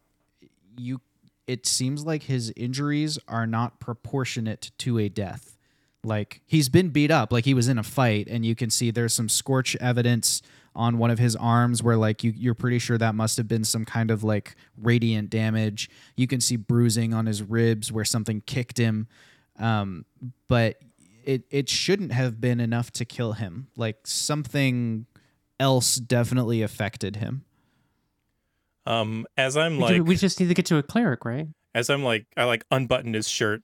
you 0.76 1.00
it 1.48 1.66
seems 1.66 2.04
like 2.04 2.24
his 2.24 2.52
injuries 2.56 3.18
are 3.26 3.46
not 3.46 3.80
proportionate 3.80 4.70
to 4.78 4.98
a 5.00 5.08
death. 5.08 5.56
Like 6.04 6.42
he's 6.46 6.68
been 6.68 6.90
beat 6.90 7.10
up, 7.10 7.32
like 7.32 7.44
he 7.44 7.54
was 7.54 7.66
in 7.68 7.76
a 7.76 7.82
fight, 7.82 8.28
and 8.30 8.46
you 8.46 8.54
can 8.54 8.70
see 8.70 8.90
there's 8.92 9.12
some 9.12 9.28
scorch 9.28 9.76
evidence 9.76 10.42
on 10.74 10.98
one 10.98 11.10
of 11.10 11.18
his 11.18 11.34
arms 11.36 11.82
where 11.82 11.96
like 11.96 12.22
you 12.22 12.32
you're 12.36 12.54
pretty 12.54 12.78
sure 12.78 12.96
that 12.96 13.14
must 13.14 13.36
have 13.36 13.48
been 13.48 13.64
some 13.64 13.84
kind 13.84 14.10
of 14.10 14.22
like 14.22 14.54
radiant 14.76 15.30
damage. 15.30 15.90
You 16.16 16.26
can 16.26 16.40
see 16.40 16.56
bruising 16.56 17.12
on 17.12 17.26
his 17.26 17.42
ribs 17.42 17.90
where 17.90 18.04
something 18.04 18.42
kicked 18.42 18.78
him. 18.78 19.08
Um, 19.58 20.04
but 20.48 20.76
it 21.24 21.44
it 21.50 21.68
shouldn't 21.68 22.12
have 22.12 22.40
been 22.40 22.60
enough 22.60 22.90
to 22.92 23.04
kill 23.04 23.32
him. 23.32 23.68
Like 23.76 24.06
something 24.06 25.06
else 25.58 25.96
definitely 25.96 26.62
affected 26.62 27.16
him. 27.16 27.44
Um, 28.86 29.26
as 29.36 29.56
I'm 29.56 29.76
we, 29.76 29.82
like, 29.82 29.94
ju- 29.96 30.04
we 30.04 30.16
just 30.16 30.40
need 30.40 30.48
to 30.48 30.54
get 30.54 30.66
to 30.66 30.76
a 30.76 30.82
cleric, 30.82 31.24
right? 31.24 31.48
as 31.74 31.90
I'm 31.90 32.02
like, 32.02 32.26
I 32.36 32.44
like 32.44 32.64
unbutton 32.70 33.14
his 33.14 33.28
shirt, 33.28 33.62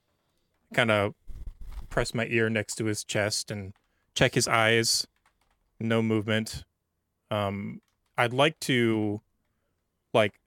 kind 0.74 0.90
of 0.90 1.14
press 1.88 2.14
my 2.14 2.26
ear 2.26 2.48
next 2.48 2.76
to 2.76 2.84
his 2.84 3.04
chest 3.04 3.50
and 3.50 3.72
check 4.14 4.34
his 4.34 4.46
eyes. 4.46 5.06
No 5.80 6.02
movement. 6.02 6.64
Um, 7.30 7.80
I'd 8.16 8.32
like 8.32 8.58
to, 8.60 9.20
like, 10.12 10.40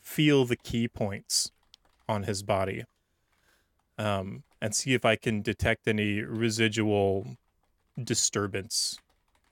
feel 0.00 0.44
the 0.44 0.56
key 0.56 0.88
points 0.88 1.52
on 2.08 2.24
his 2.24 2.42
body. 2.42 2.84
Um, 3.98 4.44
and 4.62 4.74
see 4.74 4.94
if 4.94 5.04
I 5.04 5.16
can 5.16 5.42
detect 5.42 5.86
any 5.88 6.20
residual 6.20 7.36
disturbance 8.02 8.98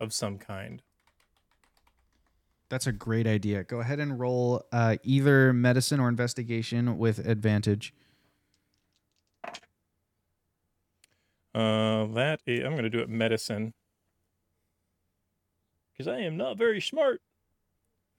of 0.01 0.13
some 0.13 0.39
kind. 0.39 0.83
That's 2.69 2.87
a 2.87 2.93
great 2.93 3.27
idea. 3.27 3.65
Go 3.65 3.81
ahead 3.81 3.99
and 3.99 4.19
roll 4.19 4.63
uh, 4.73 4.97
either 5.03 5.53
medicine 5.53 6.01
or 6.01 6.09
investigation 6.09 6.99
with 6.99 7.19
advantage. 7.27 7.95
Uh, 11.55 12.07
that 12.07 12.41
I'm 12.47 12.77
gonna 12.77 12.91
do 12.91 13.01
it 13.01 13.09
medicine 13.09 13.73
because 15.99 16.13
I 16.13 16.21
am 16.21 16.37
not 16.37 16.57
very 16.57 16.81
smart. 16.81 17.21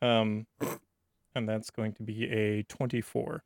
Um, 0.01 0.45
and 1.35 1.47
that's 1.47 1.69
going 1.69 1.93
to 1.93 2.03
be 2.03 2.25
a 2.29 2.63
24. 2.63 3.43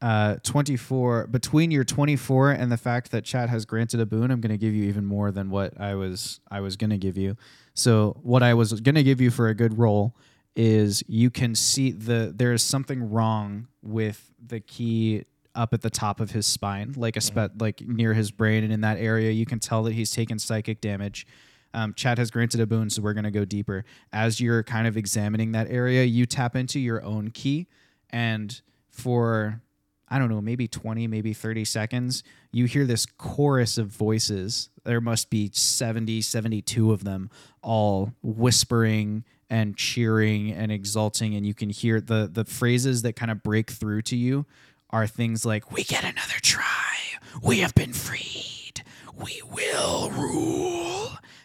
Uh, 0.00 0.36
24 0.42 1.28
between 1.28 1.70
your 1.70 1.82
24 1.84 2.50
and 2.50 2.70
the 2.70 2.76
fact 2.76 3.10
that 3.10 3.24
chat 3.24 3.48
has 3.48 3.64
granted 3.64 3.98
a 4.00 4.04
boon 4.04 4.30
i'm 4.30 4.38
going 4.38 4.50
to 4.50 4.58
give 4.58 4.74
you 4.74 4.84
even 4.84 5.06
more 5.06 5.30
than 5.30 5.48
what 5.48 5.80
i 5.80 5.94
was 5.94 6.40
i 6.50 6.60
was 6.60 6.76
going 6.76 6.90
to 6.90 6.98
give 6.98 7.16
you 7.16 7.34
so 7.72 8.14
what 8.22 8.42
i 8.42 8.52
was 8.52 8.78
going 8.80 8.96
to 8.96 9.02
give 9.02 9.18
you 9.18 9.30
for 9.30 9.48
a 9.48 9.54
good 9.54 9.78
roll 9.78 10.14
is 10.56 11.02
you 11.06 11.30
can 11.30 11.54
see 11.54 11.90
the 11.90 12.34
there 12.36 12.52
is 12.52 12.62
something 12.62 13.08
wrong 13.08 13.66
with 13.82 14.30
the 14.46 14.60
key 14.60 15.24
up 15.54 15.72
at 15.72 15.82
the 15.82 15.90
top 15.90 16.20
of 16.20 16.32
his 16.32 16.46
spine, 16.46 16.94
like 16.96 17.16
a 17.16 17.20
spe- 17.20 17.60
like 17.60 17.80
near 17.82 18.14
his 18.14 18.30
brain, 18.30 18.64
and 18.64 18.72
in 18.72 18.80
that 18.80 18.98
area, 18.98 19.30
you 19.30 19.46
can 19.46 19.58
tell 19.58 19.82
that 19.84 19.92
he's 19.92 20.10
taken 20.12 20.38
psychic 20.38 20.80
damage. 20.80 21.26
Um, 21.74 21.92
Chad 21.94 22.18
has 22.18 22.30
granted 22.30 22.60
a 22.60 22.66
boon, 22.66 22.88
so 22.88 23.02
we're 23.02 23.14
gonna 23.14 23.30
go 23.30 23.44
deeper. 23.44 23.84
As 24.12 24.40
you're 24.40 24.62
kind 24.62 24.86
of 24.86 24.96
examining 24.96 25.52
that 25.52 25.68
area, 25.70 26.04
you 26.04 26.24
tap 26.24 26.56
into 26.56 26.80
your 26.80 27.02
own 27.04 27.30
key, 27.30 27.66
and 28.10 28.60
for 28.90 29.60
I 30.08 30.18
don't 30.18 30.28
know, 30.28 30.40
maybe 30.40 30.68
20, 30.68 31.08
maybe 31.08 31.32
30 31.32 31.64
seconds, 31.64 32.22
you 32.52 32.66
hear 32.66 32.84
this 32.84 33.04
chorus 33.04 33.78
of 33.78 33.88
voices. 33.88 34.68
There 34.84 35.00
must 35.00 35.28
be 35.28 35.50
70, 35.52 36.20
72 36.20 36.92
of 36.92 37.04
them, 37.04 37.30
all 37.62 38.12
whispering 38.22 39.24
and 39.50 39.76
cheering 39.76 40.52
and 40.52 40.70
exulting. 40.70 41.34
And 41.34 41.46
you 41.46 41.54
can 41.54 41.70
hear 41.70 42.00
the, 42.00 42.28
the 42.30 42.44
phrases 42.44 43.02
that 43.02 43.16
kind 43.16 43.30
of 43.30 43.42
break 43.42 43.70
through 43.70 44.02
to 44.02 44.16
you 44.16 44.46
are 44.90 45.06
things 45.06 45.44
like, 45.44 45.72
We 45.72 45.82
get 45.82 46.04
another 46.04 46.38
try. 46.40 46.94
We 47.42 47.58
have 47.58 47.74
been 47.74 47.92
freed. 47.92 48.84
We 49.16 49.42
will 49.50 50.10
rule. 50.10 50.93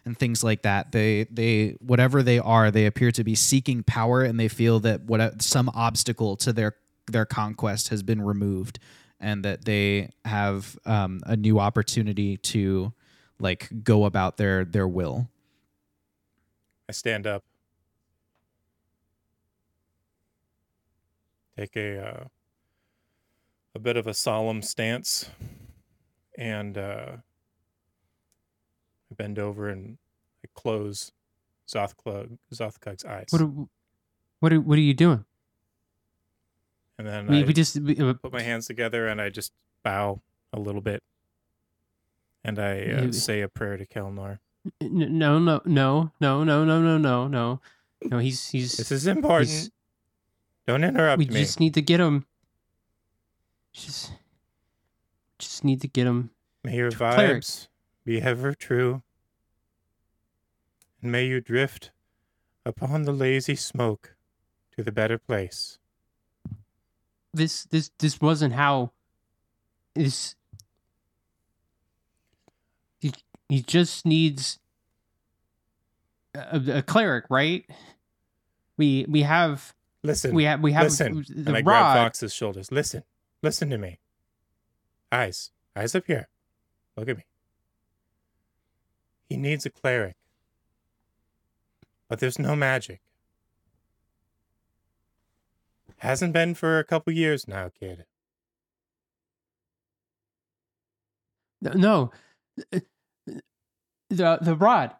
And 0.10 0.18
things 0.18 0.44
like 0.44 0.64
that. 0.64 0.92
They, 0.92 1.28
they, 1.30 1.78
whatever 1.80 2.24
they 2.24 2.40
are, 2.40 2.72
they 2.72 2.88
appear 2.88 3.12
to 3.12 3.24
be 3.24 3.36
seeking 3.36 3.84
power, 3.84 4.24
and 4.24 4.40
they 4.40 4.48
feel 4.48 4.80
that 4.80 5.02
what 5.02 5.40
some 5.44 5.70
obstacle 5.70 6.36
to 6.38 6.52
their 6.52 6.76
their 7.06 7.28
conquest 7.28 7.90
has 7.90 8.02
been 8.02 8.22
removed 8.22 8.80
and 9.20 9.46
that 9.46 9.66
they 9.66 10.10
have 10.26 10.78
um, 10.86 11.22
a 11.26 11.36
new 11.36 11.60
opportunity 11.60 12.38
to 12.38 12.92
like 13.40 13.70
go 13.84 14.06
about 14.06 14.38
their 14.38 14.66
their 14.66 14.88
will 14.88 15.30
I 16.88 16.92
stand 16.92 17.28
up. 17.28 17.44
Take 21.56 21.76
a 21.76 22.04
uh, 22.04 22.24
a 23.76 23.80
bit 23.80 23.96
of 23.96 24.08
a 24.08 24.14
solemn 24.16 24.64
stance, 24.64 25.30
and 26.36 26.80
uh, 26.80 27.18
I 29.12 29.16
bend 29.16 29.40
over 29.40 29.70
and 29.70 29.98
I 30.44 30.48
close 30.54 31.12
Zothkug's 31.68 33.06
eyes, 33.06 33.28
What 33.32 33.42
are, 33.42 33.52
what 34.40 34.54
are, 34.54 34.62
what 34.62 34.78
are 34.78 34.82
you 34.82 34.94
doing? 34.94 35.26
and 36.98 37.08
then 37.08 37.28
We, 37.28 37.44
I 37.44 37.46
we 37.46 37.54
just 37.54 37.80
we, 37.80 37.98
uh, 37.98 38.14
put 38.14 38.34
my 38.34 38.42
hands 38.42 38.68
together 38.68 39.08
and 39.08 39.22
I 39.22 39.30
just 39.30 39.54
bow 39.84 40.22
a 40.52 40.60
little 40.60 40.82
bit, 40.82 41.02
and 42.44 42.60
I 42.60 42.82
uh, 42.82 43.02
You- 43.04 43.12
say 43.14 43.42
a 43.42 43.48
prayer 43.48 43.78
to 43.78 43.86
Kelnar. 43.86 44.40
n- 44.82 45.18
no 45.18 45.40
no 45.40 45.62
no 45.66 46.12
no 46.20 46.44
no 46.44 46.64
no 46.66 46.82
no 46.82 46.98
no 46.98 47.28
no 47.28 47.62
no 48.04 48.18
he's 48.20 48.50
he's 48.50 48.76
This 48.78 48.92
is 48.92 49.08
important. 49.08 49.72
Don't 50.68 50.84
interrupt 50.84 51.20
we 51.20 51.26
me. 51.26 51.34
We 51.36 51.40
just 51.40 51.60
need 51.60 51.74
to 51.76 51.82
get 51.82 52.00
him. 52.00 52.26
Just 53.74 54.12
just 55.38 55.64
need 55.64 55.82
to 55.82 55.88
get 55.88 56.06
him. 56.08 56.32
May 56.64 56.76
your 56.76 56.92
vibes 56.92 57.68
be 58.06 58.22
ever 58.22 58.54
true, 58.54 59.04
and 61.02 61.12
may 61.12 61.26
you 61.26 61.42
drift 61.42 61.92
upon 62.66 63.04
the 63.04 63.12
lazy 63.12 63.56
smoke 63.56 64.16
to 64.76 64.84
the 64.84 64.92
better 64.92 65.18
place. 65.18 65.78
This 67.34 67.66
this 67.66 67.92
this 68.00 68.20
wasn't 68.20 68.54
how. 68.54 68.92
This. 69.96 70.36
He 73.00 73.14
he 73.48 73.62
just 73.62 74.06
needs. 74.06 74.60
A, 76.36 76.78
a 76.78 76.82
cleric, 76.82 77.26
right? 77.30 77.66
We 78.78 79.06
we 79.10 79.24
have 79.24 79.74
Listen, 80.04 80.34
we 80.34 80.46
have 80.46 80.62
we 80.62 80.72
have 80.72 80.84
listen. 80.84 81.26
the 81.28 81.48
and 81.48 81.58
I 81.58 81.62
grab. 81.62 81.98
Fox's 81.98 82.34
shoulders. 82.34 82.72
Listen, 82.72 83.04
listen 83.44 83.70
to 83.70 83.78
me. 83.78 84.00
Eyes, 85.12 85.52
eyes 85.76 85.94
up 85.94 86.06
here. 86.08 86.30
Look 86.96 87.10
at 87.10 87.18
me. 87.18 87.26
He 89.30 89.38
needs 89.38 89.66
a 89.66 89.70
cleric, 89.70 90.16
but 92.10 92.20
there's 92.20 92.40
no 92.40 92.56
magic. 92.56 93.00
Hasn't 95.98 96.34
been 96.34 96.56
for 96.56 96.80
a 96.80 96.84
couple 96.84 97.14
years 97.14 97.48
now, 97.48 97.70
kid. 97.80 98.06
No, 101.62 102.12
the 102.72 104.38
the 104.42 104.56
rod. 104.56 104.96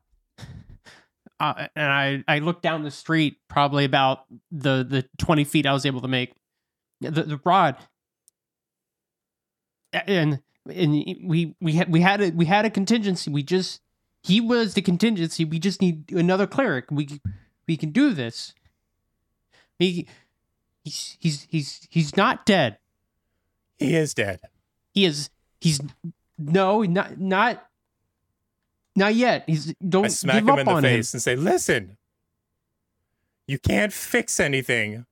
Uh, 1.40 1.68
and 1.76 1.92
I 1.92 2.24
I 2.28 2.40
looked 2.40 2.62
down 2.62 2.84
the 2.84 2.92
street, 2.92 3.38
probably 3.48 3.86
about 3.86 4.26
the 4.52 4.84
the 4.84 5.06
twenty 5.18 5.46
feet 5.46 5.66
I 5.66 5.74
was 5.74 5.86
able 5.86 6.02
to 6.02 6.08
make. 6.08 6.36
The 7.02 7.24
the 7.24 7.40
rod. 7.44 7.78
And 9.94 10.42
and 10.72 10.92
we 11.24 11.56
we 11.62 11.74
had 11.74 11.92
we 11.92 12.02
had 12.02 12.22
a 12.22 12.30
we 12.32 12.46
had 12.46 12.66
a 12.66 12.70
contingency. 12.70 13.32
We 13.32 13.42
just 13.42 13.82
he 14.24 14.42
was 14.42 14.74
the 14.74 14.82
contingency. 14.82 15.46
We 15.46 15.60
just 15.60 15.82
need 15.82 16.12
another 16.12 16.48
cleric. 16.48 16.86
We 16.92 17.08
we 17.68 17.78
can 17.78 17.92
do 17.92 18.14
this. 18.14 18.54
He 19.78 20.08
he's 20.84 21.18
he's 21.20 21.48
he's 21.50 21.88
he's 21.90 22.18
not 22.18 22.46
dead. 22.46 22.78
He 23.78 23.96
is 23.96 24.14
dead. 24.14 24.42
He 24.94 25.06
is 25.06 25.30
he's 25.62 25.80
no 26.38 26.84
not 26.84 27.20
not 27.20 27.66
not 28.96 29.16
yet. 29.16 29.44
He's 29.48 29.74
don't 29.76 30.06
I 30.06 30.10
smack 30.10 30.36
give 30.36 30.44
him 30.44 30.50
up 30.50 30.60
in 30.60 30.66
the 30.66 30.72
on 30.74 30.84
face 30.84 31.14
and 31.14 31.22
say, 31.24 31.36
"Listen, 31.36 31.98
you 33.48 33.58
can't 33.58 33.94
fix 33.94 34.40
anything 34.40 35.06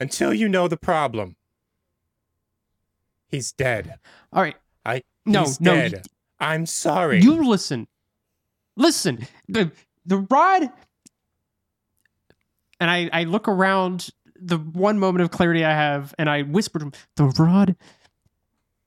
until 0.00 0.32
you 0.32 0.48
know 0.48 0.68
the 0.68 0.76
problem. 0.78 1.36
He's 3.28 3.52
dead. 3.52 3.98
All 4.32 4.42
right. 4.42 4.56
I 4.84 5.02
No, 5.24 5.40
he's 5.44 5.60
no, 5.60 5.74
dead. 5.74 5.92
you- 5.92 6.00
I'm 6.40 6.66
sorry. 6.66 7.20
You 7.20 7.48
listen. 7.48 7.86
Listen. 8.76 9.26
The 9.48 9.72
the 10.04 10.18
rod 10.30 10.70
and 12.80 12.90
I 12.90 13.08
I 13.12 13.24
look 13.24 13.48
around 13.48 14.10
the 14.36 14.58
one 14.58 14.98
moment 14.98 15.22
of 15.22 15.30
clarity 15.30 15.64
I 15.64 15.70
have 15.70 16.14
and 16.18 16.28
I 16.28 16.42
whisper 16.42 16.80
to 16.80 16.86
him, 16.86 16.92
the 17.16 17.24
rod 17.24 17.76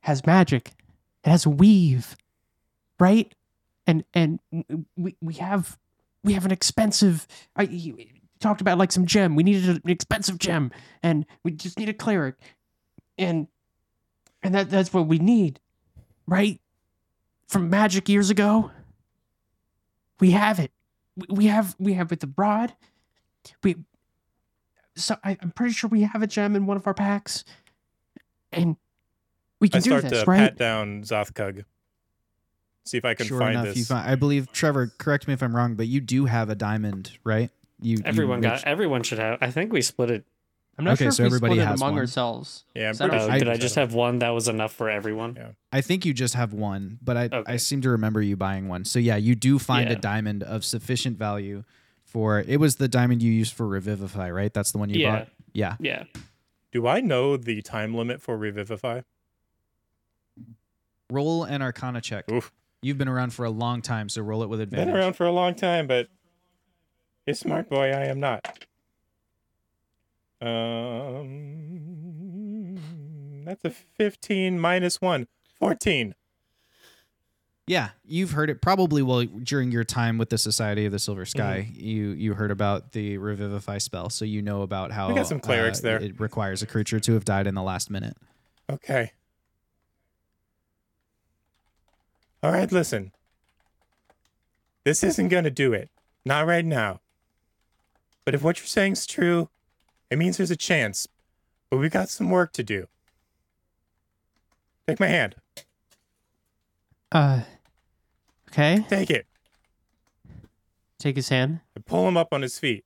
has 0.02 0.26
magic. 0.26 0.74
It 1.24 1.30
has 1.30 1.48
weave. 1.48 2.16
Right? 3.00 3.34
And 3.88 4.04
and 4.14 4.40
we 4.98 5.16
we 5.22 5.36
have 5.36 5.78
we 6.24 6.34
have 6.34 6.46
an 6.46 6.52
expensive 6.52 7.28
I 7.56 7.66
he 7.66 8.12
talked 8.40 8.62
about 8.62 8.78
like 8.78 8.92
some 8.92 9.06
gem. 9.06 9.36
We 9.36 9.44
needed 9.44 9.70
an 9.70 9.90
expensive 9.90 10.40
gem 10.40 10.72
and 11.02 11.26
we 11.44 11.52
just 11.52 11.80
need 11.80 11.90
a 11.90 11.94
cleric. 11.94 12.36
And 13.18 13.48
and 14.44 14.54
that 14.56 14.70
that's 14.70 14.94
what 14.94 15.08
we 15.08 15.20
need. 15.20 15.60
Right? 16.28 16.60
From 17.48 17.70
magic 17.70 18.10
years 18.10 18.30
ago. 18.30 18.72
We 20.20 20.32
have 20.32 20.60
it. 20.60 20.72
We- 21.16 21.28
We 21.30 21.46
have 21.48 21.76
we 21.80 21.94
have 21.94 22.10
with 22.10 22.20
the 22.20 22.32
rod. 22.38 22.74
We 23.64 23.78
so 24.96 25.18
I, 25.24 25.38
I'm 25.42 25.52
pretty 25.52 25.74
sure 25.74 25.90
we 25.90 26.02
have 26.04 26.22
a 26.22 26.28
gem 26.28 26.56
in 26.56 26.66
one 26.66 26.78
of 26.78 26.88
our 26.88 26.94
packs. 26.94 27.44
And 28.52 28.78
we 29.60 29.68
I 29.68 29.72
can 29.72 29.82
do 29.82 29.90
start 29.90 30.04
this, 30.04 30.24
to 30.24 30.30
right? 30.30 30.38
pat 30.40 30.58
down 30.58 31.04
Zothkug. 31.04 31.66
See 32.86 32.98
if 32.98 33.06
I 33.06 33.14
can 33.14 33.26
sure 33.28 33.40
find 33.40 33.54
enough 33.54 33.66
this. 33.66 33.78
you 33.78 33.86
find 33.86 34.08
i 34.08 34.14
believe 34.16 34.52
trevor 34.52 34.92
correct 35.00 35.28
me 35.28 35.34
if 35.34 35.42
i'm 35.42 35.56
wrong 35.56 35.74
but 35.74 35.88
you 35.88 36.00
do 36.00 36.26
have 36.26 36.52
a 36.52 36.56
diamond 36.56 37.18
right 37.24 37.50
you 37.82 37.98
you 37.98 38.04
Everyone 38.06 38.42
got. 38.42 38.52
reached- 38.54 38.68
Everyone 38.68 39.02
should 39.04 39.18
have. 39.20 39.40
I 39.42 39.50
think 39.52 39.74
we 39.74 39.82
split 39.82 40.12
it. 40.12 40.26
I'm 40.78 40.84
not 40.86 40.94
Okay, 40.96 41.06
sure 41.06 41.12
so 41.12 41.24
if 41.24 41.32
we 41.32 41.36
everybody 41.38 41.54
split 41.56 41.64
it 41.66 41.68
has 41.70 41.80
among 41.82 41.94
one. 41.94 42.00
ourselves. 42.02 42.66
Yeah, 42.76 42.90
I'm 42.90 42.98
pretty 42.98 43.18
sure 43.20 43.40
did 43.40 43.48
I 43.48 43.56
just 43.58 43.76
have 43.76 43.94
one 43.94 44.20
that 44.20 44.30
was 44.32 44.48
enough 44.50 44.74
for 44.74 44.90
everyone? 44.90 45.36
Yeah. 45.38 45.50
I 45.72 45.80
think 45.82 46.06
you 46.06 46.14
just 46.14 46.34
have 46.34 46.52
one, 46.54 47.00
but 47.02 47.16
I 47.16 47.30
I 47.48 47.58
seem 47.58 47.82
to 47.82 47.90
remember 47.90 48.22
you 48.22 48.36
buying 48.36 48.68
one. 48.68 48.84
So 48.86 49.00
yeah, 49.00 49.16
you 49.16 49.36
do 49.36 49.58
find 49.58 49.88
a 49.90 49.94
Yeah. 49.94 50.00
diamond 50.00 50.44
of 50.44 50.66
sufficient 50.66 51.18
value 51.18 51.64
for 52.04 52.40
it 52.42 52.60
was 52.60 52.76
the 52.76 52.88
diamond 52.90 53.22
you 53.24 53.32
used 53.32 53.54
for 53.54 53.66
revivify, 53.68 54.30
right? 54.32 54.54
That's 54.54 54.72
the 54.74 54.78
one 54.78 54.90
you 54.90 55.00
Yeah. 55.02 55.20
bought. 55.20 55.28
Yeah. 55.54 55.76
Yeah. 55.80 56.04
Do 56.74 56.88
I 56.88 57.00
know 57.00 57.38
the 57.38 57.62
time 57.62 57.94
limit 57.96 58.22
for 58.22 58.38
revivify? 58.38 59.02
Roll 61.10 61.44
an 61.44 61.62
arcana 61.62 62.02
check. 62.02 62.30
Oof. 62.32 62.52
You've 62.82 62.98
been 62.98 63.08
around 63.08 63.34
for 63.34 63.46
a 63.46 63.50
long 63.50 63.82
time, 63.82 64.10
so 64.10 64.22
roll 64.22 64.44
it 64.44 64.50
with 64.50 64.60
advantage. 64.60 64.88
Been 64.88 64.96
around 64.96 65.14
for 65.14 65.26
a 65.26 65.32
long 65.32 65.56
time, 65.56 65.88
but 65.88 66.08
a 67.28 67.34
smart 67.34 67.70
boy 67.70 67.86
I 67.92 68.06
am 68.06 68.20
not. 68.20 68.66
Um, 70.42 71.46
that's 73.46 73.64
a 73.66 73.70
15 73.70 74.60
minus 74.60 75.02
1. 75.02 75.28
14. 75.60 76.16
Yeah, 77.68 77.90
you've 78.06 78.32
heard 78.32 78.52
it 78.52 78.62
probably 78.62 79.02
well 79.02 79.24
during 79.26 79.72
your 79.72 79.84
time 79.84 80.20
with 80.20 80.30
the 80.30 80.38
Society 80.38 80.86
of 80.86 80.92
the 80.92 81.00
Silver 81.00 81.26
Sky. 81.26 81.68
You 81.74 82.10
you 82.10 82.36
heard 82.36 82.52
about 82.52 82.92
the 82.92 83.18
revivify 83.18 83.80
spell, 83.80 84.12
so 84.12 84.24
you 84.24 84.44
know 84.44 84.62
about 84.62 84.92
how 84.92 85.08
We 85.08 85.16
got 85.16 85.26
some 85.26 85.40
clerics 85.40 85.80
uh, 85.80 85.84
there. 85.84 86.00
It 86.00 86.20
requires 86.20 86.62
a 86.62 86.68
creature 86.68 87.00
to 87.00 87.14
have 87.14 87.26
died 87.26 87.48
in 87.48 87.56
the 87.56 87.64
last 87.64 87.90
minute. 87.90 88.18
Okay. 88.70 89.14
All 92.44 92.52
right, 92.52 92.72
listen. 92.72 93.12
This 94.84 95.04
isn't 95.04 95.30
going 95.30 95.46
to 95.46 95.50
do 95.50 95.74
it. 95.74 95.90
Not 96.24 96.46
right 96.46 96.64
now. 96.64 97.02
But 98.24 98.36
if 98.36 98.44
what 98.44 98.60
you're 98.60 98.68
saying's 98.68 99.08
true, 99.08 99.50
it 100.10 100.18
means 100.18 100.38
there's 100.38 100.52
a 100.52 100.56
chance. 100.56 101.08
But 101.70 101.78
we 101.78 101.90
got 101.90 102.10
some 102.10 102.30
work 102.30 102.54
to 102.54 102.64
do. 102.64 102.88
Take 104.88 105.00
my 105.00 105.08
hand. 105.08 105.36
Uh, 107.12 107.42
okay. 108.50 108.86
Take 108.88 109.10
it. 109.10 109.26
Take 111.00 111.16
his 111.16 111.30
hand. 111.30 111.62
And 111.76 111.86
pull 111.86 112.08
him 112.08 112.18
up 112.18 112.34
on 112.34 112.42
his 112.42 112.60
feet. 112.60 112.86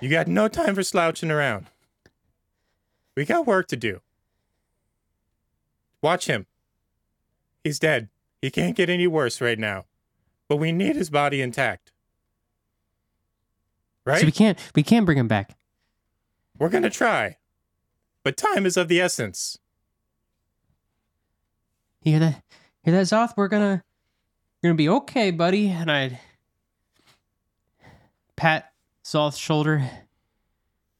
You 0.00 0.10
got 0.10 0.26
no 0.26 0.48
time 0.48 0.74
for 0.74 0.82
slouching 0.82 1.30
around. 1.30 1.66
We 3.14 3.24
got 3.24 3.46
work 3.46 3.68
to 3.68 3.76
do. 3.76 4.00
Watch 6.02 6.26
him. 6.26 6.46
He's 7.64 7.78
dead. 7.78 8.08
He 8.42 8.50
can't 8.50 8.76
get 8.76 8.90
any 8.90 9.06
worse 9.06 9.40
right 9.40 9.58
now. 9.58 9.86
But 10.48 10.56
we 10.56 10.70
need 10.70 10.96
his 10.96 11.10
body 11.10 11.40
intact. 11.40 11.92
Right? 14.04 14.20
So 14.20 14.26
we 14.26 14.32
can't 14.32 14.58
we 14.74 14.82
can't 14.82 15.04
bring 15.04 15.18
him 15.18 15.26
back. 15.26 15.56
We're 16.58 16.68
gonna 16.68 16.90
try. 16.90 17.36
But 18.22 18.36
time 18.36 18.66
is 18.66 18.76
of 18.76 18.88
the 18.88 19.00
essence. 19.00 19.58
You 22.02 22.12
hear 22.12 22.20
that? 22.20 22.42
Hear 22.82 22.94
that, 22.94 23.06
Zoth? 23.06 23.34
We're 23.36 23.48
gonna 23.48 23.82
we're 24.62 24.68
gonna 24.70 24.76
be 24.76 24.88
okay, 24.88 25.30
buddy. 25.30 25.68
And 25.68 25.90
I 25.90 26.20
pat 28.36 28.72
Zoth's 29.04 29.36
shoulder. 29.38 29.88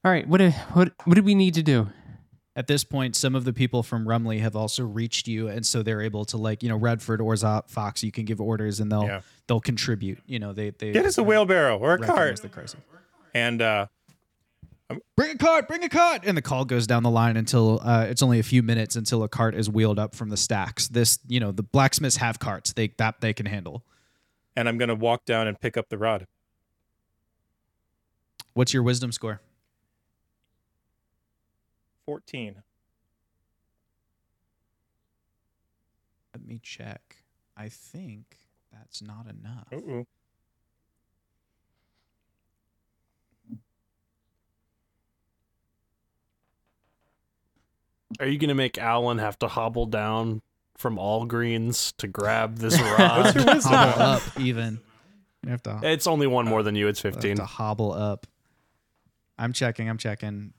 All 0.03 0.11
right, 0.11 0.27
what 0.27 0.37
do, 0.37 0.49
what 0.73 0.91
what 1.05 1.15
do 1.15 1.23
we 1.23 1.35
need 1.35 1.53
to 1.55 1.63
do? 1.63 1.89
At 2.55 2.65
this 2.67 2.83
point, 2.83 3.15
some 3.15 3.35
of 3.35 3.43
the 3.45 3.53
people 3.53 3.83
from 3.83 4.07
Rumley 4.07 4.39
have 4.39 4.55
also 4.55 4.83
reached 4.83 5.27
you, 5.27 5.47
and 5.47 5.63
so 5.65 5.83
they're 5.83 6.01
able 6.01 6.25
to 6.25 6.37
like 6.37 6.63
you 6.63 6.69
know 6.69 6.75
Radford 6.77 7.21
or 7.21 7.33
Zop, 7.35 7.69
Fox. 7.69 8.03
You 8.03 8.11
can 8.11 8.25
give 8.25 8.41
orders, 8.41 8.79
and 8.79 8.91
they'll 8.91 9.03
Yeah. 9.03 9.21
they'll 9.47 9.59
contribute. 9.59 10.19
You 10.25 10.39
know 10.39 10.53
they 10.53 10.71
they 10.71 10.91
Get 10.91 11.05
us 11.05 11.17
a 11.17 11.23
wheelbarrow 11.23 11.77
or 11.77 11.93
a 11.95 11.99
recognize 11.99 12.15
cart. 12.15 12.41
the 12.41 12.49
crisis. 12.49 12.79
And 13.33 13.61
uh 13.61 13.87
Bring 15.17 15.31
a 15.31 15.37
cart, 15.37 15.67
bring 15.67 15.83
a 15.83 15.89
cart, 15.89 16.21
and 16.25 16.37
the 16.37 16.41
call 16.41 16.63
goes 16.63 16.87
down 16.87 17.03
the 17.03 17.09
line 17.09 17.35
until 17.35 17.81
uh, 17.83 18.05
it's 18.09 18.23
only 18.23 18.39
a 18.39 18.43
few 18.43 18.63
minutes 18.63 18.95
until 18.95 19.21
a 19.23 19.27
cart 19.27 19.53
is 19.53 19.69
wheeled 19.69 19.99
up 19.99 20.15
from 20.15 20.29
the 20.29 20.37
stacks. 20.37 20.87
This, 20.87 21.19
you 21.27 21.41
know, 21.41 21.51
the 21.51 21.63
blacksmiths 21.63 22.17
have 22.17 22.39
carts; 22.39 22.71
they 22.71 22.93
that 22.97 23.19
they 23.19 23.33
can 23.33 23.45
handle. 23.47 23.83
and 24.55 24.69
I'm 24.69 24.77
gonna 24.77 24.95
walk 24.95 25.25
down 25.25 25.47
and 25.47 25.59
pick 25.59 25.75
up 25.75 25.89
the 25.89 25.97
rod. 25.97 26.25
What's 28.53 28.73
your 28.73 28.81
wisdom 28.81 29.11
score? 29.11 29.41
14. 32.05 32.63
Let 36.33 36.45
me 36.45 36.59
check. 36.63 37.17
I 37.57 37.67
think 37.69 38.37
that's 38.71 39.01
not 39.01 39.25
enough. 39.27 39.67
Ooh. 39.73 40.05
Are 48.19 48.25
you 48.27 48.37
gonna 48.37 48.55
make 48.55 48.77
Alan 48.77 49.17
have 49.17 49.37
to 49.39 49.47
hobble 49.47 49.85
down 49.85 50.41
from 50.77 50.97
all 50.97 51.25
greens 51.25 51.93
to 51.97 52.07
grab 52.07 52.57
this 52.57 52.79
What's 52.81 52.99
rod? 52.99 53.35
your 53.35 53.45
wisdom? 53.45 53.73
Hobble 53.73 54.01
up, 54.01 54.21
even. 54.39 54.79
You 55.43 55.51
have 55.51 55.63
to, 55.63 55.79
it's 55.83 56.07
only 56.07 56.27
one 56.27 56.45
more 56.45 56.63
than 56.63 56.75
you. 56.75 56.87
It's 56.87 57.01
have 57.01 57.13
fifteen. 57.13 57.37
to 57.37 57.45
hobble 57.45 57.91
up. 57.91 58.27
I'm 59.37 59.53
checking. 59.53 59.89
I'm 59.89 59.97
checking. 59.97 60.53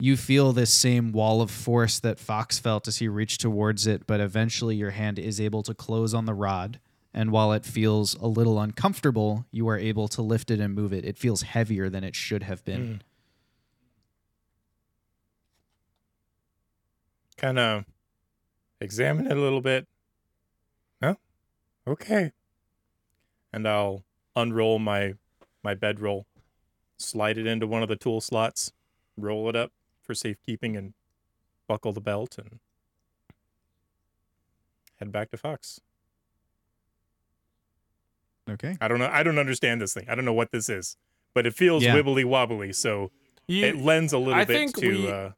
You 0.00 0.16
feel 0.16 0.52
this 0.52 0.72
same 0.72 1.12
wall 1.12 1.40
of 1.40 1.50
force 1.50 2.00
that 2.00 2.18
Fox 2.18 2.58
felt 2.58 2.88
as 2.88 2.98
he 2.98 3.06
reached 3.06 3.40
towards 3.40 3.86
it, 3.86 4.04
but 4.06 4.20
eventually 4.20 4.74
your 4.74 4.90
hand 4.90 5.16
is 5.18 5.40
able 5.40 5.62
to 5.62 5.74
close 5.74 6.12
on 6.12 6.26
the 6.26 6.34
rod. 6.34 6.80
And 7.14 7.30
while 7.30 7.52
it 7.52 7.64
feels 7.64 8.14
a 8.16 8.26
little 8.26 8.58
uncomfortable, 8.58 9.44
you 9.52 9.68
are 9.68 9.78
able 9.78 10.08
to 10.08 10.22
lift 10.22 10.50
it 10.50 10.58
and 10.58 10.74
move 10.74 10.92
it. 10.92 11.04
It 11.04 11.18
feels 11.18 11.42
heavier 11.42 11.88
than 11.88 12.02
it 12.02 12.16
should 12.16 12.42
have 12.42 12.64
been. 12.64 12.86
Hmm. 12.86 12.94
Kind 17.42 17.58
of 17.58 17.84
examine 18.80 19.26
it 19.26 19.36
a 19.36 19.40
little 19.40 19.60
bit. 19.60 19.88
No? 21.00 21.16
Okay. 21.86 22.30
And 23.52 23.66
I'll 23.68 24.04
unroll 24.36 24.78
my 24.78 25.14
my 25.64 25.74
bedroll, 25.74 26.26
slide 26.98 27.38
it 27.38 27.46
into 27.46 27.66
one 27.66 27.82
of 27.82 27.88
the 27.88 27.96
tool 27.96 28.20
slots, 28.20 28.72
roll 29.16 29.48
it 29.48 29.56
up 29.56 29.72
for 30.02 30.14
safekeeping 30.14 30.76
and 30.76 30.94
buckle 31.68 31.92
the 31.92 32.00
belt 32.00 32.36
and 32.38 32.58
head 34.98 35.10
back 35.12 35.30
to 35.30 35.36
Fox. 35.36 35.80
Okay. 38.50 38.76
I 38.80 38.88
don't 38.88 38.98
know. 38.98 39.08
I 39.12 39.22
don't 39.22 39.38
understand 39.38 39.80
this 39.80 39.94
thing. 39.94 40.06
I 40.08 40.14
don't 40.14 40.24
know 40.24 40.32
what 40.32 40.50
this 40.50 40.68
is, 40.68 40.96
but 41.34 41.46
it 41.46 41.54
feels 41.54 41.82
Yeah. 41.84 41.94
wibbly 41.96 42.24
wobbly, 42.24 42.72
so 42.72 43.10
You- 43.46 43.64
it 43.66 43.76
lends 43.76 44.12
a 44.12 44.18
little 44.18 44.34
I 44.34 44.44
bit 44.44 44.54
think 44.56 44.76
to 44.78 44.88
we- 44.88 45.10
uh, 45.10 45.30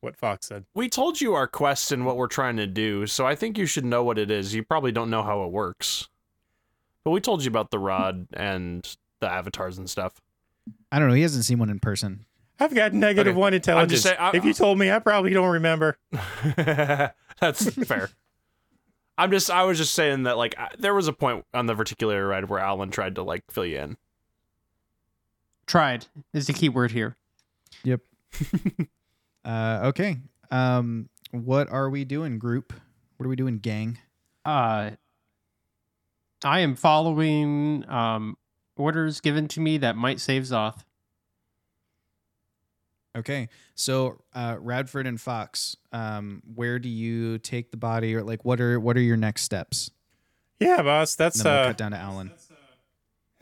what 0.00 0.16
Fox 0.16 0.46
said. 0.46 0.64
we 0.74 0.88
told 0.88 1.20
you 1.20 1.34
our 1.34 1.46
quest 1.46 1.92
and 1.92 2.04
what 2.06 2.16
we're 2.16 2.26
trying 2.26 2.56
to 2.56 2.66
do, 2.66 3.06
so 3.06 3.26
I 3.26 3.34
think 3.34 3.58
you 3.58 3.66
should 3.66 3.84
know 3.84 4.02
what 4.02 4.18
it 4.18 4.30
is. 4.30 4.54
You 4.54 4.62
probably 4.62 4.92
don't 4.92 5.10
know 5.10 5.22
how 5.22 5.44
it 5.44 5.50
works, 5.52 6.08
but 7.04 7.10
we 7.10 7.20
told 7.20 7.42
you 7.44 7.48
about 7.48 7.70
the 7.70 7.78
rod 7.78 8.26
and 8.32 8.96
the 9.20 9.30
avatars 9.30 9.76
and 9.78 9.88
stuff. 9.90 10.20
I 10.90 10.98
don't 10.98 11.08
know. 11.08 11.14
He 11.14 11.22
hasn't 11.22 11.44
seen 11.44 11.58
one 11.58 11.70
in 11.70 11.80
person. 11.80 12.24
I've 12.58 12.74
got 12.74 12.92
negative 12.92 13.32
Okay. 13.32 13.40
one 13.40 13.54
intelligence. 13.54 14.02
saying- 14.02 14.16
I- 14.18 14.36
if 14.36 14.44
you 14.44 14.52
told 14.54 14.78
me, 14.78 14.90
I 14.90 14.98
probably 14.98 15.32
don't 15.32 15.48
remember. 15.52 15.98
That's 17.40 17.70
fair. 17.86 18.10
I'm 19.18 19.30
just 19.30 19.50
I 19.50 19.64
was 19.64 19.76
just 19.78 19.94
saying 19.94 20.22
that 20.24 20.36
like 20.38 20.54
I- 20.58 20.70
there 20.78 20.94
was 20.94 21.08
a 21.08 21.12
point 21.12 21.44
on 21.54 21.66
the 21.66 21.74
verticulator 21.74 22.28
ride 22.28 22.48
where 22.48 22.58
Alan 22.60 22.90
tried 22.90 23.14
to 23.16 23.22
like 23.22 23.44
fill 23.50 23.66
you 23.66 23.78
in. 23.78 23.96
Tried 25.66 26.06
is 26.32 26.46
the 26.46 26.52
key 26.52 26.68
word 26.68 26.90
here. 26.92 27.16
Yep. 27.84 28.00
uh, 29.44 29.80
okay. 29.84 30.18
Um, 30.50 31.08
what 31.30 31.70
are 31.70 31.88
we 31.90 32.04
doing, 32.04 32.38
group? 32.38 32.72
What 33.16 33.26
are 33.26 33.28
we 33.28 33.36
doing, 33.36 33.58
gang? 33.58 33.98
Uh, 34.44 34.92
I 36.44 36.60
am 36.60 36.74
following 36.74 37.84
um 37.88 38.36
orders 38.76 39.20
given 39.20 39.46
to 39.48 39.60
me 39.60 39.78
that 39.78 39.94
might 39.96 40.20
save 40.20 40.44
Zoth. 40.44 40.84
Okay, 43.16 43.48
so 43.74 44.22
uh, 44.34 44.56
Radford 44.60 45.06
and 45.06 45.20
Fox, 45.20 45.76
um, 45.92 46.42
where 46.54 46.78
do 46.78 46.88
you 46.88 47.38
take 47.38 47.72
the 47.72 47.76
body, 47.76 48.14
or 48.14 48.22
like 48.22 48.44
what 48.44 48.60
are 48.60 48.78
what 48.78 48.96
are 48.96 49.00
your 49.02 49.16
next 49.16 49.42
steps? 49.42 49.90
Yeah, 50.60 50.80
boss. 50.82 51.16
That's 51.16 51.36
And 51.38 51.46
then 51.46 51.52
we'll 51.52 51.62
uh, 51.62 51.66
cut 51.66 51.78
down 51.78 51.90
to 51.90 51.96
Alan. 51.98 52.30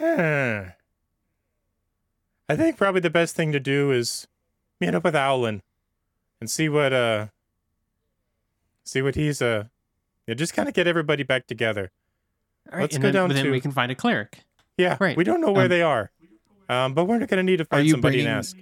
eh. 0.00 0.64
I 2.48 2.56
think 2.56 2.78
probably 2.78 3.02
the 3.02 3.10
best 3.10 3.36
thing 3.36 3.52
to 3.52 3.60
do 3.60 3.90
is 3.92 4.26
meet 4.80 4.94
up 4.94 5.04
with 5.04 5.14
Owlin 5.14 5.60
and 6.40 6.50
see 6.50 6.68
what 6.68 6.92
uh, 6.92 7.26
see 8.84 9.02
what 9.02 9.14
he's 9.14 9.40
uh, 9.42 9.64
yeah, 10.26 10.34
just 10.34 10.54
kind 10.54 10.68
of 10.68 10.74
get 10.74 10.86
everybody 10.86 11.22
back 11.22 11.46
together. 11.46 11.90
All 12.72 12.78
right, 12.78 12.82
Let's 12.82 12.96
go 12.98 13.02
then, 13.04 13.14
down 13.14 13.28
then 13.30 13.44
to- 13.46 13.50
we 13.50 13.60
can 13.60 13.72
find 13.72 13.90
a 13.92 13.94
cleric. 13.94 14.44
Yeah, 14.76 14.96
Right. 15.00 15.16
We 15.16 15.24
don't 15.24 15.40
know 15.40 15.50
where 15.50 15.64
Um, 15.64 15.68
they 15.70 15.82
are, 15.82 16.10
um, 16.68 16.94
but 16.94 17.06
we're 17.06 17.24
gonna 17.26 17.42
need 17.42 17.56
to 17.56 17.64
find 17.64 17.84
you 17.86 17.92
somebody 17.92 18.20
and 18.20 18.28
ask. 18.28 18.56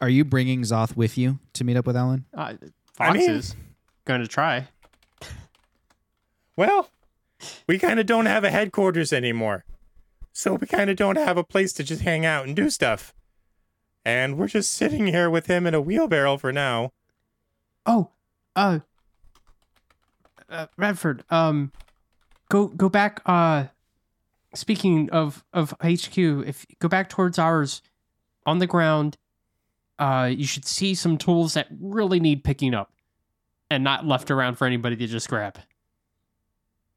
Are 0.00 0.08
you 0.08 0.24
bringing 0.24 0.62
Zoth 0.62 0.96
with 0.96 1.16
you 1.18 1.38
to 1.54 1.64
meet 1.64 1.76
up 1.76 1.86
with 1.86 1.96
Alan? 1.96 2.24
Uh, 2.36 2.54
I 2.98 3.06
Fox 3.06 3.18
mean- 3.18 3.30
is 3.30 3.56
going 4.04 4.20
to 4.20 4.26
try. 4.28 4.66
Well, 6.56 6.90
we 7.68 7.78
kind 7.78 7.98
of 8.00 8.06
don't 8.06 8.26
have 8.26 8.44
a 8.44 8.50
headquarters 8.50 9.12
anymore. 9.12 9.64
So 10.32 10.54
we 10.54 10.66
kind 10.66 10.90
of 10.90 10.96
don't 10.96 11.16
have 11.16 11.36
a 11.36 11.44
place 11.44 11.72
to 11.74 11.84
just 11.84 12.02
hang 12.02 12.26
out 12.26 12.46
and 12.46 12.56
do 12.56 12.68
stuff. 12.70 13.14
And 14.04 14.36
we're 14.36 14.48
just 14.48 14.72
sitting 14.72 15.06
here 15.06 15.30
with 15.30 15.46
him 15.46 15.66
in 15.66 15.74
a 15.74 15.80
wheelbarrow 15.80 16.36
for 16.36 16.52
now. 16.52 16.92
Oh, 17.86 18.10
uh, 18.56 18.80
uh 20.48 20.66
Radford, 20.76 21.24
um, 21.30 21.72
go 22.48 22.68
go 22.68 22.88
back. 22.88 23.20
Uh, 23.26 23.66
speaking 24.54 25.08
of 25.10 25.44
of 25.52 25.74
HQ, 25.82 26.18
if 26.18 26.66
go 26.78 26.88
back 26.88 27.08
towards 27.08 27.38
ours, 27.38 27.82
on 28.46 28.58
the 28.58 28.66
ground, 28.66 29.16
uh, 29.98 30.30
you 30.32 30.46
should 30.46 30.64
see 30.64 30.94
some 30.94 31.16
tools 31.16 31.54
that 31.54 31.68
really 31.80 32.20
need 32.20 32.44
picking 32.44 32.74
up, 32.74 32.92
and 33.70 33.84
not 33.84 34.06
left 34.06 34.30
around 34.30 34.56
for 34.56 34.66
anybody 34.66 34.96
to 34.96 35.06
just 35.06 35.28
grab. 35.28 35.58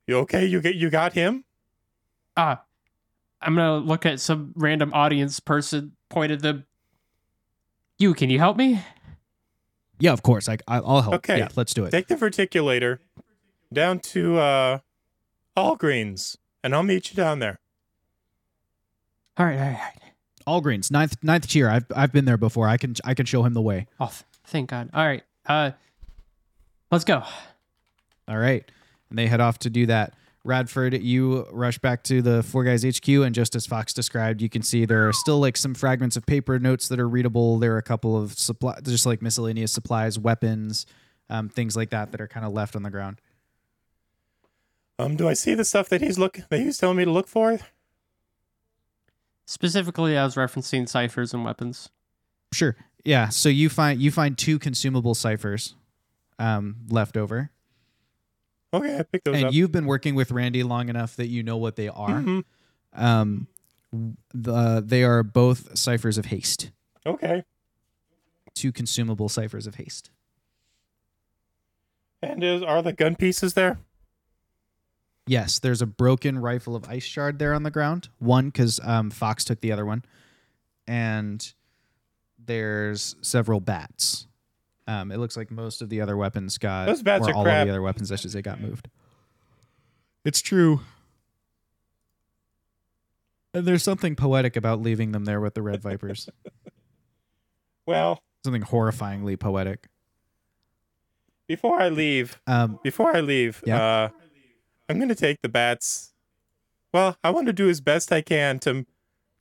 You 0.07 0.17
okay? 0.19 0.45
You 0.45 0.61
get 0.61 0.75
you 0.75 0.89
got 0.89 1.13
him? 1.13 1.43
Uh, 2.37 2.57
I'm 3.41 3.55
gonna 3.55 3.77
look 3.77 4.05
at 4.05 4.19
some 4.19 4.53
random 4.55 4.91
audience 4.93 5.39
person. 5.39 5.93
Pointed 6.09 6.41
them. 6.41 6.65
You 7.97 8.13
can 8.13 8.29
you 8.29 8.39
help 8.39 8.57
me? 8.57 8.81
Yeah, 9.99 10.11
of 10.13 10.23
course. 10.23 10.49
I, 10.49 10.57
I 10.67 10.77
I'll 10.77 11.01
help. 11.01 11.15
Okay. 11.15 11.37
Yeah, 11.37 11.47
let's 11.55 11.73
do 11.73 11.85
it. 11.85 11.91
Take 11.91 12.07
the 12.07 12.15
verticulator 12.15 12.99
down 13.71 13.99
to 13.99 14.37
uh 14.37 14.79
All 15.55 15.75
Greens, 15.75 16.37
and 16.63 16.75
I'll 16.75 16.83
meet 16.83 17.09
you 17.11 17.15
down 17.15 17.39
there. 17.39 17.59
All 19.37 19.45
right, 19.45 19.57
all 19.57 19.61
right, 19.65 19.73
all 19.73 19.79
right. 19.79 20.01
All 20.47 20.61
greens, 20.61 20.91
ninth 20.91 21.17
ninth 21.23 21.47
tier. 21.47 21.69
I've 21.69 21.85
I've 21.95 22.11
been 22.11 22.25
there 22.25 22.37
before. 22.37 22.67
I 22.67 22.77
can 22.77 22.93
I 23.03 23.13
can 23.15 23.25
show 23.25 23.43
him 23.43 23.53
the 23.53 23.61
way. 23.61 23.87
Oh, 23.99 24.05
th- 24.07 24.23
thank 24.45 24.69
God. 24.69 24.89
All 24.93 25.03
right. 25.05 25.23
Uh, 25.45 25.71
let's 26.91 27.03
go. 27.03 27.23
All 28.27 28.37
right. 28.37 28.63
And 29.09 29.17
they 29.17 29.25
head 29.27 29.41
off 29.41 29.57
to 29.59 29.69
do 29.71 29.87
that. 29.87 30.13
Radford, 30.45 30.93
you 31.01 31.47
rush 31.51 31.79
back 31.79 32.03
to 32.03 32.21
the 32.21 32.43
Four 32.43 32.63
Guys 32.63 32.83
HQ, 32.83 33.07
and 33.07 33.33
just 33.33 33.55
as 33.55 33.65
Fox 33.65 33.93
described, 33.93 34.43
you 34.43 34.49
can 34.49 34.61
see 34.61 34.85
there 34.85 35.07
are 35.07 35.13
still 35.13 35.39
like 35.39 35.57
some 35.57 35.73
fragments 35.73 36.15
of 36.15 36.25
paper 36.27 36.59
notes 36.59 36.87
that 36.89 36.99
are 36.99 37.09
readable. 37.09 37.57
There 37.57 37.73
are 37.73 37.79
a 37.79 37.83
couple 37.83 38.15
of 38.15 38.37
supply, 38.37 38.79
just 38.83 39.07
like 39.07 39.23
miscellaneous 39.23 39.71
supplies, 39.71 40.19
weapons, 40.19 40.85
um, 41.31 41.49
things 41.49 41.75
like 41.75 41.89
that 41.89 42.11
that 42.11 42.21
are 42.21 42.27
kind 42.27 42.45
of 42.45 42.53
left 42.53 42.75
on 42.75 42.83
the 42.83 42.91
ground. 42.91 43.19
Um, 44.99 45.15
do 45.15 45.27
I 45.27 45.33
see 45.33 45.55
the 45.55 45.65
stuff 45.65 45.89
that 45.89 46.01
he's 46.01 46.19
look 46.19 46.39
that 46.49 46.59
he's 46.59 46.77
telling 46.77 46.97
me 46.97 47.05
to 47.05 47.11
look 47.11 47.27
for? 47.27 47.59
Specifically, 49.47 50.15
I 50.15 50.23
was 50.23 50.35
referencing 50.35 50.87
ciphers 50.87 51.33
and 51.33 51.43
weapons. 51.43 51.89
Sure. 52.53 52.75
Yeah. 53.03 53.29
So 53.29 53.49
you 53.49 53.67
find 53.69 53.99
you 53.99 54.11
find 54.11 54.37
two 54.37 54.59
consumable 54.59 55.15
ciphers 55.15 55.75
um, 56.37 56.75
left 56.87 57.17
over, 57.17 57.49
Okay, 58.75 58.99
I 58.99 59.03
picked 59.03 59.25
those 59.25 59.33
up. 59.33 59.37
and 59.37 59.45
up. 59.47 59.53
you've 59.53 59.71
been 59.71 59.85
working 59.85 60.15
with 60.15 60.31
Randy 60.31 60.63
long 60.63 60.89
enough 60.89 61.15
that 61.15 61.27
you 61.27 61.43
know 61.43 61.57
what 61.57 61.75
they 61.75 61.87
are. 61.87 62.21
Mhm. 62.21 62.43
Um, 62.93 63.47
the, 64.33 64.83
they 64.85 65.03
are 65.03 65.23
both 65.23 65.77
ciphers 65.77 66.17
of 66.17 66.25
haste. 66.25 66.71
Okay. 67.05 67.43
Two 68.53 68.71
consumable 68.71 69.29
ciphers 69.29 69.67
of 69.67 69.75
haste. 69.75 70.09
And 72.21 72.43
is, 72.43 72.63
are 72.63 72.81
the 72.81 72.93
gun 72.93 73.15
pieces 73.15 73.53
there? 73.53 73.77
Yes, 75.27 75.59
there's 75.59 75.81
a 75.81 75.85
broken 75.87 76.37
rifle 76.39 76.75
of 76.75 76.85
ice 76.87 77.03
shard 77.03 77.39
there 77.39 77.53
on 77.53 77.63
the 77.63 77.71
ground. 77.71 78.09
One 78.19 78.47
because 78.47 78.79
um, 78.83 79.09
Fox 79.11 79.43
took 79.43 79.59
the 79.61 79.71
other 79.71 79.85
one, 79.85 80.03
and 80.87 81.53
there's 82.43 83.15
several 83.21 83.59
bats. 83.59 84.27
Um, 84.87 85.11
it 85.11 85.17
looks 85.17 85.35
like 85.35 85.49
most 85.51 85.81
of 85.81 85.89
the 85.89 86.01
other 86.01 86.15
weapons 86.15 86.57
got 86.57 86.85
Those 86.85 87.01
bats 87.01 87.27
or 87.27 87.31
are 87.31 87.33
all 87.33 87.43
crap. 87.43 87.61
of 87.61 87.67
the 87.67 87.71
other 87.71 87.81
weapons, 87.81 88.11
I 88.11 88.17
should 88.17 88.31
say, 88.31 88.41
got 88.41 88.61
moved. 88.61 88.87
It's 90.23 90.41
true. 90.41 90.81
And 93.53 93.65
there's 93.65 93.83
something 93.83 94.15
poetic 94.15 94.55
about 94.55 94.81
leaving 94.81 95.11
them 95.11 95.25
there 95.25 95.39
with 95.39 95.53
the 95.53 95.61
red 95.61 95.81
vipers. 95.81 96.29
Well, 97.87 98.23
something 98.43 98.63
horrifyingly 98.63 99.39
poetic. 99.39 99.85
before 101.47 101.79
I 101.79 101.89
leave, 101.89 102.41
Um, 102.47 102.79
before 102.81 103.15
I 103.15 103.19
leave, 103.21 103.61
Yeah. 103.63 103.79
uh, 103.79 104.09
I'm 104.89 104.99
gonna 104.99 105.13
take 105.13 105.43
the 105.43 105.49
bats. 105.49 106.11
Well, 106.91 107.15
I 107.23 107.29
want 107.29 107.45
to 107.45 107.53
do 107.53 107.69
as 107.69 107.81
best 107.81 108.11
I 108.11 108.21
can 108.21 108.57
to 108.61 108.87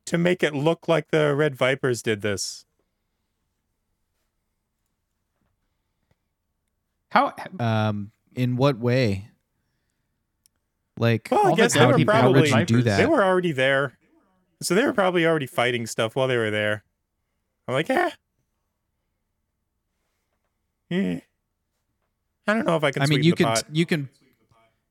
to 0.04 0.18
make 0.18 0.42
it 0.42 0.52
look 0.54 0.88
like 0.88 1.08
the 1.10 1.34
Red 1.34 1.56
Vipers 1.56 2.02
did 2.02 2.20
this. 2.20 2.66
How 7.14 7.32
um, 7.60 8.10
in 8.34 8.56
what 8.56 8.78
way? 8.78 9.28
Like, 10.98 11.28
Well, 11.30 11.40
I 11.46 11.50
All 11.50 11.56
the 11.56 11.62
guess 11.62 11.72
they 11.74 11.78
how, 11.80 11.86
were 11.92 11.96
do 11.96 12.04
probably 12.04 12.64
do 12.64 12.82
that? 12.82 12.96
they 12.98 13.06
were 13.06 13.22
already 13.22 13.52
there, 13.52 13.96
so 14.60 14.74
they 14.74 14.84
were 14.84 14.92
probably 14.92 15.24
already 15.24 15.46
fighting 15.46 15.86
stuff 15.86 16.16
while 16.16 16.26
they 16.26 16.36
were 16.36 16.50
there. 16.50 16.82
I'm 17.68 17.74
like, 17.74 17.88
eh. 17.88 18.10
Eh. 20.90 21.20
I 22.46 22.54
don't 22.54 22.66
know 22.66 22.76
if 22.76 22.82
I 22.84 22.90
can. 22.90 23.02
I 23.02 23.06
mean, 23.06 23.22
you 23.22 23.32
can 23.34 23.46
pot. 23.46 23.62
you 23.72 23.86
can 23.86 24.08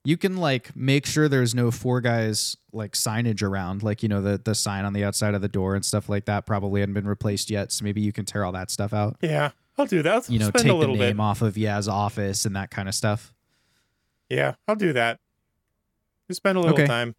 you 0.06 0.16
can 0.18 0.38
like 0.38 0.76
make 0.76 1.06
sure 1.06 1.28
there's 1.30 1.54
no 1.54 1.72
four 1.72 2.00
guys 2.02 2.56
like 2.72 2.94
signage 2.94 3.44
around, 3.44 3.84
like 3.84 4.02
you 4.02 4.10
know 4.10 4.22
the 4.22 4.38
the 4.44 4.56
sign 4.56 4.86
on 4.86 4.94
the 4.94 5.04
outside 5.04 5.36
of 5.36 5.42
the 5.42 5.48
door 5.50 5.76
and 5.76 5.86
stuff 5.86 6.08
like 6.10 6.26
that 6.26 6.46
probably 6.46 6.80
hadn't 6.80 6.96
been 6.96 7.08
replaced 7.08 7.50
yet. 7.50 7.72
So 7.74 7.84
maybe 7.84 8.00
you 8.02 8.12
can 8.14 8.26
tear 8.26 8.44
all 8.46 8.54
that 8.54 8.72
stuff 8.72 8.94
out. 8.94 9.18
Yeah, 9.22 9.52
I'll 9.78 9.86
do 9.86 10.04
that. 10.04 10.30
You 10.30 10.40
know, 10.40 10.50
spend 10.50 10.66
take 10.66 10.74
a 10.76 10.80
the 10.80 10.88
name 10.88 11.18
bit. 11.18 11.20
off 11.20 11.42
of 11.42 11.56
Yaz 11.56 11.88
office 11.92 12.46
and 12.46 12.56
that 12.56 12.70
kind 12.70 12.88
of 12.88 12.94
stuff. 12.96 13.34
Yeah, 14.30 14.56
I'll 14.68 14.76
do 14.76 14.94
that. 14.94 15.20
Just 16.28 16.38
spend 16.38 16.58
a 16.58 16.62
little 16.62 16.76
Okay. 16.76 16.86
time. 16.88 17.16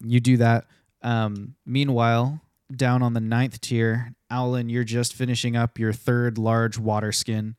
You 0.00 0.20
do 0.20 0.36
that. 0.38 0.66
Um, 1.02 1.54
meanwhile, 1.66 2.40
down 2.74 3.02
on 3.02 3.12
the 3.14 3.20
ninth 3.20 3.60
tier, 3.60 4.14
Owlin, 4.30 4.68
you're 4.68 4.84
just 4.84 5.14
finishing 5.14 5.56
up 5.56 5.78
your 5.78 5.92
third 5.92 6.38
large 6.38 6.78
water 6.78 7.12
skin 7.12 7.56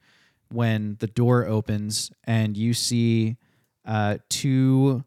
when 0.51 0.97
the 0.99 1.07
door 1.07 1.45
opens 1.45 2.11
and 2.23 2.55
you 2.57 2.73
see 2.73 3.37
uh, 3.85 4.17
two 4.29 5.03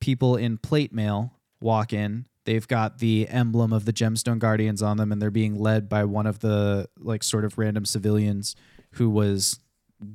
people 0.00 0.36
in 0.36 0.58
plate 0.58 0.92
mail 0.92 1.32
walk 1.60 1.92
in. 1.92 2.26
They've 2.46 2.66
got 2.66 2.98
the 2.98 3.28
emblem 3.28 3.72
of 3.72 3.84
the 3.84 3.92
Gemstone 3.92 4.38
Guardians 4.38 4.80
on 4.80 4.96
them, 4.96 5.12
and 5.12 5.20
they're 5.20 5.30
being 5.30 5.56
led 5.58 5.88
by 5.88 6.04
one 6.04 6.26
of 6.26 6.38
the 6.38 6.88
like 6.98 7.22
sort 7.22 7.44
of 7.44 7.58
random 7.58 7.84
civilians 7.84 8.56
who 8.92 9.10
was, 9.10 9.60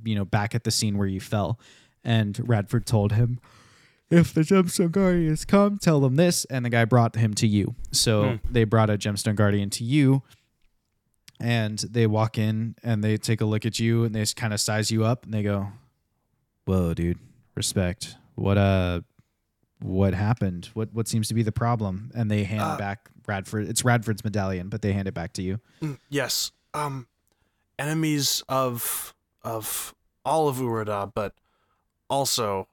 you 0.04 0.16
know, 0.16 0.26
back 0.26 0.56
at 0.56 0.64
the 0.64 0.72
scene 0.72 0.98
where 0.98 1.08
you 1.08 1.20
fell. 1.20 1.60
And 2.04 2.40
Radford 2.48 2.86
told 2.86 3.12
him, 3.12 3.40
if 4.10 4.34
the 4.34 4.42
Gemstone 4.42 4.92
Guardians 4.92 5.46
come, 5.46 5.78
tell 5.78 6.00
them 6.00 6.16
this. 6.16 6.46
And 6.46 6.66
the 6.66 6.70
guy 6.70 6.86
brought 6.86 7.16
him 7.16 7.34
to 7.36 7.48
you. 7.48 7.76
So 7.92 8.40
they 8.50 8.66
brought 8.66 8.90
a 8.90 8.98
Gemstone 8.98 9.36
Guardian 9.36 9.70
to 9.72 9.84
you. 9.84 10.24
And 11.40 11.80
they 11.80 12.06
walk 12.08 12.38
in 12.38 12.76
and 12.84 13.04
they 13.04 13.18
take 13.18 13.42
a 13.42 13.46
look 13.46 13.66
at 13.66 13.80
you 13.80 14.04
and 14.04 14.14
they 14.14 14.24
kind 14.36 14.54
of 14.54 14.60
size 14.60 14.92
you 14.92 15.06
up 15.06 15.24
and 15.24 15.34
they 15.34 15.42
go, 15.42 15.70
Whoa, 16.66 16.94
dude, 16.94 17.18
respect. 17.56 18.16
What 18.36 18.58
uh 18.58 19.02
what 19.82 20.14
happened? 20.14 20.70
What 20.74 20.94
what 20.94 21.08
seems 21.08 21.28
to 21.30 21.34
be 21.34 21.44
the 21.44 21.52
problem? 21.52 22.12
And 22.16 22.30
they 22.30 22.44
hand 22.44 22.62
Uh, 22.62 22.78
back 22.78 23.10
Radford 23.28 23.68
it's 23.68 23.84
Radford's 23.84 24.24
medallion, 24.24 24.70
but 24.70 24.82
they 24.82 24.94
hand 24.94 25.08
it 25.08 25.14
back 25.14 25.34
to 25.34 25.42
you. 25.42 25.60
Mm, 25.82 25.98
Yes. 26.10 26.52
Um, 26.74 27.08
enemies 27.80 28.44
of 28.48 29.14
of 29.44 29.94
all 30.24 30.48
of 30.48 30.58
Urada, 30.58 31.12
but 31.14 31.34
also 32.10 32.68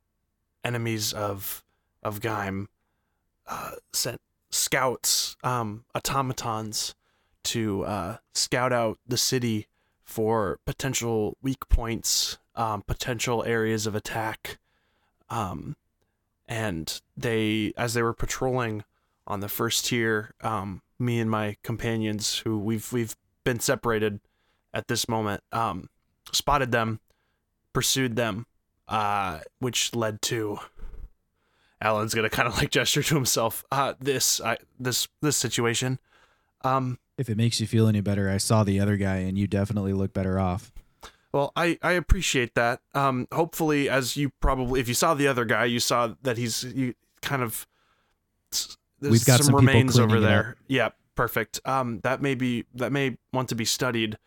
enemies 0.64 1.12
of 1.12 1.64
of 2.02 2.20
Gaim, 2.20 2.68
uh, 3.46 3.72
sent 3.92 4.20
scouts, 4.50 5.36
um, 5.42 5.84
automatons, 5.94 6.94
to 7.44 7.84
uh, 7.84 8.16
scout 8.34 8.72
out 8.72 8.98
the 9.06 9.16
city 9.16 9.66
for 10.04 10.58
potential 10.64 11.36
weak 11.42 11.68
points, 11.68 12.38
um, 12.54 12.82
potential 12.82 13.42
areas 13.44 13.86
of 13.86 13.94
attack. 13.94 14.58
Um, 15.30 15.76
and 16.48 17.00
they, 17.16 17.72
as 17.76 17.94
they 17.94 18.02
were 18.02 18.14
patrolling 18.14 18.84
on 19.26 19.40
the 19.40 19.48
first 19.48 19.86
tier, 19.86 20.34
um, 20.40 20.82
me 20.98 21.20
and 21.20 21.30
my 21.30 21.56
companions, 21.62 22.38
who 22.38 22.58
we've 22.58 22.90
we've 22.92 23.14
been 23.44 23.60
separated 23.60 24.20
at 24.74 24.88
this 24.88 25.08
moment, 25.08 25.42
um, 25.52 25.88
spotted 26.32 26.72
them, 26.72 27.00
pursued 27.72 28.16
them, 28.16 28.46
uh, 28.88 29.40
which 29.60 29.94
led 29.94 30.22
to. 30.22 30.58
Alan's 31.80 32.12
gonna 32.12 32.28
kind 32.30 32.48
of 32.48 32.56
like 32.56 32.70
gesture 32.70 33.04
to 33.04 33.14
himself. 33.14 33.64
Uh, 33.70 33.94
this, 34.00 34.40
I, 34.40 34.56
this, 34.80 35.06
this 35.22 35.36
situation. 35.36 36.00
Um, 36.62 36.98
If 37.16 37.28
it 37.28 37.36
makes 37.36 37.60
you 37.60 37.68
feel 37.68 37.86
any 37.86 38.00
better, 38.00 38.28
I 38.28 38.38
saw 38.38 38.64
the 38.64 38.80
other 38.80 38.96
guy 38.96 39.18
and 39.18 39.38
you 39.38 39.46
definitely 39.46 39.92
look 39.92 40.12
better 40.12 40.40
off. 40.40 40.72
Well, 41.32 41.52
I, 41.54 41.78
I 41.82 41.92
appreciate 41.92 42.54
that. 42.54 42.80
Um, 42.94 43.28
hopefully, 43.32 43.88
as 43.88 44.16
you 44.16 44.30
probably, 44.40 44.80
if 44.80 44.88
you 44.88 44.94
saw 44.94 45.14
the 45.14 45.28
other 45.28 45.44
guy, 45.44 45.66
you 45.66 45.80
saw 45.80 46.14
that 46.22 46.38
he's 46.38 46.64
you 46.64 46.94
kind 47.22 47.42
of. 47.42 47.66
There's 48.50 49.12
We've 49.12 49.24
got 49.24 49.40
some 49.40 49.54
people 49.54 49.58
remains 49.58 49.98
over 49.98 50.18
there. 50.18 50.56
Yeah, 50.66 50.90
perfect. 51.14 51.60
Um, 51.64 52.00
that 52.00 52.22
may 52.22 52.34
be 52.34 52.64
that 52.74 52.92
may 52.92 53.18
want 53.32 53.48
to 53.50 53.54
be 53.54 53.64
studied. 53.64 54.18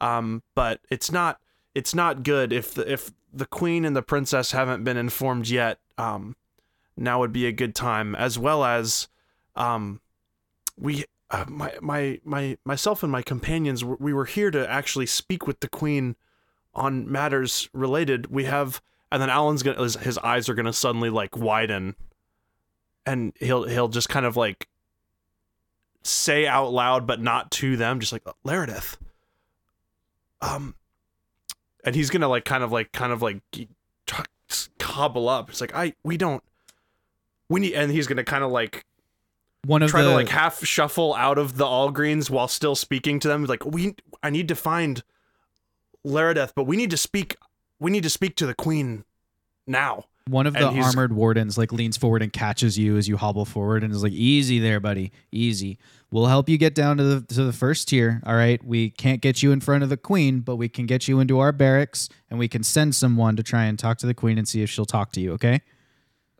Um, 0.00 0.42
but 0.54 0.80
it's 0.90 1.10
not 1.10 1.40
it's 1.74 1.94
not 1.94 2.22
good 2.22 2.52
if 2.52 2.74
the 2.74 2.90
if 2.90 3.12
the 3.32 3.46
queen 3.46 3.84
and 3.84 3.94
the 3.94 4.02
princess 4.02 4.52
haven't 4.52 4.82
been 4.82 4.96
informed 4.96 5.48
yet. 5.48 5.78
Um, 5.98 6.36
now 6.96 7.20
would 7.20 7.32
be 7.32 7.46
a 7.46 7.52
good 7.52 7.74
time, 7.74 8.14
as 8.14 8.38
well 8.38 8.64
as, 8.64 9.08
um, 9.54 10.00
we 10.78 11.04
uh, 11.30 11.44
my 11.48 11.74
my 11.80 12.20
my 12.24 12.56
myself 12.64 13.02
and 13.02 13.12
my 13.12 13.22
companions 13.22 13.84
we 13.84 14.12
were 14.12 14.24
here 14.24 14.50
to 14.50 14.68
actually 14.70 15.06
speak 15.06 15.46
with 15.46 15.60
the 15.60 15.68
queen 15.68 16.16
on 16.76 17.10
matters 17.10 17.68
related. 17.72 18.30
We 18.30 18.44
have, 18.44 18.80
and 19.10 19.20
then 19.20 19.30
Alan's 19.30 19.62
gonna 19.62 19.82
his, 19.82 19.96
his 19.96 20.18
eyes 20.18 20.48
are 20.48 20.54
gonna 20.54 20.72
suddenly 20.72 21.10
like 21.10 21.36
widen, 21.36 21.96
and 23.04 23.32
he'll 23.40 23.64
he'll 23.64 23.88
just 23.88 24.08
kind 24.08 24.26
of 24.26 24.36
like 24.36 24.68
say 26.02 26.46
out 26.46 26.72
loud, 26.72 27.06
but 27.06 27.20
not 27.20 27.50
to 27.52 27.76
them, 27.76 27.98
just 27.98 28.12
like 28.12 28.22
Laredith. 28.44 28.96
Um, 30.40 30.74
and 31.84 31.94
he's 31.94 32.10
gonna 32.10 32.28
like 32.28 32.44
kind 32.44 32.62
of 32.62 32.70
like 32.70 32.92
kind 32.92 33.12
of 33.12 33.22
like 33.22 33.40
try- 34.06 34.24
up. 35.28 35.50
It's 35.50 35.60
like 35.60 35.74
I 35.74 35.94
we 36.04 36.16
don't 36.16 36.42
we 37.48 37.60
need, 37.60 37.74
and 37.74 37.90
he's 37.90 38.06
gonna 38.06 38.24
kind 38.24 38.44
of 38.44 38.50
like 38.50 38.84
One 39.64 39.82
of 39.82 39.90
try 39.90 40.02
the 40.02 40.10
to 40.10 40.14
like 40.14 40.28
half 40.28 40.64
shuffle 40.64 41.14
out 41.14 41.38
of 41.38 41.56
the 41.56 41.64
all 41.64 41.90
greens 41.90 42.30
while 42.30 42.48
still 42.48 42.74
speaking 42.74 43.18
to 43.20 43.28
them 43.28 43.44
like 43.44 43.64
we 43.64 43.94
i 44.22 44.30
need 44.30 44.48
to 44.48 44.54
find 44.54 45.02
laredith 46.06 46.52
but 46.54 46.64
we 46.64 46.76
need 46.76 46.90
to 46.90 46.96
speak 46.96 47.36
we 47.80 47.90
need 47.90 48.02
to 48.02 48.10
speak 48.10 48.36
to 48.36 48.46
the 48.46 48.54
queen 48.54 49.04
now 49.66 50.04
One 50.28 50.46
of 50.46 50.54
the 50.54 50.64
armored 50.64 51.12
wardens 51.12 51.58
like 51.58 51.72
leans 51.72 51.96
forward 51.96 52.22
and 52.22 52.32
catches 52.32 52.78
you 52.78 52.96
as 52.96 53.08
you 53.08 53.16
hobble 53.16 53.44
forward 53.44 53.84
and 53.84 53.92
is 53.92 54.02
like, 54.02 54.12
"Easy 54.12 54.58
there, 54.58 54.80
buddy. 54.80 55.12
Easy. 55.30 55.78
We'll 56.10 56.26
help 56.26 56.48
you 56.48 56.56
get 56.58 56.74
down 56.74 56.96
to 56.96 57.04
the 57.04 57.34
to 57.34 57.44
the 57.44 57.52
first 57.52 57.88
tier. 57.88 58.20
All 58.26 58.34
right. 58.34 58.62
We 58.64 58.90
can't 58.90 59.20
get 59.20 59.42
you 59.42 59.52
in 59.52 59.60
front 59.60 59.82
of 59.84 59.88
the 59.88 59.96
queen, 59.96 60.40
but 60.40 60.56
we 60.56 60.68
can 60.68 60.86
get 60.86 61.06
you 61.06 61.20
into 61.20 61.38
our 61.38 61.52
barracks 61.52 62.08
and 62.30 62.38
we 62.38 62.48
can 62.48 62.62
send 62.64 62.94
someone 62.94 63.36
to 63.36 63.42
try 63.42 63.64
and 63.64 63.78
talk 63.78 63.98
to 63.98 64.06
the 64.06 64.14
queen 64.14 64.38
and 64.38 64.48
see 64.48 64.62
if 64.62 64.70
she'll 64.70 64.84
talk 64.84 65.12
to 65.12 65.20
you. 65.20 65.32
Okay? 65.34 65.60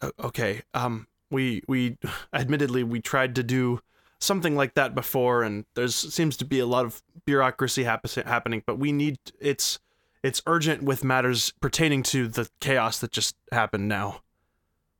"O- 0.02 0.12
okay, 0.20 0.62
um, 0.74 1.06
we 1.30 1.62
we 1.68 1.96
admittedly 2.32 2.82
we 2.82 3.00
tried 3.00 3.34
to 3.36 3.42
do 3.42 3.80
something 4.18 4.56
like 4.56 4.74
that 4.74 4.94
before, 4.94 5.42
and 5.42 5.64
there's 5.74 5.94
seems 5.94 6.36
to 6.38 6.44
be 6.44 6.58
a 6.58 6.66
lot 6.66 6.84
of 6.84 7.02
bureaucracy 7.24 7.84
hap- 7.84 8.06
happening, 8.06 8.62
but 8.66 8.78
we 8.78 8.92
need 8.92 9.18
it's 9.40 9.78
it's 10.22 10.42
urgent 10.46 10.82
with 10.82 11.04
matters 11.04 11.52
pertaining 11.60 12.02
to 12.02 12.28
the 12.28 12.48
chaos 12.60 12.98
that 13.00 13.12
just 13.12 13.36
happened 13.52 13.88
now. 13.88 14.22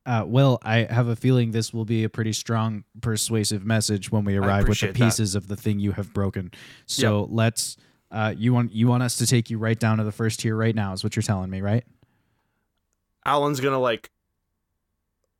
Uh, 0.05 0.23
well, 0.25 0.57
I 0.63 0.87
have 0.89 1.09
a 1.09 1.17
feeling 1.17 1.51
this 1.51 1.73
will 1.73 1.83
be 1.83 2.05
a 2.05 2.09
pretty 2.09 2.31
strong 2.31 2.85
persuasive 3.01 3.65
message 3.65 4.09
when 4.09 4.23
we 4.23 4.37
arrive 4.37 4.67
with 4.69 4.79
the 4.79 4.87
appreciate 4.87 4.93
that. 4.93 5.05
pieces 5.05 5.35
of 5.35 5.49
the 5.49 5.57
thing 5.57 5.79
you 5.79 5.91
have 5.91 6.13
broken. 6.13 6.51
So 6.85 7.27
let's. 7.29 7.75
Uh, 8.09 8.33
you 8.37 8.53
want 8.53 8.71
you 8.71 8.87
want 8.87 9.03
us 9.03 9.17
to 9.17 9.27
take 9.27 9.49
you 9.49 9.57
right 9.57 9.77
down 9.77 9.97
to 9.97 10.05
the 10.05 10.13
first 10.13 10.39
tier 10.39 10.55
right 10.55 10.73
now? 10.73 10.93
Is 10.93 11.03
what 11.03 11.17
you're 11.17 11.23
telling 11.23 11.49
me, 11.49 11.59
right? 11.59 11.83
Alan's 13.25 13.59
gonna 13.59 13.79
like 13.79 14.09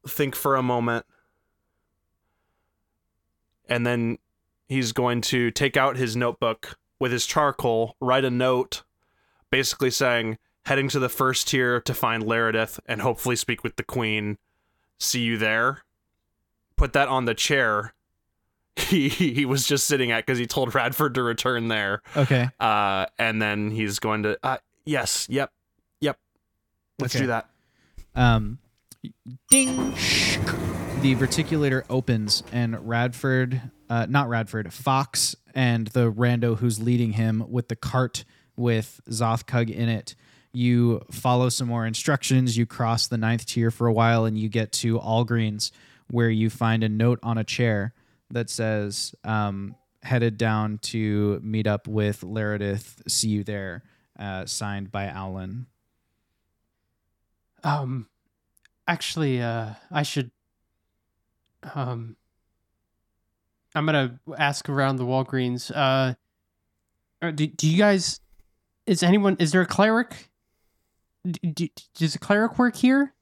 think 0.05 0.35
for 0.35 0.57
a 0.57 0.63
moment, 0.63 1.05
and 3.69 3.85
then 3.85 4.17
he's 4.67 4.91
going 4.91 5.21
to 5.21 5.51
take 5.51 5.77
out 5.77 5.97
his 5.97 6.15
notebook 6.15 6.77
with 6.99 7.11
his 7.11 7.25
charcoal, 7.25 7.95
write 8.01 8.25
a 8.25 8.31
note, 8.31 8.83
basically 9.51 9.91
saying, 9.91 10.37
"Heading 10.65 10.89
to 10.89 10.99
the 10.99 11.09
first 11.09 11.47
tier 11.49 11.79
to 11.81 11.93
find 11.93 12.23
Laredith 12.23 12.79
and 12.85 13.01
hopefully 13.01 13.35
speak 13.35 13.63
with 13.63 13.75
the 13.75 13.83
queen. 13.83 14.37
See 14.99 15.21
you 15.21 15.37
there." 15.37 15.83
Put 16.75 16.93
that 16.93 17.07
on 17.07 17.25
the 17.25 17.33
chair. 17.35 17.93
He 18.77 19.09
he 19.09 19.43
was 19.43 19.65
just 19.65 19.87
sitting 19.87 20.11
at 20.11 20.23
because 20.23 20.37
he 20.37 20.45
told 20.45 20.75
Radford 20.75 21.15
to 21.15 21.23
return 21.23 21.67
there. 21.67 22.03
Okay. 22.15 22.47
Uh, 22.59 23.07
and 23.17 23.41
then 23.41 23.71
he's 23.71 23.97
going 23.97 24.21
to. 24.21 24.37
Uh, 24.43 24.57
yes. 24.85 25.25
Yep. 25.31 25.51
Yep. 25.99 26.19
Let's 26.99 27.15
Okay. 27.15 27.23
do 27.23 27.27
that. 27.27 27.49
Um, 28.15 28.59
ding. 29.49 29.95
The 31.01 31.15
verticulator 31.15 31.83
opens, 31.89 32.43
and 32.51 32.87
Radford, 32.87 33.61
uh, 33.89 34.07
not 34.09 34.27
Radford, 34.27 34.73
Fox, 34.73 35.35
and 35.53 35.87
the 35.87 36.11
rando 36.11 36.57
who's 36.57 36.81
leading 36.81 37.13
him 37.13 37.45
with 37.47 37.69
the 37.69 37.75
cart 37.77 38.25
with 38.57 38.99
Zothkug 39.09 39.69
in 39.69 39.87
it. 39.87 40.15
You 40.51 41.05
follow 41.11 41.49
some 41.49 41.67
more 41.67 41.85
instructions. 41.85 42.57
You 42.57 42.65
cross 42.65 43.07
the 43.07 43.17
ninth 43.17 43.45
tier 43.45 43.71
for 43.71 43.87
a 43.87 43.93
while, 43.93 44.25
and 44.25 44.37
you 44.37 44.49
get 44.49 44.71
to 44.73 44.99
Allgreens, 44.99 45.71
where 46.09 46.29
you 46.29 46.49
find 46.49 46.83
a 46.83 46.89
note 46.89 47.19
on 47.23 47.37
a 47.37 47.43
chair 47.43 47.93
that 48.31 48.49
says, 48.49 49.15
um, 49.23 49.75
"Headed 50.01 50.37
down 50.37 50.79
to 50.79 51.39
meet 51.41 51.67
up 51.67 51.87
with 51.87 52.21
Laredith. 52.21 53.09
See 53.09 53.29
you 53.29 53.43
there." 53.43 53.83
Uh, 54.19 54.45
signed 54.45 54.91
by 54.91 55.05
Alan. 55.05 55.67
Um, 57.63 58.07
actually, 58.87 59.41
uh, 59.41 59.75
I 59.91 60.03
should. 60.03 60.31
Um, 61.75 62.15
I'm 63.75 63.85
gonna 63.85 64.19
ask 64.37 64.69
around 64.69 64.95
the 64.97 65.05
Walgreens. 65.05 65.71
Uh, 65.73 66.15
uh, 67.21 67.31
do, 67.31 67.47
do 67.47 67.69
you 67.69 67.77
guys? 67.77 68.19
Is 68.85 69.03
anyone? 69.03 69.37
Is 69.39 69.51
there 69.51 69.61
a 69.61 69.65
cleric? 69.65 70.29
D- 71.29 71.51
d- 71.51 71.71
does 71.95 72.15
a 72.15 72.19
cleric 72.19 72.57
work 72.57 72.75
here? 72.75 73.13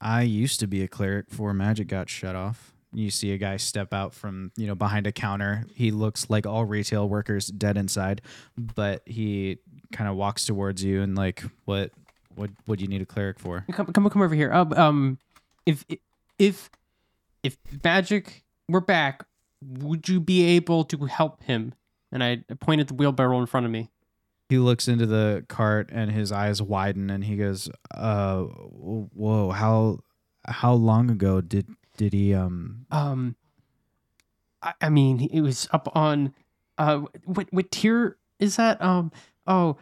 I 0.00 0.22
used 0.22 0.58
to 0.60 0.66
be 0.66 0.82
a 0.82 0.88
cleric 0.88 1.28
before 1.28 1.54
magic 1.54 1.86
got 1.88 2.08
shut 2.08 2.34
off. 2.34 2.74
You 2.92 3.10
see 3.10 3.32
a 3.32 3.38
guy 3.38 3.56
step 3.56 3.94
out 3.94 4.12
from, 4.12 4.50
you 4.56 4.66
know, 4.66 4.74
behind 4.74 5.06
a 5.06 5.12
counter. 5.12 5.64
He 5.74 5.90
looks 5.90 6.28
like 6.28 6.46
all 6.46 6.64
retail 6.64 7.08
workers 7.08 7.46
dead 7.46 7.76
inside, 7.76 8.20
but 8.58 9.02
he 9.06 9.58
kind 9.92 10.10
of 10.10 10.16
walks 10.16 10.44
towards 10.44 10.82
you 10.82 11.02
and 11.02 11.14
like, 11.14 11.44
what 11.64 11.92
what 12.34 12.50
what 12.66 12.78
do 12.78 12.84
you 12.84 12.88
need 12.88 13.02
a 13.02 13.06
cleric 13.06 13.38
for? 13.38 13.64
Come, 13.72 13.86
come, 13.92 14.10
come 14.10 14.22
over 14.22 14.34
here. 14.34 14.52
Um, 14.52 14.72
um, 14.72 15.18
if 15.66 15.84
if 16.42 16.70
if 17.42 17.56
magic 17.84 18.44
were 18.68 18.80
back, 18.80 19.24
would 19.62 20.08
you 20.08 20.20
be 20.20 20.44
able 20.44 20.84
to 20.84 20.96
help 21.06 21.42
him? 21.44 21.74
And 22.10 22.22
I 22.22 22.44
pointed 22.60 22.88
the 22.88 22.94
wheelbarrow 22.94 23.38
in 23.40 23.46
front 23.46 23.64
of 23.64 23.72
me. 23.72 23.90
He 24.48 24.58
looks 24.58 24.86
into 24.86 25.06
the 25.06 25.44
cart 25.48 25.88
and 25.92 26.10
his 26.10 26.30
eyes 26.30 26.60
widen 26.60 27.10
and 27.10 27.24
he 27.24 27.36
goes, 27.36 27.70
"Uh 27.90 28.42
whoa, 28.42 29.50
how 29.50 30.00
how 30.44 30.72
long 30.74 31.10
ago 31.10 31.40
did 31.40 31.68
did 31.96 32.12
he 32.12 32.34
um 32.34 32.86
Um, 32.90 33.36
I, 34.62 34.74
I 34.80 34.88
mean, 34.90 35.28
it 35.32 35.40
was 35.40 35.68
up 35.72 35.88
on, 35.96 36.34
uh, 36.76 37.02
what 37.24 37.48
what 37.52 37.70
tier 37.70 38.18
is 38.38 38.56
that? 38.56 38.82
Um, 38.82 39.10
oh, 39.46 39.78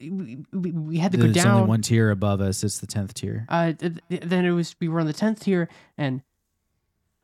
we, 0.00 0.38
we, 0.52 0.70
we 0.72 0.98
had 0.98 1.12
to 1.12 1.18
go 1.18 1.24
there's 1.24 1.34
down. 1.36 1.54
only 1.56 1.68
one 1.68 1.82
tier 1.82 2.10
above 2.10 2.40
us. 2.40 2.62
It's 2.64 2.78
the 2.78 2.86
10th 2.86 3.14
tier. 3.14 3.46
Uh, 3.48 3.72
th- 3.72 3.94
th- 4.08 4.22
then 4.22 4.44
it 4.44 4.50
was 4.52 4.74
we 4.80 4.88
were 4.88 5.00
on 5.00 5.06
the 5.06 5.12
tenth 5.12 5.40
tier, 5.40 5.68
and 5.98 6.22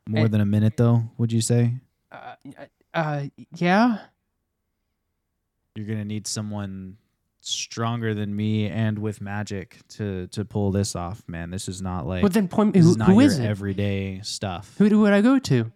More 0.08 0.24
eh. 0.24 0.28
than 0.28 0.40
a 0.40 0.46
minute 0.46 0.76
though, 0.76 1.04
would 1.18 1.32
you 1.32 1.40
say? 1.40 1.74
uh, 2.12 2.34
uh, 2.94 3.24
yeah. 3.56 3.98
you're 5.74 5.86
gonna 5.86 6.04
need 6.04 6.26
someone 6.26 6.96
stronger 7.40 8.12
than 8.14 8.34
me 8.34 8.66
and 8.68 8.98
with 8.98 9.20
magic 9.20 9.78
to 9.88 10.26
to 10.28 10.44
pull 10.44 10.70
this 10.72 10.96
off, 10.96 11.22
man. 11.28 11.50
This 11.50 11.68
is 11.68 11.80
not 11.82 12.06
like 12.06 12.22
But 12.22 12.32
then 12.32 12.48
point. 12.48 12.74
this 12.74 12.84
Who, 12.84 12.94
who 13.04 13.12
your 13.14 13.22
is 13.22 13.38
it? 13.38 13.44
everyday 13.46 14.20
stuff. 14.22 14.74
Who 14.78 14.88
do 14.88 15.00
would 15.00 15.12
I 15.12 15.20
go 15.20 15.38
to? 15.38 15.70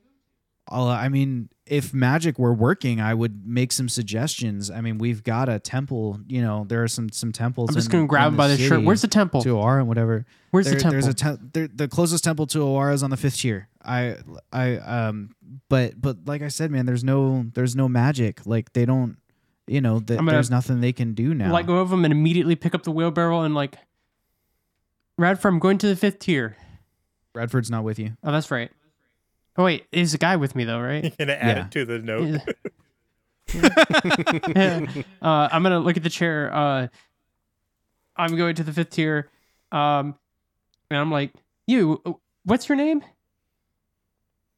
Uh, 0.71 0.89
I 0.89 1.09
mean, 1.09 1.49
if 1.71 1.95
magic 1.95 2.37
were 2.37 2.53
working, 2.53 3.01
I 3.01 3.15
would 3.15 3.47
make 3.47 3.71
some 3.71 3.89
suggestions. 3.89 4.73
I 4.73 4.81
mean, 4.81 4.99
we've 4.99 5.23
got 5.23 5.49
a 5.49 5.61
temple. 5.61 6.19
You 6.27 6.43
know, 6.43 6.65
there 6.69 6.83
are 6.83 6.89
some 6.89 7.11
some 7.11 7.31
temples. 7.31 7.71
I'm 7.71 7.77
just 7.77 7.91
gonna 7.91 8.09
grab 8.09 8.33
him 8.33 8.37
by 8.37 8.49
the 8.49 8.59
shirt. 8.59 8.83
Where's 8.83 9.03
the 9.03 9.09
temple? 9.09 9.41
to 9.43 9.55
Awara 9.55 9.79
and 9.79 9.89
whatever? 9.89 10.27
Where's 10.51 10.67
There- 10.67 10.75
the 10.75 10.81
temple? 10.81 11.01
There's 11.01 11.07
a 11.07 11.15
te- 11.15 11.43
there, 11.53 11.69
the 11.69 11.87
closest 11.87 12.25
temple 12.25 12.49
to 12.49 12.59
Awara 12.59 12.93
is 12.93 13.05
on 13.05 13.11
the 13.11 13.17
fifth 13.17 13.39
tier. 13.39 13.69
I 13.85 14.17
I 14.53 14.79
um, 14.79 15.31
but 15.69 16.01
but 16.01 16.27
like 16.27 16.43
I 16.43 16.49
said, 16.49 16.73
man, 16.73 16.87
there's 16.87 17.05
no 17.05 17.47
there's 17.55 17.77
no 17.77 17.89
magic. 17.89 18.45
Like 18.45 18.73
they 18.73 18.85
don't, 18.85 19.17
you 19.69 19.81
know, 19.81 20.01
that 20.01 20.27
there's 20.27 20.51
nothing 20.51 20.81
they 20.81 20.93
can 20.93 21.15
do 21.15 21.35
now. 21.35 21.53
Let 21.53 21.67
go 21.67 21.79
of 21.79 21.93
him 21.93 22.05
and 22.05 22.11
immediately 22.13 22.57
pick 22.57 22.75
up 22.75 22.83
the 22.83 22.93
wheelbarrow 22.93 23.43
and 23.43 23.55
like. 23.55 23.77
Radford, 25.17 25.53
I'm 25.53 25.59
going 25.61 25.79
to 25.79 25.87
the 25.87 25.97
fifth 25.97 26.19
tier. 26.19 26.57
Radford's 27.35 27.71
not 27.71 27.85
with 27.85 27.99
you. 27.99 28.17
Oh, 28.25 28.33
that's 28.33 28.51
right. 28.51 28.71
Oh 29.57 29.65
wait, 29.65 29.87
there's 29.93 30.15
a 30.15 30.19
guy 30.19 30.37
with 30.37 30.55
me 30.55 30.65
though, 30.65 30.81
right? 30.81 31.03
You're 31.05 31.13
gonna 31.19 31.33
add 31.35 31.57
Yeah. 31.57 31.65
it 31.67 31.71
to 31.73 31.85
the 31.85 31.99
note. 31.99 32.41
uh, 35.23 35.49
I'm 35.53 35.63
gonna 35.63 35.81
look 35.81 35.97
at 35.97 36.03
the 36.03 36.11
chair. 36.11 36.55
Uh, 36.55 36.87
I'm 38.17 38.37
going 38.37 38.55
to 38.57 38.63
the 38.63 38.73
fifth 38.73 38.91
tier. 38.91 39.29
Um, 39.73 40.15
and 40.91 40.99
I'm 41.01 41.11
like, 41.11 41.33
you. 41.67 42.01
What's 42.45 42.69
your 42.69 42.77
name? 42.77 43.03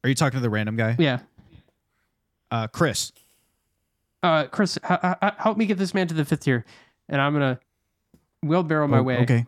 Are 0.04 0.08
you 0.08 0.14
talking 0.14 0.36
to 0.38 0.42
the 0.42 0.50
random 0.50 0.76
guy? 0.76 0.96
Yeah. 0.98 1.20
Uh, 2.50 2.66
Chris. 2.66 3.12
Uh, 4.22 4.44
Chris, 4.44 4.78
h- 4.88 4.98
h- 5.02 5.14
h- 5.22 5.32
help 5.38 5.56
me 5.58 5.66
get 5.66 5.78
this 5.78 5.94
man 5.94 6.06
to 6.08 6.14
the 6.14 6.24
fifth 6.24 6.40
tier, 6.40 6.64
and 7.08 7.20
I'm 7.20 7.32
gonna 7.32 7.58
wheelbarrow 8.42 8.86
my 8.88 8.98
Oh, 8.98 9.02
way. 9.02 9.18
Okay. 9.18 9.46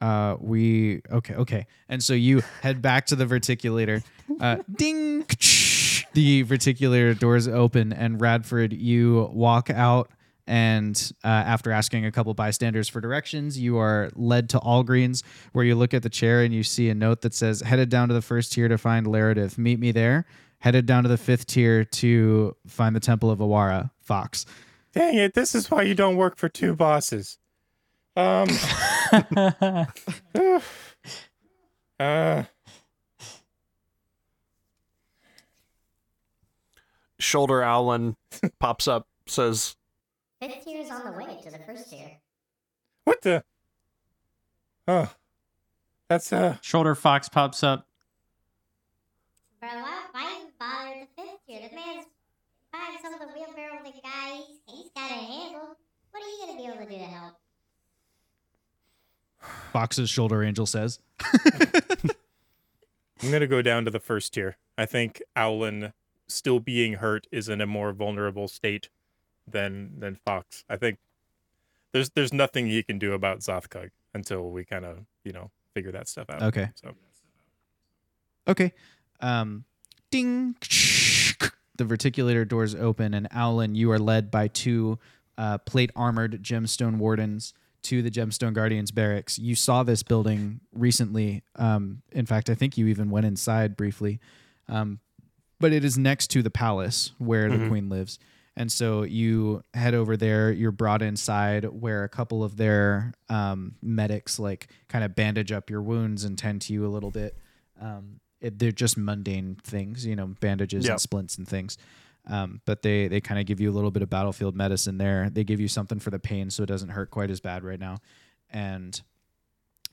Uh, 0.00 0.36
we 0.40 1.02
okay, 1.10 1.34
okay, 1.34 1.66
and 1.88 2.02
so 2.02 2.12
you 2.12 2.42
head 2.62 2.82
back 2.82 3.06
to 3.06 3.16
the 3.16 3.24
verticulator. 3.24 4.02
Uh, 4.40 4.58
ding! 4.76 5.20
The 6.12 6.44
verticulator 6.44 7.18
doors 7.18 7.48
open, 7.48 7.92
and 7.92 8.20
Radford, 8.20 8.72
you 8.72 9.30
walk 9.32 9.70
out, 9.70 10.10
and 10.46 11.12
uh, 11.24 11.28
after 11.28 11.70
asking 11.70 12.04
a 12.06 12.12
couple 12.12 12.32
bystanders 12.34 12.88
for 12.88 13.00
directions, 13.00 13.58
you 13.58 13.78
are 13.78 14.10
led 14.14 14.48
to 14.50 14.58
Allgreens, 14.58 15.22
where 15.52 15.64
you 15.64 15.74
look 15.74 15.92
at 15.94 16.02
the 16.02 16.10
chair 16.10 16.42
and 16.42 16.54
you 16.54 16.62
see 16.62 16.88
a 16.88 16.94
note 16.94 17.22
that 17.22 17.34
says, 17.34 17.60
"Headed 17.62 17.88
down 17.88 18.08
to 18.08 18.14
the 18.14 18.22
first 18.22 18.52
tier 18.52 18.68
to 18.68 18.78
find 18.78 19.06
Laredith. 19.06 19.58
Meet 19.58 19.80
me 19.80 19.92
there." 19.92 20.26
Headed 20.60 20.86
down 20.86 21.02
to 21.02 21.08
the 21.08 21.18
fifth 21.18 21.46
tier 21.46 21.84
to 21.84 22.56
find 22.66 22.96
the 22.96 23.00
Temple 23.00 23.30
of 23.30 23.40
Awara. 23.40 23.90
Fox. 24.00 24.46
Dang 24.92 25.16
it! 25.16 25.34
This 25.34 25.54
is 25.54 25.70
why 25.70 25.82
you 25.82 25.94
don't 25.94 26.16
work 26.16 26.36
for 26.38 26.48
two 26.48 26.74
bosses. 26.74 27.38
Um. 28.16 28.48
uh. 32.00 32.44
Shoulder 37.18 37.62
Alan 37.62 38.16
pops 38.58 38.88
up, 38.88 39.06
says, 39.26 39.76
Fifth 40.40 40.64
tier 40.64 40.80
is 40.80 40.90
on 40.90 41.04
the 41.04 41.12
way 41.12 41.40
to 41.42 41.50
the 41.50 41.58
first 41.66 41.90
tier. 41.90 42.10
What 43.04 43.22
the? 43.22 43.42
Oh, 44.86 45.12
that's 46.08 46.32
uh. 46.32 46.56
Shoulder 46.60 46.94
Fox 46.94 47.28
pops 47.28 47.62
up. 47.62 47.86
Bro, 49.60 49.70
why, 49.70 50.02
why 50.12 50.38
you 50.40 50.48
bother 50.58 51.00
the 51.00 51.22
fifth 51.22 51.46
tier? 51.46 51.60
This 51.60 51.72
man's 51.72 52.06
buying 52.72 52.98
some 53.02 53.14
of 53.14 53.20
the 53.20 53.26
wheelbarrow 53.26 53.80
with 53.82 53.94
the 53.94 54.00
guy. 54.02 54.36
He's, 54.36 54.58
he's 54.66 54.90
got 54.94 55.10
a 55.10 55.14
handle. 55.14 55.76
What 56.10 56.22
are 56.22 56.28
you 56.28 56.46
gonna 56.46 56.58
be 56.58 56.66
able 56.66 56.84
to 56.84 56.90
do 56.90 56.98
to 56.98 57.10
help? 57.10 57.34
Fox's 59.72 60.10
shoulder 60.10 60.42
angel 60.42 60.66
says. 60.66 60.98
I'm 63.22 63.30
gonna 63.30 63.46
go 63.46 63.62
down 63.62 63.84
to 63.84 63.90
the 63.90 64.00
first 64.00 64.34
tier. 64.34 64.56
I 64.76 64.86
think 64.86 65.22
Owlin, 65.34 65.92
still 66.28 66.60
being 66.60 66.94
hurt, 66.94 67.26
is 67.32 67.48
in 67.48 67.60
a 67.60 67.66
more 67.66 67.92
vulnerable 67.92 68.48
state 68.48 68.90
than 69.46 69.98
than 69.98 70.16
Fox. 70.16 70.64
I 70.68 70.76
think 70.76 70.98
there's 71.92 72.10
there's 72.10 72.32
nothing 72.32 72.66
he 72.66 72.82
can 72.82 72.98
do 72.98 73.12
about 73.12 73.40
Zothkug 73.40 73.90
until 74.14 74.50
we 74.50 74.64
kind 74.64 74.84
of 74.84 75.06
you 75.24 75.32
know 75.32 75.50
figure 75.74 75.92
that 75.92 76.08
stuff 76.08 76.28
out. 76.30 76.42
Okay. 76.42 76.70
So 76.74 76.94
Okay. 78.48 78.72
Um, 79.20 79.64
ding. 80.10 80.56
The 81.78 81.84
verticulator 81.84 82.48
doors 82.48 82.74
open, 82.74 83.12
and 83.12 83.28
Owlin, 83.34 83.74
you 83.74 83.90
are 83.90 83.98
led 83.98 84.30
by 84.30 84.48
two 84.48 84.98
uh, 85.36 85.58
plate 85.58 85.90
armored 85.94 86.42
gemstone 86.42 86.96
wardens 86.96 87.52
to 87.86 88.02
the 88.02 88.10
gemstone 88.10 88.52
guardians 88.52 88.90
barracks. 88.90 89.38
You 89.38 89.54
saw 89.54 89.82
this 89.82 90.02
building 90.02 90.60
recently. 90.72 91.42
Um, 91.56 92.02
in 92.12 92.26
fact, 92.26 92.50
I 92.50 92.54
think 92.54 92.76
you 92.78 92.86
even 92.86 93.10
went 93.10 93.26
inside 93.26 93.76
briefly. 93.76 94.20
Um, 94.68 95.00
but 95.58 95.72
it 95.72 95.84
is 95.84 95.96
next 95.96 96.28
to 96.32 96.42
the 96.42 96.50
palace 96.50 97.12
where 97.18 97.48
the 97.50 97.66
queen 97.68 97.88
lives. 97.88 98.18
And 98.58 98.70
so 98.72 99.02
you 99.02 99.62
head 99.74 99.94
over 99.94 100.16
there. 100.16 100.50
You're 100.52 100.70
brought 100.72 101.02
inside 101.02 101.64
where 101.64 102.04
a 102.04 102.08
couple 102.08 102.42
of 102.44 102.56
their 102.56 103.12
um, 103.28 103.74
medics 103.82 104.38
like 104.38 104.68
kind 104.88 105.04
of 105.04 105.14
bandage 105.14 105.52
up 105.52 105.68
your 105.70 105.82
wounds 105.82 106.24
and 106.24 106.36
tend 106.38 106.62
to 106.62 106.72
you 106.72 106.86
a 106.86 106.88
little 106.88 107.10
bit. 107.10 107.36
Um, 107.80 108.20
it, 108.40 108.58
they're 108.58 108.72
just 108.72 108.96
mundane 108.98 109.56
things, 109.62 110.04
you 110.06 110.16
know, 110.16 110.28
bandages 110.40 110.84
Yep. 110.84 110.90
and 110.92 111.00
splints 111.00 111.38
and 111.38 111.46
things. 111.48 111.78
Um, 112.28 112.60
but 112.64 112.82
they 112.82 113.08
they 113.08 113.20
kind 113.20 113.38
of 113.38 113.46
give 113.46 113.60
you 113.60 113.70
a 113.70 113.74
little 113.74 113.90
bit 113.90 114.02
of 114.02 114.10
battlefield 114.10 114.56
medicine 114.56 114.98
there. 114.98 115.30
They 115.30 115.44
give 115.44 115.60
you 115.60 115.68
something 115.68 115.98
for 115.98 116.10
the 116.10 116.18
pain 116.18 116.50
so 116.50 116.62
it 116.62 116.66
doesn't 116.66 116.88
hurt 116.88 117.10
quite 117.10 117.30
as 117.30 117.40
bad 117.40 117.62
right 117.62 117.78
now. 117.78 117.98
And 118.50 119.00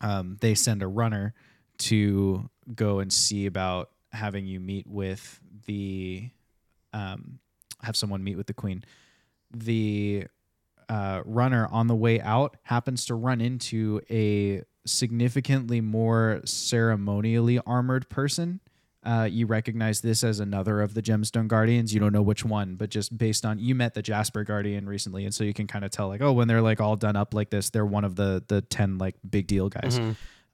um, 0.01 0.37
they 0.41 0.55
send 0.55 0.81
a 0.81 0.87
runner 0.87 1.33
to 1.79 2.49
go 2.73 2.99
and 2.99 3.11
see 3.11 3.45
about 3.45 3.91
having 4.11 4.45
you 4.45 4.59
meet 4.59 4.87
with 4.87 5.39
the 5.65 6.29
um, 6.93 7.39
have 7.81 7.95
someone 7.95 8.23
meet 8.23 8.37
with 8.37 8.47
the 8.47 8.53
queen. 8.53 8.83
The 9.51 10.27
uh, 10.89 11.21
runner 11.25 11.67
on 11.71 11.87
the 11.87 11.95
way 11.95 12.19
out 12.21 12.57
happens 12.63 13.05
to 13.05 13.15
run 13.15 13.41
into 13.41 14.01
a 14.09 14.63
significantly 14.85 15.81
more 15.81 16.41
ceremonially 16.45 17.59
armored 17.65 18.09
person. 18.09 18.59
Uh, 19.05 19.27
you 19.29 19.45
recognize 19.45 19.99
this 19.99 20.23
as 20.23 20.39
another 20.39 20.81
of 20.81 20.93
the 20.93 21.01
gemstone 21.01 21.47
guardians. 21.47 21.93
You 21.93 21.99
don't 21.99 22.13
know 22.13 22.21
which 22.21 22.45
one, 22.45 22.75
but 22.75 22.89
just 22.89 23.17
based 23.17 23.45
on 23.45 23.59
you 23.59 23.75
met 23.75 23.93
the 23.93 24.01
Jasper 24.01 24.45
guardian 24.45 24.87
recently, 24.87 25.25
and 25.25 25.35
so 25.35 25.43
you 25.43 25.53
can 25.53 25.67
kind 25.67 25.83
of 25.83 25.91
tell 25.91 26.07
like, 26.07 26.21
oh, 26.21 26.31
when 26.31 26.47
they're 26.47 26.61
like 26.61 26.79
all 26.79 26.95
done 26.95 27.17
up 27.17 27.33
like 27.33 27.49
this, 27.49 27.69
they're 27.69 27.85
one 27.85 28.05
of 28.05 28.15
the 28.15 28.43
the 28.47 28.61
ten 28.61 28.97
like 28.97 29.15
big 29.29 29.47
deal 29.47 29.67
guys. 29.67 29.99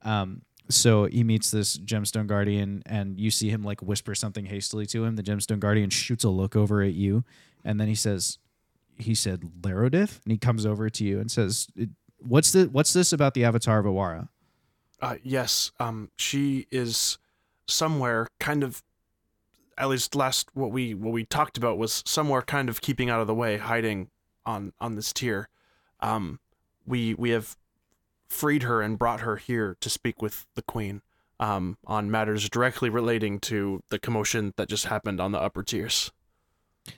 Um, 0.02 0.42
so 0.70 1.06
he 1.06 1.24
meets 1.24 1.52
this 1.52 1.78
gemstone 1.78 2.28
guardian, 2.28 2.82
and 2.86 3.20
you 3.20 3.30
see 3.32 3.50
him 3.50 3.64
like 3.64 3.82
whisper 3.82 4.16
something 4.16 4.46
hastily 4.46 4.86
to 4.88 5.04
him. 5.04 5.16
The 5.16 5.24
gemstone 5.24 5.60
guardian 5.60 5.90
shoots 5.90 6.24
a 6.24 6.30
look 6.30 6.56
over 6.56 6.82
at 6.82 6.94
you, 6.94 7.24
and 7.64 7.80
then 7.80 7.88
he 7.88 7.96
says, 7.96 8.40
"He 8.98 9.14
said 9.14 9.42
Laredith," 9.62 10.24
and 10.24 10.32
he 10.32 10.38
comes 10.38 10.66
over 10.66 10.90
to 10.90 11.04
you 11.04 11.20
and 11.20 11.30
says, 11.30 11.68
"What's 12.18 12.52
the 12.52 12.66
What's 12.66 12.94
this 12.94 13.14
about 13.14 13.34
the 13.36 13.44
Avatar 13.46 13.80
of 13.80 13.86
Awara?" 13.86 14.30
Uh, 15.02 15.16
yes, 15.24 15.72
um, 15.80 16.10
she 16.18 16.68
is 16.72 17.18
somewhere 17.70 18.28
kind 18.40 18.64
of 18.64 18.84
at 19.78 19.88
least 19.88 20.16
last 20.16 20.50
what 20.54 20.72
we 20.72 20.94
what 20.94 21.14
we 21.14 21.24
talked 21.26 21.58
about 21.58 21.78
was 21.78 22.04
somewhere 22.06 22.42
kind 22.42 22.68
of 22.70 22.82
keeping 22.82 23.10
out 23.10 23.22
of 23.22 23.28
the 23.28 23.34
way, 23.36 23.58
hiding 23.58 24.10
on 24.46 24.74
on 24.80 24.96
this 24.96 25.14
tier. 25.14 25.48
Um, 26.02 26.40
we 26.86 27.14
we 27.14 27.30
have 27.30 27.56
freed 28.28 28.64
her 28.64 28.82
and 28.82 28.98
brought 29.00 29.22
her 29.22 29.38
here 29.38 29.78
to 29.80 29.90
speak 29.90 30.22
with 30.22 30.46
the 30.56 30.62
queen 30.62 31.02
um, 31.40 31.78
on 31.86 32.12
matters 32.12 32.50
directly 32.50 32.90
relating 32.90 33.40
to 33.40 33.82
the 33.90 33.98
commotion 34.00 34.54
that 34.58 34.68
just 34.70 34.86
happened 34.86 35.20
on 35.22 35.32
the 35.32 35.40
upper 35.40 35.64
tiers. 35.64 36.12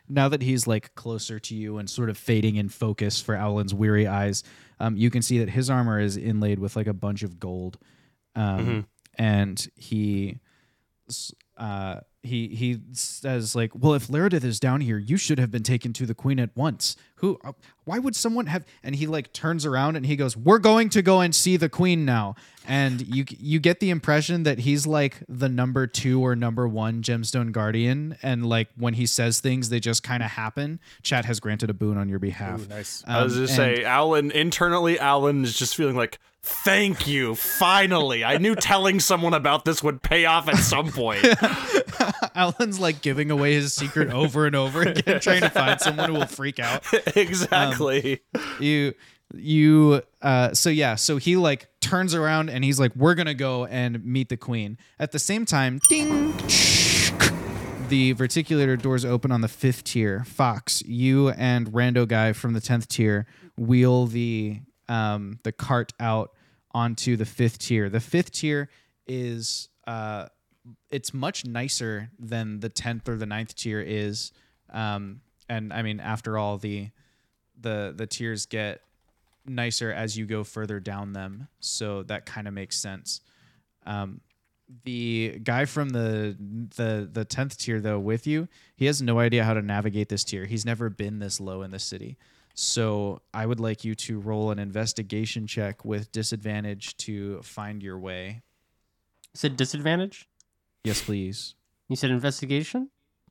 now 0.07 0.30
that 0.30 0.41
he's 0.41 0.68
like 0.68 0.93
closer 0.95 1.39
to 1.39 1.56
you 1.56 1.77
and 1.77 1.89
sort 1.89 2.10
of 2.10 2.18
fading 2.18 2.56
in 2.56 2.69
focus 2.69 3.22
for 3.22 3.35
Owlin's 3.35 3.73
weary 3.73 4.07
eyes, 4.07 4.43
um, 4.80 4.95
you 4.98 5.10
can 5.10 5.22
see 5.22 5.39
that 5.39 5.49
his 5.49 5.69
armor 5.69 5.99
is 5.99 6.18
inlaid 6.18 6.60
with 6.60 6.76
like 6.76 6.88
a 6.88 6.93
bunch 6.93 7.23
of 7.23 7.39
gold, 7.39 7.77
um, 8.35 8.88
and 9.18 9.68
he, 9.76 10.39
uh, 11.58 12.00
he 12.24 12.48
he 12.50 12.80
says 12.94 13.56
like, 13.56 13.72
well, 13.76 13.94
if 13.94 14.08
Laredith 14.08 14.44
is 14.44 14.60
down 14.60 14.82
here, 14.82 14.98
you 14.98 15.18
should 15.18 15.40
have 15.40 15.52
been 15.52 15.64
taken 15.64 15.92
to 15.94 16.06
the 16.06 16.14
queen 16.16 16.40
at 16.40 16.50
once. 16.56 16.96
Who? 17.16 17.40
uh, 17.44 17.52
Why 17.84 17.98
would 18.00 18.16
someone 18.16 18.46
have? 18.48 18.64
And 18.84 18.96
he 18.96 19.06
like 19.08 19.34
turns 19.34 19.66
around 19.66 19.96
and 19.96 20.06
he 20.06 20.16
goes, 20.16 20.36
"We're 20.38 20.60
going 20.60 20.90
to 20.90 21.02
go 21.02 21.20
and 21.22 21.34
see 21.36 21.58
the 21.58 21.70
queen 21.70 22.06
now." 22.06 22.36
And 22.68 23.02
you 23.08 23.26
you 23.30 23.60
get 23.60 23.80
the 23.80 23.90
impression 23.90 24.44
that 24.44 24.60
he's 24.60 24.86
like 24.88 25.18
the 25.28 25.50
number 25.50 25.88
two 25.88 26.22
or 26.24 26.36
number 26.36 26.68
one 26.68 27.02
gemstone 27.02 27.52
guardian, 27.52 28.18
and 28.22 28.46
like 28.48 28.70
when 28.78 28.94
he 28.96 29.06
says 29.08 29.40
things, 29.40 29.70
they 29.70 29.80
just 29.80 30.04
kind 30.04 30.22
of 30.24 30.30
happen. 30.32 30.80
Chat 31.04 31.26
has 31.26 31.40
granted 31.40 31.70
a 31.72 31.74
boon 31.74 31.98
on 31.98 32.08
your 32.08 32.20
behalf. 32.20 32.62
Ooh, 32.62 32.68
nice. 32.68 33.04
I 33.08 33.24
was 33.24 33.34
Um, 33.36 33.40
just 33.46 33.60
and- 33.60 33.78
say, 33.78 33.84
Alan 33.84 34.30
internally, 34.32 35.00
Alan 35.00 35.44
is 35.44 35.58
just 35.58 35.76
feeling 35.76 35.96
like, 35.96 36.20
thank 36.44 37.08
you, 37.08 37.36
finally. 37.36 38.24
I 38.24 38.38
knew 38.38 38.56
telling 38.56 39.00
someone 39.00 39.34
about 39.34 39.66
this 39.66 39.84
would 39.84 40.02
pay 40.02 40.26
off 40.26 40.48
at 40.48 40.58
some 40.58 40.92
point. 40.92 41.26
Alan's 42.36 42.80
like 42.80 43.02
giving 43.02 43.32
away 43.32 43.54
his 43.54 43.74
secret 43.74 44.12
over 44.12 44.46
and 44.46 44.56
over 44.56 44.82
again, 44.82 45.20
trying 45.20 45.42
to 45.42 45.50
find 45.50 45.80
someone 45.80 46.10
who 46.10 46.16
will 46.20 46.26
freak 46.26 46.60
out. 46.60 46.84
exactly. 47.16 48.22
You, 48.60 48.94
you, 49.34 50.02
uh, 50.22 50.54
so 50.54 50.70
yeah, 50.70 50.96
so 50.96 51.18
he 51.18 51.36
like 51.36 51.68
turns 51.80 52.14
around 52.14 52.50
and 52.50 52.64
he's 52.64 52.80
like, 52.80 52.96
"We're 52.96 53.16
gonna 53.16 53.34
go 53.34 53.66
and 53.66 54.04
meet 54.04 54.30
the 54.30 54.38
queen." 54.38 54.78
At 55.00 55.12
the 55.12 55.20
same 55.20 55.46
time, 55.46 55.80
ding, 55.90 56.32
the 57.90 58.14
verticulator 58.16 58.82
doors 58.82 59.06
open 59.06 59.32
on 59.32 59.42
the 59.42 59.48
fifth 59.48 59.84
tier. 59.84 60.24
Fox, 60.26 60.82
you 60.84 61.30
and 61.30 61.72
Rando 61.72 62.08
guy 62.08 62.34
from 62.34 62.54
the 62.54 62.62
tenth 62.62 62.88
tier 62.88 63.26
wheel 63.58 64.08
the 64.08 64.62
um 64.92 65.40
the 65.44 65.54
cart 65.54 65.94
out 66.00 66.34
onto 66.74 67.16
the 67.16 67.26
fifth 67.26 67.60
tier. 67.60 67.90
The 67.90 68.02
fifth 68.02 68.32
tier 68.32 68.70
is 69.08 69.70
uh 69.88 70.28
it's 70.92 71.14
much 71.14 71.46
nicer 71.46 72.12
than 72.20 72.60
the 72.60 72.70
10th 72.70 73.08
or 73.08 73.16
the 73.16 73.26
ninth 73.26 73.56
tier 73.56 73.82
is. 73.82 74.32
Um 74.70 75.22
and 75.50 75.74
i 75.74 75.82
mean 75.82 76.00
after 76.00 76.38
all 76.38 76.58
the 76.58 76.90
the 77.60 77.94
the 77.96 78.06
tiers 78.06 78.46
get 78.46 78.82
nicer 79.46 79.92
as 79.92 80.18
you 80.18 80.26
go 80.26 80.44
further 80.44 80.80
down 80.80 81.14
them. 81.14 81.48
So 81.60 82.04
that 82.04 82.26
kind 82.26 82.48
of 82.48 82.54
makes 82.54 82.78
sense. 82.78 83.22
Um 83.86 84.22
the 84.84 85.40
guy 85.44 85.66
from 85.66 85.90
the 85.90 86.36
the 86.76 87.10
the 87.12 87.26
10th 87.26 87.58
tier 87.58 87.80
though 87.82 88.00
with 88.00 88.26
you 88.26 88.48
he 88.76 88.86
has 88.86 89.02
no 89.02 89.20
idea 89.20 89.44
how 89.44 89.54
to 89.54 89.62
navigate 89.62 90.10
this 90.10 90.26
tier. 90.26 90.46
He's 90.46 90.66
never 90.66 90.90
been 90.90 91.20
this 91.20 91.40
low 91.40 91.62
in 91.62 91.72
the 91.72 91.80
city 91.80 92.18
so 92.53 93.22
i 93.34 93.45
would 93.45 93.60
like 93.60 93.84
you 93.84 93.95
to 93.95 94.19
roll 94.19 94.52
an 94.52 94.60
investigation 94.60 95.48
check 95.48 95.84
with 95.86 96.11
disadvantage 96.11 96.95
to 96.98 97.41
find 97.41 97.82
your 97.84 97.98
way 97.99 98.41
You 99.34 99.38
said 99.38 99.56
disadvantage? 99.57 100.28
yes 100.84 101.02
please 101.02 101.56
You 101.90 101.95
said 101.95 102.11
investigation? 102.11 102.90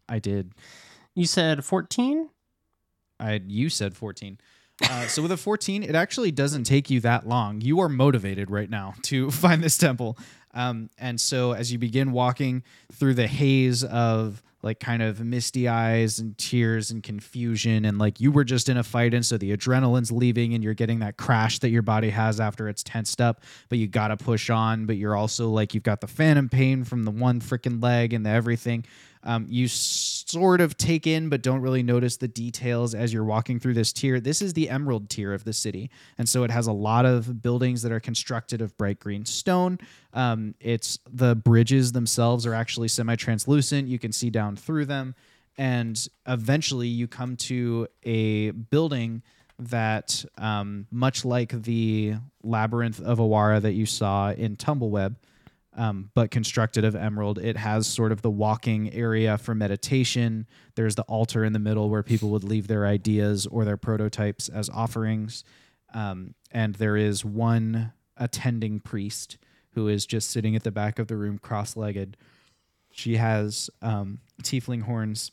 i 0.08 0.18
did 0.18 0.52
You 1.14 1.26
said 1.26 1.64
14? 1.64 2.28
I 3.18 3.40
you 3.46 3.68
said 3.68 3.96
14. 3.96 4.38
Uh, 4.82 5.06
so 5.08 5.20
with 5.20 5.30
a 5.30 5.36
14, 5.36 5.82
it 5.82 5.94
actually 5.94 6.30
doesn't 6.32 6.64
take 6.64 6.88
you 6.88 7.00
that 7.00 7.28
long. 7.28 7.60
You 7.60 7.80
are 7.80 7.88
motivated 7.90 8.50
right 8.50 8.70
now 8.70 8.94
to 9.02 9.30
find 9.30 9.62
this 9.62 9.76
temple. 9.76 10.16
Um, 10.54 10.88
and 10.96 11.20
so 11.20 11.52
as 11.52 11.70
you 11.70 11.76
begin 11.78 12.12
walking 12.12 12.62
through 12.92 13.12
the 13.14 13.26
haze 13.26 13.84
of 13.84 14.42
like 14.62 14.80
kind 14.80 15.02
of 15.02 15.20
misty 15.20 15.68
eyes 15.68 16.18
and 16.18 16.36
tears 16.36 16.90
and 16.90 17.02
confusion 17.02 17.84
and 17.84 17.98
like 17.98 18.20
you 18.20 18.30
were 18.32 18.44
just 18.44 18.68
in 18.68 18.76
a 18.76 18.82
fight 18.82 19.14
and 19.14 19.24
so 19.24 19.38
the 19.38 19.56
adrenaline's 19.56 20.12
leaving 20.12 20.54
and 20.54 20.62
you're 20.64 20.74
getting 20.74 20.98
that 20.98 21.16
crash 21.16 21.58
that 21.60 21.70
your 21.70 21.82
body 21.82 22.10
has 22.10 22.40
after 22.40 22.68
it's 22.68 22.82
tensed 22.82 23.20
up 23.20 23.42
but 23.68 23.78
you 23.78 23.86
gotta 23.86 24.16
push 24.16 24.50
on 24.50 24.86
but 24.86 24.96
you're 24.96 25.16
also 25.16 25.48
like 25.48 25.72
you've 25.74 25.82
got 25.82 26.00
the 26.00 26.06
phantom 26.06 26.48
pain 26.48 26.84
from 26.84 27.04
the 27.04 27.10
one 27.10 27.40
freaking 27.40 27.82
leg 27.82 28.12
and 28.12 28.26
the 28.26 28.30
everything. 28.40 28.84
Um, 29.22 29.46
you 29.50 29.68
sort 30.30 30.60
of 30.60 30.76
take 30.76 31.06
in 31.06 31.28
but 31.28 31.42
don't 31.42 31.60
really 31.60 31.82
notice 31.82 32.16
the 32.16 32.28
details 32.28 32.94
as 32.94 33.12
you're 33.12 33.24
walking 33.24 33.58
through 33.58 33.74
this 33.74 33.92
tier. 33.92 34.20
This 34.20 34.42
is 34.42 34.52
the 34.52 34.70
emerald 34.70 35.08
tier 35.10 35.32
of 35.32 35.44
the 35.44 35.52
city, 35.52 35.90
and 36.18 36.28
so 36.28 36.44
it 36.44 36.50
has 36.50 36.66
a 36.66 36.72
lot 36.72 37.04
of 37.06 37.42
buildings 37.42 37.82
that 37.82 37.92
are 37.92 38.00
constructed 38.00 38.60
of 38.60 38.76
bright 38.76 39.00
green 39.00 39.24
stone. 39.24 39.78
Um, 40.12 40.54
it's 40.60 40.98
the 41.10 41.34
bridges 41.34 41.92
themselves 41.92 42.46
are 42.46 42.54
actually 42.54 42.88
semi-translucent. 42.88 43.88
You 43.88 43.98
can 43.98 44.12
see 44.12 44.30
down 44.30 44.56
through 44.56 44.86
them, 44.86 45.14
and 45.58 46.08
eventually 46.26 46.88
you 46.88 47.08
come 47.08 47.36
to 47.36 47.88
a 48.02 48.50
building 48.50 49.22
that, 49.58 50.24
um, 50.38 50.86
much 50.90 51.24
like 51.24 51.62
the 51.62 52.14
labyrinth 52.42 53.00
of 53.00 53.18
Awara 53.18 53.60
that 53.60 53.72
you 53.72 53.84
saw 53.86 54.32
in 54.32 54.56
Tumbleweb, 54.56 55.16
um, 55.76 56.10
but 56.14 56.30
constructed 56.30 56.84
of 56.84 56.94
emerald. 56.96 57.38
It 57.38 57.56
has 57.56 57.86
sort 57.86 58.12
of 58.12 58.22
the 58.22 58.30
walking 58.30 58.92
area 58.92 59.38
for 59.38 59.54
meditation. 59.54 60.46
There's 60.74 60.96
the 60.96 61.02
altar 61.02 61.44
in 61.44 61.52
the 61.52 61.58
middle 61.58 61.88
where 61.90 62.02
people 62.02 62.30
would 62.30 62.44
leave 62.44 62.66
their 62.66 62.86
ideas 62.86 63.46
or 63.46 63.64
their 63.64 63.76
prototypes 63.76 64.48
as 64.48 64.68
offerings. 64.68 65.44
Um, 65.94 66.34
and 66.50 66.74
there 66.76 66.96
is 66.96 67.24
one 67.24 67.92
attending 68.16 68.80
priest 68.80 69.38
who 69.74 69.88
is 69.88 70.06
just 70.06 70.30
sitting 70.30 70.56
at 70.56 70.64
the 70.64 70.72
back 70.72 70.98
of 70.98 71.06
the 71.06 71.16
room 71.16 71.38
cross 71.38 71.76
legged. 71.76 72.16
She 72.90 73.16
has 73.16 73.70
um, 73.82 74.20
tiefling 74.42 74.82
horns 74.82 75.30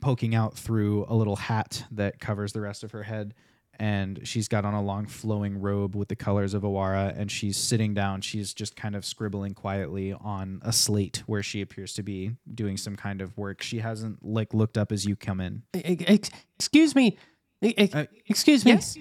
poking 0.00 0.34
out 0.34 0.54
through 0.56 1.04
a 1.08 1.14
little 1.14 1.36
hat 1.36 1.84
that 1.90 2.20
covers 2.20 2.52
the 2.52 2.60
rest 2.60 2.84
of 2.84 2.92
her 2.92 3.04
head. 3.04 3.34
And 3.78 4.20
she's 4.26 4.48
got 4.48 4.64
on 4.64 4.74
a 4.74 4.82
long 4.82 5.06
flowing 5.06 5.60
robe 5.60 5.94
with 5.96 6.08
the 6.08 6.16
colors 6.16 6.54
of 6.54 6.62
Awara, 6.62 7.16
and 7.18 7.30
she's 7.30 7.56
sitting 7.56 7.94
down. 7.94 8.20
She's 8.20 8.52
just 8.54 8.76
kind 8.76 8.94
of 8.96 9.04
scribbling 9.04 9.54
quietly 9.54 10.12
on 10.12 10.60
a 10.62 10.72
slate 10.72 11.22
where 11.26 11.42
she 11.42 11.60
appears 11.60 11.94
to 11.94 12.02
be 12.02 12.32
doing 12.54 12.76
some 12.76 12.96
kind 12.96 13.20
of 13.20 13.36
work. 13.36 13.62
She 13.62 13.78
hasn't 13.78 14.24
like 14.24 14.54
looked 14.54 14.76
up 14.78 14.92
as 14.92 15.04
you 15.04 15.16
come 15.16 15.40
in. 15.40 15.62
Ex- 15.74 16.04
ex- 16.06 16.30
Excuse 16.56 16.94
me. 16.94 17.18
Uh, 17.62 18.04
Excuse 18.26 18.64
me. 18.64 18.72
yes? 18.72 18.98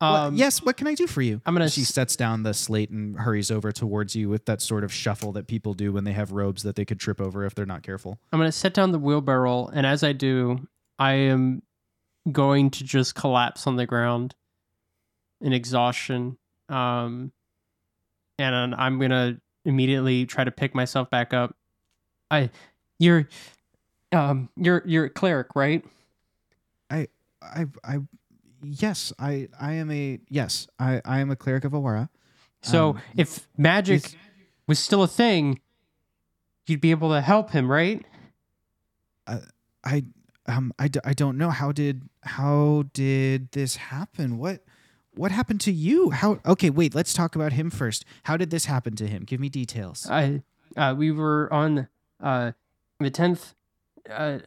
Well, 0.00 0.14
Um, 0.16 0.34
yes, 0.34 0.60
what 0.62 0.76
can 0.76 0.88
I 0.88 0.94
do 0.94 1.06
for 1.06 1.22
you? 1.22 1.40
I'm 1.46 1.54
gonna 1.54 1.68
She 1.70 1.84
sets 1.84 2.16
down 2.16 2.42
the 2.42 2.54
slate 2.54 2.90
and 2.90 3.16
hurries 3.20 3.50
over 3.52 3.70
towards 3.70 4.16
you 4.16 4.28
with 4.28 4.46
that 4.46 4.60
sort 4.60 4.82
of 4.82 4.92
shuffle 4.92 5.30
that 5.32 5.46
people 5.46 5.74
do 5.74 5.92
when 5.92 6.02
they 6.02 6.12
have 6.12 6.32
robes 6.32 6.64
that 6.64 6.74
they 6.74 6.84
could 6.84 6.98
trip 6.98 7.20
over 7.20 7.44
if 7.44 7.54
they're 7.54 7.66
not 7.66 7.82
careful. 7.84 8.18
I'm 8.32 8.40
going 8.40 8.48
to 8.48 8.52
set 8.56 8.74
down 8.74 8.90
the 8.90 8.98
wheelbarrow, 8.98 9.68
and 9.68 9.86
as 9.86 10.02
I 10.02 10.12
do, 10.12 10.66
I 10.98 11.12
am 11.12 11.62
going 12.30 12.70
to 12.70 12.84
just 12.84 13.14
collapse 13.14 13.66
on 13.66 13.76
the 13.76 13.86
ground 13.86 14.34
in 15.40 15.52
exhaustion. 15.52 16.36
Um, 16.68 17.32
and 18.38 18.74
I'm 18.74 18.98
going 18.98 19.10
to 19.10 19.40
immediately 19.64 20.26
try 20.26 20.44
to 20.44 20.50
pick 20.50 20.74
myself 20.74 21.10
back 21.10 21.34
up. 21.34 21.56
I, 22.30 22.50
you're, 22.98 23.28
um, 24.12 24.48
you're 24.56 24.82
you're 24.86 25.04
a 25.06 25.10
cleric, 25.10 25.48
right? 25.54 25.84
I 26.90 27.08
I 27.42 27.66
I 27.84 27.98
yes, 28.62 29.12
I 29.18 29.48
I 29.60 29.72
am 29.74 29.90
a 29.90 30.20
yes, 30.28 30.66
I 30.78 31.00
I 31.04 31.20
am 31.20 31.30
a 31.30 31.36
cleric 31.36 31.64
of 31.64 31.72
Awara. 31.72 32.08
So 32.62 32.90
Um, 32.90 33.02
if 33.16 33.48
magic 33.56 34.14
was 34.66 34.78
still 34.78 35.02
a 35.02 35.08
thing, 35.08 35.60
you'd 36.66 36.80
be 36.80 36.90
able 36.90 37.10
to 37.10 37.20
help 37.20 37.50
him, 37.50 37.70
right? 37.70 38.04
I 39.84 40.04
um 40.46 40.72
I, 40.78 40.88
d- 40.88 41.00
I 41.04 41.12
don't 41.14 41.38
know 41.38 41.50
how 41.50 41.72
did 41.72 42.02
how 42.22 42.84
did 42.92 43.52
this 43.52 43.76
happen? 43.76 44.38
What 44.38 44.64
what 45.14 45.30
happened 45.30 45.60
to 45.62 45.72
you? 45.72 46.10
How 46.10 46.40
Okay, 46.46 46.70
wait, 46.70 46.94
let's 46.94 47.12
talk 47.12 47.34
about 47.34 47.52
him 47.52 47.70
first. 47.70 48.04
How 48.24 48.36
did 48.36 48.50
this 48.50 48.64
happen 48.66 48.96
to 48.96 49.06
him? 49.06 49.24
Give 49.24 49.40
me 49.40 49.48
details. 49.48 50.06
I, 50.08 50.42
uh, 50.76 50.94
we 50.96 51.10
were 51.10 51.52
on 51.52 51.88
uh, 52.20 52.52
the 52.98 53.10
tenth, 53.10 53.54
uh, 54.08 54.38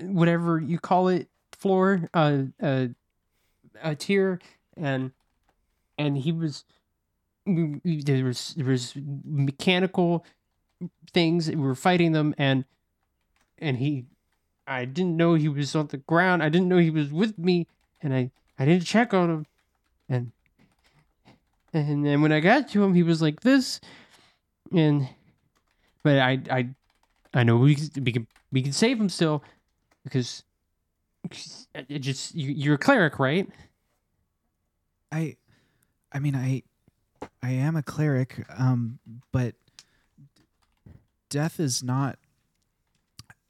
whatever 0.00 0.58
you 0.58 0.78
call 0.78 1.08
it, 1.08 1.28
floor, 1.52 2.08
uh, 2.14 2.42
uh, 2.62 2.86
a 3.82 3.94
tier, 3.94 4.40
and 4.76 5.12
and 5.98 6.16
he 6.18 6.32
was, 6.32 6.64
there 7.46 8.24
was 8.24 8.54
there 8.56 8.66
was 8.66 8.94
mechanical 8.96 10.24
things. 11.12 11.48
We 11.48 11.56
were 11.56 11.74
fighting 11.74 12.12
them, 12.12 12.34
and 12.38 12.64
and 13.58 13.76
he, 13.76 14.06
I 14.66 14.84
didn't 14.84 15.16
know 15.16 15.34
he 15.34 15.48
was 15.48 15.74
on 15.74 15.88
the 15.88 15.98
ground. 15.98 16.42
I 16.42 16.48
didn't 16.48 16.68
know 16.68 16.78
he 16.78 16.90
was 16.90 17.12
with 17.12 17.38
me, 17.38 17.66
and 18.02 18.14
I 18.14 18.30
I 18.58 18.64
didn't 18.64 18.84
check 18.84 19.12
on 19.12 19.30
him, 19.30 19.46
and 20.08 20.32
and 21.72 22.04
then 22.04 22.22
when 22.22 22.32
I 22.32 22.40
got 22.40 22.68
to 22.70 22.82
him, 22.82 22.94
he 22.94 23.02
was 23.02 23.20
like 23.20 23.40
this, 23.40 23.80
and 24.72 25.08
but 26.02 26.18
I 26.18 26.40
I 26.50 26.68
I 27.34 27.42
know 27.42 27.56
we 27.56 27.74
can, 27.74 28.04
we 28.04 28.12
can 28.12 28.26
we 28.52 28.62
can 28.62 28.72
save 28.72 28.98
him 29.00 29.08
still 29.08 29.42
because 30.04 30.44
it 31.74 31.98
just 31.98 32.34
you, 32.34 32.52
you're 32.52 32.76
a 32.76 32.78
cleric, 32.78 33.18
right? 33.18 33.48
I 35.10 35.36
I 36.12 36.20
mean 36.20 36.36
I 36.36 36.62
I 37.42 37.50
am 37.50 37.76
a 37.76 37.82
cleric 37.82 38.46
um 38.56 38.98
but 39.32 39.54
death 41.28 41.58
is 41.58 41.82
not 41.82 42.18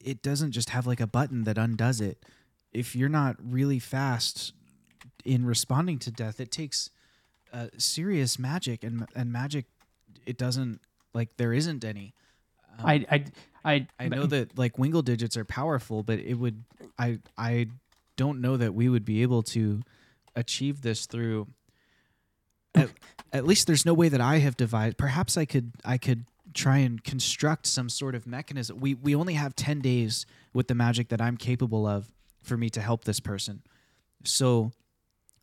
it 0.05 0.23
doesn't 0.23 0.53
just 0.53 0.71
have 0.71 0.87
like 0.87 1.01
a 1.01 1.07
button 1.07 1.45
that 1.45 1.59
undoes 1.59 2.01
it. 2.01 2.23
If 2.73 2.95
you're 2.95 3.09
not 3.09 3.37
really 3.43 3.79
fast 3.79 4.53
in 5.25 5.45
responding 5.47 5.99
to 6.01 6.11
death, 6.11 6.41
it 6.41 6.51
takes 6.51 6.91
uh, 7.53 7.69
serious 7.79 8.39
magic 8.39 8.85
and 8.85 9.07
and 9.15 9.33
magic 9.33 9.67
it 10.27 10.37
doesn't 10.37 10.81
like 11.13 11.37
there 11.37 11.53
isn't 11.53 11.85
any. 11.85 12.15
Um, 12.79 12.87
I 12.87 13.07
I 13.11 13.25
I 13.65 13.87
I 13.99 14.09
know 14.09 14.27
that 14.27 14.59
like 14.59 14.79
wingle 14.79 15.03
digits 15.03 15.37
are 15.37 15.45
powerful, 15.45 16.03
but 16.03 16.19
it 16.19 16.35
would 16.35 16.65
I 16.99 17.19
I 17.39 17.69
don't 18.17 18.41
know 18.41 18.57
that 18.57 18.75
we 18.75 18.89
would 18.89 19.05
be 19.05 19.23
able 19.23 19.43
to 19.43 19.83
achieve 20.37 20.83
this 20.83 21.07
through 21.07 21.47
at, 22.75 22.91
at 23.33 23.47
least 23.47 23.67
there's 23.67 23.87
no 23.87 23.95
way 23.95 24.09
that 24.09 24.21
I 24.21 24.39
have 24.39 24.57
devised. 24.57 24.97
Perhaps 24.97 25.37
I 25.37 25.45
could 25.45 25.73
I 25.85 25.99
could 25.99 26.25
try 26.55 26.79
and 26.79 27.03
construct 27.03 27.67
some 27.67 27.89
sort 27.89 28.15
of 28.15 28.27
mechanism. 28.27 28.81
We 28.81 28.95
we 28.95 29.15
only 29.15 29.35
have 29.35 29.55
10 29.55 29.81
days 29.81 30.27
with 30.53 30.69
the 30.69 30.75
magic 30.75 31.09
that 31.09 31.21
I'm 31.21 31.37
capable 31.37 31.87
of 31.87 32.13
for 32.43 32.57
me 32.57 32.71
to 32.71 32.81
help 32.81 33.05
this 33.05 33.21
person. 33.21 33.63
So 34.25 34.73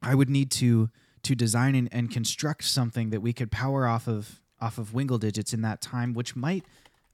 I 0.02 0.16
would 0.16 0.30
need 0.30 0.52
to 0.52 0.90
to 1.24 1.36
design 1.36 1.76
and, 1.76 1.90
and 1.92 2.10
construct 2.10 2.64
something 2.64 3.12
that 3.12 3.22
we 3.22 3.34
could 3.34 3.52
power 3.52 3.86
off 3.86 4.08
of 4.08 4.42
off 4.60 4.78
of 4.78 4.94
wingle 4.94 5.18
digits 5.18 5.54
in 5.54 5.62
that 5.62 5.82
time, 5.82 6.14
which 6.14 6.36
might 6.36 6.66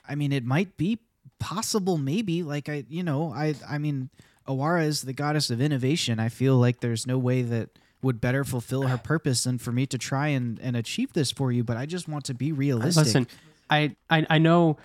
I 0.07 0.15
mean, 0.15 0.31
it 0.31 0.45
might 0.45 0.77
be 0.77 0.99
possible, 1.39 1.97
maybe. 1.97 2.43
Like 2.43 2.69
I, 2.69 2.85
you 2.89 3.03
know, 3.03 3.33
I, 3.33 3.55
I 3.67 3.77
mean, 3.77 4.09
Awara 4.47 4.85
is 4.85 5.01
the 5.01 5.13
goddess 5.13 5.49
of 5.49 5.61
innovation. 5.61 6.19
I 6.19 6.29
feel 6.29 6.55
like 6.55 6.79
there's 6.79 7.05
no 7.05 7.17
way 7.17 7.41
that 7.41 7.77
would 8.01 8.21
better 8.21 8.43
fulfill 8.43 8.83
her 8.83 8.95
ah. 8.95 9.03
purpose 9.03 9.43
than 9.43 9.57
for 9.57 9.71
me 9.71 9.85
to 9.87 9.97
try 9.97 10.27
and, 10.27 10.59
and 10.59 10.75
achieve 10.75 11.13
this 11.13 11.31
for 11.31 11.51
you. 11.51 11.63
But 11.63 11.77
I 11.77 11.85
just 11.85 12.07
want 12.07 12.25
to 12.25 12.33
be 12.33 12.51
realistic. 12.51 13.05
listen. 13.05 13.27
I 13.69 13.95
I 14.09 14.25
I 14.29 14.37
know. 14.37 14.77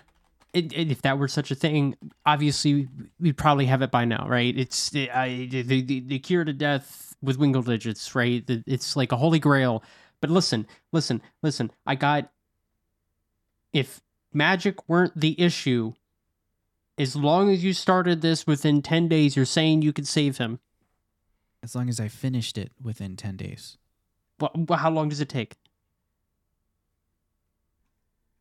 It, 0.53 0.71
it- 0.73 0.91
if 0.91 1.01
that 1.03 1.17
were 1.17 1.27
such 1.27 1.49
a 1.51 1.55
thing, 1.55 1.95
obviously 2.25 2.87
we'd 3.19 3.37
probably 3.37 3.65
have 3.67 3.81
it 3.81 3.89
by 3.91 4.05
now, 4.05 4.27
right? 4.27 4.55
It's 4.57 4.89
the 4.91 5.09
I, 5.11 5.45
the, 5.47 5.61
the, 5.63 5.99
the 6.01 6.19
cure 6.19 6.43
to 6.45 6.53
death 6.53 7.15
with 7.23 7.37
wingle 7.37 7.63
digits, 7.63 8.13
right? 8.15 8.43
It's 8.47 8.95
like 8.95 9.11
a 9.11 9.17
holy 9.17 9.39
grail. 9.39 9.83
But 10.21 10.29
listen, 10.29 10.67
listen, 10.91 11.21
listen. 11.41 11.71
I 11.87 11.95
got. 11.95 12.29
If 13.73 14.01
magic 14.33 14.87
weren't 14.87 15.19
the 15.19 15.39
issue, 15.41 15.93
as 16.97 17.15
long 17.15 17.49
as 17.51 17.63
you 17.63 17.73
started 17.73 18.21
this 18.21 18.45
within 18.47 18.81
ten 18.81 19.07
days, 19.07 19.35
you're 19.35 19.45
saying 19.45 19.81
you 19.81 19.93
could 19.93 20.07
save 20.07 20.37
him. 20.37 20.59
as 21.63 21.75
long 21.75 21.89
as 21.89 21.99
I 21.99 22.07
finished 22.09 22.57
it 22.57 22.71
within 22.81 23.15
ten 23.15 23.37
days. 23.37 23.77
Well, 24.39 24.51
well, 24.55 24.79
how 24.79 24.91
long 24.91 25.09
does 25.09 25.21
it 25.21 25.29
take? 25.29 25.47
Well, 25.47 25.53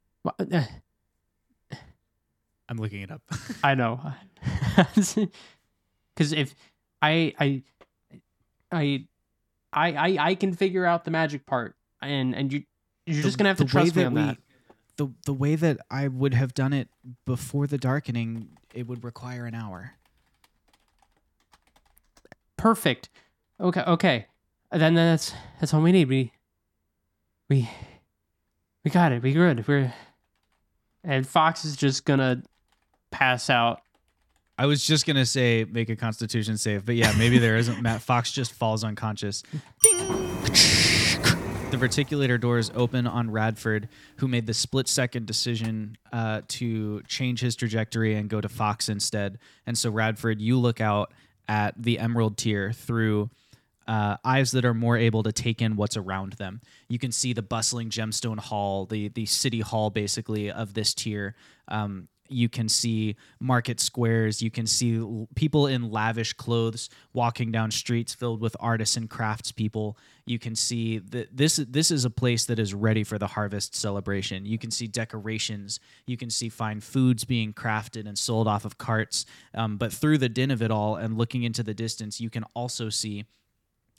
uh, 0.02 0.11
I'm 2.68 2.76
looking 2.78 3.02
it 3.02 3.10
up. 3.10 3.22
I 3.64 3.74
know. 3.74 4.00
Because 6.14 6.34
if 6.34 6.54
I, 7.00 7.32
I, 7.40 7.62
I, 8.70 9.06
I, 9.72 9.92
I, 9.92 10.16
I 10.20 10.34
can 10.34 10.52
figure 10.52 10.84
out 10.84 11.06
the 11.06 11.10
magic 11.10 11.46
part, 11.46 11.74
and 12.02 12.34
and 12.34 12.52
you, 12.52 12.64
you're 13.06 13.22
just 13.22 13.38
gonna 13.38 13.48
have 13.48 13.56
to 13.56 13.64
the 13.64 13.70
trust 13.70 13.96
me 13.96 14.04
on 14.04 14.14
we- 14.14 14.20
that. 14.20 14.36
The 14.98 15.08
the 15.24 15.32
way 15.32 15.54
that 15.54 15.78
I 15.90 16.08
would 16.08 16.34
have 16.34 16.52
done 16.52 16.74
it 16.74 16.88
before 17.24 17.66
the 17.66 17.78
darkening, 17.78 18.50
it 18.74 18.86
would 18.86 19.02
require 19.02 19.46
an 19.46 19.54
hour. 19.54 19.94
Perfect. 22.58 23.08
Okay, 23.58 23.80
okay. 23.80 24.26
Then 24.70 24.94
that's 24.94 25.32
that's 25.60 25.72
all 25.72 25.80
we 25.80 25.92
need. 25.92 26.08
We, 26.08 26.32
we, 27.48 27.70
we 28.84 28.90
got 28.90 29.12
it. 29.12 29.22
We 29.22 29.32
good. 29.32 29.66
We're, 29.66 29.94
and 31.04 31.26
Fox 31.26 31.64
is 31.64 31.76
just 31.76 32.04
gonna 32.04 32.42
pass 33.10 33.50
out. 33.50 33.82
I 34.58 34.66
was 34.66 34.86
just 34.86 35.06
gonna 35.06 35.26
say 35.26 35.64
make 35.64 35.88
a 35.88 35.96
Constitution 35.96 36.56
save, 36.56 36.84
but 36.84 36.94
yeah, 36.94 37.12
maybe 37.18 37.38
there 37.38 37.56
isn't. 37.56 37.80
Matt 37.82 38.02
Fox 38.02 38.32
just 38.32 38.52
falls 38.52 38.84
unconscious. 38.84 39.42
The 41.72 41.78
verticulator 41.78 42.38
doors 42.38 42.70
open 42.74 43.06
on 43.06 43.30
Radford, 43.30 43.88
who 44.16 44.28
made 44.28 44.46
the 44.46 44.52
split-second 44.52 45.26
decision 45.26 45.96
uh, 46.12 46.42
to 46.48 47.00
change 47.04 47.40
his 47.40 47.56
trajectory 47.56 48.14
and 48.14 48.28
go 48.28 48.42
to 48.42 48.48
Fox 48.50 48.90
instead. 48.90 49.38
And 49.66 49.78
so, 49.78 49.90
Radford, 49.90 50.38
you 50.38 50.58
look 50.58 50.82
out 50.82 51.14
at 51.48 51.74
the 51.82 51.98
Emerald 51.98 52.36
Tier 52.36 52.72
through 52.72 53.30
uh, 53.86 54.16
eyes 54.24 54.50
that 54.52 54.64
are 54.64 54.74
more 54.74 54.96
able 54.96 55.22
to 55.22 55.32
take 55.32 55.62
in 55.62 55.76
what's 55.76 55.96
around 55.96 56.34
them. 56.34 56.60
You 56.88 56.98
can 56.98 57.12
see 57.12 57.32
the 57.32 57.42
bustling 57.42 57.90
gemstone 57.90 58.38
hall, 58.38 58.86
the 58.86 59.08
the 59.08 59.26
city 59.26 59.60
hall, 59.60 59.90
basically 59.90 60.50
of 60.50 60.74
this 60.74 60.94
tier. 60.94 61.34
Um, 61.68 62.08
you 62.32 62.48
can 62.48 62.68
see 62.68 63.16
market 63.40 63.78
squares. 63.80 64.42
You 64.42 64.50
can 64.50 64.66
see 64.66 64.96
l- 64.96 65.28
people 65.34 65.66
in 65.66 65.90
lavish 65.90 66.32
clothes 66.32 66.88
walking 67.12 67.52
down 67.52 67.70
streets 67.70 68.14
filled 68.14 68.40
with 68.40 68.56
artists 68.58 68.96
and 68.96 69.08
craftspeople. 69.08 69.96
You 70.26 70.38
can 70.38 70.56
see 70.56 70.98
that 70.98 71.36
this 71.36 71.56
this 71.56 71.90
is 71.90 72.04
a 72.04 72.10
place 72.10 72.46
that 72.46 72.58
is 72.58 72.74
ready 72.74 73.04
for 73.04 73.18
the 73.18 73.26
harvest 73.26 73.74
celebration. 73.74 74.46
You 74.46 74.58
can 74.58 74.70
see 74.70 74.86
decorations. 74.86 75.80
You 76.06 76.16
can 76.16 76.30
see 76.30 76.48
fine 76.48 76.80
foods 76.80 77.24
being 77.24 77.52
crafted 77.52 78.06
and 78.06 78.18
sold 78.18 78.48
off 78.48 78.64
of 78.64 78.78
carts. 78.78 79.26
Um, 79.54 79.76
but 79.76 79.92
through 79.92 80.18
the 80.18 80.28
din 80.28 80.50
of 80.50 80.62
it 80.62 80.70
all 80.70 80.96
and 80.96 81.18
looking 81.18 81.42
into 81.42 81.62
the 81.62 81.74
distance, 81.74 82.20
you 82.20 82.30
can 82.30 82.44
also 82.54 82.88
see 82.88 83.24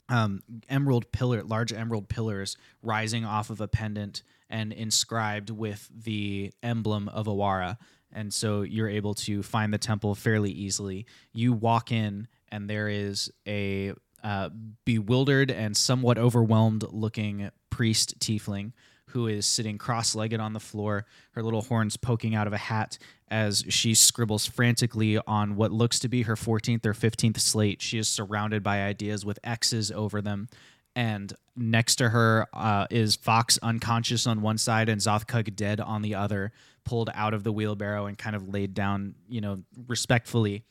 um, 0.08 0.42
emerald 0.68 1.10
pillar, 1.12 1.42
large 1.42 1.72
emerald 1.72 2.08
pillars 2.08 2.56
rising 2.82 3.24
off 3.24 3.50
of 3.50 3.60
a 3.60 3.68
pendant 3.68 4.22
and 4.50 4.72
inscribed 4.72 5.50
with 5.50 5.88
the 5.94 6.52
emblem 6.62 7.08
of 7.08 7.26
Awara. 7.26 7.78
And 8.12 8.32
so 8.32 8.62
you're 8.62 8.88
able 8.88 9.14
to 9.14 9.42
find 9.42 9.72
the 9.72 9.78
temple 9.78 10.14
fairly 10.14 10.50
easily. 10.50 11.06
You 11.32 11.52
walk 11.52 11.90
in, 11.90 12.28
and 12.48 12.70
there 12.70 12.88
is 12.88 13.30
a 13.46 13.94
uh, 14.22 14.50
bewildered 14.84 15.50
and 15.50 15.76
somewhat 15.76 16.18
overwhelmed 16.18 16.84
looking 16.90 17.50
priest 17.70 18.18
tiefling 18.20 18.72
who 19.14 19.28
is 19.28 19.46
sitting 19.46 19.78
cross 19.78 20.16
legged 20.16 20.40
on 20.40 20.52
the 20.52 20.60
floor, 20.60 21.06
her 21.30 21.42
little 21.42 21.62
horns 21.62 21.96
poking 21.96 22.34
out 22.34 22.48
of 22.48 22.52
a 22.52 22.58
hat 22.58 22.98
as 23.28 23.64
she 23.68 23.94
scribbles 23.94 24.44
frantically 24.44 25.18
on 25.18 25.54
what 25.54 25.70
looks 25.70 26.00
to 26.00 26.08
be 26.08 26.22
her 26.22 26.34
14th 26.34 26.84
or 26.84 26.92
15th 26.92 27.38
slate. 27.38 27.80
She 27.80 27.96
is 27.96 28.08
surrounded 28.08 28.64
by 28.64 28.82
ideas 28.82 29.24
with 29.24 29.38
X's 29.44 29.92
over 29.92 30.20
them. 30.20 30.48
And 30.96 31.32
next 31.54 31.96
to 31.96 32.08
her 32.08 32.48
uh, 32.52 32.88
is 32.90 33.14
Fox 33.14 33.56
unconscious 33.62 34.26
on 34.26 34.42
one 34.42 34.58
side 34.58 34.88
and 34.88 35.00
Zothkug 35.00 35.54
dead 35.54 35.80
on 35.80 36.02
the 36.02 36.16
other, 36.16 36.52
pulled 36.84 37.08
out 37.14 37.34
of 37.34 37.44
the 37.44 37.52
wheelbarrow 37.52 38.06
and 38.06 38.18
kind 38.18 38.34
of 38.34 38.48
laid 38.48 38.74
down, 38.74 39.14
you 39.28 39.40
know, 39.40 39.62
respectfully 39.86 40.64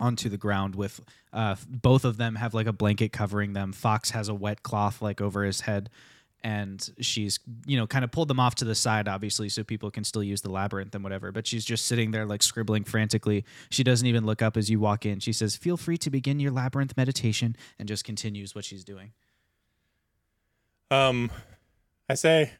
onto 0.00 0.30
the 0.30 0.38
ground 0.38 0.74
with 0.74 1.00
uh, 1.34 1.56
both 1.68 2.06
of 2.06 2.16
them 2.16 2.36
have 2.36 2.54
like 2.54 2.66
a 2.66 2.72
blanket 2.72 3.12
covering 3.12 3.52
them. 3.52 3.74
Fox 3.74 4.10
has 4.10 4.28
a 4.30 4.34
wet 4.34 4.62
cloth 4.62 5.02
like 5.02 5.20
over 5.20 5.44
his 5.44 5.62
head 5.62 5.90
and 6.44 6.90
she's 7.00 7.40
you 7.66 7.76
know 7.76 7.86
kind 7.86 8.04
of 8.04 8.10
pulled 8.10 8.28
them 8.28 8.38
off 8.38 8.54
to 8.54 8.64
the 8.64 8.74
side 8.74 9.08
obviously 9.08 9.48
so 9.48 9.64
people 9.64 9.90
can 9.90 10.04
still 10.04 10.22
use 10.22 10.40
the 10.42 10.50
labyrinth 10.50 10.94
and 10.94 11.02
whatever 11.02 11.32
but 11.32 11.46
she's 11.46 11.64
just 11.64 11.86
sitting 11.86 12.12
there 12.12 12.24
like 12.24 12.42
scribbling 12.42 12.84
frantically 12.84 13.44
she 13.70 13.82
doesn't 13.82 14.06
even 14.06 14.24
look 14.24 14.40
up 14.40 14.56
as 14.56 14.70
you 14.70 14.78
walk 14.78 15.04
in 15.04 15.18
she 15.18 15.32
says 15.32 15.56
feel 15.56 15.76
free 15.76 15.98
to 15.98 16.10
begin 16.10 16.38
your 16.38 16.52
labyrinth 16.52 16.96
meditation 16.96 17.56
and 17.78 17.88
just 17.88 18.04
continues 18.04 18.54
what 18.54 18.64
she's 18.64 18.84
doing 18.84 19.12
Um, 20.90 21.30
I 22.08 22.14
say, 22.14 22.52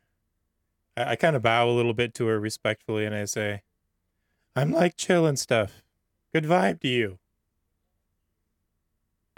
I, 0.97 1.13
I 1.13 1.17
kind 1.17 1.35
of 1.37 1.43
bow 1.43 1.69
a 1.69 1.73
little 1.73 1.95
bit 1.95 2.15
to 2.15 2.27
her 2.27 2.39
respectfully, 2.39 3.07
and 3.07 3.15
I 3.15 3.25
say, 3.25 3.63
"I'm 4.55 4.71
like 4.73 4.97
chill 4.97 5.25
and 5.27 5.39
stuff. 5.39 5.83
Good 6.35 6.45
vibe 6.45 6.81
to 6.81 6.89
you." 6.89 7.19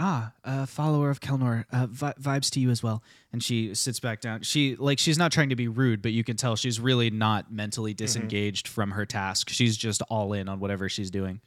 Ah 0.00 0.32
a 0.44 0.66
follower 0.66 1.10
of 1.10 1.20
kelnor 1.20 1.64
uh, 1.72 1.86
vi- 1.90 2.14
vibes 2.20 2.50
to 2.50 2.58
you 2.58 2.70
as 2.70 2.82
well 2.82 3.02
and 3.32 3.42
she 3.42 3.74
sits 3.74 4.00
back 4.00 4.20
down 4.20 4.40
she 4.42 4.74
like 4.76 4.98
she's 4.98 5.18
not 5.18 5.30
trying 5.30 5.50
to 5.50 5.56
be 5.56 5.68
rude 5.68 6.00
but 6.00 6.12
you 6.12 6.24
can 6.24 6.36
tell 6.36 6.56
she's 6.56 6.80
really 6.80 7.10
not 7.10 7.52
mentally 7.52 7.92
disengaged 7.92 8.66
from 8.66 8.92
her 8.92 9.04
task 9.04 9.48
she's 9.50 9.76
just 9.76 10.00
all 10.08 10.32
in 10.32 10.48
on 10.48 10.58
whatever 10.58 10.88
she's 10.88 11.10
doing 11.10 11.40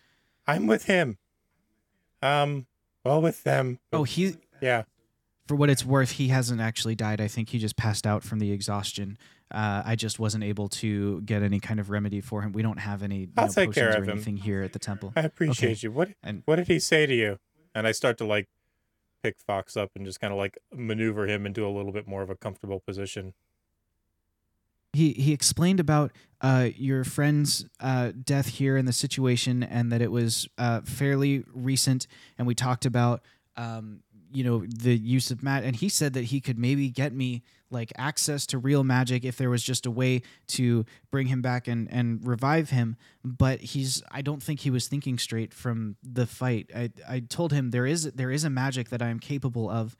I'm 0.45 0.67
with 0.67 0.85
him. 0.85 1.17
Um, 2.21 2.65
well, 3.03 3.21
with 3.21 3.43
them. 3.43 3.79
oh 3.91 4.03
he 4.03 4.35
yeah. 4.61 4.83
for 5.47 5.55
what 5.55 5.69
it's 5.69 5.85
worth, 5.85 6.11
he 6.11 6.29
hasn't 6.29 6.61
actually 6.61 6.95
died. 6.95 7.19
I 7.21 7.27
think 7.27 7.49
he 7.49 7.59
just 7.59 7.75
passed 7.75 8.05
out 8.07 8.23
from 8.23 8.39
the 8.39 8.51
exhaustion. 8.51 9.17
Uh, 9.51 9.83
I 9.85 9.95
just 9.95 10.19
wasn't 10.19 10.43
able 10.43 10.67
to 10.69 11.21
get 11.21 11.43
any 11.43 11.59
kind 11.59 11.79
of 11.79 11.89
remedy 11.89 12.21
for 12.21 12.41
him. 12.41 12.53
We 12.53 12.61
don't 12.61 12.79
have 12.79 13.03
any 13.03 13.19
you 13.19 13.27
know, 13.37 13.43
potions 13.47 13.77
or 13.77 13.89
of 13.89 14.03
him. 14.03 14.09
anything 14.09 14.37
here 14.37 14.63
at 14.63 14.73
the 14.73 14.79
temple. 14.79 15.13
I 15.15 15.21
appreciate 15.21 15.71
Okay. 15.71 15.79
you. 15.83 15.91
What 15.91 16.09
And 16.23 16.41
What 16.45 16.55
did 16.57 16.67
he 16.67 16.79
say 16.79 17.05
to 17.05 17.13
you? 17.13 17.39
And 17.75 17.87
I 17.87 17.91
start 17.91 18.17
to 18.19 18.25
like 18.25 18.47
pick 19.23 19.39
Fox 19.39 19.77
up 19.77 19.91
and 19.95 20.05
just 20.05 20.19
kind 20.19 20.33
of 20.33 20.37
like 20.37 20.57
maneuver 20.73 21.27
him 21.27 21.45
into 21.45 21.65
a 21.65 21.69
little 21.69 21.91
bit 21.91 22.07
more 22.07 22.21
of 22.21 22.29
a 22.29 22.35
comfortable 22.35 22.79
position. 22.79 23.33
he 24.93 25.13
he 25.13 25.33
explained 25.33 25.79
about 25.79 26.11
uh, 26.41 26.69
your 26.75 27.03
friend's 27.03 27.65
uh, 27.79 28.11
death 28.23 28.47
here 28.47 28.77
and 28.77 28.87
the 28.87 28.93
situation, 28.93 29.63
and 29.63 29.91
that 29.91 30.01
it 30.01 30.11
was 30.11 30.47
uh, 30.57 30.81
fairly 30.81 31.43
recent. 31.53 32.05
And 32.37 32.45
we 32.45 32.53
talked 32.53 32.85
about 32.85 33.21
um, 33.57 34.01
you 34.33 34.43
know 34.43 34.65
the 34.65 34.95
use 34.97 35.31
of 35.31 35.43
mat, 35.43 35.63
and 35.63 35.75
he 35.75 35.89
said 35.89 36.13
that 36.13 36.25
he 36.25 36.41
could 36.41 36.57
maybe 36.57 36.89
get 36.89 37.13
me 37.13 37.43
like 37.69 37.91
access 37.97 38.45
to 38.47 38.57
real 38.57 38.83
magic 38.83 39.25
if 39.25 39.37
there 39.37 39.49
was 39.49 39.63
just 39.63 39.85
a 39.85 39.91
way 39.91 40.21
to 40.47 40.85
bring 41.11 41.27
him 41.27 41.41
back 41.41 41.67
and 41.67 41.91
and 41.91 42.25
revive 42.25 42.69
him. 42.69 42.95
But 43.23 43.59
he's 43.59 44.01
I 44.11 44.21
don't 44.21 44.41
think 44.41 44.61
he 44.61 44.69
was 44.69 44.87
thinking 44.87 45.17
straight 45.17 45.53
from 45.53 45.95
the 46.03 46.25
fight. 46.25 46.71
I 46.75 46.91
I 47.07 47.19
told 47.21 47.53
him 47.53 47.71
there 47.71 47.85
is 47.85 48.11
there 48.11 48.31
is 48.31 48.43
a 48.43 48.49
magic 48.49 48.89
that 48.89 49.01
I 49.01 49.07
am 49.07 49.19
capable 49.19 49.69
of 49.69 49.95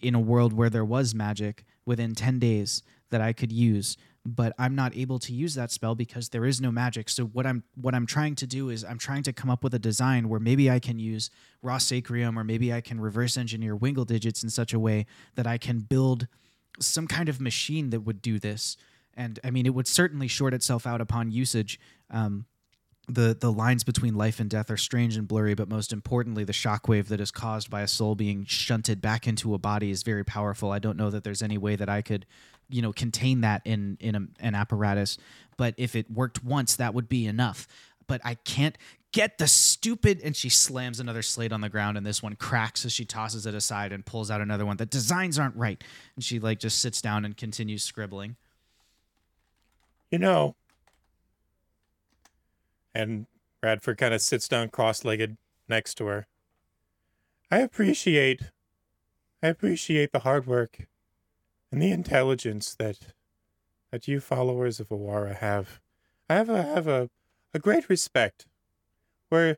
in 0.00 0.14
a 0.14 0.20
world 0.20 0.52
where 0.52 0.70
there 0.70 0.84
was 0.84 1.14
magic 1.14 1.64
within 1.84 2.14
10 2.14 2.38
days 2.38 2.82
that 3.10 3.20
I 3.20 3.32
could 3.32 3.50
use 3.50 3.96
but 4.34 4.52
I'm 4.58 4.74
not 4.74 4.96
able 4.96 5.18
to 5.20 5.32
use 5.32 5.54
that 5.54 5.70
spell 5.70 5.94
because 5.94 6.28
there 6.28 6.44
is 6.44 6.60
no 6.60 6.70
magic. 6.70 7.08
So 7.08 7.24
what 7.24 7.46
I'm 7.46 7.64
what 7.74 7.94
I'm 7.94 8.06
trying 8.06 8.34
to 8.36 8.46
do 8.46 8.68
is 8.70 8.84
I'm 8.84 8.98
trying 8.98 9.22
to 9.24 9.32
come 9.32 9.50
up 9.50 9.64
with 9.64 9.74
a 9.74 9.78
design 9.78 10.28
where 10.28 10.40
maybe 10.40 10.70
I 10.70 10.78
can 10.78 10.98
use 10.98 11.30
raw 11.62 11.78
sacrium 11.78 12.38
or 12.38 12.44
maybe 12.44 12.72
I 12.72 12.80
can 12.80 13.00
reverse 13.00 13.36
engineer 13.36 13.74
wingle 13.74 14.04
digits 14.04 14.42
in 14.42 14.50
such 14.50 14.72
a 14.72 14.78
way 14.78 15.06
that 15.34 15.46
I 15.46 15.58
can 15.58 15.80
build 15.80 16.28
some 16.80 17.06
kind 17.06 17.28
of 17.28 17.40
machine 17.40 17.90
that 17.90 18.00
would 18.00 18.22
do 18.22 18.38
this. 18.38 18.76
And 19.14 19.38
I 19.42 19.50
mean 19.50 19.66
it 19.66 19.74
would 19.74 19.88
certainly 19.88 20.28
short 20.28 20.54
itself 20.54 20.86
out 20.86 21.00
upon 21.00 21.30
usage. 21.30 21.80
Um, 22.10 22.46
the 23.08 23.36
the 23.38 23.50
lines 23.50 23.84
between 23.84 24.14
life 24.14 24.38
and 24.38 24.50
death 24.50 24.70
are 24.70 24.76
strange 24.76 25.16
and 25.16 25.26
blurry, 25.26 25.54
but 25.54 25.68
most 25.68 25.92
importantly, 25.92 26.44
the 26.44 26.52
shockwave 26.52 27.06
that 27.06 27.20
is 27.20 27.30
caused 27.30 27.70
by 27.70 27.80
a 27.80 27.88
soul 27.88 28.14
being 28.14 28.44
shunted 28.44 29.00
back 29.00 29.26
into 29.26 29.54
a 29.54 29.58
body 29.58 29.90
is 29.90 30.02
very 30.02 30.24
powerful. 30.24 30.70
I 30.70 30.78
don't 30.78 30.98
know 30.98 31.08
that 31.10 31.24
there's 31.24 31.42
any 31.42 31.56
way 31.56 31.74
that 31.74 31.88
I 31.88 32.02
could, 32.02 32.26
you 32.68 32.82
know, 32.82 32.92
contain 32.92 33.40
that 33.42 33.62
in 33.64 33.96
in 34.00 34.14
a, 34.14 34.26
an 34.40 34.54
apparatus. 34.54 35.18
But 35.56 35.74
if 35.76 35.96
it 35.96 36.10
worked 36.10 36.44
once, 36.44 36.76
that 36.76 36.94
would 36.94 37.08
be 37.08 37.26
enough. 37.26 37.66
But 38.06 38.20
I 38.24 38.34
can't 38.34 38.76
get 39.12 39.38
the 39.38 39.48
stupid. 39.48 40.20
And 40.22 40.36
she 40.36 40.48
slams 40.48 41.00
another 41.00 41.22
slate 41.22 41.52
on 41.52 41.60
the 41.60 41.68
ground, 41.68 41.96
and 41.96 42.06
this 42.06 42.22
one 42.22 42.36
cracks 42.36 42.84
as 42.84 42.92
she 42.92 43.04
tosses 43.04 43.46
it 43.46 43.54
aside 43.54 43.92
and 43.92 44.04
pulls 44.04 44.30
out 44.30 44.40
another 44.40 44.64
one. 44.66 44.76
The 44.76 44.86
designs 44.86 45.38
aren't 45.38 45.56
right, 45.56 45.82
and 46.14 46.24
she 46.24 46.38
like 46.38 46.58
just 46.58 46.80
sits 46.80 47.00
down 47.00 47.24
and 47.24 47.36
continues 47.36 47.82
scribbling. 47.82 48.36
You 50.10 50.18
know. 50.18 50.54
And 52.94 53.26
Radford 53.62 53.98
kind 53.98 54.14
of 54.14 54.20
sits 54.20 54.48
down 54.48 54.70
cross-legged 54.70 55.36
next 55.68 55.94
to 55.96 56.06
her. 56.06 56.26
I 57.50 57.58
appreciate 57.58 58.42
I 59.42 59.48
appreciate 59.48 60.12
the 60.12 60.20
hard 60.20 60.46
work 60.46 60.86
and 61.70 61.82
the 61.82 61.92
intelligence 61.92 62.74
that 62.74 62.98
that 63.90 64.06
you 64.06 64.20
followers 64.20 64.80
of 64.80 64.88
Awara 64.88 65.36
have. 65.36 65.80
I 66.28 66.34
have 66.34 66.48
a 66.48 66.62
have 66.62 66.86
a, 66.86 67.08
a 67.54 67.58
great 67.58 67.88
respect. 67.88 68.46
We're 69.30 69.56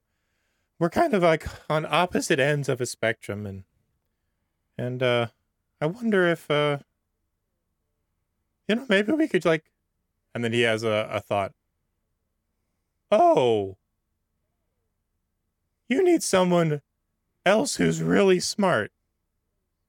we're 0.78 0.91
kind 0.91 1.15
of 1.15 1.23
like 1.23 1.47
on 1.69 1.87
opposite 1.89 2.41
ends 2.41 2.69
of 2.69 2.81
a 2.81 2.87
spectrum 2.87 3.47
and 3.47 3.65
and 4.78 5.03
uh 5.03 5.27
I 5.81 5.87
wonder 5.87 6.27
if 6.27 6.51
uh 6.51 6.78
you 8.69 8.77
know 8.77 8.87
maybe 8.89 9.12
we 9.12 9.28
could 9.28 9.45
like 9.45 9.70
and 10.35 10.45
then 10.45 10.53
he 10.53 10.62
has 10.62 10.82
a, 10.82 11.09
a 11.11 11.20
thought. 11.20 11.53
Oh. 13.11 13.77
You 15.89 16.05
need 16.05 16.23
someone 16.23 16.82
else 17.45 17.77
who's 17.77 18.01
really 18.01 18.39
smart 18.39 18.93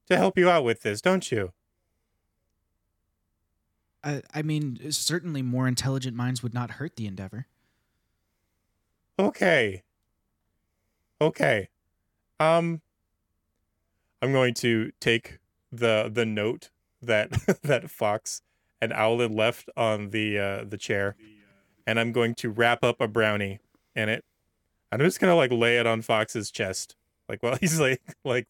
to 0.07 0.17
help 0.17 0.35
you 0.37 0.49
out 0.49 0.63
with 0.63 0.81
this, 0.81 0.99
don't 0.99 1.31
you? 1.31 1.53
I, 4.03 4.21
I 4.33 4.41
mean, 4.41 4.91
certainly 4.91 5.41
more 5.41 5.67
intelligent 5.67 6.15
minds 6.15 6.41
would 6.41 6.53
not 6.53 6.71
hurt 6.71 6.95
the 6.95 7.07
endeavor. 7.07 7.47
Okay. 9.19 9.83
Okay. 11.19 11.69
Um 12.39 12.81
I'm 14.21 14.31
going 14.31 14.53
to 14.55 14.91
take 14.99 15.39
the 15.71 16.09
the 16.11 16.25
note 16.25 16.69
that 17.01 17.31
that 17.63 17.89
Fox 17.89 18.41
and 18.81 18.91
Owlet 18.93 19.31
left 19.31 19.69
on 19.77 20.09
the 20.09 20.39
uh 20.39 20.63
the 20.67 20.77
chair 20.77 21.15
and 21.85 21.99
I'm 21.99 22.11
going 22.11 22.35
to 22.35 22.49
wrap 22.49 22.83
up 22.83 23.01
a 23.01 23.07
brownie 23.07 23.59
in 23.95 24.09
it. 24.09 24.23
I'm 24.91 24.99
just 24.99 25.19
gonna 25.19 25.35
like 25.35 25.51
lay 25.51 25.77
it 25.77 25.85
on 25.85 26.01
Fox's 26.01 26.51
chest. 26.51 26.95
Like 27.29 27.43
while 27.43 27.55
he's 27.61 27.79
like 27.79 28.01
like 28.23 28.47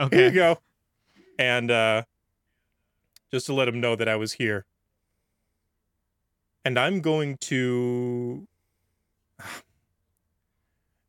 okay. 0.00 0.16
here 0.16 0.26
you 0.28 0.32
go. 0.32 0.58
And 1.38 1.70
uh 1.70 2.02
just 3.34 3.46
to 3.46 3.52
let 3.52 3.66
him 3.66 3.80
know 3.80 3.96
that 3.96 4.08
I 4.08 4.14
was 4.14 4.34
here. 4.34 4.64
And 6.64 6.78
I'm 6.78 7.00
going 7.00 7.36
to 7.38 8.46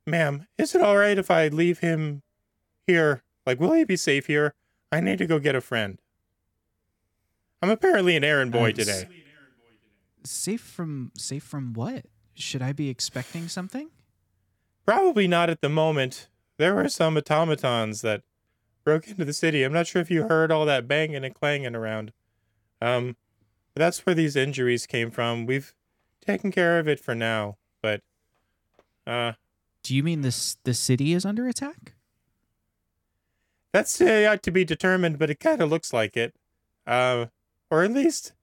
Ma'am, 0.07 0.47
is 0.57 0.73
it 0.73 0.81
all 0.81 0.97
right 0.97 1.19
if 1.19 1.29
I 1.29 1.49
leave 1.49 1.79
him 1.79 2.23
here? 2.87 3.21
Like, 3.45 3.59
will 3.59 3.73
he 3.73 3.83
be 3.83 3.95
safe 3.95 4.25
here? 4.25 4.55
I 4.91 5.01
need 5.01 5.19
to 5.19 5.27
go 5.27 5.37
get 5.37 5.53
a 5.53 5.61
friend. 5.61 5.99
I'm 7.61 7.69
apparently 7.69 8.15
an 8.15 8.23
errand 8.23 8.51
boy 8.51 8.71
s- 8.71 8.75
today. 8.77 9.07
Safe 10.23 10.61
from 10.61 11.11
safe 11.15 11.43
from 11.43 11.73
what? 11.73 12.05
Should 12.33 12.63
I 12.63 12.73
be 12.73 12.89
expecting 12.89 13.47
something? 13.47 13.89
Probably 14.83 15.27
not 15.27 15.51
at 15.51 15.61
the 15.61 15.69
moment. 15.69 16.27
There 16.57 16.73
were 16.73 16.89
some 16.89 17.17
automatons 17.17 18.01
that 18.01 18.23
broke 18.85 19.07
into 19.07 19.25
the 19.25 19.33
city. 19.33 19.63
I'm 19.63 19.73
not 19.73 19.87
sure 19.87 20.01
if 20.01 20.09
you 20.09 20.27
heard 20.27 20.51
all 20.51 20.65
that 20.65 20.87
banging 20.87 21.25
and 21.25 21.35
clanging 21.35 21.75
around. 21.75 22.13
Um, 22.81 23.17
but 23.73 23.81
that's 23.81 24.05
where 24.05 24.15
these 24.15 24.37
injuries 24.37 24.85
came 24.85 25.11
from. 25.11 25.45
We've 25.45 25.73
taken 26.25 26.51
care 26.51 26.79
of 26.79 26.87
it 26.87 26.99
for 26.99 27.13
now, 27.13 27.57
but 27.81 28.01
uh, 29.05 29.33
Do 29.83 29.95
you 29.95 30.03
mean 30.03 30.21
this 30.21 30.57
the 30.63 30.73
city 30.73 31.13
is 31.13 31.25
under 31.25 31.47
attack? 31.47 31.93
That's 33.73 33.99
uh, 33.99 34.05
yet 34.05 34.41
to 34.43 34.51
be 34.51 34.63
determined, 34.63 35.19
but 35.19 35.29
it 35.29 35.39
kind 35.39 35.61
of 35.61 35.69
looks 35.69 35.91
like 35.91 36.15
it. 36.15 36.33
Uh, 36.87 37.25
or 37.69 37.83
at 37.83 37.91
least, 37.91 38.33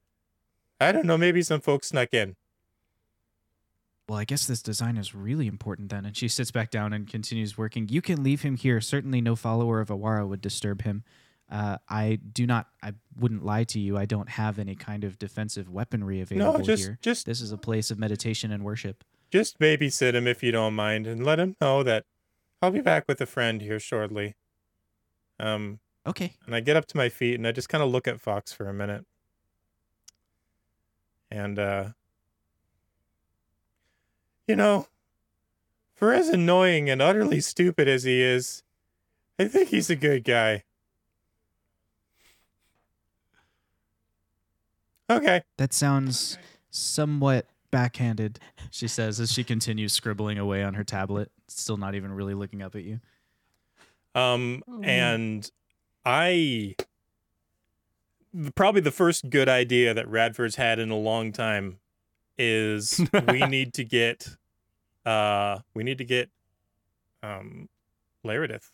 I 0.79 0.91
don't 0.91 1.05
know, 1.05 1.17
maybe 1.17 1.41
some 1.41 1.61
folks 1.61 1.87
snuck 1.87 2.13
in. 2.13 2.35
Well, 4.09 4.19
I 4.19 4.25
guess 4.25 4.45
this 4.45 4.61
design 4.61 4.97
is 4.97 5.15
really 5.15 5.47
important 5.47 5.89
then. 5.89 6.05
And 6.05 6.15
she 6.15 6.27
sits 6.27 6.51
back 6.51 6.69
down 6.71 6.91
and 6.91 7.07
continues 7.07 7.57
working. 7.57 7.87
You 7.89 8.01
can 8.01 8.21
leave 8.21 8.41
him 8.41 8.57
here. 8.57 8.81
Certainly, 8.81 9.21
no 9.21 9.35
follower 9.35 9.79
of 9.79 9.87
Awara 9.89 10.27
would 10.27 10.41
disturb 10.41 10.81
him. 10.81 11.03
Uh, 11.49 11.77
I 11.87 12.15
do 12.31 12.45
not. 12.45 12.67
I 12.81 12.93
wouldn't 13.17 13.45
lie 13.45 13.63
to 13.65 13.79
you. 13.79 13.97
I 13.97 14.05
don't 14.05 14.29
have 14.29 14.59
any 14.59 14.75
kind 14.75 15.03
of 15.03 15.17
defensive 15.19 15.69
weaponry 15.69 16.19
available 16.19 16.61
just- 16.65 16.83
here. 16.83 16.97
just- 17.01 17.25
this 17.25 17.39
is 17.41 17.51
a 17.51 17.57
place 17.57 17.91
of 17.91 17.99
meditation 17.99 18.51
and 18.51 18.63
worship. 18.63 19.03
Just 19.31 19.57
babysit 19.59 20.13
him 20.13 20.27
if 20.27 20.43
you 20.43 20.51
don't 20.51 20.73
mind, 20.75 21.07
and 21.07 21.23
let 21.25 21.39
him 21.39 21.55
know 21.61 21.81
that 21.83 22.05
I'll 22.61 22.71
be 22.71 22.81
back 22.81 23.05
with 23.07 23.19
a 23.21 23.25
friend 23.25 23.61
here 23.61 23.79
shortly. 23.79 24.35
Um, 25.39 25.79
Okay. 26.05 26.35
and 26.45 26.53
I 26.55 26.59
get 26.59 26.75
up 26.75 26.85
to 26.87 26.97
my 26.97 27.09
feet 27.09 27.35
and 27.35 27.47
I 27.47 27.51
just 27.51 27.67
kind 27.69 27.83
of 27.83 27.89
look 27.89 28.07
at 28.07 28.21
Fox 28.21 28.51
for 28.53 28.67
a 28.69 28.73
minute. 28.73 29.05
And 31.31 31.57
uh 31.57 31.89
you 34.47 34.55
know, 34.55 34.87
for 35.93 36.13
as 36.13 36.29
annoying 36.29 36.89
and 36.89 37.01
utterly 37.01 37.39
stupid 37.39 37.87
as 37.87 38.03
he 38.03 38.21
is, 38.21 38.63
I 39.39 39.47
think 39.47 39.69
he's 39.69 39.89
a 39.89 39.95
good 39.95 40.23
guy. 40.23 40.63
Okay. 45.09 45.43
That 45.57 45.73
sounds 45.73 46.37
somewhat 46.69 47.45
backhanded, 47.71 48.39
she 48.71 48.87
says 48.87 49.19
as 49.19 49.31
she 49.31 49.43
continues 49.43 49.93
scribbling 49.93 50.37
away 50.37 50.63
on 50.63 50.75
her 50.75 50.83
tablet, 50.83 51.31
still 51.47 51.77
not 51.77 51.95
even 51.95 52.11
really 52.11 52.33
looking 52.33 52.61
up 52.61 52.75
at 52.75 52.83
you. 52.83 52.99
Um, 54.15 54.63
and 54.83 55.49
I 56.05 56.75
probably 58.55 58.81
the 58.81 58.91
first 58.91 59.29
good 59.29 59.49
idea 59.49 59.93
that 59.93 60.07
Radford's 60.07 60.55
had 60.55 60.79
in 60.79 60.91
a 60.91 60.97
long 60.97 61.31
time 61.31 61.79
is 62.37 63.01
we 63.27 63.39
need 63.47 63.73
to 63.75 63.83
get 63.83 64.27
uh 65.05 65.59
we 65.73 65.83
need 65.83 65.97
to 65.99 66.05
get 66.05 66.29
um 67.21 67.67
Laredith 68.25 68.71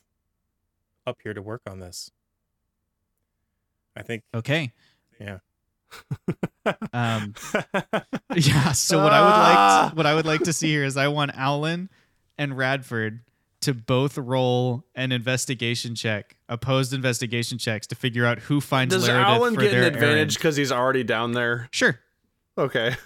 up 1.08 1.18
here 1.24 1.34
to 1.34 1.42
work 1.42 1.62
on 1.68 1.80
this. 1.80 2.12
I 3.96 4.02
think 4.04 4.24
Okay. 4.34 4.72
Yeah. 5.20 5.40
Um, 6.94 7.34
yeah. 8.36 8.74
So 8.74 9.02
what 9.02 9.12
I 9.12 9.22
would 9.22 9.30
like, 9.90 9.98
what 9.98 10.06
I 10.06 10.14
would 10.14 10.26
like 10.26 10.44
to 10.44 10.54
see 10.54 10.68
here 10.68 10.84
is 10.84 10.98
I 10.98 11.08
want 11.08 11.32
Owlin 11.36 11.90
and 12.38 12.56
Radford 12.56 13.22
to 13.62 13.74
both 13.74 14.18
roll 14.18 14.84
an 14.94 15.12
investigation 15.12 15.96
check, 15.96 16.36
opposed 16.48 16.94
investigation 16.94 17.58
checks 17.58 17.88
to 17.88 17.96
figure 17.96 18.24
out 18.26 18.38
who 18.40 18.62
finds 18.62 18.94
Does 18.94 19.08
Laredith 19.08 19.24
Alan 19.24 19.56
for 19.56 19.62
get 19.62 19.72
their 19.72 19.82
an 19.82 19.88
advantage 19.88 20.16
errand. 20.18 20.34
because 20.36 20.56
he's 20.58 20.72
already 20.72 21.04
down 21.04 21.32
there? 21.32 21.68
Sure. 21.72 22.00
Okay. 22.60 22.96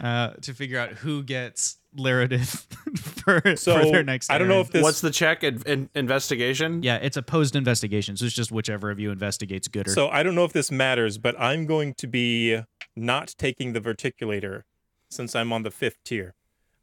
Uh, 0.00 0.32
to 0.40 0.52
figure 0.52 0.80
out 0.80 0.88
who 0.94 1.22
gets 1.22 1.76
Laredith 1.96 2.66
for, 2.98 3.56
so 3.56 3.78
for 3.78 3.84
their 3.92 4.02
next. 4.02 4.30
I 4.30 4.38
don't 4.38 4.48
know 4.48 4.60
if 4.60 4.70
this 4.70 4.82
What's 4.82 5.00
the 5.00 5.12
check? 5.12 5.44
In, 5.44 5.62
in- 5.62 5.90
investigation? 5.94 6.82
Yeah, 6.82 6.96
it's 6.96 7.16
a 7.16 7.22
posed 7.22 7.54
investigation, 7.54 8.16
so 8.16 8.24
it's 8.24 8.34
just 8.34 8.50
whichever 8.50 8.90
of 8.90 8.98
you 8.98 9.12
investigates 9.12 9.68
gooder. 9.68 9.92
So 9.92 10.08
I 10.08 10.24
don't 10.24 10.34
know 10.34 10.44
if 10.44 10.52
this 10.52 10.72
matters, 10.72 11.18
but 11.18 11.38
I'm 11.38 11.66
going 11.66 11.94
to 11.94 12.08
be 12.08 12.62
not 12.96 13.34
taking 13.38 13.74
the 13.74 13.80
verticulator 13.80 14.62
since 15.08 15.36
I'm 15.36 15.52
on 15.52 15.62
the 15.62 15.70
fifth 15.70 16.02
tier. 16.04 16.34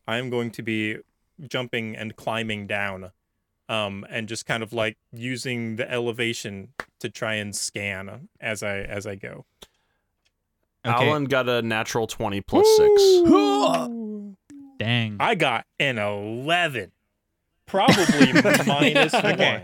I'm 0.08 0.30
going 0.30 0.52
to 0.52 0.62
be 0.62 0.98
jumping 1.46 1.98
and 1.98 2.16
climbing 2.16 2.68
down, 2.68 3.12
um, 3.68 4.06
and 4.10 4.30
just 4.30 4.46
kind 4.46 4.64
of 4.64 4.72
like 4.72 4.98
using 5.12 5.76
the 5.76 5.92
elevation 5.92 6.70
to 7.00 7.10
try 7.10 7.34
and 7.34 7.54
scan 7.54 8.30
as 8.40 8.64
I 8.64 8.78
as 8.78 9.06
I 9.06 9.16
go. 9.16 9.46
Okay. 10.86 11.10
Alan 11.10 11.26
got 11.26 11.50
a 11.50 11.62
natural 11.62 12.08
20 12.08 12.42
plus 12.42 12.66
6. 12.78 13.02
Dang. 14.78 15.18
I 15.20 15.36
got 15.36 15.66
an 15.80 15.98
eleven, 15.98 16.92
probably 17.66 18.32
minus 18.66 19.14
Okay. 19.14 19.60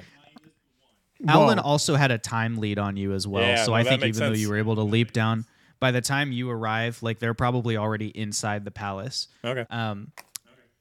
one. 1.21 1.29
Alan 1.29 1.57
Whoa. 1.57 1.63
also 1.63 1.95
had 1.95 2.11
a 2.11 2.17
time 2.17 2.57
lead 2.57 2.77
on 2.77 2.97
you 2.97 3.13
as 3.13 3.25
well. 3.25 3.41
Yeah, 3.43 3.63
so 3.63 3.71
no, 3.71 3.75
I 3.75 3.83
think 3.83 4.01
makes 4.01 4.17
even 4.17 4.33
though 4.33 4.37
you 4.37 4.49
were 4.49 4.57
able 4.57 4.75
to 4.75 4.83
leap 4.83 5.13
down, 5.13 5.45
by 5.79 5.91
the 5.91 6.01
time 6.01 6.33
you 6.33 6.49
arrive, 6.49 7.01
like 7.01 7.19
they're 7.19 7.33
probably 7.33 7.77
already 7.77 8.07
inside 8.09 8.65
the 8.65 8.71
palace. 8.71 9.29
Okay. 9.43 9.65
Um, 9.69 10.11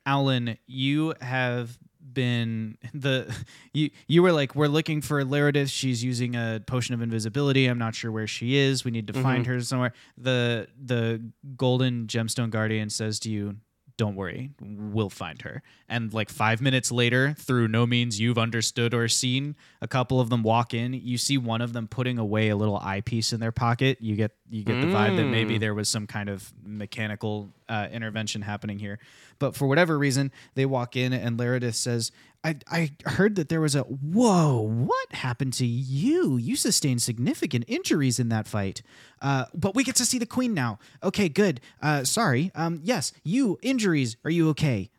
Alan, 0.04 0.58
you 0.66 1.14
have 1.20 1.78
been 2.14 2.78
the 2.92 3.34
you 3.72 3.90
you 4.06 4.22
were 4.22 4.32
like 4.32 4.54
we're 4.54 4.68
looking 4.68 5.00
for 5.00 5.22
Laredith. 5.24 5.70
She's 5.70 6.02
using 6.02 6.36
a 6.36 6.60
potion 6.66 6.94
of 6.94 7.02
invisibility. 7.02 7.66
I'm 7.66 7.78
not 7.78 7.94
sure 7.94 8.10
where 8.10 8.26
she 8.26 8.56
is. 8.56 8.84
We 8.84 8.90
need 8.90 9.08
to 9.08 9.12
find 9.12 9.44
mm-hmm. 9.44 9.54
her 9.54 9.60
somewhere. 9.60 9.92
The 10.16 10.68
the 10.82 11.22
golden 11.56 12.06
gemstone 12.06 12.50
guardian 12.50 12.90
says 12.90 13.18
to 13.20 13.30
you, 13.30 13.56
"Don't 13.96 14.14
worry, 14.14 14.50
we'll 14.60 15.10
find 15.10 15.42
her." 15.42 15.62
And 15.88 16.14
like 16.14 16.30
five 16.30 16.60
minutes 16.60 16.90
later, 16.90 17.34
through 17.38 17.68
no 17.68 17.86
means 17.86 18.20
you've 18.20 18.38
understood 18.38 18.94
or 18.94 19.08
seen, 19.08 19.56
a 19.82 19.88
couple 19.88 20.20
of 20.20 20.30
them 20.30 20.42
walk 20.42 20.72
in. 20.72 20.94
You 20.94 21.18
see 21.18 21.36
one 21.36 21.60
of 21.60 21.72
them 21.72 21.88
putting 21.88 22.18
away 22.18 22.48
a 22.48 22.56
little 22.56 22.78
eyepiece 22.78 23.32
in 23.32 23.40
their 23.40 23.52
pocket. 23.52 23.98
You 24.00 24.16
get 24.16 24.32
you 24.48 24.64
get 24.64 24.80
the 24.80 24.86
vibe 24.86 25.16
that 25.16 25.26
maybe 25.26 25.56
mm. 25.56 25.60
there 25.60 25.74
was 25.74 25.88
some 25.88 26.06
kind 26.06 26.28
of 26.28 26.52
mechanical 26.64 27.50
uh, 27.68 27.88
intervention 27.92 28.42
happening 28.42 28.78
here. 28.78 28.98
But 29.38 29.56
for 29.56 29.66
whatever 29.66 29.98
reason, 29.98 30.32
they 30.54 30.66
walk 30.66 30.96
in 30.96 31.12
and 31.12 31.38
Laredith 31.38 31.74
says, 31.74 32.12
I, 32.44 32.58
I 32.70 32.90
heard 33.06 33.36
that 33.36 33.48
there 33.48 33.60
was 33.60 33.74
a 33.74 33.82
whoa, 33.82 34.60
what 34.60 35.12
happened 35.12 35.54
to 35.54 35.66
you? 35.66 36.36
You 36.36 36.56
sustained 36.56 37.00
significant 37.00 37.64
injuries 37.66 38.18
in 38.18 38.28
that 38.28 38.46
fight. 38.46 38.82
Uh, 39.22 39.46
but 39.54 39.74
we 39.74 39.82
get 39.82 39.96
to 39.96 40.04
see 40.04 40.18
the 40.18 40.26
queen 40.26 40.52
now. 40.52 40.78
Okay, 41.02 41.30
good. 41.30 41.60
Uh, 41.80 42.04
sorry. 42.04 42.52
Um, 42.54 42.80
yes, 42.84 43.12
you 43.24 43.58
injuries. 43.62 44.18
Are 44.24 44.30
you 44.30 44.50
okay? 44.50 44.90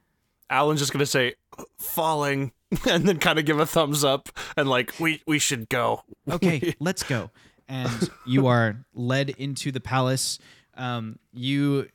Alan's 0.50 0.80
just 0.80 0.92
going 0.92 1.02
to 1.02 1.06
say, 1.06 1.36
falling, 1.78 2.52
and 2.90 3.08
then 3.08 3.20
kind 3.20 3.38
of 3.38 3.46
give 3.46 3.60
a 3.60 3.66
thumbs 3.66 4.04
up 4.04 4.30
and 4.58 4.68
like, 4.68 4.94
we, 5.00 5.22
we 5.28 5.38
should 5.38 5.70
go. 5.70 6.04
okay, 6.30 6.74
let's 6.80 7.04
go. 7.04 7.30
And 7.68 8.10
you 8.26 8.48
are 8.48 8.86
led 8.94 9.30
into 9.30 9.72
the 9.72 9.80
palace. 9.80 10.40
Um, 10.76 11.20
you, 11.32 11.88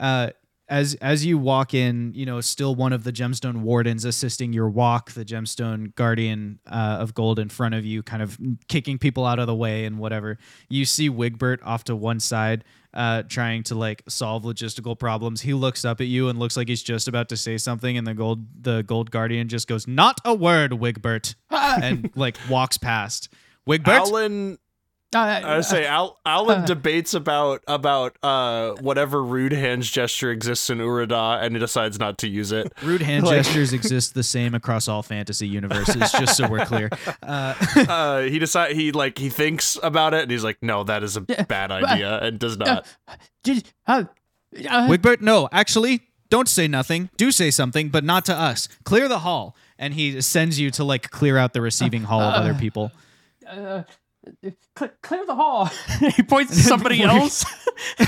uh, 0.00 0.30
as 0.68 0.94
as 0.96 1.24
you 1.24 1.38
walk 1.38 1.74
in, 1.74 2.12
you 2.14 2.26
know, 2.26 2.40
still 2.40 2.74
one 2.74 2.92
of 2.92 3.04
the 3.04 3.12
gemstone 3.12 3.58
wardens 3.58 4.04
assisting 4.04 4.52
your 4.52 4.68
walk. 4.68 5.12
The 5.12 5.24
gemstone 5.24 5.94
guardian 5.94 6.58
uh, 6.66 6.98
of 7.00 7.14
gold 7.14 7.38
in 7.38 7.48
front 7.48 7.74
of 7.74 7.84
you, 7.84 8.02
kind 8.02 8.22
of 8.22 8.38
kicking 8.68 8.98
people 8.98 9.24
out 9.24 9.38
of 9.38 9.46
the 9.46 9.54
way 9.54 9.84
and 9.84 9.98
whatever. 9.98 10.38
You 10.68 10.84
see 10.84 11.08
Wigbert 11.08 11.60
off 11.64 11.84
to 11.84 11.96
one 11.96 12.20
side. 12.20 12.64
Uh, 12.94 13.22
trying 13.28 13.62
to 13.62 13.74
like 13.74 14.02
solve 14.08 14.44
logistical 14.44 14.98
problems. 14.98 15.42
He 15.42 15.52
looks 15.52 15.84
up 15.84 16.00
at 16.00 16.06
you 16.06 16.30
and 16.30 16.38
looks 16.38 16.56
like 16.56 16.66
he's 16.66 16.82
just 16.82 17.08
about 17.08 17.28
to 17.28 17.36
say 17.36 17.58
something, 17.58 17.98
and 17.98 18.06
the 18.06 18.14
gold 18.14 18.46
the 18.58 18.84
gold 18.84 19.10
guardian 19.10 19.48
just 19.48 19.68
goes, 19.68 19.86
"Not 19.86 20.18
a 20.24 20.34
word, 20.34 20.70
Wigbert," 20.72 21.34
and 21.50 22.10
like 22.16 22.38
walks 22.48 22.78
past. 22.78 23.28
Wigbert, 23.66 23.88
Alan, 23.88 24.58
Uh, 25.14 25.18
I 25.18 25.56
would 25.56 25.64
say 25.64 25.86
Al, 25.86 26.18
Alan 26.26 26.62
uh. 26.62 26.66
debates 26.66 27.14
about 27.14 27.62
about 27.68 28.16
uh 28.22 28.72
whatever 28.80 29.22
rude 29.22 29.52
hands 29.52 29.88
gesture 29.90 30.32
exists 30.32 30.68
in 30.68 30.78
Urada 30.78 31.42
and 31.42 31.54
he 31.54 31.60
decides 31.60 31.98
not 31.98 32.18
to 32.18 32.28
use 32.28 32.50
it. 32.50 32.72
Rude 32.82 33.02
hand 33.02 33.24
Like- 33.24 33.44
gestures 33.44 33.72
exist 33.72 34.14
the 34.14 34.24
same 34.24 34.54
across 34.54 34.88
all 34.88 35.02
fantasy 35.02 35.46
universes, 35.46 36.10
just 36.12 36.36
so 36.36 36.48
we're 36.48 36.66
clear. 36.66 36.90
Uh, 37.22 37.54
Uh, 37.76 38.22
he 38.22 38.38
decide 38.38 38.74
he 38.74 38.90
like 38.90 39.16
he 39.18 39.28
thinks 39.28 39.78
about 39.82 40.12
it 40.12 40.22
and 40.22 40.30
he's 40.30 40.42
like, 40.42 40.58
no, 40.60 40.82
that 40.84 41.02
is 41.02 41.16
a 41.16 41.20
bad 41.20 41.70
idea, 41.70 42.18
and 42.18 42.38
does 42.38 42.56
not. 42.56 42.86
Did, 43.44 43.64
uh, 43.86 44.04
uh, 44.68 44.88
Wigbert, 44.88 45.20
no, 45.20 45.48
actually, 45.52 46.02
don't 46.30 46.48
say 46.48 46.66
nothing. 46.66 47.10
Do 47.16 47.30
say 47.30 47.50
something, 47.50 47.90
but 47.90 48.02
not 48.04 48.24
to 48.26 48.34
us. 48.34 48.68
Clear 48.84 49.08
the 49.08 49.20
hall. 49.20 49.56
And 49.78 49.94
he 49.94 50.20
sends 50.20 50.58
you 50.58 50.70
to 50.72 50.84
like 50.84 51.10
clear 51.10 51.36
out 51.38 51.52
the 51.52 51.60
receiving 51.60 52.04
hall 52.04 52.20
of 52.20 52.34
other 52.34 52.54
people. 52.54 52.90
Cl- 54.78 54.90
clear 55.02 55.26
the 55.26 55.34
hall. 55.34 55.66
he 56.16 56.22
points 56.22 56.54
to 56.56 56.62
somebody 56.62 57.02
else. 57.04 57.44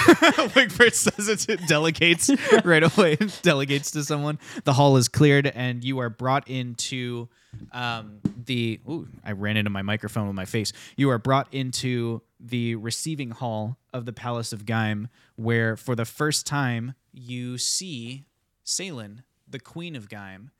Wigbert 0.54 0.94
says 0.94 1.28
it, 1.28 1.48
it 1.48 1.66
delegates 1.68 2.30
right 2.64 2.82
away. 2.82 3.16
delegates 3.42 3.90
to 3.92 4.04
someone. 4.04 4.38
The 4.64 4.72
hall 4.72 4.96
is 4.96 5.08
cleared, 5.08 5.46
and 5.46 5.84
you 5.84 5.98
are 6.00 6.10
brought 6.10 6.48
into 6.48 7.28
um, 7.72 8.20
the. 8.44 8.80
Ooh, 8.88 9.08
I 9.24 9.32
ran 9.32 9.56
into 9.56 9.70
my 9.70 9.82
microphone 9.82 10.26
with 10.26 10.36
my 10.36 10.44
face. 10.44 10.72
You 10.96 11.10
are 11.10 11.18
brought 11.18 11.48
into 11.52 12.22
the 12.40 12.76
receiving 12.76 13.30
hall 13.30 13.76
of 13.92 14.04
the 14.04 14.12
Palace 14.12 14.52
of 14.52 14.64
Gaim, 14.64 15.08
where 15.36 15.76
for 15.76 15.94
the 15.94 16.04
first 16.04 16.46
time 16.46 16.94
you 17.12 17.58
see 17.58 18.24
Salen, 18.64 19.22
the 19.48 19.58
Queen 19.58 19.96
of 19.96 20.08
Gaim. 20.08 20.50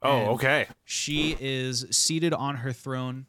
Oh, 0.00 0.26
okay. 0.34 0.66
She 0.84 1.36
is 1.40 1.86
seated 1.90 2.32
on 2.32 2.56
her 2.56 2.72
throne. 2.72 3.26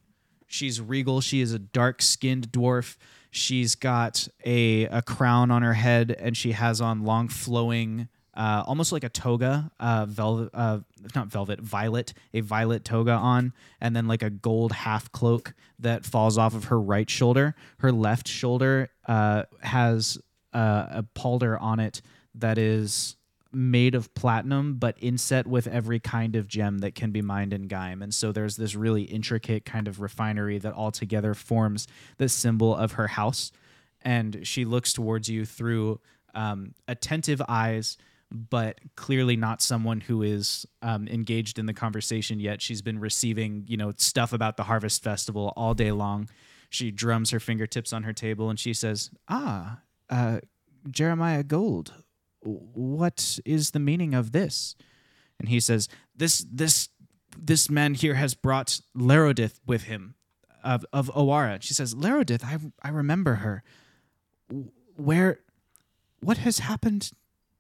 She's 0.50 0.82
regal. 0.82 1.22
She 1.22 1.42
is 1.42 1.54
a 1.54 1.60
dark 1.60 2.02
skinned 2.02 2.52
dwarf. 2.52 2.98
She's 3.32 3.76
got 3.76 4.28
a, 4.44 4.86
a 4.86 5.04
crown 5.04 5.52
on 5.52 5.62
her 5.62 5.76
head 5.76 6.12
and 6.20 6.36
she 6.36 6.54
has 6.54 6.82
on 6.82 7.04
long 7.04 7.28
flowing, 7.28 8.10
uh, 8.34 8.64
almost 8.66 8.92
like 8.92 9.04
a 9.04 9.10
toga, 9.10 9.72
uh, 9.80 10.08
velvet, 10.10 10.50
uh, 10.56 10.80
not 11.16 11.28
velvet, 11.28 11.62
violet, 11.62 12.14
a 12.34 12.42
violet 12.42 12.84
toga 12.84 13.12
on, 13.12 13.54
and 13.80 13.96
then 13.96 14.08
like 14.08 14.24
a 14.24 14.32
gold 14.32 14.72
half 14.72 15.12
cloak 15.12 15.54
that 15.78 16.04
falls 16.04 16.40
off 16.40 16.56
of 16.56 16.66
her 16.66 16.82
right 16.82 17.10
shoulder. 17.10 17.54
Her 17.78 17.92
left 17.92 18.28
shoulder 18.28 18.90
uh, 19.08 19.44
has 19.62 20.18
uh, 20.52 20.88
a 20.90 21.04
palder 21.14 21.60
on 21.60 21.80
it 21.80 22.02
that 22.34 22.58
is 22.58 23.16
made 23.52 23.96
of 23.96 24.14
platinum, 24.14 24.76
but 24.76 24.98
inset 25.00 25.48
with 25.48 25.68
every 25.68 26.00
kind 26.00 26.36
of 26.36 26.48
gem 26.48 26.80
that 26.80 26.96
can 26.96 27.12
be 27.12 27.22
mined 27.22 27.54
in 27.54 27.68
Gaim. 27.68 28.04
And 28.04 28.14
so 28.14 28.32
there's 28.32 28.58
this 28.58 28.76
really 28.76 29.04
intricate 29.04 29.66
kind 29.66 29.88
of 29.88 30.00
refinery 30.00 30.60
that 30.60 30.74
altogether 30.74 31.34
forms 31.34 31.88
the 32.18 32.30
symbol 32.30 32.76
of 32.76 32.94
her 32.94 33.08
house. 33.08 33.52
And 34.02 34.42
she 34.44 34.66
looks 34.66 34.94
towards 34.94 35.30
you 35.30 35.46
through 35.46 36.00
um, 36.36 36.74
attentive 36.88 37.42
eyes, 37.48 37.98
but 38.32 38.80
clearly 38.96 39.36
not 39.36 39.62
someone 39.62 40.02
who 40.02 40.22
is 40.22 40.66
um, 40.82 41.08
engaged 41.08 41.58
in 41.58 41.66
the 41.66 41.74
conversation 41.74 42.40
yet. 42.40 42.62
She's 42.62 42.82
been 42.82 43.00
receiving, 43.00 43.66
you 43.68 43.78
know, 43.78 43.92
stuff 43.98 44.32
about 44.32 44.58
the 44.58 44.64
Harvest 44.64 45.04
Festival 45.04 45.54
all 45.56 45.74
day 45.74 45.92
long. 45.92 46.30
She 46.70 46.92
drums 46.92 47.32
her 47.32 47.40
fingertips 47.40 47.92
on 47.92 48.04
her 48.04 48.14
table 48.14 48.50
and 48.52 48.60
she 48.60 48.76
says, 48.76 49.10
"Ah, 49.28 49.80
uh, 50.10 50.40
Jeremiah 50.90 51.42
Gold, 51.44 51.94
what 52.41 53.40
is 53.45 53.72
the 53.72 53.80
meaning 53.80 54.14
of 54.14 54.32
this?" 54.32 54.76
And 55.40 55.49
he 55.49 55.60
says, 55.60 55.88
"This, 56.16 56.45
this, 56.52 56.90
this 57.38 57.70
man 57.70 57.94
here 57.94 58.16
has 58.16 58.34
brought 58.34 58.82
Laredith 58.95 59.60
with 59.66 59.84
him, 59.84 60.16
of 60.64 60.86
of 60.91 61.10
Awara." 61.14 61.61
She 61.61 61.74
says, 61.74 61.95
"Laredith, 61.95 62.44
I 62.44 62.57
I 62.88 62.91
remember 62.91 63.36
her. 63.36 63.64
Where, 64.95 65.40
what 66.20 66.38
has 66.40 66.60
happened 66.60 67.11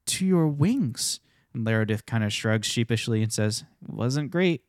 to 0.07 0.25
your 0.25 0.47
wings?" 0.47 1.19
And 1.53 1.65
Laredith 1.65 2.05
kind 2.05 2.23
of 2.23 2.31
shrugs 2.31 2.67
sheepishly 2.67 3.23
and 3.23 3.31
says, 3.31 3.63
"Wasn't 3.85 4.31
great." 4.31 4.63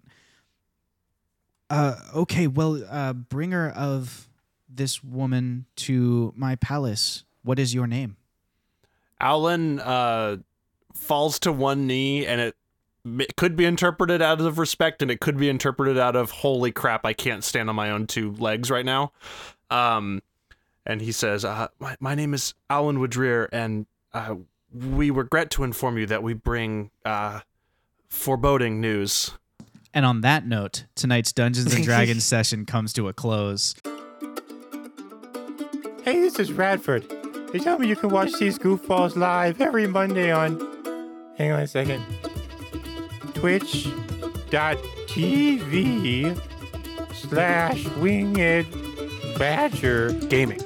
Uh, 1.69 1.95
okay, 2.15 2.49
well, 2.49 2.83
uh, 2.91 3.13
bringer 3.13 3.71
of 3.71 4.29
this 4.69 5.05
woman 5.05 5.67
to 5.77 6.33
my 6.37 6.57
palace. 6.57 7.25
What 7.43 7.59
is 7.59 7.73
your 7.75 7.87
name? 7.87 8.17
Alan 9.21 9.81
uh, 9.81 10.39
falls 10.95 11.39
to 11.41 11.53
one 11.53 11.87
knee, 11.87 12.27
and 12.27 12.41
it, 12.41 12.57
it 13.05 13.37
could 13.37 13.57
be 13.57 13.65
interpreted 13.65 14.23
out 14.23 14.41
of 14.41 14.59
respect, 14.59 15.03
and 15.03 15.11
it 15.11 15.21
could 15.21 15.37
be 15.37 15.49
interpreted 15.49 15.99
out 15.99 16.17
of 16.17 16.31
"Holy 16.31 16.73
crap! 16.73 17.05
I 17.05 17.13
can't 17.13 17.45
stand 17.45 17.69
on 17.69 17.77
my 17.77 17.91
own 17.91 18.07
two 18.07 18.33
legs 18.33 18.71
right 18.71 18.85
now." 18.85 19.13
Um, 19.71 20.23
and 20.87 21.01
he 21.01 21.13
says, 21.13 21.45
uh, 21.45 21.69
my, 21.79 21.97
"My 22.01 22.15
name 22.15 22.35
is 22.35 22.55
Alan 22.69 22.99
Woodrear, 22.99 23.49
and 23.53 23.87
uh, 24.13 24.37
we 24.73 25.11
regret 25.11 25.51
to 25.53 25.65
inform 25.65 25.99
you 25.99 26.07
that 26.07 26.23
we 26.23 26.33
bring 26.35 26.91
uh, 27.05 27.41
foreboding 28.09 28.81
news." 28.81 29.33
And 29.93 30.07
on 30.07 30.21
that 30.21 30.47
note, 30.47 30.85
tonight's 30.95 31.33
Dungeons 31.33 31.75
and 31.75 31.85
Dragons 31.91 32.25
session 32.25 32.65
comes 32.65 32.93
to 32.95 33.09
a 33.09 33.13
close. 33.13 33.75
Hey, 36.05 36.21
this 36.21 36.39
is 36.39 36.53
Radford. 36.53 37.20
They 37.53 37.59
tell 37.59 37.79
me 37.79 37.89
you 37.89 37.97
can 37.97 38.11
watch 38.11 38.33
these 38.39 38.59
goofballs 38.59 39.17
live 39.17 39.61
every 39.61 39.87
Monday 39.89 40.31
on. 40.31 40.61
Hang 41.37 41.51
on 41.53 41.61
a 41.61 41.67
second. 41.67 42.05
Twitch.tv 43.35 44.51
slash 47.13 47.89
winged 47.97 48.67
badger 49.37 50.13
gaming. 50.29 50.61